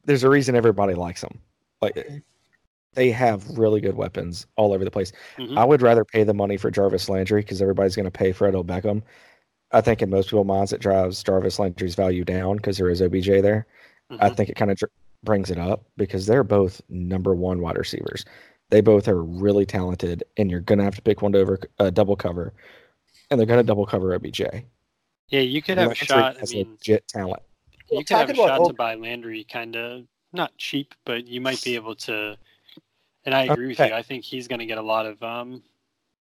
there's 0.05 0.23
a 0.23 0.29
reason 0.29 0.55
everybody 0.55 0.93
likes 0.93 1.21
them. 1.21 1.39
Like 1.81 2.23
they 2.93 3.11
have 3.11 3.57
really 3.57 3.79
good 3.81 3.95
weapons 3.95 4.47
all 4.57 4.73
over 4.73 4.83
the 4.83 4.91
place. 4.91 5.11
Mhm. 5.37 5.57
I 5.57 5.63
would 5.63 5.81
rather 5.81 6.03
pay 6.03 6.23
the 6.23 6.33
money 6.33 6.57
for 6.57 6.71
Jarvis 6.71 7.07
Landry 7.09 7.41
because 7.41 7.61
everybody's 7.61 7.95
gonna 7.95 8.11
pay 8.11 8.31
for 8.31 8.47
Odell 8.47 8.63
Beckham. 8.63 9.01
I 9.71 9.81
think 9.81 10.01
in 10.01 10.09
most 10.09 10.29
people's 10.29 10.47
minds 10.47 10.73
it 10.73 10.81
drives 10.81 11.21
Jarvis 11.23 11.59
Landry's 11.59 11.95
value 11.95 12.23
down 12.23 12.57
because 12.57 12.77
there 12.77 12.89
is 12.89 13.01
OBJ 13.01 13.41
there. 13.41 13.67
I 14.19 14.29
Mhm. 14.29 14.37
think 14.37 14.49
it 14.49 14.55
kind 14.55 14.71
of 14.71 14.77
dr- 14.77 14.91
brings 15.23 15.51
it 15.51 15.59
up 15.59 15.85
because 15.97 16.25
they're 16.25 16.43
both 16.43 16.81
number 16.89 17.35
one 17.35 17.61
wide 17.61 17.77
receivers. 17.77 18.25
They 18.69 18.81
both 18.81 19.07
are 19.07 19.21
really 19.23 19.65
talented, 19.65 20.23
and 20.37 20.49
you're 20.49 20.59
gonna 20.61 20.83
have 20.83 20.95
to 20.95 21.01
pick 21.01 21.21
one 21.21 21.31
to 21.33 21.39
over 21.39 21.59
uh, 21.79 21.89
double 21.91 22.15
cover, 22.15 22.53
and 23.29 23.39
they're 23.39 23.47
gonna 23.47 23.63
double 23.63 23.85
cover 23.85 24.13
OBJ. 24.13 24.41
Yeah, 25.29 25.41
you 25.41 25.61
could 25.61 25.77
have 25.77 25.87
a 25.87 25.89
Landry 25.89 26.05
shot. 26.07 26.37
I 26.41 26.45
mean, 26.51 26.71
legit 26.71 27.07
talent. 27.07 27.43
Well, 27.91 27.99
you 27.99 28.05
could 28.05 28.17
have 28.17 28.29
a 28.29 28.33
talking 28.33 28.43
about 28.45 28.57
shot 28.57 28.67
to 28.67 28.73
buy 28.73 28.95
Landry 28.95 29.43
kind 29.43 29.75
of 29.75 30.05
not 30.33 30.55
cheap, 30.57 30.95
but 31.05 31.27
you 31.27 31.41
might 31.41 31.61
be 31.63 31.75
able 31.75 31.95
to. 31.95 32.37
And 33.25 33.35
I 33.35 33.43
agree 33.43 33.67
with 33.67 33.79
you. 33.79 33.85
I 33.85 34.01
think 34.01 34.23
he's 34.23 34.47
going 34.47 34.59
to 34.59 34.65
get 34.65 34.77
a 34.77 34.81
lot 34.81 35.05
of 35.05 35.21
um, 35.21 35.61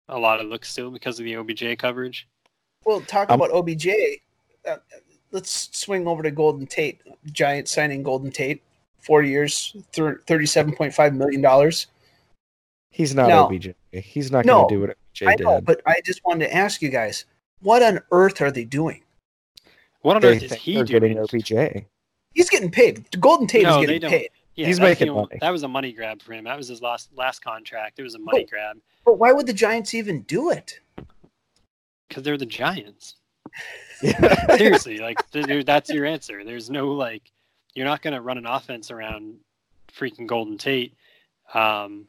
a 0.09 0.19
lot 0.19 0.39
of 0.39 0.47
looks 0.47 0.69
still 0.69 0.91
because 0.91 1.19
of 1.19 1.25
the 1.25 1.35
OBJ 1.37 1.77
coverage. 1.77 2.27
Well, 2.85 3.01
talk 3.01 3.29
Um, 3.29 3.39
about 3.41 3.51
OBJ. 3.55 3.87
Uh, 4.67 4.77
let's 5.31 5.69
swing 5.77 6.07
over 6.07 6.23
to 6.23 6.31
Golden 6.31 6.65
Tate. 6.67 6.99
Giant 7.31 7.67
signing 7.67 8.03
Golden 8.03 8.31
Tate, 8.31 8.61
four 8.99 9.21
years, 9.23 9.75
thirty-seven 9.93 10.75
point 10.75 10.93
five 10.93 11.13
million 11.13 11.41
dollars. 11.41 11.87
He's 12.89 13.15
not 13.15 13.29
No. 13.29 13.45
OBJ. 13.45 13.73
He's 13.93 14.31
not 14.31 14.45
No, 14.45 14.61
gonna 14.63 14.69
do 14.69 14.81
what 14.81 14.89
OBJ 14.91 15.23
I 15.27 15.35
did. 15.35 15.43
know, 15.45 15.61
but 15.61 15.81
I 15.85 16.01
just 16.03 16.21
wanted 16.25 16.47
to 16.47 16.53
ask 16.55 16.81
you 16.81 16.89
guys, 16.89 17.25
what 17.61 17.83
on 17.83 17.99
earth 18.11 18.41
are 18.41 18.51
they 18.51 18.65
doing? 18.65 19.03
What 20.01 20.15
on 20.15 20.21
they 20.21 20.35
earth 20.35 20.43
is 20.43 20.53
he 20.53 20.73
doing? 20.73 20.85
getting 20.85 21.19
OBJ. 21.19 21.85
He's 22.33 22.49
getting 22.49 22.71
paid. 22.71 23.05
Golden 23.19 23.45
Tate 23.47 23.63
No, 23.63 23.81
is 23.81 23.87
getting 23.87 24.09
paid. 24.09 24.29
Yeah, 24.55 24.67
He's 24.67 24.79
making 24.79 25.07
the 25.07 25.13
only- 25.13 25.23
money. 25.29 25.37
That 25.41 25.51
was 25.51 25.63
a 25.63 25.67
money 25.67 25.93
grab 25.93 26.21
for 26.21 26.33
him. 26.33 26.43
That 26.43 26.57
was 26.57 26.67
his 26.67 26.81
last 26.81 27.09
last 27.15 27.39
contract. 27.43 27.99
It 27.99 28.03
was 28.03 28.15
a 28.15 28.19
money 28.19 28.43
Oh. 28.43 28.49
grab 28.49 28.77
But 29.05 29.17
why 29.17 29.31
would 29.31 29.47
the 29.47 29.53
Giants 29.53 29.93
even 29.93 30.21
do 30.23 30.49
it? 30.51 30.79
Because 32.11 32.23
they're 32.23 32.37
the 32.37 32.45
Giants. 32.45 33.15
Seriously, 34.57 34.97
like 34.97 35.17
that's 35.31 35.89
your 35.89 36.05
answer. 36.05 36.43
There's 36.43 36.69
no 36.69 36.91
like, 36.91 37.31
you're 37.73 37.85
not 37.85 38.01
going 38.01 38.13
to 38.13 38.21
run 38.21 38.37
an 38.37 38.45
offense 38.45 38.91
around 38.91 39.35
freaking 39.97 40.27
Golden 40.27 40.57
Tate. 40.57 40.93
Um, 41.53 42.05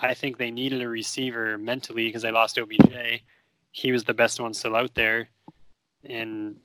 I 0.00 0.14
think 0.14 0.38
they 0.38 0.50
needed 0.50 0.80
a 0.80 0.88
receiver 0.88 1.58
mentally 1.58 2.06
because 2.06 2.22
they 2.22 2.30
lost 2.30 2.58
OBJ. 2.58 3.22
He 3.72 3.92
was 3.92 4.04
the 4.04 4.14
best 4.14 4.40
one 4.40 4.54
still 4.54 4.76
out 4.76 4.94
there, 4.94 5.28
and 6.04 6.56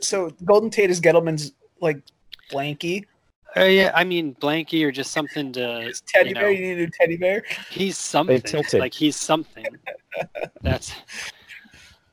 So 0.00 0.30
Golden 0.44 0.70
Tate 0.70 0.90
is 0.90 1.00
Gettleman's 1.00 1.52
like 1.80 2.02
blankie. 2.50 3.04
uh, 3.56 3.64
yeah, 3.64 3.92
I 3.94 4.04
mean 4.04 4.34
Blanky 4.40 4.84
or 4.84 4.90
just 4.90 5.12
something 5.12 5.52
to 5.52 5.82
His 5.82 6.02
teddy 6.02 6.30
you 6.30 6.34
know, 6.34 6.42
bear. 6.42 6.50
You 6.50 6.60
need 6.60 6.72
a 6.72 6.76
new 6.76 6.90
teddy 6.98 7.16
bear. 7.16 7.44
he's 7.70 7.98
something 7.98 8.42
like 8.74 8.94
he's 8.94 9.16
something. 9.16 9.66
That's 10.62 10.92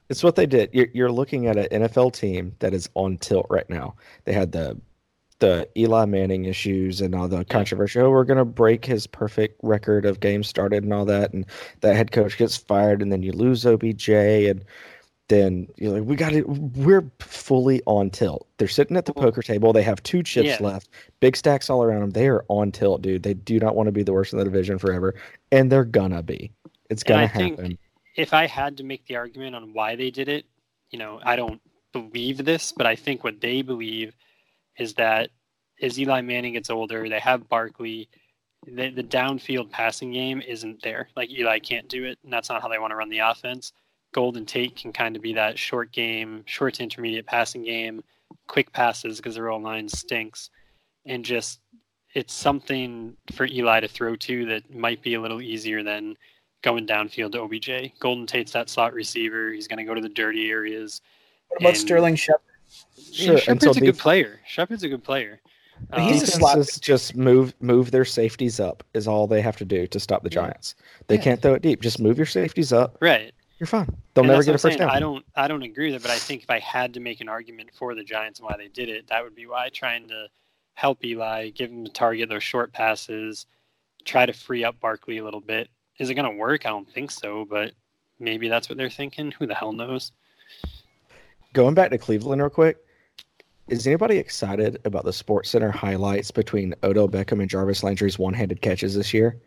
It's 0.10 0.24
what 0.24 0.36
they 0.36 0.46
did. 0.46 0.70
You're, 0.74 0.88
you're 0.94 1.12
looking 1.12 1.48
at 1.48 1.58
an 1.58 1.84
NFL 1.84 2.14
team 2.14 2.56
that 2.60 2.74
is 2.74 2.90
on 2.94 3.18
tilt 3.18 3.46
right 3.50 3.70
now. 3.70 3.96
They 4.26 4.34
had 4.34 4.52
the 4.52 4.80
the 5.40 5.70
Eli 5.78 6.06
Manning 6.06 6.46
issues 6.46 7.00
and 7.00 7.14
all 7.14 7.28
the 7.28 7.46
controversy. 7.46 8.00
Oh, 8.00 8.10
we're 8.10 8.24
gonna 8.24 8.44
break 8.46 8.86
his 8.86 9.06
perfect 9.06 9.60
record 9.62 10.06
of 10.06 10.20
games 10.20 10.48
started 10.48 10.84
and 10.84 10.92
all 10.94 11.06
that, 11.06 11.32
and 11.34 11.46
that 11.82 11.96
head 11.96 12.12
coach 12.12 12.38
gets 12.38 12.58
fired, 12.58 13.02
and 13.04 13.12
then 13.12 13.22
you 13.22 13.32
lose 13.34 13.64
OBJ, 13.66 14.10
and 14.10 14.66
then 15.28 15.68
you're 15.76 15.92
like, 15.92 16.04
we 16.06 16.16
got 16.16 16.34
it. 16.34 16.48
We're 16.50 17.12
fully 17.20 17.82
on 17.86 18.10
tilt. 18.10 18.48
They're 18.58 18.68
sitting 18.68 18.98
at 18.98 19.06
the 19.06 19.14
poker 19.14 19.42
table. 19.44 19.74
They 19.74 19.84
have 19.84 20.02
two 20.02 20.24
chips 20.24 20.48
Yeah. 20.48 20.58
left, 20.62 20.90
big 21.20 21.36
stacks 21.36 21.70
all 21.70 21.84
around 21.84 22.00
them. 22.02 22.10
They 22.12 22.30
are 22.30 22.44
on 22.48 22.72
tilt, 22.72 23.04
dude. 23.04 23.22
They 23.22 23.36
do 23.36 23.60
not 23.60 23.76
want 23.76 23.88
to 23.88 23.92
be 23.92 24.02
the 24.04 24.14
worst 24.14 24.34
in 24.34 24.40
the 24.40 24.46
division 24.46 24.80
forever, 24.80 25.14
and 25.52 25.72
they're 25.72 25.86
gonna 25.86 26.24
be. 26.24 26.52
It's 26.90 27.04
gonna 27.04 27.24
I 27.24 27.28
think- 27.28 27.58
happen. 27.60 27.78
If 28.18 28.34
I 28.34 28.48
had 28.48 28.76
to 28.78 28.84
make 28.84 29.06
the 29.06 29.16
argument 29.16 29.56
on 29.56 29.74
why 29.74 29.96
they 29.96 30.10
did 30.10 30.28
it, 30.28 30.46
you 30.90 30.98
know, 30.98 31.22
I 31.24 31.36
don't 31.36 31.62
believe 31.94 32.44
this, 32.44 32.74
but 32.76 32.88
I 32.88 32.96
think 32.96 33.24
what 33.24 33.40
they 33.40 33.62
believe 33.62 34.16
is 34.78 34.96
that 34.96 35.30
as 35.82 36.00
Eli 36.00 36.22
Manning 36.22 36.54
gets 36.54 36.72
older, 36.72 37.08
they 37.08 37.20
have 37.20 37.48
Barkley. 37.48 38.10
The, 38.66 38.90
the 38.90 39.04
downfield 39.04 39.70
passing 39.70 40.12
game 40.12 40.42
isn't 40.42 40.82
there. 40.82 41.08
Like 41.16 41.30
Eli 41.30 41.60
can't 41.60 41.88
do 41.88 42.06
it, 42.06 42.18
and 42.24 42.34
that's 42.34 42.50
not 42.50 42.62
how 42.62 42.68
they 42.68 42.80
want 42.80 42.92
to 42.92 42.96
run 42.96 43.10
the 43.10 43.20
offense. 43.20 43.72
Golden 44.14 44.46
Tate 44.46 44.76
can 44.76 44.92
kind 44.92 45.16
of 45.16 45.22
be 45.22 45.34
that 45.34 45.60
short 45.60 45.92
game, 45.92 46.44
short 46.48 46.76
to 46.76 46.84
intermediate 46.84 47.28
passing 47.28 47.64
game, 47.64 48.04
quick 48.48 48.72
passes 48.74 49.18
because 49.18 49.36
their 49.36 49.50
old 49.50 49.62
line 49.62 49.88
stinks, 49.88 50.50
and 51.06 51.24
just 51.24 51.60
it's 52.16 52.34
something 52.34 53.16
for 53.34 53.46
Eli 53.46 53.82
to 53.82 53.88
throw 53.88 54.16
to 54.16 54.46
that 54.48 54.74
might 54.74 55.04
be 55.04 55.14
a 55.14 55.22
little 55.22 55.42
easier 55.42 55.84
than 55.84 56.16
going 56.62 56.88
downfield 56.88 57.32
to 57.34 57.42
OBJ. 57.42 58.00
Golden 58.00 58.26
Tate's 58.26 58.52
that 58.54 58.70
slot 58.70 58.94
receiver. 58.94 59.52
He's 59.52 59.68
going 59.68 59.78
to 59.78 59.84
go 59.84 59.94
to 59.94 60.02
the 60.02 60.10
dirty 60.10 60.50
areas. 60.50 61.02
What 61.50 61.62
about 61.62 61.70
And- 61.70 61.78
Sterling 61.78 62.16
Shepard? 62.16 62.42
Yeah, 62.96 63.04
Sure, 63.14 63.38
Shepard's 63.38 63.48
until 63.48 63.72
a 63.72 63.80
good 63.86 63.86
def- 63.96 64.00
player. 64.02 64.40
Shepard's 64.46 64.84
a 64.84 64.90
good 64.90 65.04
player. 65.04 65.40
But 65.90 66.00
he's 66.02 66.22
a 66.24 66.26
Um, 66.26 66.40
slot- 66.40 66.56
Defenses 66.56 66.80
just 66.80 67.16
move 67.16 67.54
move 67.62 67.92
their 67.92 68.04
safeties 68.06 68.60
up 68.60 68.84
is 68.96 69.08
all 69.08 69.28
they 69.28 69.42
have 69.42 69.56
to 69.58 69.66
do 69.66 69.86
to 69.88 70.00
stop 70.00 70.24
the 70.24 70.30
Yeah. 70.30 70.42
Giants. 70.42 70.76
They 71.08 71.16
Yeah. 71.16 71.22
can't 71.22 71.42
throw 71.42 71.54
it 71.54 71.62
deep. 71.62 71.82
Just 71.82 72.00
move 72.00 72.18
your 72.18 72.26
safeties 72.26 72.74
up. 72.74 72.98
right. 73.02 73.34
You're 73.60 73.66
fine. 73.68 73.88
They'll 74.14 74.24
And 74.24 74.32
never 74.32 74.44
get 74.44 74.50
a 74.54 74.58
first 74.60 74.64
saying. 74.64 74.78
down. 74.80 74.90
I 74.92 75.00
don't 75.00 75.26
I 75.36 75.48
don't 75.48 75.64
agree 75.64 75.88
with 75.92 75.96
it, 75.96 76.02
but 76.04 76.12
I 76.12 76.18
think 76.20 76.44
if 76.44 76.50
I 76.50 76.60
had 76.60 76.94
to 76.96 77.00
make 77.00 77.22
an 77.22 77.30
argument 77.30 77.70
for 77.74 77.96
the 77.96 78.04
Giants 78.04 78.40
and 78.40 78.48
why 78.48 78.56
they 78.58 78.68
did 78.68 78.88
it, 78.90 79.08
that 79.08 79.24
would 79.24 79.34
be 79.36 79.46
why 79.48 79.70
trying 79.70 80.08
to 80.10 80.28
help 80.76 81.04
Eli, 81.06 81.50
give 81.50 81.72
him 81.72 81.84
the 81.84 81.90
target 81.90 82.30
those 82.30 82.44
short 82.44 82.72
passes, 82.74 83.46
try 84.06 84.26
to 84.28 84.34
free 84.34 84.64
up 84.64 84.80
Barkley 84.80 85.18
a 85.20 85.24
little 85.24 85.42
bit. 85.42 85.70
Is 86.00 86.10
it 86.10 86.16
going 86.16 86.30
to 86.30 86.38
work? 86.38 86.66
I 86.66 86.70
don't 86.70 86.90
think 86.92 87.12
so, 87.12 87.46
but 87.46 87.74
maybe 88.20 88.48
that's 88.48 88.70
what 88.70 88.78
they're 88.78 88.90
thinking. 88.90 89.32
Who 89.32 89.48
the 89.48 89.56
hell 89.56 89.74
knows? 89.74 90.12
Going 91.54 91.74
back 91.74 91.90
to 91.92 91.98
Cleveland 91.98 92.42
real 92.42 92.50
quick. 92.50 92.78
Is 93.68 93.86
anybody 93.86 94.18
excited 94.18 94.80
about 94.86 95.04
the 95.04 95.12
Sports 95.12 95.50
Center 95.50 95.72
highlights 95.72 96.32
between 96.32 96.74
Odell 96.84 97.10
Beckham 97.10 97.42
and 97.42 97.50
Jarvis 97.50 97.84
Landry's 97.84 98.18
one-handed 98.18 98.62
catches 98.62 98.96
this 98.96 99.14
year? 99.14 99.38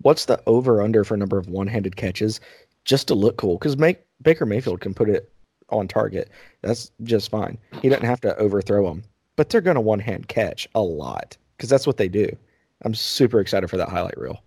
What's 0.00 0.24
the 0.24 0.40
over/under 0.46 1.04
for 1.04 1.16
number 1.16 1.36
of 1.36 1.48
one-handed 1.48 1.96
catches, 1.96 2.40
just 2.84 3.06
to 3.08 3.14
look 3.14 3.36
cool? 3.36 3.58
Because 3.58 3.76
Baker 4.22 4.46
Mayfield 4.46 4.80
can 4.80 4.94
put 4.94 5.10
it 5.10 5.30
on 5.68 5.88
target. 5.88 6.30
That's 6.62 6.90
just 7.02 7.30
fine. 7.30 7.58
He 7.82 7.90
doesn't 7.90 8.06
have 8.06 8.20
to 8.22 8.34
overthrow 8.38 8.88
them, 8.88 9.02
but 9.36 9.50
they're 9.50 9.60
going 9.60 9.74
to 9.74 9.80
one-hand 9.82 10.28
catch 10.28 10.66
a 10.74 10.80
lot 10.80 11.36
because 11.56 11.68
that's 11.68 11.86
what 11.86 11.98
they 11.98 12.08
do. 12.08 12.34
I'm 12.82 12.94
super 12.94 13.40
excited 13.40 13.68
for 13.68 13.76
that 13.76 13.90
highlight 13.90 14.16
reel. 14.16 14.42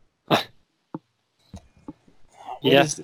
What 2.61 2.73
yeah. 2.73 2.84
is- 2.84 3.02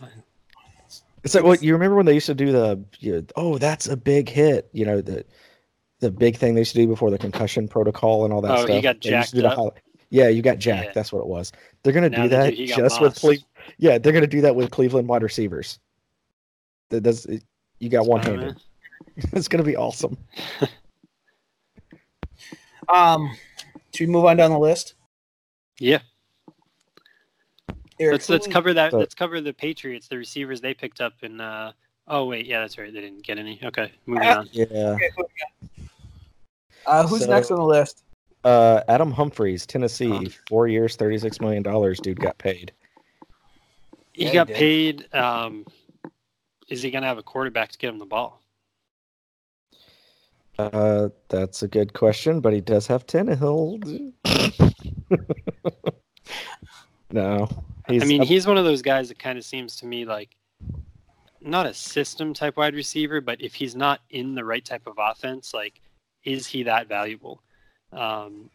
It's 1.23 1.34
like, 1.34 1.44
well, 1.44 1.56
you 1.56 1.73
remember 1.73 1.95
when 1.95 2.06
they 2.06 2.14
used 2.14 2.27
to 2.27 2.36
do 2.36 2.52
the, 2.52 2.84
you 2.99 3.14
know, 3.14 3.23
oh, 3.36 3.57
that's 3.57 3.88
a 3.88 3.98
big 3.98 4.30
hit, 4.30 4.69
you 4.73 4.86
know, 4.86 5.02
the 5.02 5.26
the 6.02 6.11
big 6.11 6.36
thing 6.38 6.53
they 6.53 6.61
used 6.61 6.73
to 6.73 6.77
do 6.77 6.88
before 6.88 7.10
the 7.10 7.18
concussion 7.18 7.68
protocol 7.68 8.26
and 8.26 8.34
all 8.34 8.41
that 8.41 8.52
Oh, 8.52 8.61
he 8.61 8.73
stuff. 8.80 8.84
got 8.84 9.02
They 9.02 9.15
used 9.18 9.34
jacked 9.34 9.45
up? 9.45 9.56
highlight- 9.56 9.73
Yeah, 10.10 10.27
you 10.27 10.41
got 10.41 10.60
jacked. 10.60 10.88
Yeah. 10.88 10.91
That's 10.94 11.11
what 11.11 11.22
it 11.22 11.27
was. 11.27 11.52
They're 11.84 11.94
gonna 11.94 12.10
Now 12.10 12.23
do 12.23 12.30
they 12.30 12.36
that 12.36 12.56
do- 12.57 12.68
just 12.68 13.02
with 13.02 13.14
mossed. 13.14 13.22
Cle- 13.22 13.48
Yeah, 13.77 13.98
they're 13.98 14.14
gonna 14.14 14.27
do 14.27 14.41
that 14.41 14.56
with 14.56 14.69
Cleveland 14.72 15.07
wide 15.07 15.23
receivers. 15.23 15.80
That 16.90 17.02
does 17.02 17.26
you 17.80 17.90
got 17.90 18.06
one 18.06 18.22
fine, 18.22 18.38
handed. 18.40 18.61
it's 19.34 19.48
gonna 19.48 19.64
be 19.64 19.76
awesome. 19.77 20.18
Um, 22.94 23.36
should 23.95 24.07
we 24.07 24.14
move 24.14 24.26
on 24.26 24.38
down 24.38 24.52
the 24.52 24.60
list? 24.60 24.94
Yeah. 25.80 26.02
Eric, 28.00 28.14
Let's 28.14 28.30
let's 28.30 28.48
cover 28.48 28.74
that. 28.74 28.92
So- 28.92 28.98
let's 29.00 29.16
cover 29.16 29.40
the 29.42 29.54
Patriots, 29.54 30.08
the 30.08 30.18
receivers 30.18 30.62
they 30.62 30.74
picked 30.74 31.00
up 31.02 31.14
in. 31.22 31.40
Uh, 31.40 31.72
oh 32.08 32.26
wait, 32.26 32.46
yeah, 32.46 32.60
that's 32.62 32.78
right. 32.78 32.92
They 32.94 33.02
didn't 33.02 33.24
get 33.24 33.38
any. 33.38 33.60
Okay, 33.64 33.92
moving 34.06 34.28
on. 34.28 34.50
Yeah. 34.52 34.66
okay, 34.66 35.10
who 35.16 35.24
we 35.24 35.80
got? 35.80 35.90
Uh, 36.86 37.08
who's 37.08 37.24
So- 37.26 37.30
next 37.32 37.52
on 37.52 37.58
the 37.58 37.66
list? 37.66 38.04
Uh, 38.44 38.82
Adam 38.90 39.12
Humphries, 39.12 39.66
Tennessee, 39.66 40.10
Huh. 40.10 40.30
four 40.48 40.68
years, 40.68 40.96
thirty 40.96 41.18
six 41.18 41.40
million 41.42 41.64
dollars. 41.64 42.00
Dude 42.00 42.20
got 42.20 42.38
paid. 42.38 42.72
He 44.14 44.26
Yeah, 44.26 44.34
got 44.34 44.48
did. 44.48 44.56
paid. 44.58 45.16
Um, 45.16 45.66
is 46.68 46.82
he 46.82 46.92
gonna 46.92 47.08
have 47.08 47.18
a 47.18 47.24
quarterback 47.24 47.72
to 47.72 47.78
get 47.78 47.90
him 47.90 47.98
the 48.00 48.06
ball? 48.06 48.42
Uh, 50.60 51.10
that's 51.28 51.64
a 51.64 51.68
good 51.68 51.94
question, 51.94 52.40
but 52.40 52.54
he 52.54 52.62
does 52.62 52.88
have 52.88 53.06
Tannehill. 53.08 54.14
no, 57.12 57.48
he's. 57.88 58.03
I 58.03 58.06
mean, 58.06 58.24
he's 58.24 58.48
one 58.48 58.57
of 58.57 58.66
those 58.66 58.82
guys 58.82 59.07
that 59.10 59.20
kind 59.20 59.38
of 59.38 59.45
seems 59.45 59.76
to 59.78 59.86
me 59.86 60.06
like 60.06 60.36
not 61.41 61.66
a 61.66 61.74
system 61.74 62.34
type 62.34 62.57
wide 62.57 62.74
receiver, 62.74 63.22
but 63.22 63.41
if 63.41 63.53
he's 63.53 63.76
not 63.76 64.02
in 64.10 64.36
the 64.36 64.44
right 64.44 64.66
type 64.66 64.88
of 64.88 64.95
offense, 64.98 65.53
like, 65.53 65.80
is 66.24 66.48
he 66.48 66.64
that 66.64 66.88
valuable? 66.88 67.41
Um, 67.91 68.49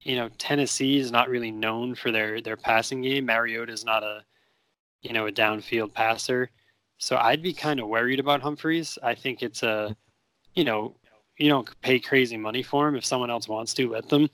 you 0.00 0.14
know, 0.16 0.28
Tennessee 0.38 0.98
is 0.98 1.10
not 1.10 1.28
really 1.28 1.50
known 1.50 1.94
for 1.94 2.12
their 2.12 2.40
their 2.40 2.56
passing 2.56 3.02
game. 3.02 3.26
Mariota 3.26 3.72
is 3.72 3.84
not 3.84 4.02
a 4.02 4.22
you 5.02 5.12
know 5.12 5.26
a 5.26 5.32
downfield 5.32 5.92
passer, 5.92 6.50
so 6.98 7.16
I'd 7.16 7.42
be 7.42 7.52
kind 7.52 7.80
of 7.80 7.88
worried 7.88 8.20
about 8.20 8.40
Humphries. 8.40 8.98
I 9.02 9.14
think 9.14 9.42
it's 9.42 9.62
a 9.64 9.96
you 10.54 10.64
know 10.64 10.94
you 11.38 11.48
don't 11.48 11.68
pay 11.80 11.98
crazy 11.98 12.36
money 12.36 12.62
for 12.62 12.88
him 12.88 12.94
if 12.94 13.04
someone 13.04 13.30
else 13.30 13.48
wants 13.48 13.74
to 13.74 13.90
let 13.90 14.08
them. 14.08 14.30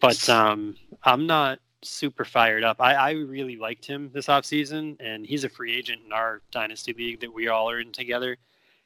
but 0.00 0.28
um, 0.28 0.74
I'm 1.04 1.26
not 1.26 1.58
super 1.88 2.24
fired 2.24 2.64
up. 2.64 2.80
I, 2.80 2.94
I 2.94 3.10
really 3.12 3.56
liked 3.56 3.84
him 3.84 4.10
this 4.12 4.26
offseason, 4.26 4.96
and 5.00 5.26
he's 5.26 5.44
a 5.44 5.48
free 5.48 5.76
agent 5.76 6.02
in 6.06 6.12
our 6.12 6.42
dynasty 6.50 6.92
league 6.92 7.20
that 7.20 7.32
we 7.32 7.48
all 7.48 7.70
are 7.70 7.80
in 7.80 7.92
together. 7.92 8.36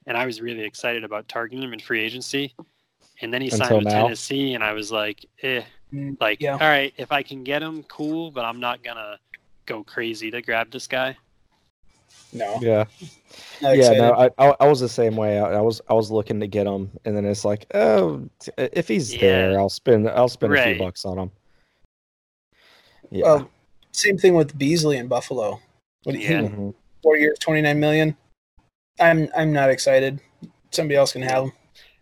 And 0.07 0.17
I 0.17 0.27
was 0.27 0.41
really 0.41 0.65
excited 0.65 1.05
about 1.05 1.29
targeting 1.29 1.63
him 1.63 1.73
in 1.73 1.81
free 1.81 2.03
agency. 2.03 2.55
And 3.21 3.33
then 3.33 3.43
he 3.43 3.49
Until 3.49 3.59
signed 3.59 3.77
with 3.77 3.85
now? 3.85 4.03
Tennessee, 4.05 4.55
and 4.55 4.65
I 4.65 4.73
was 4.73 4.91
like, 4.91 5.25
eh, 5.43 5.63
Mm, 5.93 6.17
like, 6.21 6.41
yeah. 6.41 6.53
all 6.53 6.59
right, 6.61 6.95
if 6.97 7.11
I 7.11 7.23
can 7.23 7.43
get 7.43 7.63
him, 7.63 7.83
cool, 7.85 8.31
but 8.31 8.45
I'm 8.45 8.61
not 8.61 8.83
gonna 8.83 9.19
go 9.67 9.83
crazy 9.83 10.31
to 10.31 10.41
grab 10.41 10.71
this 10.71 10.87
guy. 10.87 11.17
No, 12.33 12.59
yeah. 12.63 12.85
yeah, 13.61 13.93
no, 13.95 14.13
I, 14.13 14.31
I 14.39 14.55
I 14.61 14.69
was 14.69 14.79
the 14.79 14.89
same 14.89 15.17
way. 15.17 15.41
I, 15.41 15.55
I 15.55 15.61
was 15.61 15.81
I 15.89 15.95
was 15.95 16.11
looking 16.11 16.39
to 16.41 16.47
get 16.47 16.67
him, 16.67 16.91
and 17.05 17.17
then 17.17 17.25
it's 17.25 17.45
like, 17.45 17.67
oh, 17.75 18.29
if 18.57 18.87
he's 18.87 19.13
Yeah. 19.15 19.21
there, 19.21 19.59
I'll 19.59 19.69
spend 19.69 20.09
I'll 20.09 20.29
spend 20.29 20.55
a 20.55 20.63
few 20.63 20.79
bucks 20.79 21.05
on 21.05 21.19
him. 21.19 21.31
Yeah, 23.11 23.25
Well, 23.25 23.51
same 23.93 24.17
thing 24.19 24.35
with 24.35 24.57
Beasley 24.57 24.97
in 24.97 25.09
Buffalo. 25.09 25.61
What 26.05 26.13
do 26.13 26.19
you 26.19 26.29
Yeah. 26.29 26.49
think? 26.49 26.77
Four 27.03 27.17
years, 27.17 27.39
twenty 27.39 27.61
nine 27.63 27.81
million. 27.81 28.17
I'm 29.01 29.29
I'm 29.37 29.53
not 29.53 29.71
excited. 29.71 30.21
Somebody 30.71 30.97
else 30.97 31.13
can 31.13 31.23
have 31.23 31.45
him. 31.45 31.53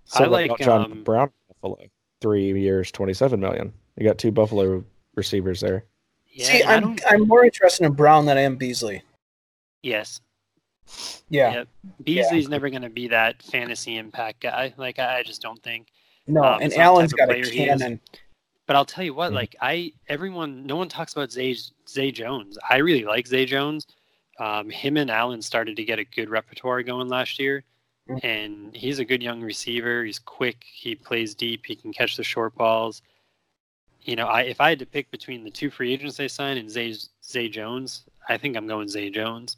So 0.05 0.25
I 0.25 0.27
like, 0.27 0.59
John 0.59 0.93
um, 0.93 1.05
Brown, 1.05 1.31
Buffalo, 1.49 1.79
three 2.21 2.59
years, 2.61 2.91
twenty 2.91 3.15
seven 3.15 3.41
million. 3.41 3.73
You 3.97 4.05
got 4.07 4.19
two 4.19 4.31
Buffalo 4.33 4.85
receivers 5.15 5.61
there. 5.61 5.85
Yeah, 6.27 6.45
See, 6.47 6.63
I 6.63 6.77
I'm 6.77 6.97
I'm 7.09 7.27
more 7.29 7.45
interested 7.45 7.85
in 7.87 7.93
Brown 7.93 8.27
than 8.27 8.37
I 8.37 8.43
am 8.43 8.57
Beasley. 8.57 9.03
yes, 9.83 10.21
Yeah, 11.29 11.53
Yep. 11.55 11.69
Beasley's 12.05 12.49
never 12.49 12.71
gonna 12.71 12.91
be 12.91 13.09
that 13.09 13.43
fantasy 13.43 13.97
impact 13.97 14.41
guy. 14.41 14.75
Like 14.77 14.99
I, 14.99 15.19
I 15.19 15.23
just 15.23 15.43
don't 15.43 15.63
think. 15.63 15.89
no, 16.27 16.43
Um, 16.43 16.55
and 16.55 16.65
it's 16.65 16.77
not 16.77 16.81
the 16.81 16.85
Allen's 16.85 17.13
type 17.13 17.21
of 17.21 17.29
got 17.29 17.37
a 17.37 17.41
player 17.41 17.51
he 17.51 17.59
cannon. 17.67 18.01
But 18.69 18.77
I'll 18.77 18.85
tell 18.85 19.03
you 19.03 19.15
what, 19.15 19.33
Mhm. 19.33 19.35
like 19.35 19.57
I, 19.63 19.95
everyone, 20.09 20.67
no 20.67 20.77
one 20.77 20.91
talks 20.91 21.15
about 21.15 21.33
Zay 21.33 21.57
Zay 21.89 22.11
Jones. 22.13 22.59
I 22.69 22.77
really 22.77 23.03
like 23.05 23.27
Zay 23.27 23.47
Jones. 23.47 23.87
Um, 24.39 24.69
him 24.69 24.99
and 24.99 25.11
Allen 25.11 25.41
started 25.41 25.75
to 25.77 25.85
get 25.85 25.99
a 25.99 26.05
good 26.05 26.29
repertoire 26.29 26.83
going 26.83 27.09
last 27.09 27.39
year, 27.39 27.65
Mhm. 28.09 28.21
and 28.23 28.77
he's 28.77 28.99
a 28.99 29.07
good 29.07 29.23
young 29.23 29.41
receiver. 29.41 30.05
He's 30.05 30.19
quick. 30.19 30.65
He 30.71 30.95
plays 30.95 31.35
deep. 31.35 31.65
He 31.65 31.75
can 31.77 31.95
catch 31.95 32.17
the 32.17 32.23
short 32.23 32.55
balls. 32.57 33.01
You 34.03 34.17
know, 34.17 34.27
I 34.27 34.43
if 34.43 34.61
I 34.61 34.69
had 34.69 34.79
to 34.81 34.87
pick 34.87 35.11
between 35.11 35.45
the 35.45 35.51
two 35.51 35.71
free 35.71 35.95
agents 35.95 36.19
they 36.19 36.29
signed 36.29 36.59
and 36.59 36.71
Zay 36.71 36.95
Zay 37.25 37.49
Jones, 37.49 38.05
I 38.29 38.37
think 38.37 38.55
I'm 38.55 38.67
going 38.67 38.89
Zay 38.89 39.09
Jones. 39.09 39.57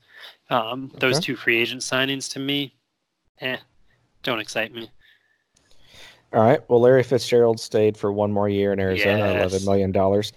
Um, 0.50 0.92
Those 0.94 1.18
two 1.18 1.34
free 1.34 1.58
agent 1.60 1.82
signings 1.82 2.30
to 2.34 2.38
me, 2.38 2.76
eh, 3.40 3.58
don't 4.22 4.38
excite 4.38 4.72
me. 4.72 4.88
All 6.32 6.42
right. 6.42 6.60
Well, 6.68 6.80
Larry 6.80 7.02
Fitzgerald 7.02 7.58
stayed 7.58 7.96
for 7.96 8.12
one 8.12 8.32
more 8.32 8.48
year 8.48 8.72
in 8.72 8.78
Arizona, 8.80 9.18
Yes. 9.18 9.52
eleven 9.52 9.64
million 9.64 9.92
dollars. 9.92 10.32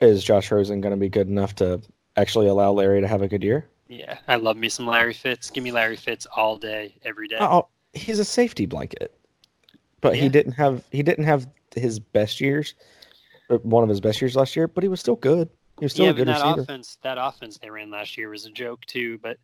Is 0.00 0.22
Josh 0.22 0.50
Rosen 0.50 0.80
going 0.80 0.92
to 0.92 1.00
be 1.00 1.08
good 1.08 1.28
enough 1.28 1.54
to 1.56 1.80
actually 2.16 2.48
allow 2.48 2.72
Larry 2.72 3.00
to 3.00 3.08
have 3.08 3.22
a 3.22 3.28
good 3.28 3.42
year? 3.42 3.66
Yeah, 3.88 4.18
I 4.28 4.36
love 4.36 4.56
me 4.56 4.68
some 4.68 4.86
Larry 4.86 5.14
Fitz. 5.14 5.50
Give 5.50 5.64
me 5.64 5.72
Larry 5.72 5.96
Fitz 5.96 6.26
all 6.36 6.56
day, 6.56 6.94
every 7.04 7.26
day. 7.26 7.38
Oh, 7.40 7.66
he's 7.94 8.18
a 8.18 8.24
safety 8.24 8.66
blanket, 8.66 9.12
but 10.00 10.14
he 10.14 10.28
didn't 10.28 10.52
have 10.52 10.84
he 10.92 11.02
didn't 11.02 11.24
have 11.24 11.48
his 11.74 11.98
best 11.98 12.40
years, 12.40 12.74
uh, 13.48 13.56
one 13.58 13.82
of 13.82 13.88
his 13.88 14.00
best 14.00 14.20
years 14.20 14.36
last 14.36 14.54
year. 14.54 14.68
But 14.68 14.84
he 14.84 14.88
was 14.88 15.00
still 15.00 15.16
good. 15.16 15.48
He 15.78 15.86
was 15.86 15.92
still 15.92 16.04
yeah, 16.04 16.10
a 16.10 16.14
good 16.14 16.28
that 16.28 16.42
receiver. 16.44 16.60
offense, 16.60 16.98
that 17.02 17.16
offense 17.18 17.56
they 17.58 17.70
ran 17.70 17.90
last 17.90 18.18
year 18.18 18.28
was 18.28 18.44
a 18.44 18.50
joke 18.50 18.84
too. 18.84 19.18
But 19.18 19.38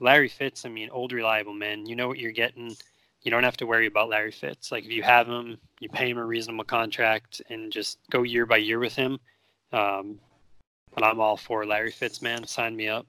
Larry 0.00 0.28
Fitz, 0.28 0.64
I 0.64 0.70
mean, 0.70 0.88
old 0.90 1.12
reliable 1.12 1.52
man. 1.54 1.86
You 1.86 1.94
know 1.94 2.08
what 2.08 2.18
you're 2.18 2.32
getting. 2.32 2.74
You 3.22 3.30
don't 3.30 3.44
have 3.44 3.56
to 3.58 3.66
worry 3.66 3.86
about 3.86 4.08
Larry 4.08 4.32
Fitz. 4.32 4.72
Like 4.72 4.84
if 4.84 4.90
you 4.90 5.02
have 5.02 5.28
him, 5.28 5.58
you 5.80 5.88
pay 5.88 6.10
him 6.10 6.18
a 6.18 6.24
reasonable 6.24 6.64
contract 6.64 7.40
and 7.50 7.72
just 7.72 7.98
go 8.10 8.22
year 8.22 8.46
by 8.46 8.56
year 8.56 8.78
with 8.78 8.94
him. 8.94 9.18
Um, 9.72 10.18
but 10.94 11.04
I'm 11.04 11.20
all 11.20 11.36
for 11.36 11.64
Larry 11.64 11.92
Fitz, 11.92 12.20
man. 12.20 12.46
Sign 12.46 12.76
me 12.76 12.88
up. 12.88 13.06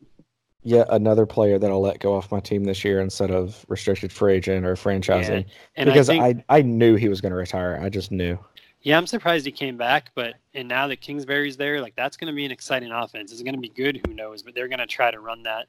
Yet 0.66 0.88
another 0.92 1.26
player 1.26 1.60
that 1.60 1.70
I'll 1.70 1.82
let 1.82 2.00
go 2.00 2.16
off 2.16 2.32
my 2.32 2.40
team 2.40 2.64
this 2.64 2.86
year 2.86 3.02
instead 3.02 3.32
of 3.32 3.66
restricted 3.68 4.14
free 4.14 4.36
agent 4.36 4.66
or 4.66 4.76
franchising 4.76 5.46
And 5.76 5.88
because 5.88 6.10
I, 6.10 6.20
think, 6.20 6.46
I, 6.48 6.60
I 6.60 6.62
knew 6.62 6.96
he 6.96 7.10
was 7.10 7.20
going 7.20 7.32
to 7.32 7.38
retire. 7.38 7.78
I 7.82 7.90
just 7.90 8.12
knew. 8.12 8.40
yeah, 8.82 8.98
I'm 8.98 9.08
surprised 9.08 9.46
he 9.46 9.52
came 9.52 9.76
back. 9.76 10.12
But 10.16 10.36
and 10.54 10.70
now 10.70 10.88
that 10.88 11.02
Kingsbury's 11.02 11.58
there, 11.58 11.82
like 11.82 11.96
that's 11.96 12.16
going 12.16 12.32
to 12.32 12.36
be 12.36 12.46
an 12.46 12.52
exciting 12.52 12.92
offense. 12.92 13.34
Is 13.34 13.42
it 13.42 13.44
going 13.44 13.56
to 13.56 13.62
be 13.62 13.70
good? 13.70 14.00
Who 14.08 14.14
knows? 14.14 14.42
But 14.42 14.56
they're 14.56 14.70
going 14.70 14.80
to 14.80 14.88
try 14.88 15.12
to 15.12 15.20
run 15.20 15.44
that 15.44 15.68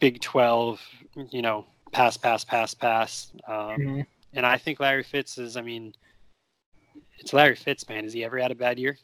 Big 0.00 0.20
Twelve, 0.20 0.80
you 1.30 1.42
know, 1.42 1.64
pass, 1.92 2.16
pass, 2.16 2.44
pass, 2.44 2.74
pass. 2.74 3.32
Um, 3.46 3.54
Mhm. 3.78 4.06
And 4.34 4.44
I 4.44 4.58
think 4.58 4.80
Larry 4.80 5.02
Fitz 5.02 5.38
is, 5.38 5.56
I 5.56 5.62
mean, 5.62 5.94
it's 7.18 7.32
Larry 7.32 7.56
Fitz, 7.56 7.88
man. 7.88 8.04
Has 8.04 8.12
he 8.12 8.22
ever 8.24 8.38
had 8.38 8.50
a 8.50 8.54
bad 8.54 8.78
year? 8.78 8.98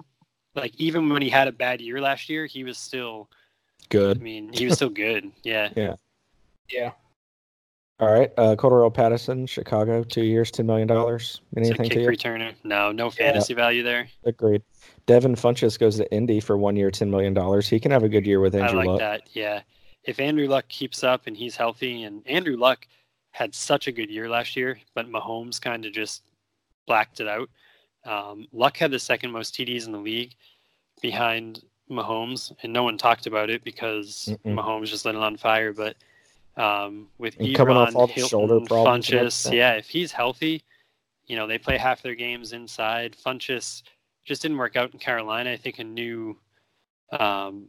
Like, 0.54 0.74
even 0.78 1.08
when 1.08 1.22
he 1.22 1.30
had 1.30 1.48
a 1.48 1.52
bad 1.52 1.80
year 1.80 2.00
last 2.00 2.28
year, 2.28 2.44
he 2.46 2.64
was 2.64 2.76
still 2.76 3.30
good. 3.88 4.18
I 4.18 4.20
mean, 4.20 4.52
he 4.52 4.66
was 4.66 4.74
still 4.74 4.90
good. 4.90 5.30
Yeah. 5.42 5.70
Yeah. 5.74 5.94
Yeah. 6.68 6.92
All 8.00 8.12
right. 8.12 8.30
Uh, 8.36 8.56
Cordarrelle 8.56 8.92
Patterson, 8.92 9.46
Chicago, 9.46 10.02
two 10.02 10.24
years, 10.24 10.50
$10 10.50 10.64
million. 10.66 10.90
It's 10.90 11.40
a 11.54 11.58
Anything 11.58 11.88
kick 11.88 11.92
to 11.92 12.00
you? 12.02 12.08
returner. 12.08 12.54
No, 12.64 12.90
no 12.92 13.10
fantasy 13.10 13.54
value 13.54 13.82
there. 13.82 14.08
Agreed. 14.24 14.62
Devin 15.06 15.34
Funchess 15.36 15.78
goes 15.78 15.96
to 15.96 16.12
Indy 16.12 16.40
for 16.40 16.58
one 16.58 16.74
year, 16.76 16.90
$10 16.90 17.08
million. 17.08 17.34
He 17.62 17.78
can 17.80 17.90
have 17.92 18.02
a 18.02 18.08
good 18.08 18.26
year 18.26 18.40
with 18.40 18.54
I 18.56 18.60
Andrew 18.60 18.78
like 18.78 18.86
Luck. 18.88 18.98
that. 18.98 19.22
Yeah. 19.32 19.62
If 20.04 20.18
Andrew 20.20 20.48
Luck 20.48 20.66
keeps 20.68 21.04
up 21.04 21.26
and 21.26 21.36
he's 21.36 21.56
healthy, 21.56 22.02
and 22.04 22.26
Andrew 22.26 22.56
Luck 22.56 22.86
had 23.30 23.54
such 23.54 23.86
a 23.86 23.92
good 23.92 24.10
year 24.10 24.28
last 24.28 24.56
year, 24.56 24.78
but 24.94 25.10
Mahomes 25.10 25.60
kind 25.60 25.84
of 25.86 25.92
just 25.92 26.22
blacked 26.86 27.20
it 27.20 27.28
out. 27.28 27.48
Um, 28.04 28.46
Luck 28.52 28.76
had 28.76 28.90
the 28.90 28.98
second 28.98 29.30
most 29.30 29.54
TDs 29.54 29.86
in 29.86 29.92
the 29.92 29.98
league 29.98 30.34
behind 31.00 31.62
Mahomes, 31.90 32.52
and 32.62 32.72
no 32.72 32.82
one 32.82 32.98
talked 32.98 33.26
about 33.26 33.50
it 33.50 33.62
because 33.64 34.28
Mm-mm. 34.44 34.54
Mahomes 34.54 34.86
just 34.86 35.04
lit 35.04 35.14
it 35.14 35.20
on 35.20 35.36
fire. 35.36 35.72
But 35.72 35.96
um, 36.56 37.08
with 37.18 37.38
And 37.38 37.54
coming 37.54 37.76
off 37.76 37.90
Ebron, 37.90 37.94
all 37.94 38.06
the 38.06 38.12
Hilton, 38.14 38.28
shoulder 38.28 38.60
problems 38.60 39.08
Funchess, 39.08 39.52
yeah, 39.52 39.72
if 39.74 39.88
he's 39.88 40.12
healthy, 40.12 40.62
you 41.26 41.36
know 41.36 41.46
they 41.46 41.58
play 41.58 41.78
half 41.78 42.02
their 42.02 42.14
games 42.14 42.52
inside. 42.52 43.16
Funchess 43.16 43.82
just 44.24 44.42
didn't 44.42 44.58
work 44.58 44.76
out 44.76 44.92
in 44.92 44.98
Carolina. 44.98 45.52
I 45.52 45.56
think 45.56 45.78
a 45.78 45.84
new, 45.84 46.36
um, 47.12 47.66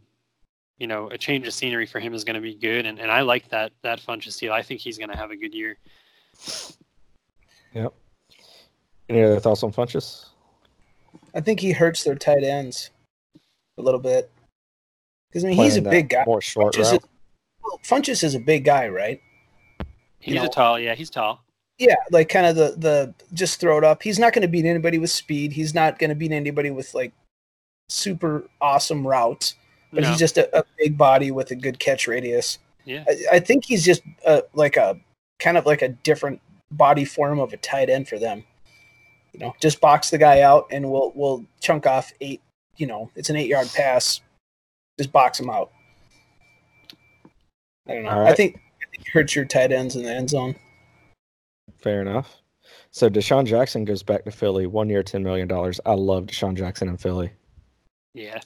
you 0.77 0.87
know, 0.87 1.09
a 1.09 1.17
change 1.17 1.47
of 1.47 1.53
scenery 1.53 1.85
for 1.85 1.99
him 1.99 2.13
is 2.13 2.23
going 2.23 2.35
to 2.35 2.41
be 2.41 2.55
good, 2.55 2.85
and, 2.85 2.99
and 2.99 3.11
I 3.11 3.21
like 3.21 3.49
that 3.49 3.71
that 3.81 3.99
Funchess 3.99 4.39
deal. 4.39 4.53
I 4.53 4.61
think 4.61 4.79
he's 4.79 4.97
going 4.97 5.09
to 5.09 5.17
have 5.17 5.31
a 5.31 5.35
good 5.35 5.53
year. 5.53 5.77
Yep. 7.73 7.93
Any 9.09 9.23
other 9.23 9.39
thoughts 9.39 9.63
on 9.63 9.71
Funchess? 9.71 10.29
I 11.35 11.41
think 11.41 11.59
he 11.59 11.71
hurts 11.71 12.03
their 12.03 12.15
tight 12.15 12.43
ends 12.43 12.91
a 13.77 13.81
little 13.81 13.99
bit. 13.99 14.31
Because 15.29 15.45
I 15.45 15.49
mean, 15.49 15.57
he's 15.57 15.77
a 15.77 15.81
big 15.81 16.09
guy. 16.09 16.23
More 16.25 16.41
short 16.41 16.75
Funchess 16.75 16.93
is, 16.93 16.99
well, 17.63 17.79
Funchess 17.83 18.23
is 18.23 18.35
a 18.35 18.39
big 18.39 18.65
guy, 18.65 18.87
right? 18.87 19.19
He's 20.19 20.35
know- 20.35 20.45
a 20.45 20.49
tall, 20.49 20.79
yeah, 20.79 20.95
he's 20.95 21.09
tall. 21.09 21.43
Yeah, 21.79 21.95
like 22.11 22.29
kind 22.29 22.45
of 22.45 22.55
the 22.55 22.75
the 22.77 23.13
just 23.33 23.59
throw 23.59 23.79
it 23.79 23.83
up. 23.83 24.03
He's 24.03 24.19
not 24.19 24.31
going 24.31 24.43
to 24.43 24.47
beat 24.47 24.65
anybody 24.65 24.99
with 24.99 25.09
speed. 25.09 25.51
He's 25.51 25.73
not 25.73 25.97
going 25.97 26.09
to 26.09 26.15
beat 26.15 26.31
anybody 26.31 26.69
with 26.69 26.93
like 26.93 27.13
super 27.89 28.47
awesome 28.61 29.05
routes. 29.05 29.55
But 29.93 30.03
No, 30.03 30.09
he's 30.09 30.19
just 30.19 30.37
a, 30.37 30.57
a 30.57 30.63
big 30.77 30.97
body 30.97 31.31
with 31.31 31.51
a 31.51 31.55
good 31.55 31.79
catch 31.79 32.07
radius. 32.07 32.59
yeah, 32.83 33.03
I, 33.07 33.35
I 33.35 33.39
think 33.39 33.65
he's 33.65 33.85
just 33.85 34.01
uh, 34.25 34.41
like 34.53 34.75
a 34.75 34.99
kind 35.39 35.57
of 35.57 35.65
like 35.65 35.81
a 35.81 35.89
different 35.89 36.41
body 36.71 37.05
form 37.05 37.39
of 37.39 37.53
a 37.53 37.57
tight 37.57 37.89
end 37.89 38.07
for 38.07 38.17
them. 38.17 38.43
You 39.33 39.39
know, 39.39 39.55
just 39.61 39.81
box 39.81 40.09
the 40.09 40.17
guy 40.17 40.41
out 40.41 40.67
and 40.71 40.91
we'll 40.91 41.11
we'll 41.15 41.45
chunk 41.59 41.85
off 41.85 42.11
eight. 42.21 42.41
You 42.77 42.87
know, 42.87 43.11
it's 43.15 43.29
an 43.29 43.35
eight 43.35 43.47
yard 43.47 43.69
pass. 43.73 44.21
Just 44.97 45.11
box 45.11 45.39
him 45.39 45.49
out. 45.49 45.71
I 47.87 47.93
don't 47.93 48.03
know. 48.03 48.09
I 48.09 48.19
right. 48.23 48.37
think 48.37 48.55
I 48.55 48.85
think 48.91 49.07
it 49.07 49.11
hurts 49.11 49.35
your 49.35 49.45
tight 49.45 49.71
ends 49.71 49.95
in 49.95 50.03
the 50.03 50.13
end 50.13 50.29
zone. 50.29 50.55
Fair 51.77 52.01
enough. 52.01 52.37
So 52.91 53.09
DeSean 53.09 53.45
Jackson 53.45 53.85
goes 53.85 54.03
back 54.03 54.23
to 54.25 54.31
Philly, 54.31 54.67
one 54.67 54.87
year, 54.87 55.03
$10 55.03 55.21
million. 55.21 55.51
I 55.85 55.93
love 55.93 56.27
DeSean 56.27 56.55
Jackson 56.55 56.87
in 56.87 56.97
Philly. 56.97 57.31
yeah. 58.13 58.39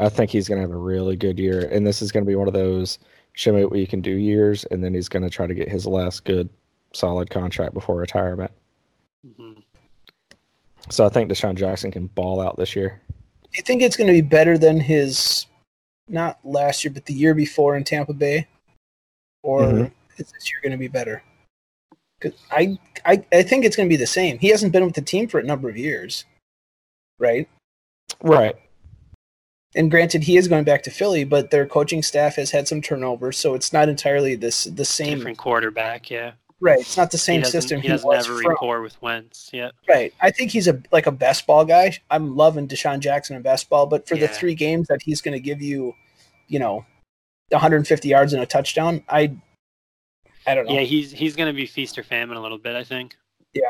I 0.00 0.08
think 0.08 0.30
he's 0.30 0.48
going 0.48 0.56
to 0.56 0.62
have 0.62 0.74
a 0.74 0.78
really 0.78 1.14
good 1.14 1.38
year. 1.38 1.68
And 1.70 1.86
this 1.86 2.00
is 2.02 2.10
going 2.10 2.24
to 2.24 2.28
be 2.28 2.34
one 2.34 2.48
of 2.48 2.54
those 2.54 2.98
show 3.34 3.52
me 3.52 3.64
what 3.64 3.78
you 3.78 3.86
can 3.86 4.00
do 4.00 4.10
years. 4.12 4.64
And 4.70 4.82
then 4.82 4.94
he's 4.94 5.08
going 5.08 5.22
to 5.22 5.30
try 5.30 5.46
to 5.46 5.54
get 5.54 5.68
his 5.68 5.86
last 5.86 6.24
good, 6.24 6.48
solid 6.94 7.30
contract 7.30 7.74
before 7.74 7.96
retirement. 7.96 8.50
hmm 9.36 9.52
So 10.88 11.04
I 11.04 11.10
think 11.10 11.30
DeSean 11.30 11.54
Jackson 11.54 11.90
can 11.90 12.06
ball 12.08 12.40
out 12.40 12.56
this 12.56 12.74
year. 12.74 13.00
Do 13.10 13.48
you 13.58 13.62
think 13.62 13.82
it's 13.82 13.96
going 13.96 14.06
to 14.06 14.12
be 14.14 14.20
better 14.22 14.56
than 14.56 14.80
his, 14.80 15.46
not 16.08 16.38
last 16.44 16.82
year, 16.82 16.92
but 16.92 17.04
the 17.04 17.12
year 17.14 17.34
before 17.34 17.76
in 17.76 17.84
Tampa 17.84 18.14
Bay, 18.14 18.46
or 19.42 19.62
Mhm. 19.64 19.90
is 20.16 20.32
this 20.32 20.50
year 20.50 20.60
going 20.62 20.72
to 20.72 20.78
be 20.78 20.88
better? 20.88 21.22
'Cause 22.20 22.32
I, 22.50 22.78
I, 23.04 23.24
I 23.32 23.42
think 23.42 23.64
it's 23.64 23.76
going 23.76 23.88
to 23.88 23.92
be 23.92 23.96
the 23.96 24.06
same. 24.06 24.38
He 24.38 24.48
hasn't 24.48 24.72
been 24.72 24.84
with 24.84 24.94
the 24.94 25.02
team 25.02 25.26
for 25.28 25.40
a 25.40 25.42
number 25.42 25.68
of 25.68 25.76
years, 25.76 26.24
right? 27.18 27.48
Right. 28.22 28.56
And 29.74 29.90
granted, 29.90 30.24
he 30.24 30.36
is 30.36 30.48
going 30.48 30.64
back 30.64 30.82
to 30.84 30.90
Philly, 30.90 31.24
but 31.24 31.50
their 31.50 31.66
coaching 31.66 32.02
staff 32.02 32.36
has 32.36 32.50
had 32.50 32.66
some 32.66 32.82
turnover, 32.82 33.30
so 33.30 33.54
it's 33.54 33.72
not 33.72 33.88
entirely 33.88 34.34
this 34.34 34.64
the 34.64 34.84
same. 34.84 35.18
Different 35.18 35.38
quarterback, 35.38 36.10
yeah. 36.10 36.32
Right, 36.62 36.80
it's 36.80 36.96
not 36.96 37.10
the 37.10 37.18
same 37.18 37.40
he 37.40 37.46
system 37.46 37.80
He 37.80 37.86
he, 37.86 37.88
doesn't 37.88 38.06
was 38.06 38.26
have 38.26 38.36
a 38.36 38.38
rapport 38.38 38.82
with 38.82 39.00
Wentz. 39.00 39.48
Yeah, 39.52 39.70
Right. 39.88 40.12
I 40.20 40.30
think 40.30 40.50
he's 40.50 40.68
a 40.68 40.82
like 40.92 41.06
a 41.06 41.12
best 41.12 41.46
ball 41.46 41.64
guy. 41.64 41.96
I'm 42.10 42.36
loving 42.36 42.68
DeSean 42.68 43.00
Jackson 43.00 43.36
in 43.36 43.42
best 43.42 43.70
ball, 43.70 43.86
but 43.86 44.06
for 44.06 44.16
the 44.16 44.28
three 44.28 44.54
games 44.54 44.88
that 44.88 45.00
he's 45.02 45.22
going 45.22 45.32
to 45.32 45.40
give 45.40 45.62
you, 45.62 45.94
you 46.48 46.58
know, 46.58 46.84
150 47.48 48.08
yards 48.08 48.32
and 48.34 48.42
a 48.42 48.46
touchdown, 48.46 49.02
I, 49.08 49.34
I 50.46 50.54
don't 50.54 50.66
know. 50.66 50.74
yeah. 50.74 50.80
He's 50.80 51.12
he's 51.12 51.34
going 51.34 51.48
to 51.48 51.56
be 51.56 51.64
feast 51.64 51.96
or 51.98 52.02
famine 52.02 52.36
a 52.36 52.42
little 52.42 52.58
bit. 52.58 52.76
I 52.76 52.84
think 52.84 53.16
Yeah. 53.54 53.62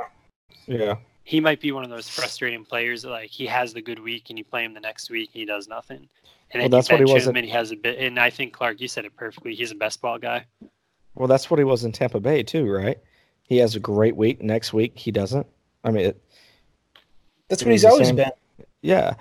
Yeah. 0.66 0.96
He 1.24 1.40
might 1.40 1.60
be 1.60 1.72
one 1.72 1.84
of 1.84 1.90
those 1.90 2.08
frustrating 2.08 2.64
players 2.64 3.02
that 3.02 3.10
like 3.10 3.30
he 3.30 3.46
has 3.46 3.72
the 3.72 3.82
good 3.82 3.98
week 3.98 4.30
and 4.30 4.38
you 4.38 4.44
play 4.44 4.64
him 4.64 4.74
the 4.74 4.80
next 4.80 5.10
week 5.10 5.30
and 5.32 5.40
he 5.40 5.44
does 5.44 5.68
nothing. 5.68 6.08
And 6.52 6.62
Well, 6.62 6.68
that's 6.70 6.88
you 6.88 6.94
what 6.96 7.06
he 7.06 7.12
was 7.14 7.24
him 7.26 7.30
at- 7.30 7.36
and 7.38 7.46
he 7.46 7.52
has 7.52 7.70
a 7.70 7.76
bit. 7.76 7.98
And 7.98 8.18
I 8.18 8.30
think 8.30 8.52
Clark, 8.52 8.80
you 8.80 8.88
said 8.88 9.04
it 9.04 9.14
perfectly. 9.16 9.54
He's 9.54 9.70
a 9.70 9.74
best 9.76 10.00
ball 10.00 10.18
guy. 10.18 10.46
Well, 11.14 11.28
that's 11.28 11.50
what 11.50 11.58
he 11.58 11.64
was 11.64 11.84
in 11.84 11.92
Tampa 11.92 12.18
Bay, 12.20 12.42
too, 12.42 12.68
right? 12.70 12.98
He 13.42 13.58
has 13.58 13.76
a 13.76 13.80
great 13.80 14.16
week. 14.16 14.42
Next 14.42 14.72
week, 14.72 14.98
he 14.98 15.10
doesn't. 15.12 15.46
I 15.84 15.90
mean, 15.90 16.06
it, 16.06 16.22
That's 17.48 17.62
what 17.64 17.70
he's 17.72 17.84
always 17.84 18.08
same- 18.08 18.16
been. 18.16 18.30
Yeah. 18.82 19.14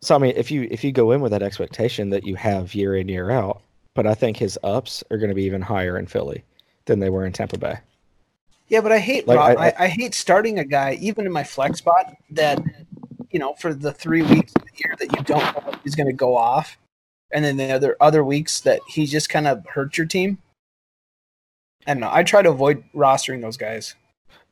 So 0.00 0.14
I 0.14 0.18
mean, 0.18 0.32
if 0.36 0.50
you 0.50 0.66
if 0.70 0.82
you 0.82 0.90
go 0.92 1.12
in 1.12 1.20
with 1.20 1.30
that 1.32 1.42
expectation 1.42 2.10
that 2.10 2.24
you 2.24 2.34
have 2.34 2.74
year 2.74 2.96
in 2.96 3.08
year 3.08 3.30
out, 3.30 3.62
but 3.94 4.06
I 4.06 4.14
think 4.14 4.36
his 4.36 4.58
ups 4.64 5.04
are 5.10 5.16
going 5.18 5.28
to 5.28 5.34
be 5.34 5.44
even 5.44 5.62
higher 5.62 5.96
in 5.98 6.06
Philly 6.06 6.44
than 6.86 6.98
they 6.98 7.08
were 7.10 7.24
in 7.24 7.32
Tampa 7.32 7.56
Bay. 7.58 7.76
Yeah, 8.68 8.80
but 8.80 8.92
I 8.92 8.98
hate 8.98 9.26
Like, 9.28 9.38
Rob, 9.38 9.58
I- 9.58 9.68
I, 9.68 9.74
I, 9.84 9.88
hate 9.88 10.14
starting 10.14 10.58
a 10.58 10.64
guy 10.64 10.96
even 11.00 11.26
in 11.26 11.32
my 11.32 11.44
flex 11.44 11.78
spot 11.78 12.14
that 12.30 12.62
you 13.30 13.38
know 13.38 13.54
for 13.54 13.74
the 13.74 13.92
three 13.92 14.22
weeks 14.22 14.52
of 14.56 14.62
the 14.62 14.70
year 14.76 14.94
that 14.98 15.16
you 15.16 15.24
don't 15.24 15.42
know 15.42 15.72
if 15.72 15.80
he's 15.82 15.94
going 15.94 16.06
to 16.06 16.12
go 16.12 16.36
off, 16.36 16.78
and 17.32 17.44
then 17.44 17.56
the 17.56 17.70
other 17.70 17.96
other 18.00 18.24
weeks 18.24 18.60
that 18.60 18.80
he 18.88 19.06
just 19.06 19.28
kind 19.28 19.46
of 19.46 19.66
hurts 19.66 19.98
your 19.98 20.06
team. 20.06 20.38
I 21.86 21.94
don't 21.94 22.00
know. 22.00 22.10
I 22.12 22.22
try 22.22 22.42
to 22.42 22.50
avoid 22.50 22.82
rostering 22.94 23.40
those 23.42 23.56
guys. 23.56 23.94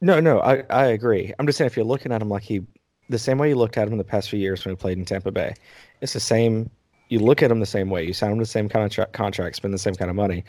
No, 0.01 0.20
no, 0.20 0.41
I 0.41 0.65
I 0.70 0.87
agree. 0.87 1.32
I'm 1.39 1.47
just 1.47 1.59
saying 1.59 1.66
if 1.66 1.77
you're 1.77 1.85
looking 1.85 2.12
at 2.12 2.20
him 2.23 2.28
like 2.28 2.43
he, 2.43 2.62
the 3.09 3.19
same 3.19 3.39
way 3.39 3.51
you 3.51 3.55
looked 3.57 3.78
at 3.78 3.87
him 3.87 3.93
in 3.93 3.99
the 3.99 4.05
past 4.05 4.31
few 4.31 4.39
years 4.39 4.65
when 4.65 4.73
he 4.74 4.77
played 4.77 4.99
in 4.99 5.05
Tampa 5.05 5.31
Bay, 5.31 5.55
it's 6.01 6.12
the 6.12 6.20
same. 6.20 6.70
You 7.09 7.19
look 7.19 7.43
at 7.43 7.51
him 7.51 7.61
the 7.61 7.66
same 7.66 7.91
way. 7.91 8.05
You 8.05 8.12
sign 8.12 8.32
him 8.32 8.39
the 8.39 8.47
same 8.47 8.69
kind 8.69 8.85
of 8.85 8.93
tra- 8.93 9.07
contract, 9.07 9.57
spend 9.57 9.74
the 9.74 9.78
same 9.78 9.95
kind 9.95 10.11
of 10.11 10.16
money, 10.16 10.45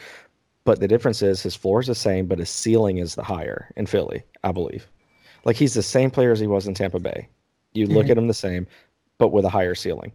but 0.64 0.80
the 0.80 0.88
difference 0.88 1.22
is 1.22 1.42
his 1.42 1.56
floor 1.56 1.80
is 1.82 1.88
the 1.88 1.96
same, 1.96 2.28
but 2.28 2.40
his 2.40 2.50
ceiling 2.50 2.98
is 2.98 3.16
the 3.16 3.24
higher 3.24 3.72
in 3.76 3.86
Philly, 3.86 4.24
I 4.44 4.52
believe. 4.52 4.88
Like 5.44 5.56
he's 5.56 5.74
the 5.74 5.82
same 5.84 6.12
player 6.12 6.32
as 6.32 6.40
he 6.40 6.48
was 6.48 6.68
in 6.68 6.74
Tampa 6.74 7.00
Bay. 7.00 7.28
You 7.74 7.88
look 7.88 8.08
Mhm. 8.08 8.12
at 8.12 8.18
him 8.18 8.28
the 8.28 8.34
same, 8.34 8.68
but 9.18 9.30
with 9.30 9.46
a 9.46 9.50
higher 9.50 9.76
ceiling. 9.76 10.12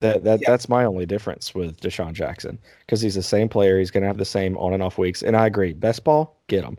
That 0.00 0.24
that 0.24 0.40
Yeah. 0.42 0.50
that's 0.50 0.68
my 0.68 0.84
only 0.84 1.06
difference 1.06 1.54
with 1.54 1.80
DeSean 1.80 2.12
Jackson 2.12 2.58
because 2.80 3.00
he's 3.00 3.14
the 3.14 3.22
same 3.22 3.48
player. 3.48 3.78
He's 3.78 3.90
going 3.92 4.02
to 4.02 4.08
have 4.08 4.18
the 4.18 4.24
same 4.24 4.56
on 4.58 4.72
and 4.74 4.82
off 4.82 4.98
weeks, 4.98 5.22
and 5.22 5.36
I 5.36 5.46
agree. 5.46 5.72
Best 5.72 6.02
ball, 6.02 6.36
get 6.48 6.64
him. 6.64 6.76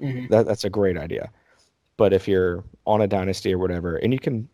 Mhm. 0.00 0.30
That 0.30 0.46
that's 0.46 0.64
a 0.64 0.70
great 0.70 0.96
idea. 0.96 1.30
But 1.98 2.12
if 2.14 2.26
you're 2.26 2.64
on 2.86 3.02
a 3.02 3.06
dynasty 3.06 3.54
or 3.54 3.58
whatever, 3.58 3.96
and 3.96 4.12
you 4.12 4.18
can 4.18 4.48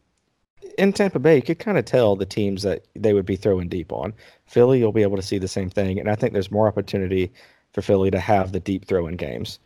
in 0.76 0.92
Tampa 0.92 1.18
Bay, 1.18 1.36
you 1.36 1.42
could 1.42 1.58
kind 1.58 1.78
of 1.78 1.84
tell 1.84 2.16
the 2.16 2.26
teams 2.26 2.62
that 2.62 2.86
they 2.94 3.12
would 3.12 3.26
be 3.26 3.36
throwing 3.36 3.68
deep 3.68 3.92
on. 3.92 4.14
Philly, 4.46 4.78
you'll 4.78 4.92
be 4.92 5.02
able 5.02 5.16
to 5.16 5.22
see 5.22 5.38
the 5.38 5.48
same 5.48 5.70
thing, 5.70 5.98
and 5.98 6.08
I 6.08 6.14
think 6.14 6.32
there's 6.32 6.50
more 6.50 6.68
opportunity 6.68 7.32
for 7.72 7.82
Philly 7.82 8.10
to 8.10 8.20
have 8.20 8.52
the 8.52 8.60
deep 8.60 8.86
throwing 8.86 9.16
games. 9.16 9.58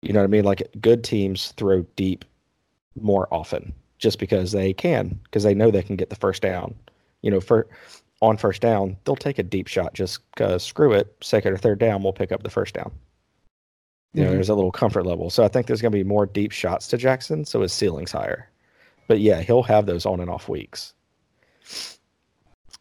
You 0.00 0.12
know 0.12 0.20
what 0.20 0.24
I 0.24 0.28
mean? 0.28 0.44
Like 0.44 0.68
good 0.80 1.04
teams 1.04 1.52
throw 1.52 1.82
deep 1.96 2.24
more 3.00 3.28
often 3.32 3.72
just 3.98 4.18
because 4.18 4.52
they 4.52 4.72
can, 4.72 5.18
because 5.24 5.44
they 5.44 5.54
know 5.54 5.70
they 5.70 5.82
can 5.82 5.96
get 5.96 6.10
the 6.10 6.16
first 6.16 6.42
down. 6.42 6.74
You 7.22 7.30
know, 7.30 7.40
for 7.40 7.68
on 8.20 8.36
first 8.36 8.62
down, 8.62 8.96
they'll 9.04 9.16
take 9.16 9.38
a 9.38 9.42
deep 9.44 9.66
shot 9.68 9.94
just 9.94 10.20
because 10.34 10.62
screw 10.64 10.92
it, 10.92 11.14
second 11.20 11.52
or 11.52 11.56
third 11.56 11.78
down, 11.78 12.02
we'll 12.02 12.12
pick 12.12 12.32
up 12.32 12.42
the 12.42 12.50
first 12.50 12.74
down. 12.74 12.90
You 14.14 14.24
know, 14.24 14.30
Mhm. 14.30 14.34
there's 14.34 14.48
a 14.48 14.54
little 14.54 14.72
comfort 14.72 15.06
level. 15.06 15.30
So 15.30 15.42
I 15.44 15.48
think 15.48 15.66
there's 15.66 15.80
going 15.80 15.92
to 15.92 15.98
be 15.98 16.04
more 16.04 16.26
deep 16.26 16.52
shots 16.52 16.86
to 16.88 16.96
Jackson, 16.98 17.44
so 17.44 17.62
his 17.62 17.72
ceiling's 17.72 18.12
higher. 18.12 18.48
But 19.12 19.20
yeah, 19.20 19.42
he'll 19.42 19.62
have 19.64 19.84
those 19.84 20.06
on 20.06 20.20
and 20.20 20.30
off 20.30 20.48
weeks. 20.48 20.94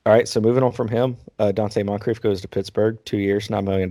All 0.05 0.13
right, 0.13 0.25
so 0.25 0.39
moving 0.39 0.63
on 0.63 0.71
from 0.71 0.87
him, 0.87 1.17
uh, 1.39 1.51
Donte 1.53 1.85
Moncrief 1.85 2.21
goes 2.21 2.39
to 2.39 2.47
Pittsburgh, 2.47 2.97
two 3.03 3.17
years, 3.17 3.49
$9 3.49 3.65
million. 3.65 3.89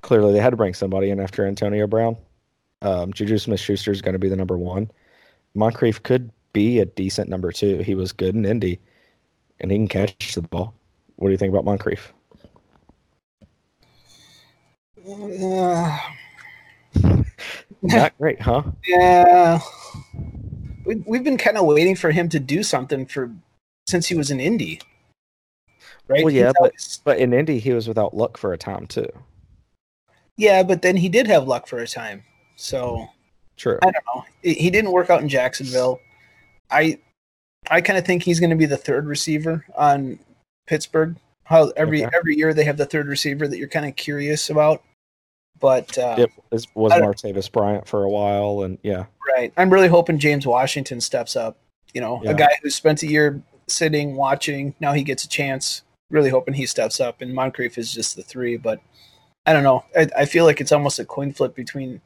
Clearly, 0.00 0.32
they 0.32 0.40
had 0.40 0.50
to 0.50 0.56
bring 0.56 0.74
somebody 0.74 1.10
in 1.10 1.20
after 1.20 1.46
Antonio 1.46 1.86
Brown. 1.86 2.16
Um, 2.82 3.12
Juju 3.12 3.38
Smith 3.38 3.60
Schuster 3.60 3.92
is 3.92 4.02
going 4.02 4.14
to 4.14 4.18
be 4.18 4.28
the 4.28 4.34
number 4.34 4.58
one. 4.58 4.90
Moncrief 5.54 6.02
could 6.02 6.32
be 6.52 6.80
a 6.80 6.84
decent 6.84 7.28
number 7.28 7.52
two. 7.52 7.78
He 7.78 7.94
was 7.94 8.10
good 8.10 8.34
in 8.34 8.44
Indy, 8.44 8.80
and 9.60 9.70
he 9.70 9.76
can 9.76 9.86
catch 9.86 10.34
the 10.34 10.42
ball. 10.42 10.74
What 11.14 11.28
do 11.28 11.30
you 11.30 11.38
think 11.38 11.52
about 11.52 11.64
Moncrief? 11.64 12.12
Uh, 15.08 15.96
Not 17.82 18.18
great, 18.18 18.40
huh? 18.40 18.62
yeah, 18.86 19.60
we, 20.84 20.96
we've 21.06 21.24
been 21.24 21.38
kind 21.38 21.56
of 21.58 21.66
waiting 21.66 21.96
for 21.96 22.10
him 22.10 22.28
to 22.30 22.40
do 22.40 22.62
something 22.62 23.06
for 23.06 23.30
since 23.86 24.06
he 24.06 24.14
was 24.14 24.30
in 24.30 24.40
Indy. 24.40 24.80
right? 26.08 26.24
Well, 26.24 26.32
yeah, 26.32 26.52
but 26.60 26.72
but 27.04 27.18
in 27.18 27.32
Indy 27.32 27.58
he 27.58 27.72
was 27.72 27.88
without 27.88 28.14
luck 28.14 28.36
for 28.36 28.52
a 28.52 28.58
time 28.58 28.86
too. 28.86 29.08
yeah, 30.36 30.62
but 30.62 30.82
then 30.82 30.96
he 30.96 31.08
did 31.08 31.26
have 31.26 31.46
luck 31.48 31.66
for 31.66 31.78
a 31.78 31.86
time. 31.86 32.22
So 32.56 33.08
True. 33.56 33.78
I 33.82 33.90
don't 33.90 34.04
know. 34.14 34.24
He 34.42 34.70
didn't 34.70 34.92
work 34.92 35.10
out 35.10 35.20
in 35.22 35.28
Jacksonville. 35.28 36.00
I 36.70 36.98
I 37.70 37.80
kind 37.80 37.98
of 37.98 38.04
think 38.04 38.22
he's 38.22 38.40
going 38.40 38.50
to 38.50 38.56
be 38.56 38.66
the 38.66 38.76
third 38.76 39.06
receiver 39.06 39.64
on 39.76 40.18
Pittsburgh. 40.66 41.16
How 41.44 41.68
every 41.76 42.04
Okay. 42.04 42.16
every 42.16 42.36
year 42.36 42.54
they 42.54 42.64
have 42.64 42.76
the 42.76 42.86
third 42.86 43.06
receiver 43.08 43.46
that 43.46 43.58
you're 43.58 43.68
kind 43.68 43.86
of 43.86 43.94
curious 43.96 44.48
about. 44.50 44.82
But 45.62 45.96
uh, 45.96 46.16
It 46.18 46.30
was, 46.50 46.66
Martavis 46.74 47.50
Bryant 47.50 47.86
for 47.86 48.02
a 48.02 48.10
while, 48.10 48.62
and 48.64 48.78
yeah, 48.82 49.06
right, 49.34 49.52
I'm 49.56 49.70
really 49.70 49.88
hoping 49.88 50.18
James 50.18 50.44
Washington 50.44 51.00
steps 51.00 51.36
up. 51.36 51.56
You 51.94 52.00
know, 52.00 52.20
Yeah. 52.24 52.32
a 52.32 52.34
guy 52.34 52.50
who 52.62 52.68
spent 52.68 53.02
a 53.04 53.06
year 53.06 53.40
sitting 53.68 54.16
watching. 54.16 54.74
Now 54.80 54.92
he 54.92 55.04
gets 55.04 55.24
a 55.24 55.28
chance. 55.28 55.82
Really 56.10 56.30
hoping 56.30 56.54
he 56.54 56.66
steps 56.66 57.00
up. 57.00 57.22
And 57.22 57.32
Moncrief 57.32 57.78
is 57.78 57.94
just 57.94 58.16
the 58.16 58.22
three, 58.22 58.56
but 58.56 58.80
I 59.46 59.52
don't 59.52 59.62
know. 59.62 59.84
I, 59.96 60.08
I 60.18 60.24
feel 60.24 60.44
like 60.44 60.60
it's 60.60 60.72
almost 60.72 60.98
a 60.98 61.04
coin 61.04 61.32
flip 61.32 61.54
between. 61.54 62.00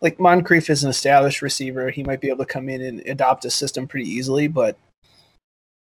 Like 0.00 0.18
Moncrief 0.18 0.68
is 0.68 0.82
an 0.82 0.90
established 0.90 1.40
receiver. 1.40 1.90
He 1.90 2.02
might 2.02 2.20
be 2.20 2.28
able 2.28 2.44
to 2.44 2.52
come 2.52 2.68
in 2.68 2.82
and 2.82 3.00
adopt 3.06 3.44
a 3.44 3.50
system 3.50 3.86
pretty 3.86 4.10
easily, 4.10 4.48
but 4.48 4.76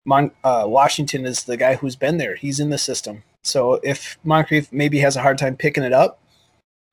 Mon, 0.04 0.30
uh, 0.44 0.64
Washington 0.66 1.24
is 1.24 1.44
the 1.44 1.56
guy 1.56 1.76
who's 1.76 1.96
been 1.96 2.18
there. 2.18 2.34
He's 2.34 2.60
in 2.60 2.70
the 2.70 2.78
system. 2.78 3.22
So 3.42 3.80
if 3.82 4.18
Moncrief 4.22 4.70
maybe 4.72 4.98
has 4.98 5.16
a 5.16 5.22
hard 5.22 5.38
time 5.38 5.56
picking 5.56 5.82
it 5.82 5.92
up, 5.92 6.18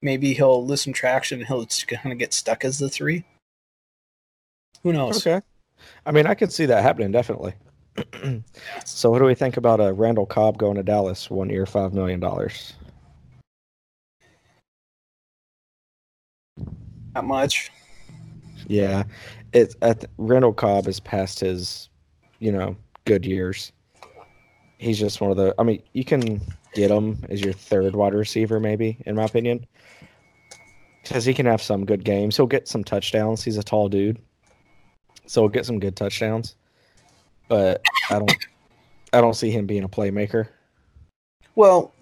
maybe 0.01 0.33
he'll 0.33 0.65
lose 0.65 0.81
some 0.83 0.93
traction. 0.93 1.39
and 1.39 1.47
He'll 1.47 1.65
just 1.65 1.87
kind 1.87 2.11
of 2.11 2.19
get 2.19 2.33
stuck 2.33 2.63
as 2.65 2.79
the 2.79 2.89
three. 2.89 3.25
Who 4.83 4.93
knows? 4.93 5.25
okay. 5.25 5.45
I 6.05 6.11
mean, 6.11 6.25
I 6.25 6.33
could 6.33 6.51
see 6.51 6.65
that 6.67 6.83
happening 6.83 7.11
definitely. 7.11 7.53
so, 8.85 9.09
what 9.09 9.19
do 9.19 9.25
we 9.25 9.35
think 9.35 9.57
about 9.57 9.79
uh, 9.79 9.93
Randall 9.93 10.25
Cobb 10.25 10.57
going 10.57 10.75
to 10.75 10.83
Dallas 10.83 11.29
one 11.29 11.49
year, 11.49 11.65
five 11.65 11.93
million 11.93 12.19
dollars? 12.19 12.73
Not 17.15 17.25
much. 17.25 17.71
Yeah, 18.67 19.03
it's 19.53 19.75
at 19.81 20.05
Randall 20.17 20.53
Cobb 20.53 20.87
is 20.87 20.99
past 20.99 21.39
his, 21.39 21.89
you 22.39 22.51
know, 22.51 22.75
good 23.05 23.25
years. 23.25 23.71
He's 24.77 24.99
just 24.99 25.19
one 25.21 25.31
of 25.31 25.37
the. 25.37 25.55
I 25.57 25.63
mean, 25.63 25.81
you 25.93 26.05
can 26.05 26.41
get 26.77 26.91
him 26.91 27.17
as 27.29 27.41
your 27.41 27.53
third 27.53 27.95
wide 27.95 28.13
receiver, 28.13 28.59
maybe, 28.59 28.97
in 29.05 29.15
my 29.15 29.25
opinion, 29.25 29.65
because 31.01 31.25
he 31.25 31.33
can 31.33 31.47
have 31.47 31.61
some 31.61 31.85
good 31.85 32.03
games. 32.03 32.37
He'll 32.37 32.45
get 32.45 32.67
some 32.67 32.83
touchdowns. 32.83 33.43
He's 33.43 33.57
a 33.57 33.63
tall 33.63 33.89
dude, 33.89 34.19
so 35.25 35.41
he'll 35.41 35.49
get 35.49 35.65
some 35.65 35.79
good 35.79 35.95
touchdowns. 35.95 36.55
But 37.47 37.81
I 38.09 38.19
don't, 38.19 38.37
I 39.11 39.21
don't 39.21 39.35
see 39.35 39.49
him 39.49 39.65
being 39.65 39.83
a 39.83 39.89
playmaker. 39.89 40.49
Well, 41.55 41.93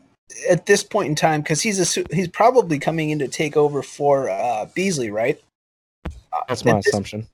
at 0.50 0.66
this 0.66 0.84
point 0.84 1.08
in 1.08 1.16
time, 1.16 1.42
because 1.42 1.62
he's 1.62 1.98
a 1.98 2.04
he's 2.14 2.28
probably 2.28 2.78
coming 2.78 3.12
in 3.12 3.20
to 3.20 3.28
take 3.28 3.56
over 3.56 3.82
for 3.82 4.30
uh, 4.30 4.66
Beasley, 4.76 5.10
right? 5.10 5.42
That's 6.50 6.66
my 6.66 6.72
at 6.72 6.78
this, 6.78 6.88
assumption. 6.88 7.28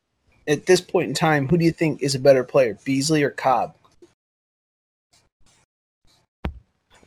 at 0.48 0.68
this 0.68 0.82
point 0.82 1.08
in 1.08 1.16
time, 1.16 1.48
who 1.48 1.58
do 1.58 1.66
you 1.66 1.72
think 1.72 2.04
is 2.04 2.14
a 2.14 2.20
better 2.20 2.44
player, 2.44 2.78
Beasley 2.84 3.24
or 3.24 3.32
Cobb? 3.32 3.76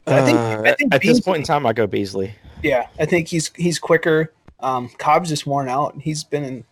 I 0.07 0.25
think- 0.25 0.39
Uh, 0.39 0.63
I 0.67 0.75
think 0.75 0.95
at 0.95 1.03
this 1.03 1.21
point 1.21 1.39
in 1.39 1.45
time, 1.45 1.67
I 1.67 1.73
go 1.73 1.87
Beasley. 1.87 2.35
Yeah, 2.63 2.89
I 2.99 3.05
think 3.07 3.29
he's 3.29 3.51
he's 3.57 3.79
quicker. 3.79 4.33
Um, 4.61 4.89
Cobb's 4.99 5.29
just 5.29 5.47
worn 5.47 5.69
out. 5.69 5.95
He's 6.01 6.25
been 6.25 6.45
in. 6.45 6.65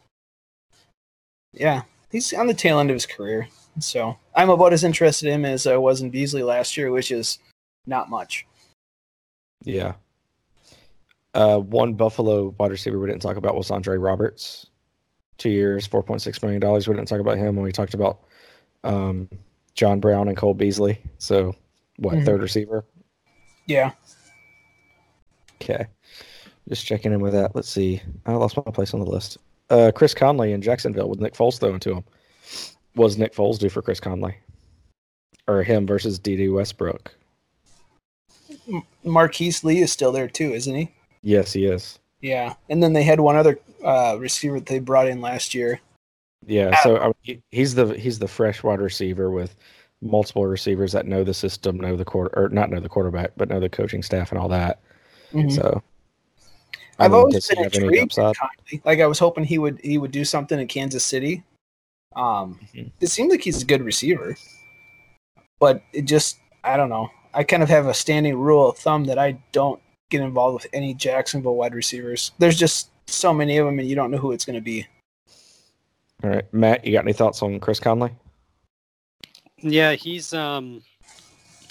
Yeah, 1.53 1.83
he's 2.11 2.33
on 2.33 2.47
the 2.47 2.55
tail 2.55 2.79
end 2.79 2.91
of 2.91 2.95
his 2.95 3.07
career. 3.07 3.49
So 3.79 4.17
I'm 4.35 4.51
about 4.51 4.73
as 4.73 4.85
interested 4.85 5.29
in 5.29 5.35
him 5.35 5.45
as 5.45 5.67
I 5.67 5.77
was 5.77 6.01
in 6.03 6.11
Beasley 6.11 6.43
last 6.43 6.77
year, 6.77 6.91
which 6.91 7.11
is 7.11 7.39
not 7.87 8.09
much. 8.11 8.47
Yeah. 9.65 9.95
Uh, 11.35 11.59
one 11.59 11.95
Buffalo 11.95 12.55
wide 12.59 12.71
receiver 12.71 12.99
we 12.99 13.07
didn't 13.09 13.23
talk 13.23 13.37
about 13.37 13.57
was 13.57 13.71
Andre 13.71 13.97
Roberts. 13.97 14.67
Two 15.39 15.49
years, 15.51 15.87
four 15.87 16.03
point 16.03 16.21
six 16.23 16.43
million 16.43 16.61
dollars. 16.61 16.87
We 16.87 16.95
didn't 16.95 17.09
talk 17.09 17.21
about 17.21 17.39
him 17.39 17.57
when 17.57 17.65
we 17.65 17.73
talked 17.73 17.95
about 17.95 18.21
um, 18.85 19.29
John 19.75 20.01
Brown 20.01 20.29
and 20.29 20.37
Cole 20.37 20.55
Beasley. 20.55 21.01
So, 21.19 21.55
what 21.97 22.15
Mhm. 22.17 22.25
third 22.27 22.43
receiver? 22.43 22.85
Yeah, 23.67 23.93
Okay, 25.63 25.87
just 26.69 26.85
checking 26.87 27.13
in 27.13 27.21
with 27.21 27.35
that. 27.35 27.55
Let's 27.55 27.69
see. 27.69 28.03
I 28.27 28.33
lost 28.33 28.57
my 28.57 28.73
place 28.73 28.95
on 28.95 29.01
the 29.01 29.07
list. 29.07 29.39
Uh, 29.71 29.93
Chris 29.95 30.13
Conley 30.13 30.53
in 30.53 30.61
Jacksonville 30.61 31.09
with 31.09 31.21
Nick 31.21 31.35
Foles 31.35 31.61
throwing 31.61 31.79
to 31.81 31.97
him. 31.97 32.05
Was 32.97 33.17
Nick 33.17 33.33
Foles 33.33 33.61
due 33.61 33.69
for 33.69 33.81
Chris 33.81 34.01
Conley, 34.01 34.37
or 35.47 35.63
him 35.63 35.87
versus 35.87 36.19
Dede 36.19 36.51
Westbrook? 36.51 37.15
Marquise 39.05 39.63
Lee 39.63 39.81
is 39.81 39.93
still 39.93 40.11
there 40.11 40.29
too, 40.29 40.53
isn't 40.53 40.75
he? 40.75 40.91
Yes, 41.23 41.53
he 41.53 41.67
is. 41.67 42.01
Yeah, 42.21 42.55
and 42.69 42.83
then 42.83 42.93
they 42.93 43.05
had 43.05 43.21
one 43.21 43.37
other 43.37 43.59
uh, 43.85 44.17
receiver 44.19 44.59
that 44.59 44.67
they 44.67 44.81
brought 44.81 45.07
in 45.07 45.21
last 45.21 45.55
year. 45.55 45.81
Yeah, 46.45 46.77
so 46.83 46.99
I 46.99 47.13
mean, 47.25 47.41
he's 47.53 47.77
the 47.77 47.95
he's 47.95 48.19
the 48.19 48.29
fresh 48.29 48.65
wide 48.65 48.81
receiver 48.81 49.31
with 49.31 49.55
multiple 50.03 50.47
receivers 50.47 50.93
that 50.93 51.07
know 51.07 51.25
the 51.25 51.33
system, 51.33 51.79
know 51.79 51.97
the 51.97 52.05
quarter 52.05 52.31
or 52.39 52.49
not 52.51 52.71
know 52.71 52.81
the 52.81 52.89
quarterback, 52.89 53.31
but 53.37 53.49
know 53.49 53.61
the 53.61 53.69
coaching 53.69 54.03
staff 54.03 54.31
and 54.33 54.39
all 54.41 54.49
that. 54.49 54.81
So 55.49 55.83
I 56.99 57.07
I've 57.07 57.15
always 57.15 57.47
been 57.49 57.65
intrigued. 57.65 57.91
with 57.91 58.01
upside? 58.19 58.37
Conley. 58.37 58.83
Like 58.85 59.01
I 59.01 59.07
was 59.07 59.19
hoping 59.19 59.45
he 59.45 59.57
would 59.59 59.81
he 59.83 59.97
would 59.97 60.11
do 60.11 60.25
something 60.25 60.59
in 60.61 60.67
Kansas 60.69 61.05
City. 61.05 61.43
Um, 62.15 62.61
Mhm. 62.75 62.91
it 63.01 63.07
seems 63.07 63.31
like 63.31 63.41
he's 63.41 63.63
a 63.63 63.65
good 63.65 63.81
receiver, 63.83 64.37
but 65.59 65.83
it 65.95 66.03
just 66.03 66.39
I 66.65 66.77
don't 66.77 66.91
know. 66.91 67.09
I 67.33 67.45
kind 67.45 67.63
of 67.63 67.71
have 67.71 67.87
a 67.87 67.95
standing 67.95 68.37
rule 68.37 68.69
of 68.69 68.77
thumb 68.77 69.05
that 69.07 69.19
I 69.19 69.39
don't 69.53 69.81
get 70.11 70.21
involved 70.21 70.63
with 70.63 70.67
any 70.75 70.93
Jacksonville 70.93 71.57
wide 71.57 71.75
receivers. 71.75 72.33
There's 72.39 72.59
just 72.59 72.91
so 73.07 73.33
many 73.33 73.57
of 73.57 73.65
them, 73.65 73.79
and 73.79 73.89
you 73.89 73.97
don't 73.97 74.11
know 74.11 74.19
who 74.19 74.33
it's 74.33 74.45
going 74.45 74.57
to 74.57 74.61
be. 74.61 74.87
All 76.23 76.29
right, 76.31 76.53
Matt, 76.53 76.85
you 76.85 76.93
got 76.93 77.05
any 77.05 77.15
thoughts 77.15 77.43
on 77.43 77.59
Chris 77.59 77.81
Conley? 77.81 78.11
Yeah, 79.63 79.93
he's 79.95 80.35
um 80.35 80.83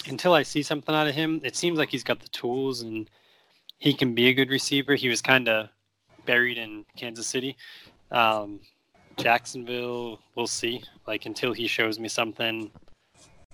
until 0.08 0.34
I 0.34 0.42
see 0.42 0.62
something 0.62 0.94
out 0.94 1.06
of 1.06 1.14
him, 1.14 1.40
it 1.44 1.56
seems 1.56 1.78
like 1.78 1.90
he's 1.90 2.04
got 2.04 2.20
the 2.20 2.28
tools 2.28 2.82
and 2.82 3.08
he 3.78 3.94
can 3.94 4.14
be 4.14 4.28
a 4.28 4.34
good 4.34 4.50
receiver. 4.50 4.94
He 4.94 5.08
was 5.08 5.22
kind 5.22 5.48
of 5.48 5.68
buried 6.26 6.58
in 6.58 6.84
Kansas 6.96 7.26
City. 7.26 7.56
Um 8.10 8.60
Jacksonville, 9.18 10.20
we'll 10.34 10.46
see. 10.46 10.82
Like 11.06 11.26
until 11.26 11.52
he 11.52 11.66
shows 11.66 11.98
me 11.98 12.08
something, 12.08 12.70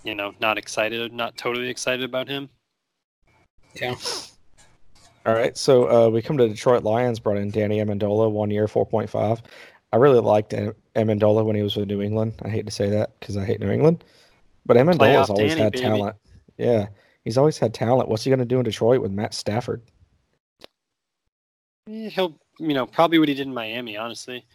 you 0.03 0.15
know, 0.15 0.33
not 0.39 0.57
excited, 0.57 1.13
not 1.13 1.37
totally 1.37 1.69
excited 1.69 2.03
about 2.03 2.27
him. 2.27 2.49
Yeah, 3.75 3.95
All 5.25 5.33
right, 5.33 5.55
so 5.57 6.07
uh, 6.07 6.09
we 6.09 6.21
come 6.21 6.37
to 6.37 6.47
Detroit 6.47 6.83
Lions. 6.83 7.19
Brought 7.19 7.37
in 7.37 7.51
Danny 7.51 7.79
Amendola, 7.79 8.31
one 8.31 8.49
year, 8.49 8.67
four 8.67 8.85
point 8.85 9.09
five. 9.09 9.41
I 9.91 9.97
really 9.97 10.19
liked 10.19 10.53
Amendola 10.95 11.45
when 11.45 11.55
he 11.55 11.61
was 11.61 11.75
with 11.75 11.87
New 11.87 12.01
England. 12.01 12.33
I 12.43 12.49
hate 12.49 12.65
to 12.65 12.71
say 12.71 12.89
that 12.89 13.19
because 13.19 13.37
I 13.37 13.45
hate 13.45 13.59
New 13.59 13.69
England, 13.69 14.03
but 14.69 14.77
Amendola's 14.77 15.31
always 15.31 15.49
Danny, 15.49 15.61
had 15.61 15.73
baby. 15.73 15.83
talent. 15.83 16.15
Yeah, 16.59 16.89
he's 17.23 17.39
always 17.39 17.57
had 17.57 17.73
talent. 17.73 18.07
What's 18.07 18.23
he 18.23 18.29
going 18.29 18.37
to 18.37 18.45
do 18.45 18.59
in 18.59 18.63
Detroit 18.65 19.01
with 19.01 19.11
Matt 19.11 19.33
Stafford? 19.33 19.81
Eh, 21.89 22.09
He'll, 22.09 22.39
you 22.59 22.75
know, 22.75 22.85
probably 22.85 23.17
what 23.17 23.29
he 23.29 23.33
did 23.33 23.47
in 23.47 23.53
Miami, 23.53 23.97
honestly. 23.97 24.45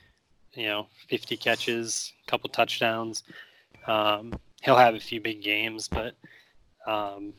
You 0.53 0.66
know, 0.66 0.86
50 1.09 1.36
catches, 1.36 2.12
a 2.24 2.31
couple 2.31 2.49
touchdowns. 2.49 3.24
Um, 3.89 4.39
he'll 4.62 4.77
have 4.77 4.95
a 4.95 5.01
few 5.01 5.20
big 5.20 5.43
games, 5.43 5.89
but, 5.89 6.15
um, 6.86 7.35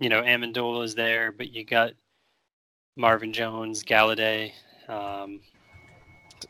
you 0.00 0.10
know, 0.10 0.20
Amendola 0.20 0.84
is 0.84 0.94
there, 0.94 1.32
but 1.32 1.50
you 1.50 1.64
got 1.64 1.92
Marvin 2.94 3.32
Jones, 3.32 3.82
Golladay. 3.82 4.52
Um, 4.86 5.40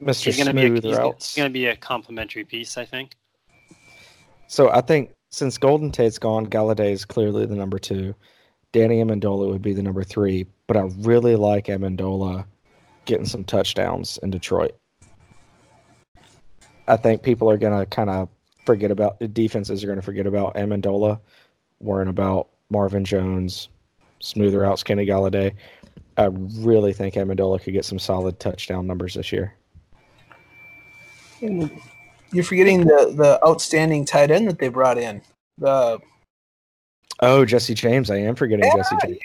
Mr. 0.03 0.25
he's 0.25 0.37
going 0.37 0.49
to 0.49 0.55
be 0.55 0.63
a, 0.63 0.67
Smooth 0.67 0.83
he's, 0.83 0.99
routes. 0.99 1.37
going 1.37 1.49
to 1.49 1.53
be 1.53 1.67
a 1.67 1.77
complimentary 1.77 2.45
piece, 2.45 2.77
I 2.77 2.85
think. 2.85 3.15
So 4.49 4.69
I 4.71 4.81
think 4.81 5.13
since 5.31 5.59
Golden 5.59 5.91
Tate's 5.91 6.19
gone, 6.19 6.47
Golladay 6.47 6.93
is 6.93 7.05
clearly 7.05 7.47
the 7.47 7.55
number 7.55 7.79
two. 7.79 8.15
Danny 8.73 9.03
Amendola 9.03 9.49
would 9.51 9.63
be 9.63 9.73
the 9.73 9.83
number 9.83 10.05
three, 10.05 10.47
but 10.67 10.77
I 10.77 10.83
really 10.99 11.37
like 11.37 11.67
Amendola 11.67 12.45
getting 13.05 13.27
some 13.27 13.45
touchdowns 13.45 14.19
in 14.23 14.31
Detroit. 14.31 14.77
I 16.87 16.97
think 16.97 17.23
people 17.23 17.51
are 17.51 17.57
gonna 17.57 17.87
kind 17.87 18.11
of 18.11 18.29
forget 18.67 18.91
about 18.91 19.19
the 19.19 19.29
defenses 19.29 19.83
are 19.83 19.87
gonna 19.87 20.03
forget 20.03 20.27
about 20.27 20.55
Amendola, 20.55 21.21
worrying 21.81 22.09
about 22.09 22.49
Marvin 22.71 23.05
Jones, 23.05 23.69
smoother 24.21 24.65
out 24.65 24.79
Skinny 24.79 25.07
Golladay. 25.07 25.55
I 26.17 26.27
really 26.27 26.93
think 26.93 27.15
Amendola 27.15 27.61
could 27.63 27.73
get 27.73 27.85
some 27.85 27.99
solid 27.99 28.39
touchdown 28.39 28.87
numbers 28.87 29.15
this 29.15 29.33
year. 29.33 29.55
You're 32.33 32.45
forgetting 32.45 32.81
the 32.87 33.13
the 33.17 33.41
outstanding 33.47 34.05
tight 34.05 34.31
end 34.31 34.49
that 34.49 34.59
they 34.59 34.69
brought 34.69 34.99
in. 34.99 35.23
The 35.59 35.99
Oh, 37.23 37.45
Jesse 37.45 37.75
James! 37.75 38.11
I 38.11 38.17
am 38.17 38.35
forgetting 38.35 38.65
Yeah, 38.65 38.77
Jesse 38.77 38.97
James. 39.05 39.19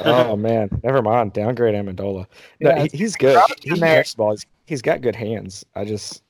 Oh 0.00 0.36
man, 0.36 0.68
never 0.82 1.02
mind. 1.02 1.32
Downgrade 1.32 1.74
Amendola. 1.74 2.26
No, 2.60 2.70
Yeah, 2.70 2.82
he, 2.90 2.96
he's 2.98 3.16
good. 3.16 3.40
He, 3.62 3.70
him 3.70 3.74
he 3.76 3.80
there. 3.80 3.96
catches 3.96 4.12
the 4.14 4.18
ball. 4.18 4.30
He's, 4.32 4.46
he's 4.66 4.82
got 4.82 5.00
good 5.00 5.16
hands. 5.16 5.64
I 5.74 5.84
just, 5.84 6.22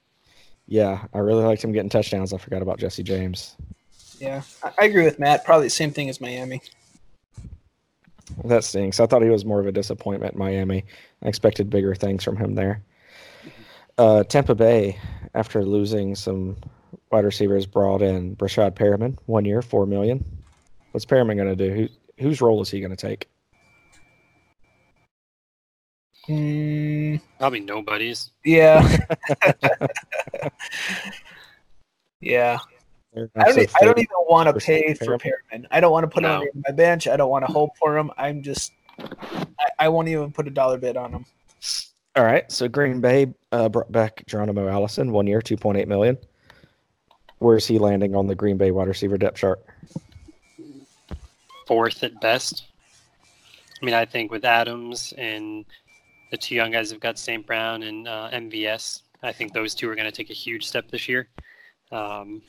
yeah, 0.67 1.05
I 1.13 1.19
really 1.19 1.45
liked 1.45 1.65
him 1.65 1.73
getting 1.73 1.91
touchdowns. 1.91 2.33
I 2.33 2.39
forgot 2.39 2.63
about 2.63 2.79
Jesse 2.79 3.03
James. 3.03 3.57
Yeah, 4.19 4.43
I, 4.63 4.73
I 4.81 4.85
agree 4.87 5.05
with 5.05 5.19
Matt. 5.19 5.45
Probably 5.45 5.67
the 5.67 5.71
same 5.71 5.91
thing 5.91 6.09
as 6.09 6.21
Miami. 6.21 6.61
That 8.45 8.65
stinks. 8.65 9.01
I 9.01 9.07
thought 9.07 9.23
he 9.23 9.31
was 9.31 9.45
more 9.45 9.61
of 9.61 9.67
a 9.67 9.73
disappointment 9.73 10.35
in 10.35 10.39
Miami. 10.39 10.85
I 11.23 11.29
expected 11.29 11.71
bigger 11.71 11.95
things 11.95 12.23
from 12.25 12.37
him 12.37 12.55
there. 12.55 12.83
Uh, 13.99 14.23
Tampa 14.23 14.55
Bay, 14.55 14.97
after 15.35 15.65
losing 15.65 16.15
some 16.15 16.57
wide 17.11 17.25
receivers, 17.25 17.67
brought 17.67 18.01
in 18.01 18.37
Breshad 18.37 18.73
Perriman, 18.77 19.19
one 19.27 19.45
year, 19.45 19.61
four 19.61 19.87
million. 19.87 20.25
What's 20.93 21.05
Perriman 21.05 21.35
going 21.37 21.49
to 21.49 21.57
do? 21.57 21.75
Who, 21.75 21.89
whose 22.23 22.41
role 22.41 22.63
is 22.63 22.71
he 22.71 22.79
going 22.81 22.95
to 22.95 22.97
take? 22.97 23.29
Mm, 26.29 27.21
Probably 27.39 27.61
nobody's. 27.61 28.31
yeah. 28.45 28.83
yeah. 32.21 32.59
I 33.17 33.45
don't, 33.45 33.69
so 33.69 33.77
I 33.81 33.85
don't 33.85 33.99
even 33.99 34.09
want 34.29 34.49
to 34.49 34.65
pay 34.65 34.95
for 34.95 35.19
Perriman. 35.19 35.33
Perriman. 35.53 35.67
I 35.73 35.81
don't 35.81 35.91
want 35.91 36.05
to 36.05 36.09
put 36.09 36.25
him 36.25 36.31
on 36.31 36.47
my 36.69 36.73
bench. 36.73 37.09
I 37.09 37.17
don't 37.17 37.31
want 37.31 37.45
to 37.47 37.53
hope 37.53 37.71
for 37.79 37.99
him. 37.99 38.13
I'm 38.17 38.43
just, 38.43 38.73
I, 39.01 39.67
I 39.81 39.89
won't 39.89 40.07
even 40.07 40.31
put 40.31 40.47
a 40.47 40.51
dollar 40.51 40.79
bid 40.79 40.97
on 40.97 41.13
him. 41.13 41.25
All 42.19 42.25
right, 42.25 42.51
so 42.51 42.67
Green 42.67 43.01
Bay 43.01 43.33
uh, 43.53 43.69
brought 43.69 43.93
back 43.93 44.25
Geronimo 44.27 44.67
Allison, 44.67 45.13
one 45.13 45.29
year, 45.29 45.41
two 45.41 45.57
point 45.57 45.79
eight 45.79 45.87
million. 45.87 46.19
Where's 47.39 47.65
he 47.65 47.79
landing 47.79 48.17
on 48.17 48.27
the 48.27 48.35
Green 48.35 48.57
Bay 48.57 48.73
wide 48.73 48.89
receiver 48.89 49.17
depth 49.17 49.37
chart? 49.37 49.65
Fourth 51.69 52.03
at 52.03 52.21
best. 52.21 52.65
I 53.81 53.87
mean, 53.87 53.95
I 53.95 54.05
think 54.05 54.33
with 54.33 54.45
Adams 54.45 55.15
and 55.17 55.65
the 56.33 56.37
two 56.37 56.57
young 56.57 56.73
guys 56.73 56.91
have 56.91 56.99
got 56.99 57.21
St. 57.21 57.47
Brown 57.47 57.85
and 57.85 58.09
uh, 58.09 58.31
MVS. 58.33 59.03
I 59.23 59.31
think 59.31 59.53
those 59.53 59.73
two 59.73 59.89
are 59.89 59.95
going 59.95 60.11
to 60.11 60.11
take 60.11 60.31
a 60.31 60.35
huge 60.35 60.67
step 60.67 60.91
this 60.91 61.09
year. 61.09 61.29
Um, 61.93 62.43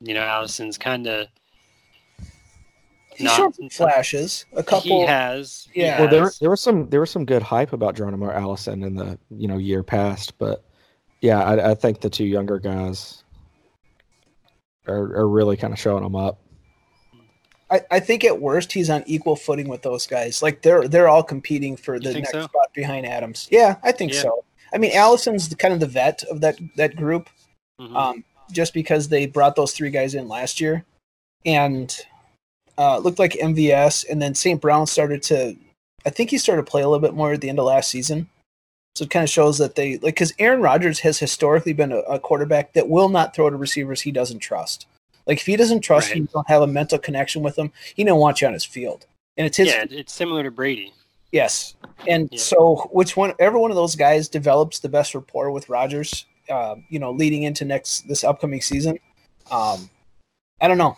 you 0.00 0.12
know, 0.12 0.20
Allison's 0.20 0.76
kind 0.76 1.06
of 1.06 1.28
He 3.16 3.24
Not- 3.24 3.36
showed 3.36 3.54
some 3.54 3.68
flashes. 3.68 4.46
A 4.54 4.62
couple. 4.62 5.00
he 5.00 5.06
has. 5.06 5.68
Yeah. 5.74 6.00
Well, 6.00 6.08
there 6.10 6.30
there 6.40 6.50
was 6.50 6.60
some 6.60 6.88
there 6.88 7.00
was 7.00 7.10
some 7.10 7.24
good 7.24 7.42
hype 7.42 7.72
about 7.72 7.94
Geronimo 7.96 8.30
Allison 8.30 8.82
in 8.82 8.94
the 8.94 9.18
you 9.30 9.48
know 9.48 9.58
year 9.58 9.82
past, 9.82 10.38
but 10.38 10.64
yeah, 11.20 11.42
I, 11.42 11.70
I 11.70 11.74
think 11.74 12.00
the 12.00 12.10
two 12.10 12.24
younger 12.24 12.58
guys 12.58 13.22
are 14.86 15.14
are 15.16 15.28
really 15.28 15.56
kind 15.56 15.72
of 15.72 15.78
showing 15.78 16.02
them 16.02 16.16
up. 16.16 16.38
I, 17.70 17.80
I 17.90 18.00
think 18.00 18.24
at 18.24 18.40
worst 18.40 18.72
he's 18.72 18.90
on 18.90 19.02
equal 19.06 19.36
footing 19.36 19.68
with 19.68 19.82
those 19.82 20.06
guys. 20.06 20.42
Like 20.42 20.62
they're 20.62 20.88
they're 20.88 21.08
all 21.08 21.22
competing 21.22 21.76
for 21.76 21.98
the 21.98 22.12
next 22.12 22.32
so? 22.32 22.42
spot 22.42 22.72
behind 22.74 23.06
Adams. 23.06 23.48
Yeah, 23.50 23.76
I 23.82 23.92
think 23.92 24.12
Yeah. 24.12 24.22
so. 24.22 24.44
I 24.74 24.78
mean, 24.78 24.92
Allison's 24.92 25.48
the, 25.50 25.56
kind 25.56 25.74
of 25.74 25.80
the 25.80 25.86
vet 25.86 26.22
of 26.24 26.40
that 26.40 26.58
that 26.76 26.96
group, 26.96 27.28
Mhm. 27.80 27.94
um, 27.96 28.24
just 28.50 28.74
because 28.74 29.08
they 29.08 29.26
brought 29.26 29.54
those 29.56 29.72
three 29.72 29.90
guys 29.90 30.14
in 30.14 30.28
last 30.28 30.60
year, 30.60 30.84
and 31.46 31.94
uh, 32.82 32.98
looked 32.98 33.18
like 33.18 33.32
MVS, 33.32 34.04
and 34.10 34.20
then 34.20 34.34
St. 34.34 34.60
Brown 34.60 34.86
started 34.86 35.22
to. 35.24 35.56
I 36.04 36.10
think 36.10 36.30
he 36.30 36.38
started 36.38 36.64
to 36.66 36.70
play 36.70 36.82
a 36.82 36.88
little 36.88 37.06
bit 37.06 37.14
more 37.14 37.32
at 37.32 37.40
the 37.40 37.48
end 37.48 37.58
of 37.60 37.64
last 37.66 37.90
season. 37.90 38.28
So 38.96 39.04
it 39.04 39.10
kind 39.10 39.22
of 39.22 39.30
shows 39.30 39.56
that 39.58 39.74
they 39.76 39.92
like 39.98 40.14
because 40.16 40.34
Aaron 40.38 40.60
Rodgers 40.60 40.98
has 41.00 41.18
historically 41.18 41.72
been 41.72 41.92
a, 41.92 41.98
a 42.00 42.18
quarterback 42.18 42.72
that 42.74 42.88
will 42.88 43.08
not 43.08 43.34
throw 43.34 43.48
to 43.48 43.56
receivers 43.56 44.00
he 44.02 44.10
doesn't 44.12 44.40
trust. 44.40 44.86
Like 45.26 45.38
if 45.38 45.46
he 45.46 45.56
doesn't 45.56 45.80
trust 45.80 46.08
you, 46.08 46.14
Right. 46.14 46.20
you 46.22 46.28
don't 46.34 46.48
have 46.48 46.62
a 46.62 46.66
mental 46.66 46.98
connection 46.98 47.42
with 47.42 47.56
him, 47.56 47.70
he 47.94 48.02
don't 48.04 48.18
want 48.18 48.40
you 48.40 48.48
on 48.48 48.52
his 48.52 48.64
field. 48.64 49.06
And 49.36 49.46
it's 49.46 49.56
his 49.56 49.68
yeah, 49.68 49.84
it's 49.88 50.12
similar 50.12 50.42
to 50.42 50.50
Brady. 50.50 50.92
yes. 51.30 51.74
And 52.08 52.28
Yeah. 52.32 52.38
so 52.40 52.88
which 52.92 53.16
one 53.16 53.32
every 53.38 53.58
one 53.60 53.70
of 53.70 53.76
those 53.76 53.94
guys 53.96 54.28
develops 54.28 54.80
the 54.80 54.88
best 54.90 55.14
rapport 55.14 55.50
with 55.52 55.68
Rodgers, 55.70 56.26
um, 56.50 56.84
you 56.90 56.98
know, 56.98 57.12
leading 57.12 57.44
into 57.44 57.64
next 57.64 58.06
this 58.08 58.24
upcoming 58.24 58.60
season. 58.60 58.98
Um, 59.50 59.88
I 60.60 60.68
don't 60.68 60.78
know. 60.78 60.96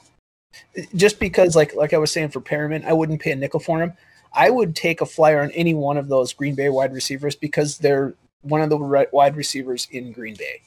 Just 0.95 1.19
because 1.21 1.57
like 1.57 1.75
like 1.75 1.93
I 1.93 1.99
was 1.99 2.11
saying 2.11 2.31
for 2.31 2.41
Perriman, 2.41 2.85
I 2.85 2.93
wouldn't 2.93 3.21
pay 3.21 3.33
a 3.33 3.37
nickel 3.37 3.61
for 3.61 3.81
him. 3.83 3.93
I 4.33 4.51
would 4.51 4.75
take 4.75 5.01
a 5.01 5.07
flyer 5.07 5.41
on 5.43 5.51
any 5.53 5.75
one 5.75 5.97
of 5.97 6.09
those 6.09 6.33
Green 6.33 6.55
Bay 6.55 6.69
wide 6.69 6.93
receivers 6.93 7.37
because 7.37 7.79
they're 7.79 8.15
one 8.43 8.61
of 8.61 8.69
the 8.71 8.79
right 8.79 9.13
wide 9.13 9.37
receivers 9.37 9.87
in 9.91 10.13
Green 10.13 10.35
Bay. 10.35 10.61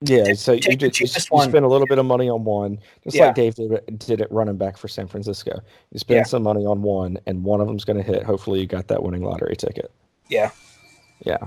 Yeah, 0.00 0.24
Take- 0.24 0.36
so 0.36 0.52
you, 0.52 0.60
just, 0.60 0.80
you, 0.80 0.90
cheapest 0.90 1.30
you 1.30 1.36
one. 1.36 1.48
spend 1.48 1.64
a 1.64 1.68
little 1.68 1.86
bit 1.86 1.98
of 1.98 2.06
money 2.06 2.28
on 2.28 2.44
one, 2.44 2.78
just 3.02 3.16
Yeah. 3.16 3.26
like 3.26 3.34
Dave 3.34 3.56
did, 3.56 3.98
did 3.98 4.20
it 4.20 4.30
running 4.30 4.56
back 4.56 4.76
for 4.76 4.86
San 4.86 5.08
Francisco. 5.08 5.60
You 5.90 5.98
spend 5.98 6.18
Yeah. 6.18 6.22
some 6.22 6.44
money 6.44 6.64
on 6.64 6.82
one, 6.82 7.18
and 7.26 7.42
one 7.42 7.60
of 7.60 7.66
them's 7.66 7.84
going 7.84 7.96
to 7.96 8.02
hit. 8.02 8.22
Hopefully, 8.22 8.60
you 8.60 8.66
got 8.66 8.86
that 8.88 9.02
winning 9.02 9.22
lottery 9.22 9.56
ticket. 9.56 9.90
Yeah. 10.28 10.50
Yeah. 11.24 11.38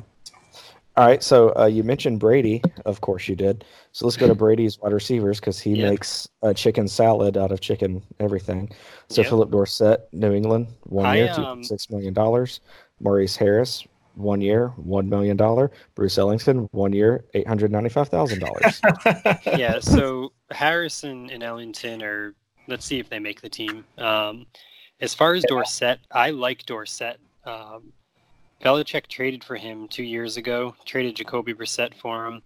All 0.97 1.05
right. 1.05 1.23
So 1.23 1.53
uh, 1.55 1.65
you 1.67 1.83
mentioned 1.83 2.19
Brady. 2.19 2.61
Of 2.85 2.99
course 2.99 3.29
you 3.29 3.37
did. 3.37 3.63
So 3.91 4.05
let's 4.05 4.17
go 4.17 4.27
to 4.27 4.35
Brady's 4.43 4.79
wide 4.79 4.93
receivers 4.93 5.39
because 5.39 5.59
he 5.59 5.71
Yeah. 5.75 5.89
makes 5.89 6.27
a 6.41 6.53
chicken 6.53 6.87
salad 6.87 7.37
out 7.37 7.51
of 7.51 7.59
chicken 7.59 8.01
everything. 8.19 8.71
So 9.09 9.21
Yep. 9.21 9.29
Philip 9.29 9.51
Dorsett, 9.51 10.07
New 10.13 10.33
England, 10.33 10.67
one 10.83 11.05
I, 11.05 11.15
year, 11.17 11.31
um, 11.33 11.63
six 11.63 11.89
million 11.89 12.13
dollars. 12.13 12.61
Maurice 12.99 13.35
Harris, 13.35 13.83
one 14.15 14.41
year, 14.41 14.67
one 14.77 15.09
million 15.09 15.35
dollar. 15.37 15.71
Bruce 15.95 16.17
Ellington, 16.17 16.67
one 16.71 16.93
year, 16.93 17.25
eight 17.33 17.47
hundred 17.47 17.71
ninety-five 17.71 18.09
thousand 18.09 18.39
dollars. 18.39 18.79
yeah, 19.45 19.79
so 19.81 20.31
Harrison 20.51 21.29
and 21.31 21.43
Ellington 21.43 22.01
are. 22.03 22.33
Let's 22.67 22.85
see 22.85 22.99
if 22.99 23.09
they 23.09 23.19
make 23.19 23.41
the 23.41 23.49
team. 23.49 23.83
Um, 23.97 24.45
as 25.01 25.13
far 25.15 25.33
as 25.33 25.43
Dorsett, 25.47 25.99
I 26.11 26.29
like 26.29 26.63
Dorsett. 26.67 27.19
Um, 27.43 27.91
Belichick 28.63 29.07
traded 29.07 29.43
for 29.43 29.55
him 29.55 29.87
two 29.87 30.03
years 30.03 30.37
ago. 30.37 30.75
Traded 30.85 31.15
Jacoby 31.15 31.53
Brissett 31.55 31.95
for 31.95 32.27
him. 32.27 32.43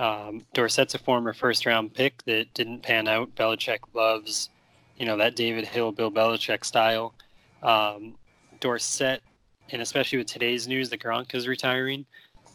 Um, 0.00 0.46
Dorsett's 0.54 0.94
a 0.94 0.98
former 0.98 1.32
first-round 1.32 1.94
pick 1.94 2.22
that 2.24 2.52
didn't 2.54 2.82
pan 2.82 3.06
out. 3.06 3.34
Belichick 3.34 3.80
loves, 3.94 4.48
you 4.96 5.04
know, 5.04 5.16
that 5.18 5.36
David 5.36 5.66
Hill, 5.66 5.92
Bill 5.92 6.10
Belichick 6.10 6.64
style. 6.64 7.14
Um, 7.62 8.16
Dorsett, 8.60 9.20
and 9.70 9.82
especially 9.82 10.18
with 10.18 10.26
today's 10.26 10.66
news 10.66 10.88
that 10.90 11.02
Gronk 11.02 11.34
is 11.34 11.46
retiring, 11.46 12.06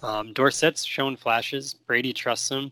um, 0.01 0.33
Dorsett's 0.33 0.83
shown 0.83 1.15
flashes. 1.15 1.73
Brady 1.73 2.13
trusts 2.13 2.49
him 2.49 2.71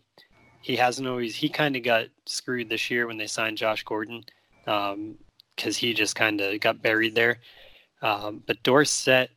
he 0.64 0.76
hasn't 0.76 1.06
always 1.06 1.36
he 1.36 1.50
kind 1.50 1.76
of 1.76 1.82
got 1.82 2.06
screwed 2.24 2.70
this 2.70 2.90
year 2.90 3.06
when 3.06 3.18
they 3.18 3.26
signed 3.26 3.58
Josh 3.58 3.82
Gordon 3.84 4.24
because 4.64 5.76
he 5.76 5.92
just 5.92 6.16
kind 6.16 6.40
of 6.40 6.58
got 6.58 6.80
buried 6.80 7.14
there. 7.14 7.36
Um, 8.00 8.42
but 8.46 8.62
Dorsett, 8.62 9.28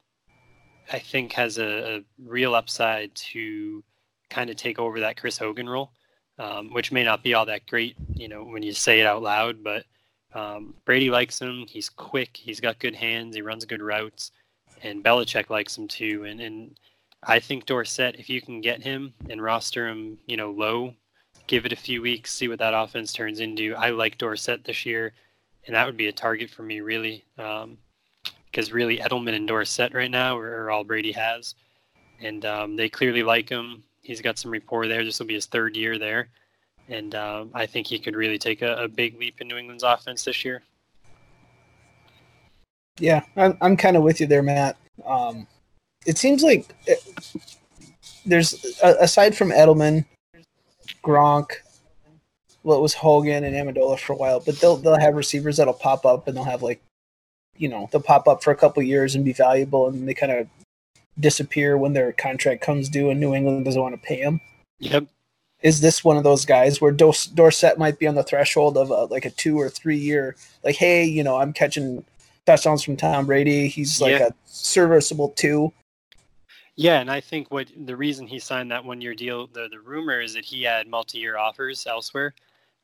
I 0.94 1.00
think, 1.00 1.34
has 1.34 1.58
a, 1.58 1.98
a 1.98 2.02
real 2.26 2.56
upside 2.56 3.14
to 3.34 3.84
kind 4.30 4.50
of 4.50 4.56
take 4.56 4.80
over 4.80 5.00
that 5.00 5.18
Chris 5.18 5.38
Hogan 5.38 5.70
role, 5.70 5.92
um, 6.40 6.74
which 6.74 6.92
may 6.92 7.04
not 7.04 7.24
be 7.24 7.34
all 7.34 7.46
that 7.46 7.68
great, 7.68 7.96
you 8.14 8.28
know, 8.28 8.44
when 8.44 8.64
you 8.64 8.74
say 8.74 9.00
it 9.00 9.06
out 9.06 9.22
loud. 9.24 9.64
But 9.64 9.86
um, 10.34 10.74
Brady 10.86 11.10
likes 11.10 11.40
him. 11.40 11.66
He's 11.68 11.90
quick. 11.90 12.36
He's 12.36 12.60
got 12.60 12.80
good 12.80 12.96
hands. 12.96 13.36
He 13.36 13.42
runs 13.42 13.66
good 13.66 13.82
routes, 13.82 14.32
and 14.84 15.04
Belichick 15.04 15.50
likes 15.50 15.78
him 15.78 15.88
too. 15.88 16.26
And 16.26 16.42
and 16.42 16.80
I 17.24 17.40
think 17.40 17.66
Dorsett, 17.66 18.20
if 18.20 18.30
you 18.30 18.42
can 18.42 18.62
get 18.62 18.84
him 18.84 19.14
and 19.30 19.42
roster 19.42 19.88
him, 19.88 20.18
you 20.28 20.38
know, 20.38 20.52
low 20.52 20.94
give 21.48 21.66
it 21.66 21.74
a 21.74 21.78
few 21.78 22.02
weeks, 22.02 22.34
see 22.34 22.48
what 22.48 22.60
that 22.60 22.74
offense 22.74 23.12
turns 23.12 23.40
into. 23.40 23.74
I 23.76 23.90
like 23.90 24.18
Dorsett 24.18 24.64
this 24.64 24.86
year, 24.86 25.14
and 25.66 25.76
that 25.76 25.86
would 25.86 25.98
be 25.98 26.08
a 26.08 26.12
target 26.12 26.50
for 26.50 26.64
me, 26.64 26.82
really, 26.82 27.26
because 27.36 28.72
really 28.72 28.98
Edelman 28.98 29.36
and 29.36 29.48
Dorsett 29.48 29.94
right 29.94 30.12
now 30.12 30.38
are 30.38 30.70
all 30.70 30.84
Brady 30.84 31.14
has, 31.14 31.56
and 32.22 32.46
um, 32.46 32.76
they 32.76 32.90
clearly 32.90 33.24
like 33.24 33.50
him. 33.50 33.84
He's 34.08 34.22
got 34.22 34.40
some 34.40 34.52
rapport 34.52 34.88
there. 34.88 35.04
This 35.04 35.20
will 35.20 35.26
be 35.26 35.34
his 35.34 35.48
third 35.48 35.76
year 35.76 36.00
there, 36.00 36.30
and 36.88 37.14
um, 37.14 37.52
I 37.54 37.66
think 37.66 37.88
he 37.88 38.00
could 38.00 38.16
really 38.16 38.38
take 38.38 38.62
a, 38.62 38.84
a 38.84 38.88
big 38.88 39.20
leap 39.20 39.42
in 39.42 39.50
New 39.50 39.58
England's 39.58 39.84
offense 39.84 40.24
this 40.24 40.46
year. 40.46 40.64
Yeah, 43.00 43.24
I'm 43.36 43.58
I'm 43.60 43.76
kind 43.76 43.98
of 43.98 44.04
with 44.04 44.22
you 44.22 44.28
there, 44.28 44.42
Matt. 44.42 44.78
Um, 45.06 45.46
it 46.06 46.18
seems 46.18 46.42
like 46.42 46.74
it, 46.86 47.00
there's 48.26 48.80
aside 48.82 49.36
from 49.36 49.50
Edelman, 49.50 50.06
Gronk, 51.04 51.52
well, 52.64 52.78
it 52.78 52.82
was 52.82 52.94
Hogan 52.94 53.44
and 53.44 53.56
Amendola 53.56 54.00
for 54.00 54.14
a 54.14 54.16
while, 54.16 54.40
but 54.40 54.60
they'll 54.60 54.78
they'll 54.78 55.00
have 55.00 55.16
receivers 55.16 55.58
that'll 55.58 55.74
pop 55.74 56.06
up 56.06 56.28
and 56.28 56.36
they'll 56.36 56.44
have 56.46 56.64
like, 56.64 56.82
you 57.58 57.68
know, 57.68 57.90
they'll 57.92 58.02
pop 58.02 58.28
up 58.28 58.42
for 58.42 58.52
a 58.52 58.56
couple 58.56 58.82
years 58.84 59.16
and 59.16 59.26
be 59.26 59.34
valuable, 59.34 59.88
and 59.88 60.08
they 60.08 60.14
kind 60.14 60.32
of 60.32 60.48
disappear 61.20 61.78
when 61.78 61.94
their 61.94 62.12
contract 62.12 62.62
comes 62.62 62.90
due, 62.90 63.10
and 63.10 63.20
New 63.20 63.34
England 63.34 63.66
doesn't 63.66 63.82
want 63.82 63.96
to 63.96 64.02
pay 64.08 64.22
them. 64.22 64.40
Yep. 64.80 65.06
Is 65.62 65.82
this 65.82 66.04
one 66.04 66.18
of 66.18 66.24
those 66.24 66.46
guys 66.46 66.80
where 66.80 66.92
Dors- 66.92 67.26
Dorsett 67.26 67.80
might 67.80 67.98
be 67.98 68.06
on 68.06 68.16
the 68.16 68.24
threshold 68.24 68.78
of 68.78 68.92
a, 68.92 69.06
like 69.06 69.26
a 69.26 69.32
two 69.32 69.60
or 69.60 69.70
three 69.70 69.98
year, 69.98 70.36
like, 70.64 70.76
hey, 70.76 71.04
you 71.04 71.24
know, 71.24 71.38
I'm 71.38 71.52
catching 71.52 72.06
touchdowns 72.46 72.84
from 72.84 72.96
Tom 72.96 73.26
Brady. 73.26 73.68
He's 73.68 74.00
like 74.00 74.20
Yeah. 74.20 74.28
a 74.28 74.32
serviceable 74.46 75.30
two. 75.30 75.74
Yeah, 76.76 77.00
and 77.00 77.10
I 77.10 77.22
think 77.22 77.50
what 77.50 77.70
the 77.76 77.96
reason 77.96 78.28
he 78.28 78.38
signed 78.38 78.70
that 78.70 78.86
one 78.86 79.02
year 79.02 79.16
deal, 79.16 79.48
the 79.48 79.68
the 79.68 79.80
rumor 79.80 80.22
is 80.22 80.36
that 80.36 80.46
he 80.46 80.62
had 80.62 80.88
multi 80.88 81.18
year 81.18 81.36
offers 81.36 81.88
elsewhere, 81.88 82.36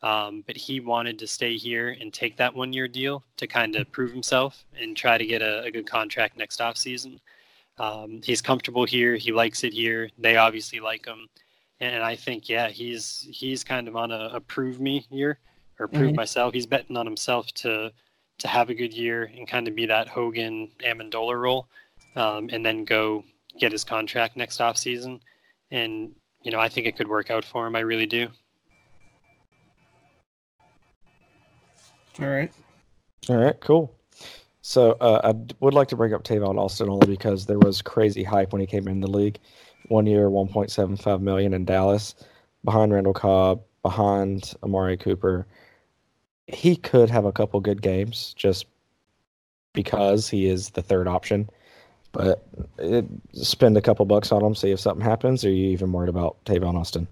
um, 0.02 0.44
but 0.48 0.58
he 0.58 0.80
wanted 0.80 1.20
to 1.20 1.28
stay 1.28 1.56
here 1.56 1.96
and 2.02 2.12
take 2.12 2.36
that 2.38 2.56
one 2.56 2.74
year 2.74 2.88
deal 2.88 3.24
to 3.38 3.46
kind 3.46 3.76
of 3.76 3.92
prove 3.92 4.12
himself 4.12 4.66
and 4.82 4.98
try 4.98 5.20
to 5.20 5.26
get 5.28 5.44
a, 5.44 5.62
a 5.62 5.70
good 5.70 5.86
contract 5.86 6.38
next 6.38 6.60
offseason. 6.60 7.20
Um, 7.78 8.22
he's 8.24 8.42
comfortable 8.42 8.86
here. 8.86 9.16
He 9.16 9.32
likes 9.32 9.64
it 9.64 9.74
here. 9.74 10.10
They 10.18 10.38
obviously 10.38 10.80
like 10.80 11.06
him, 11.06 11.28
and 11.80 12.04
I 12.04 12.16
think 12.16 12.48
yeah, 12.48 12.70
he's 12.70 13.28
he's 13.32 13.64
kind 13.64 13.88
of 13.88 13.96
on 13.96 14.12
a, 14.12 14.30
a 14.34 14.40
prove 14.40 14.80
me 14.80 15.06
year 15.10 15.40
or 15.80 15.88
prove 15.88 16.12
Mhm. 16.12 16.18
myself. 16.18 16.54
He's 16.54 16.68
betting 16.68 16.98
on 16.98 17.06
himself 17.06 17.48
to 17.56 17.92
to 18.40 18.48
have 18.48 18.70
a 18.70 18.74
good 18.74 18.94
year 18.94 19.32
and 19.36 19.48
kind 19.48 19.68
of 19.68 19.76
be 19.76 19.86
that 19.88 20.08
Hogan 20.08 20.70
Amendola 20.80 21.40
role, 21.40 21.68
um, 22.16 22.50
and 22.52 22.66
then 22.66 22.84
go 22.84 23.24
get 23.60 23.72
his 23.72 23.84
contract 23.84 24.36
next 24.38 24.60
off 24.62 24.78
season. 24.78 25.20
And 25.72 26.16
you 26.44 26.52
know, 26.52 26.60
I 26.60 26.70
think 26.70 26.86
it 26.86 26.96
could 26.96 27.08
work 27.08 27.32
out 27.32 27.44
for 27.46 27.66
him. 27.66 27.76
I 27.76 27.80
really 27.80 28.06
do. 28.06 28.28
All 32.20 32.28
right. 32.28 32.52
All 33.30 33.38
right, 33.38 33.60
cool. 33.62 33.96
So 34.66 34.94
uh, 35.02 35.20
I 35.26 35.54
would 35.60 35.74
like 35.74 35.90
to 35.90 35.98
bring 35.98 36.14
up 36.14 36.24
Tavon 36.24 36.58
Austin 36.58 36.90
only 36.90 37.06
because 37.06 37.46
there 37.46 37.60
was 37.60 37.82
crazy 37.82 38.24
hype 38.24 38.54
when 38.54 38.62
he 38.62 38.66
came 38.66 38.88
in 38.88 39.02
the 39.02 39.10
league. 39.10 39.38
One 39.90 40.06
year, 40.06 40.30
1.75 40.30 41.20
million 41.20 41.54
in 41.54 41.66
Dallas, 41.66 42.16
behind 42.64 42.94
Randall 42.94 43.14
Cobb, 43.14 43.62
behind 43.82 44.54
Amari 44.64 44.96
Cooper. 44.96 45.46
He 46.48 46.78
could 46.78 47.10
have 47.10 47.26
a 47.26 47.34
couple 47.34 47.60
good 47.60 47.82
games 47.82 48.34
just 48.38 48.66
because 49.74 50.30
he 50.30 50.48
is 50.48 50.70
the 50.70 50.82
third 50.82 51.10
option. 51.10 51.50
But 52.14 52.48
it, 52.78 53.06
spend 53.34 53.76
a 53.76 53.82
couple 53.82 54.06
bucks 54.06 54.32
on 54.32 54.42
him, 54.42 54.56
see 54.56 54.72
if 54.72 54.80
something 54.80 55.06
happens. 55.06 55.44
Or 55.44 55.50
are 55.50 55.52
you 55.52 55.72
even 55.72 55.92
worried 55.92 56.10
about 56.10 56.38
Tavon 56.46 56.76
Austin? 56.76 57.06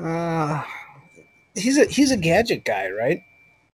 Uh, 0.00 0.62
he's 1.54 1.76
a 1.76 1.84
he's 1.84 2.10
a 2.10 2.16
gadget 2.16 2.64
guy, 2.64 2.90
right? 2.90 3.20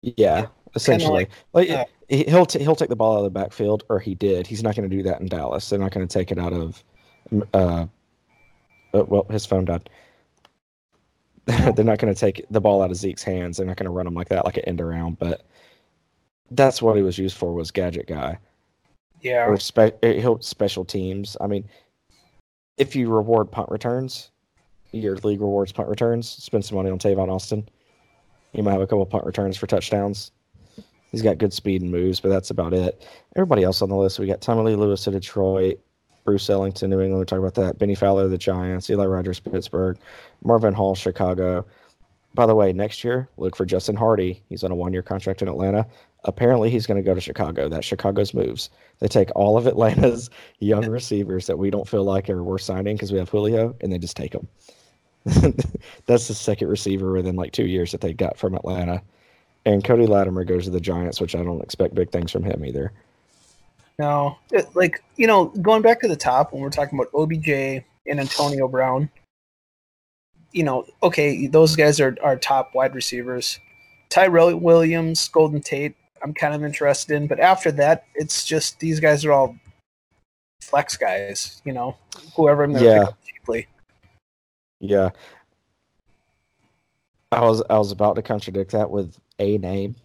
Yeah, 0.03 0.47
essentially. 0.75 1.29
Like, 1.53 1.71
uh, 1.71 1.85
he- 2.09 2.25
he'll 2.25 2.47
t- 2.47 2.63
he'll 2.63 2.77
take 2.77 2.89
the 2.89 2.97
ball 2.97 3.15
out 3.15 3.19
of 3.19 3.25
the 3.25 3.31
backfield, 3.31 3.85
or 3.89 3.99
he 3.99 4.15
did. 4.15 4.47
He's 4.47 4.63
not 4.63 4.75
going 4.77 4.89
to 4.89 4.95
do 4.97 5.03
that 5.05 5.21
in 5.21 5.27
Dallas. 5.29 5.69
They're 5.69 5.79
not 5.79 5.93
going 5.93 6.07
to 6.07 6.13
take 6.13 6.31
it 6.31 6.39
out 6.39 6.53
of. 6.53 6.83
Uh, 7.55 7.87
uh, 8.95 9.05
well, 9.05 9.27
his 9.31 9.47
phone 9.47 9.65
died. 9.65 9.89
They're 11.47 11.85
not 11.85 11.99
going 11.99 12.13
to 12.13 12.19
take 12.19 12.45
the 12.51 12.61
ball 12.61 12.83
out 12.83 12.91
of 12.91 12.97
Zeke's 12.97 13.23
hands. 13.25 13.57
They're 13.57 13.67
not 13.67 13.77
going 13.77 13.87
to 13.87 13.91
run 13.91 14.07
him 14.07 14.15
like 14.15 14.29
that, 14.29 14.45
like 14.45 14.59
an 14.59 14.65
end 14.67 14.81
around. 14.81 15.19
But 15.19 15.43
that's 16.51 16.81
what 16.83 16.97
he 16.97 17.03
was 17.03 17.19
used 17.19 17.37
for 17.37 17.53
was 17.55 17.71
gadget 17.71 18.07
guy 18.07 18.39
Yeah. 19.23 19.47
or 19.47 19.57
spe- 19.59 19.99
uh, 20.05 20.13
he'll 20.13 20.41
special 20.41 20.85
teams. 20.85 21.37
I 21.41 21.47
mean, 21.49 21.65
if 22.77 22.95
you 22.95 23.09
reward 23.11 23.51
punt 23.51 23.71
returns, 23.71 24.31
your 24.93 25.17
league 25.17 25.41
rewards 25.41 25.73
punt 25.73 25.89
returns. 25.89 26.29
Spend 26.29 26.65
some 26.65 26.77
money 26.77 26.91
on 26.91 26.99
Tavon 26.99 27.29
Austin. 27.29 27.69
You 28.53 28.63
might 28.63 28.73
have 28.73 28.83
a 28.83 28.87
couple 28.87 29.05
punt 29.07 29.25
returns 29.25 29.57
for 29.57 29.67
touchdowns. 29.67 30.31
He's 31.13 31.23
got 31.23 31.39
good 31.39 31.53
speed 31.53 31.83
and 31.83 31.91
moves, 31.91 32.21
but 32.21 32.31
that's 32.31 32.51
about 32.51 32.73
it. 32.73 33.07
Everybody 33.37 33.63
else 33.63 33.83
on 33.83 33.91
the 33.91 33.97
list, 33.97 34.19
we 34.19 34.27
got 34.27 34.41
Tommy 34.41 34.63
Lee 34.63 34.77
Lewis 34.77 35.05
to 35.05 35.11
Detroit, 35.11 35.79
Bruce 36.25 36.49
Ellington, 36.49 36.91
New 36.91 37.01
England. 37.01 37.21
We 37.21 37.27
talked 37.27 37.39
about 37.39 37.55
that. 37.55 37.79
Bennie 37.79 37.95
Fowler, 37.95 38.29
the 38.29 38.39
Giants. 38.39 38.89
Eli 38.89 39.05
Rogers, 39.05 39.39
Pittsburgh. 39.39 39.99
Marvin 40.43 40.73
Hall, 40.73 40.95
Chicago. 40.95 41.67
By 42.35 42.47
the 42.47 42.55
way, 42.55 42.73
next 42.73 43.05
year, 43.05 43.29
look 43.37 43.55
for 43.55 43.67
Justin 43.67 43.95
Hardy. 43.95 44.43
He's 44.49 44.65
on 44.65 44.71
a 44.71 44.75
one-year 44.75 45.03
contract 45.03 45.43
in 45.43 45.49
Atlanta. 45.49 45.87
Apparently, 46.25 46.71
he's 46.71 46.87
going 46.87 46.97
to 46.97 47.03
go 47.03 47.15
to 47.15 47.21
Chicago. 47.21 47.69
That's 47.69 47.87
Chicago's 47.87 48.33
moves. 48.33 48.71
They 49.01 49.09
take 49.09 49.29
all 49.37 49.59
of 49.59 49.67
Atlanta's 49.67 50.31
young 50.61 50.89
receivers 50.89 51.47
that 51.47 51.59
we 51.59 51.71
don't 51.71 51.89
feel 51.89 52.05
like 52.05 52.31
are 52.31 52.43
worth 52.43 52.63
signing 52.63 52.97
because 52.97 53.13
we 53.13 53.19
have 53.19 53.29
Julio, 53.29 53.77
and 53.83 53.93
they 53.93 53.99
just 53.99 54.17
take 54.17 54.33
them. 54.33 54.49
That's 56.07 56.29
the 56.29 56.35
second 56.35 56.69
receiver 56.69 57.13
within 57.13 57.37
like 57.37 57.53
two 57.53 57.67
years 57.67 57.93
that 57.93 58.01
they 58.01 58.15
got 58.15 58.39
from 58.39 58.55
Atlanta. 58.55 59.03
And 59.65 59.85
Cody 59.85 60.07
Latimer 60.07 60.45
goes 60.45 60.65
to 60.65 60.71
the 60.71 60.81
Giants, 60.81 61.21
which 61.21 61.35
I 61.35 61.43
don't 61.43 61.63
expect 61.63 61.95
big 61.95 62.11
things 62.11 62.33
from 62.33 62.43
him 62.43 62.65
either. 62.65 62.93
No, 63.99 64.37
it, 64.51 64.75
like 64.75 65.03
you 65.17 65.27
know, 65.27 65.47
going 65.47 65.83
back 65.83 66.01
to 66.01 66.09
the 66.09 66.17
top 66.17 66.53
when 66.53 66.63
we're 66.63 66.71
talking 66.71 66.99
about 66.99 67.13
OBJ 67.15 67.85
and 68.07 68.21
Antonio 68.21 68.67
Brown. 68.67 69.09
You 70.51 70.65
know, 70.65 70.87
okay, 71.03 71.47
those 71.47 71.77
guys 71.77 72.01
are 72.01 72.17
are 72.23 72.37
top 72.37 72.75
wide 72.75 72.95
receivers. 72.95 73.59
Tyrell 74.09 74.57
Williams, 74.57 75.29
Golden 75.29 75.61
Tate, 75.63 75.95
I'm 76.23 76.35
kind 76.35 76.55
of 76.55 76.65
interested 76.65 77.15
in, 77.15 77.27
but 77.27 77.41
after 77.41 77.73
that, 77.73 78.05
it's 78.15 78.45
just 78.45 78.79
these 78.81 79.01
guys 79.01 79.25
are 79.25 79.33
all 79.33 79.57
flex 80.61 80.97
guys. 80.97 81.63
You 81.65 81.73
know, 81.73 81.97
whoever 82.37 82.65
I'm 82.65 82.73
gonna 82.73 82.85
Yeah. 82.85 82.99
pick 82.99 83.09
up 83.09 83.19
cheaply. 83.25 83.67
Yeah. 84.81 85.11
I 87.31 87.41
was 87.41 87.63
I 87.71 87.79
was 87.79 87.93
about 87.93 88.17
to 88.17 88.23
contradict 88.23 88.73
that 88.73 88.91
with 88.91 89.17
a 89.43 89.59
name, 89.59 89.97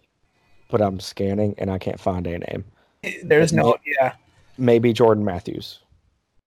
but 0.70 0.80
I'm 0.80 1.00
scanning 1.00 1.54
and 1.58 1.70
I 1.70 1.78
can't 1.78 2.00
find 2.00 2.26
a 2.26 2.38
name. 2.38 2.64
There's 3.22 3.52
no, 3.52 3.76
yeah, 3.86 4.14
Maybe 4.58 4.92
Jordan 4.92 5.24
Matthews. 5.24 5.78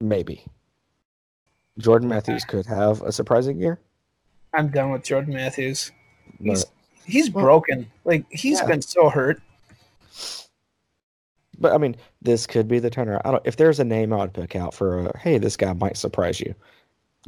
Maybe. 0.00 0.44
Jordan 1.78 2.08
Matthews 2.08 2.44
could 2.44 2.66
have 2.66 3.00
a 3.02 3.12
surprising 3.12 3.58
year. 3.60 3.78
I'm 4.52 4.68
done 4.68 4.90
with 4.90 5.04
Jordan 5.04 5.32
Matthews. 5.32 5.92
He's 6.42 6.64
But, 6.64 6.72
he's 7.06 7.28
broken. 7.30 7.90
Like 8.04 8.26
he's 8.30 8.58
yeah. 8.58 8.66
been 8.66 8.82
so 8.82 9.08
hurt. 9.08 9.40
but 11.58 11.72
I 11.72 11.78
mean, 11.78 11.96
this 12.20 12.46
could 12.46 12.68
be 12.68 12.80
the 12.80 12.90
turnaround. 12.90 13.22
I 13.24 13.30
don't 13.30 13.46
if 13.46 13.56
there's 13.56 13.80
a 13.80 13.84
name 13.84 14.12
I 14.12 14.16
would 14.16 14.34
pick 14.34 14.56
out 14.56 14.74
for 14.74 15.06
a 15.06 15.18
hey, 15.18 15.38
this 15.38 15.56
guy 15.56 15.72
might 15.72 15.96
surprise 15.96 16.40
you. 16.40 16.54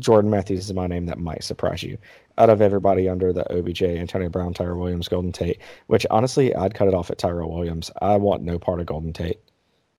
Jordan 0.01 0.31
Matthews 0.31 0.67
is 0.67 0.75
my 0.75 0.87
name 0.87 1.07
that 1.07 1.19
might 1.19 1.45
surprise 1.45 1.83
you. 1.83 1.99
Out 2.37 2.51
of 2.51 2.61
everybody 2.61 3.09
under 3.09 3.33
the 3.33 3.45
OBJ, 3.57 3.83
Antonio 3.83 4.29
Brown, 4.29 4.53
Tyrell 4.53 4.79
Williams, 4.81 5.07
Golden 5.07 5.31
Tate, 5.31 5.61
which 5.87 6.05
honestly 6.11 6.55
I'd 6.55 6.75
cut 6.75 6.89
it 6.89 6.95
off 6.95 7.11
at 7.11 7.19
Tyrell 7.19 7.53
Williams. 7.53 7.91
I 8.03 8.17
want 8.17 8.43
no 8.43 8.59
part 8.59 8.81
of 8.81 8.87
Golden 8.87 9.13
Tate. 9.13 9.39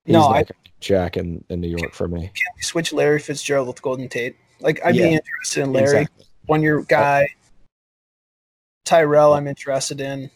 He's 0.04 0.12
No, 0.12 0.26
I- 0.26 0.32
like 0.38 0.52
Jack 0.80 1.16
in, 1.16 1.42
in 1.48 1.60
New 1.60 1.74
York 1.74 1.94
for 1.94 2.08
me. 2.08 2.20
Can 2.20 2.52
we 2.56 2.62
switch 2.62 2.92
Larry 2.92 3.18
Fitzgerald 3.18 3.66
with 3.68 3.80
Golden 3.80 4.08
Tate. 4.08 4.36
Like 4.60 4.80
I'd 4.84 4.94
Yeah. 4.94 5.08
be 5.08 5.14
interested 5.14 5.62
in 5.62 5.72
Larry. 5.72 6.00
Exactly. 6.02 6.26
one 6.46 6.62
year 6.62 6.78
oh. 6.78 6.82
guy. 6.82 7.28
Tyrell, 8.84 9.32
I'm 9.34 9.48
interested 9.48 10.00
in. 10.00 10.30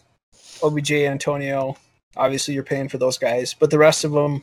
OBJ, 0.62 0.92
Antonio. 0.92 1.76
Obviously, 2.16 2.54
you're 2.54 2.64
paying 2.64 2.88
for 2.88 2.98
those 2.98 3.16
guys, 3.16 3.54
but 3.54 3.70
the 3.70 3.78
rest 3.78 4.04
of 4.04 4.10
them, 4.12 4.42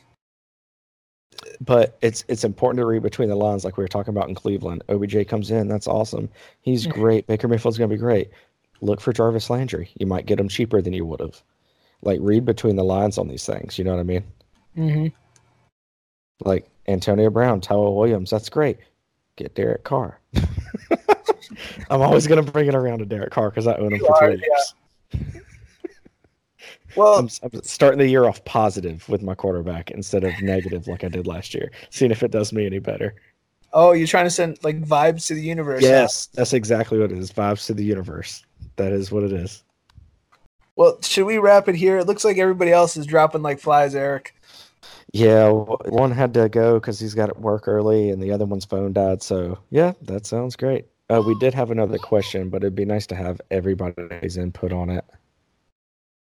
But 1.60 1.96
it's 2.02 2.24
it's 2.28 2.44
important 2.44 2.78
to 2.80 2.86
read 2.86 3.02
between 3.02 3.28
the 3.28 3.36
lines, 3.36 3.64
like 3.64 3.76
we 3.76 3.84
were 3.84 3.88
talking 3.88 4.14
about 4.14 4.28
in 4.28 4.34
Cleveland. 4.34 4.82
OBJ 4.88 5.26
comes 5.28 5.50
in, 5.50 5.68
that's 5.68 5.86
awesome. 5.86 6.28
He's 6.62 6.86
Mhm. 6.86 6.92
great. 6.92 7.26
Baker 7.26 7.48
Mayfield's 7.48 7.78
gonna 7.78 7.88
be 7.88 7.96
great. 7.96 8.30
Look 8.80 9.00
for 9.00 9.12
Jarvis 9.12 9.50
Landry. 9.50 9.90
You 9.98 10.06
might 10.06 10.26
get 10.26 10.40
him 10.40 10.48
cheaper 10.48 10.80
than 10.82 10.92
you 10.92 11.04
would 11.06 11.20
have. 11.20 11.42
Like 12.02 12.18
read 12.22 12.44
between 12.44 12.76
the 12.76 12.84
lines 12.84 13.18
on 13.18 13.28
these 13.28 13.44
things. 13.46 13.78
You 13.78 13.84
know 13.84 13.92
what 13.92 14.00
I 14.00 14.04
mean? 14.04 14.24
mm-hmm. 14.76 15.06
Like 16.48 16.68
Antonio 16.86 17.30
Brown, 17.30 17.60
Tyrell 17.60 17.96
Williams, 17.96 18.30
that's 18.30 18.48
great. 18.48 18.78
Get 19.36 19.54
Derek 19.54 19.84
Carr. 19.84 20.20
I'm 21.90 22.02
always 22.02 22.26
gonna 22.26 22.42
bring 22.42 22.68
it 22.68 22.74
around 22.74 22.98
to 23.00 23.06
Derek 23.06 23.30
Carr 23.32 23.50
because 23.50 23.66
I 23.66 23.74
own 23.76 23.92
him 23.92 24.00
You 24.00 24.06
for 24.06 24.18
two 24.20 24.24
are, 24.24 24.30
years. 24.32 24.74
well, 26.96 27.18
I'm, 27.18 27.28
I'm 27.42 27.62
starting 27.62 27.98
the 27.98 28.08
year 28.08 28.26
off 28.26 28.44
positive 28.44 29.08
with 29.08 29.22
my 29.22 29.34
quarterback 29.34 29.90
instead 29.90 30.24
of 30.24 30.32
negative 30.42 30.86
like 30.88 31.04
I 31.04 31.08
did 31.08 31.26
last 31.26 31.54
year. 31.54 31.70
Seeing 31.90 32.10
if 32.10 32.22
it 32.22 32.30
does 32.30 32.52
me 32.52 32.66
any 32.66 32.78
better. 32.78 33.14
oh, 33.72 33.92
you're 33.92 34.06
trying 34.06 34.24
to 34.24 34.30
send 34.30 34.58
like 34.62 34.80
vibes 34.82 35.26
to 35.26 35.34
the 35.34 35.42
universe. 35.42 35.82
Yes, 35.82 36.26
that's 36.26 36.52
exactly 36.52 36.98
what 36.98 37.12
it 37.12 37.18
is. 37.18 37.32
Vibes 37.32 37.66
to 37.66 37.74
the 37.74 37.84
universe. 37.84 38.44
That 38.76 38.92
is 38.92 39.10
what 39.12 39.22
it 39.24 39.32
is. 39.32 39.64
Well, 40.76 40.98
should 41.02 41.26
we 41.26 41.38
wrap 41.38 41.68
it 41.68 41.74
here? 41.74 41.98
It 41.98 42.06
looks 42.06 42.24
like 42.24 42.38
everybody 42.38 42.70
else 42.70 42.96
is 42.96 43.04
dropping 43.06 43.42
like 43.42 43.58
flies, 43.58 43.94
Eric. 43.94 44.34
Yeah, 45.12 45.50
one 45.50 46.10
had 46.12 46.34
to 46.34 46.48
go 46.48 46.78
because 46.78 47.00
he's 47.00 47.14
got 47.14 47.26
to 47.34 47.40
work 47.40 47.66
early, 47.66 48.10
and 48.10 48.22
the 48.22 48.30
other 48.30 48.44
one's 48.44 48.64
phone 48.64 48.92
died. 48.92 49.22
So 49.22 49.58
yeah, 49.70 49.92
that 50.02 50.26
sounds 50.26 50.54
great. 50.54 50.86
Uh, 51.10 51.22
we 51.26 51.34
did 51.36 51.54
have 51.54 51.70
another 51.70 51.96
question, 51.98 52.50
but 52.50 52.62
it'd 52.62 52.74
be 52.74 52.84
nice 52.84 53.06
to 53.06 53.14
have 53.14 53.40
everybody's 53.50 54.36
input 54.36 54.72
on 54.72 54.90
it. 54.90 55.04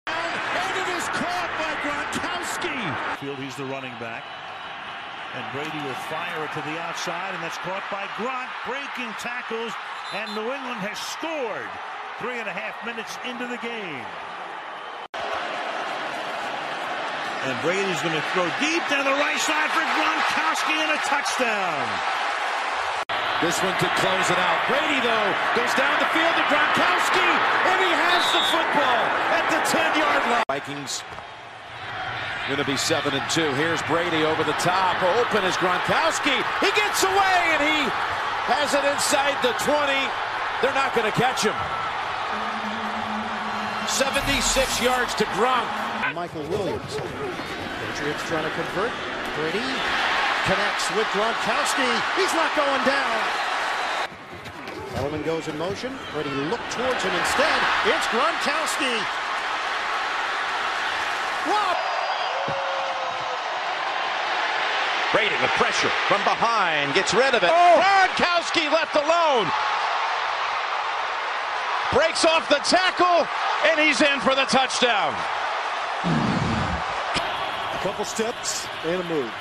And 0.08 0.78
it 0.78 0.98
is 0.98 1.08
caught 1.10 1.52
by 1.60 3.07
Gronkowski. 3.18 3.26
Field, 3.26 3.38
he's 3.38 3.56
the 3.56 3.66
running 3.66 3.94
back. 4.00 4.24
And 5.36 5.44
Brady 5.52 5.78
will 5.86 6.00
fire 6.08 6.46
it 6.46 6.52
to 6.54 6.62
the 6.62 6.80
outside, 6.80 7.36
and 7.36 7.44
that's 7.44 7.58
caught 7.58 7.84
by 7.92 8.08
Gronk, 8.18 8.48
breaking 8.66 9.12
tackles, 9.20 9.74
and 10.14 10.32
New 10.34 10.50
England 10.54 10.82
has 10.82 10.98
scored. 10.98 11.70
Three 12.18 12.40
and 12.40 12.48
a 12.48 12.56
half 12.56 12.74
minutes 12.86 13.20
into 13.28 13.46
the 13.46 13.60
game. 13.62 14.08
And 17.46 17.56
Brady's 17.62 18.02
going 18.02 18.18
to 18.18 18.26
throw 18.34 18.48
deep 18.58 18.82
down 18.90 19.06
the 19.06 19.20
right 19.22 19.40
side 19.40 19.70
for 19.70 19.84
Gronkowski 19.84 20.76
and 20.82 20.92
a 20.96 21.00
touchdown. 21.06 21.86
This 23.46 23.62
one 23.62 23.78
to 23.78 23.90
close 24.02 24.28
it 24.34 24.40
out. 24.42 24.60
Brady, 24.66 24.98
though, 25.06 25.30
goes 25.54 25.70
down 25.78 25.94
the 26.02 26.10
field 26.10 26.34
to 26.34 26.46
Gronkowski, 26.50 27.30
and 27.70 27.78
he 27.78 27.92
has 27.94 28.24
the 28.34 28.44
football 28.50 29.04
at 29.38 29.46
the 29.54 29.62
10-yard 29.70 30.24
line. 30.34 30.46
Vikings 30.50 31.06
going 32.48 32.64
to 32.64 32.66
be 32.66 32.80
7 32.80 33.12
and 33.12 33.30
2. 33.30 33.44
Here's 33.60 33.82
Brady 33.84 34.24
over 34.24 34.44
the 34.44 34.56
top. 34.64 34.96
Open 35.20 35.44
is 35.44 35.56
Gronkowski. 35.60 36.40
He 36.64 36.72
gets 36.80 37.04
away, 37.04 37.40
and 37.52 37.62
he 37.62 37.80
has 38.48 38.72
it 38.72 38.88
inside 38.88 39.36
the 39.44 39.52
20. 39.68 39.76
They're 40.64 40.72
not 40.72 40.96
going 40.96 41.12
to 41.12 41.18
catch 41.20 41.44
him. 41.44 41.56
76 43.92 44.80
yards 44.80 45.12
to 45.20 45.26
Gronk. 45.36 45.68
Michael 46.16 46.48
Williams. 46.48 46.96
Patriots 46.96 48.24
trying 48.32 48.48
to 48.48 48.54
convert. 48.56 48.96
Brady 49.36 49.68
connects 50.48 50.88
with 50.96 51.08
Gronkowski. 51.12 51.92
He's 52.16 52.32
not 52.32 52.48
going 52.56 52.84
down. 52.88 53.20
Edelman 54.96 55.24
goes 55.26 55.48
in 55.52 55.58
motion. 55.60 55.92
Brady 56.14 56.32
looked 56.48 56.72
towards 56.72 57.04
him 57.04 57.12
instead. 57.12 57.60
It's 57.92 58.08
Gronkowski. 58.08 58.96
Rob. 61.52 61.78
Brady 65.18 65.34
with 65.42 65.50
pressure 65.58 65.90
from 66.06 66.22
behind, 66.30 66.94
gets 66.94 67.12
rid 67.12 67.34
of 67.34 67.42
it. 67.42 67.50
Oh. 67.50 67.82
Gronkowski 67.82 68.70
left 68.70 68.94
alone. 68.94 69.50
Breaks 71.90 72.22
off 72.22 72.46
the 72.46 72.62
tackle, 72.62 73.26
and 73.66 73.82
he's 73.82 73.98
in 74.06 74.20
for 74.22 74.38
the 74.38 74.46
touchdown. 74.46 75.18
A 76.06 77.80
couple 77.82 78.06
steps 78.06 78.68
and 78.86 79.02
a 79.02 79.06
move. 79.10 79.34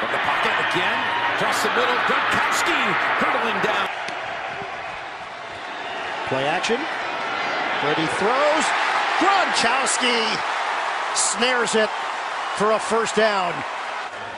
From 0.00 0.08
the 0.08 0.22
pocket 0.24 0.56
again, 0.72 0.98
across 1.36 1.60
the 1.68 1.72
middle, 1.76 2.00
Gronkowski 2.08 2.80
hurtling 3.20 3.60
down. 3.60 3.92
Play 6.32 6.48
action. 6.48 6.80
Brady 7.84 8.08
throws. 8.16 8.64
Gronkowski 9.20 10.16
snares 11.12 11.74
it 11.74 11.90
for 12.56 12.72
a 12.72 12.78
first 12.78 13.16
down. 13.16 13.52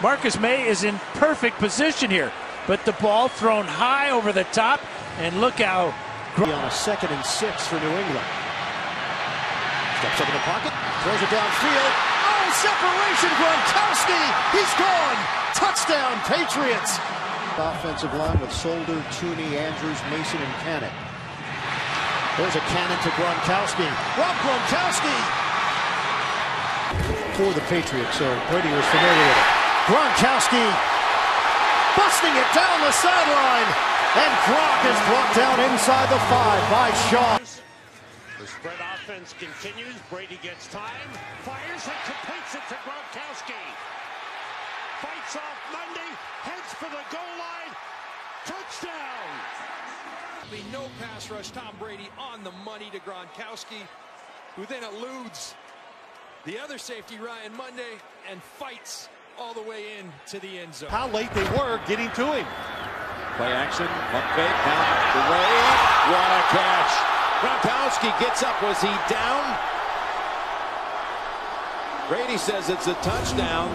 Marcus 0.03 0.35
Maye 0.35 0.67
is 0.67 0.83
in 0.83 0.99
perfect 1.15 1.63
position 1.63 2.11
here, 2.11 2.33
but 2.67 2.85
the 2.85 2.91
ball 2.99 3.31
thrown 3.31 3.63
high 3.63 4.11
over 4.11 4.35
the 4.35 4.43
top, 4.51 4.83
and 5.23 5.41
look 5.41 5.63
how. 5.63 5.95
On 6.43 6.51
a 6.51 6.71
second 6.75 7.15
and 7.15 7.23
six 7.23 7.71
for 7.71 7.79
New 7.79 7.95
England. 7.95 8.27
Steps 10.03 10.19
up 10.19 10.27
in 10.27 10.35
the 10.35 10.43
pocket, 10.43 10.75
throws 11.07 11.23
it 11.23 11.31
downfield. 11.31 11.93
Oh, 12.19 12.51
separation, 12.59 13.31
Gronkowski! 13.39 14.23
He's 14.51 14.75
gone! 14.75 15.19
Touchdown, 15.55 16.19
Patriots! 16.27 16.99
Offensive 17.55 18.11
line 18.19 18.41
with 18.43 18.51
Solder, 18.51 18.99
Thuney, 19.15 19.55
Andrews, 19.55 20.03
Mason, 20.11 20.43
and 20.43 20.55
Cannon. 20.67 20.95
There's 22.43 22.59
a 22.59 22.65
cannon 22.75 22.99
to 23.07 23.11
Gronkowski. 23.15 23.87
Rob 24.19 24.35
Gronkowski! 24.43 25.15
For 27.39 27.55
the 27.55 27.63
Patriots, 27.71 28.19
so 28.19 28.27
Brady 28.51 28.73
was 28.75 28.87
familiar 28.91 29.29
with 29.31 29.39
it. 29.39 29.62
Gronkowski 29.91 30.63
busting 31.97 32.35
it 32.39 32.51
down 32.55 32.81
the 32.87 32.93
sideline. 32.93 33.71
And 34.15 34.33
Gronk 34.47 34.81
is 34.87 35.01
brought 35.09 35.35
down 35.35 35.59
inside 35.73 36.09
the 36.09 36.21
five 36.31 36.63
by 36.71 36.93
Shaw. 37.11 37.39
The 38.39 38.47
spread 38.47 38.79
offense 38.95 39.35
continues. 39.39 39.97
Brady 40.09 40.39
gets 40.43 40.69
time, 40.69 41.09
fires 41.43 41.83
and 41.83 42.01
completes 42.07 42.55
it 42.55 42.63
to 42.69 42.77
Gronkowski. 42.87 43.63
Fights 45.01 45.37
off 45.37 45.59
Monday, 45.73 46.11
heads 46.47 46.75
for 46.75 46.91
the 46.91 47.03
goal 47.11 47.35
line. 47.39 47.75
Touchdown! 48.47 49.31
The 50.51 50.63
no 50.71 50.87
pass 51.01 51.31
rush, 51.31 51.51
Tom 51.51 51.75
Brady 51.81 52.09
on 52.19 52.45
the 52.45 52.53
money 52.65 52.91
to 52.91 53.01
Gronkowski, 53.01 53.83
who 54.55 54.65
then 54.67 54.85
eludes 54.85 55.55
the 56.45 56.59
other 56.59 56.79
safety, 56.79 57.17
Ryan 57.17 57.57
Monday, 57.57 57.99
and 58.31 58.43
fights 58.43 59.09
all 59.39 59.55
the 59.55 59.63
way 59.63 59.99
in 59.99 60.11
to 60.29 60.39
the 60.39 60.59
end 60.59 60.75
zone. 60.75 60.91
How 60.91 61.09
late 61.09 61.33
they 61.35 61.45
were 61.51 61.81
getting 61.87 62.11
to 62.13 62.25
him. 62.33 62.47
Play 63.37 63.53
action, 63.53 63.87
pump 64.13 64.27
fake, 64.37 64.59
down 64.65 64.85
the 65.17 65.25
way. 65.33 65.51
What 66.13 66.31
a 66.37 66.43
catch. 66.53 66.93
Gronkowski 67.41 68.21
gets 68.21 68.43
up. 68.43 68.61
Was 68.63 68.81
he 68.81 68.93
down? 69.09 69.59
Brady 72.09 72.37
says 72.37 72.69
it's 72.69 72.89
a 72.89 72.95
touchdown. 72.95 73.71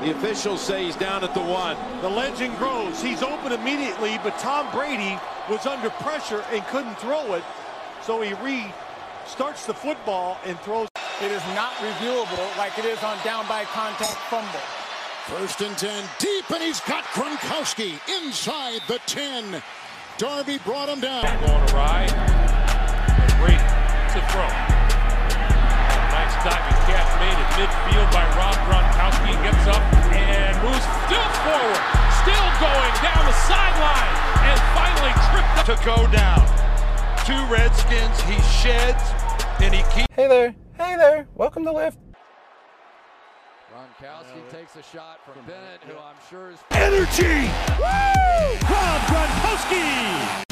The 0.00 0.12
officials 0.12 0.60
say 0.60 0.84
he's 0.84 0.96
down 0.96 1.22
at 1.22 1.34
the 1.34 1.42
one. 1.42 1.76
The 2.00 2.08
legend 2.08 2.56
grows. 2.56 3.02
He's 3.02 3.22
open 3.22 3.52
immediately, 3.52 4.18
but 4.22 4.38
Tom 4.38 4.70
Brady 4.72 5.18
was 5.50 5.66
under 5.66 5.90
pressure 5.90 6.44
and 6.50 6.64
couldn't 6.68 6.98
throw 6.98 7.34
it. 7.34 7.44
So 8.02 8.22
he 8.22 8.30
restarts 8.30 9.66
the 9.66 9.74
football 9.74 10.38
and 10.44 10.58
throws. 10.60 10.88
It 11.20 11.32
is 11.32 11.42
not 11.54 11.72
reviewable 11.74 12.56
like 12.56 12.78
it 12.78 12.84
is 12.84 13.02
on 13.02 13.18
down 13.24 13.46
by 13.48 13.64
contact 13.64 14.14
fumble. 14.30 14.77
First 15.28 15.60
and 15.60 15.76
10, 15.76 16.08
deep, 16.18 16.50
and 16.50 16.62
he's 16.62 16.80
got 16.80 17.04
Gronkowski 17.12 18.00
inside 18.08 18.80
the 18.88 18.98
10. 19.04 19.62
Darby 20.16 20.56
brought 20.64 20.88
him 20.88 21.00
down. 21.00 21.22
Going 21.44 21.68
awry. 21.68 22.08
Great 23.36 23.60
to 23.60 24.20
throw. 24.32 24.48
Nice 26.16 26.32
diving 26.40 26.80
catch 26.88 27.12
made 27.20 27.36
at 27.36 27.50
midfield 27.60 28.08
by 28.08 28.24
Rob 28.40 28.56
Gronkowski. 28.72 29.36
Gets 29.44 29.68
up 29.68 29.84
and 30.16 30.56
moves 30.64 30.88
still 31.04 31.28
forward. 31.44 31.82
Still 32.24 32.48
going 32.56 32.94
down 33.04 33.20
the 33.28 33.36
sideline. 33.44 34.14
And 34.48 34.58
finally 34.72 35.12
tripped 35.28 35.68
to 35.68 35.76
go 35.84 36.10
down. 36.10 36.40
Two 37.28 37.44
Redskins. 37.52 38.18
He 38.22 38.40
sheds 38.48 39.04
and 39.60 39.74
he 39.74 39.82
keeps. 39.92 40.08
Hey 40.14 40.26
there. 40.26 40.54
Hey 40.78 40.96
there. 40.96 41.28
Welcome 41.34 41.66
to 41.66 41.72
Lift. 41.72 42.07
Gronkowski 43.78 44.50
takes 44.50 44.74
a 44.74 44.82
shot 44.82 45.20
from 45.24 45.44
Bennett, 45.44 45.80
who 45.86 45.96
I'm 45.96 46.16
sure 46.28 46.50
is 46.50 46.58
energy. 46.72 47.48
Woo! 47.78 48.68
Rob 48.68 49.00
Gronkowski. 49.02 50.47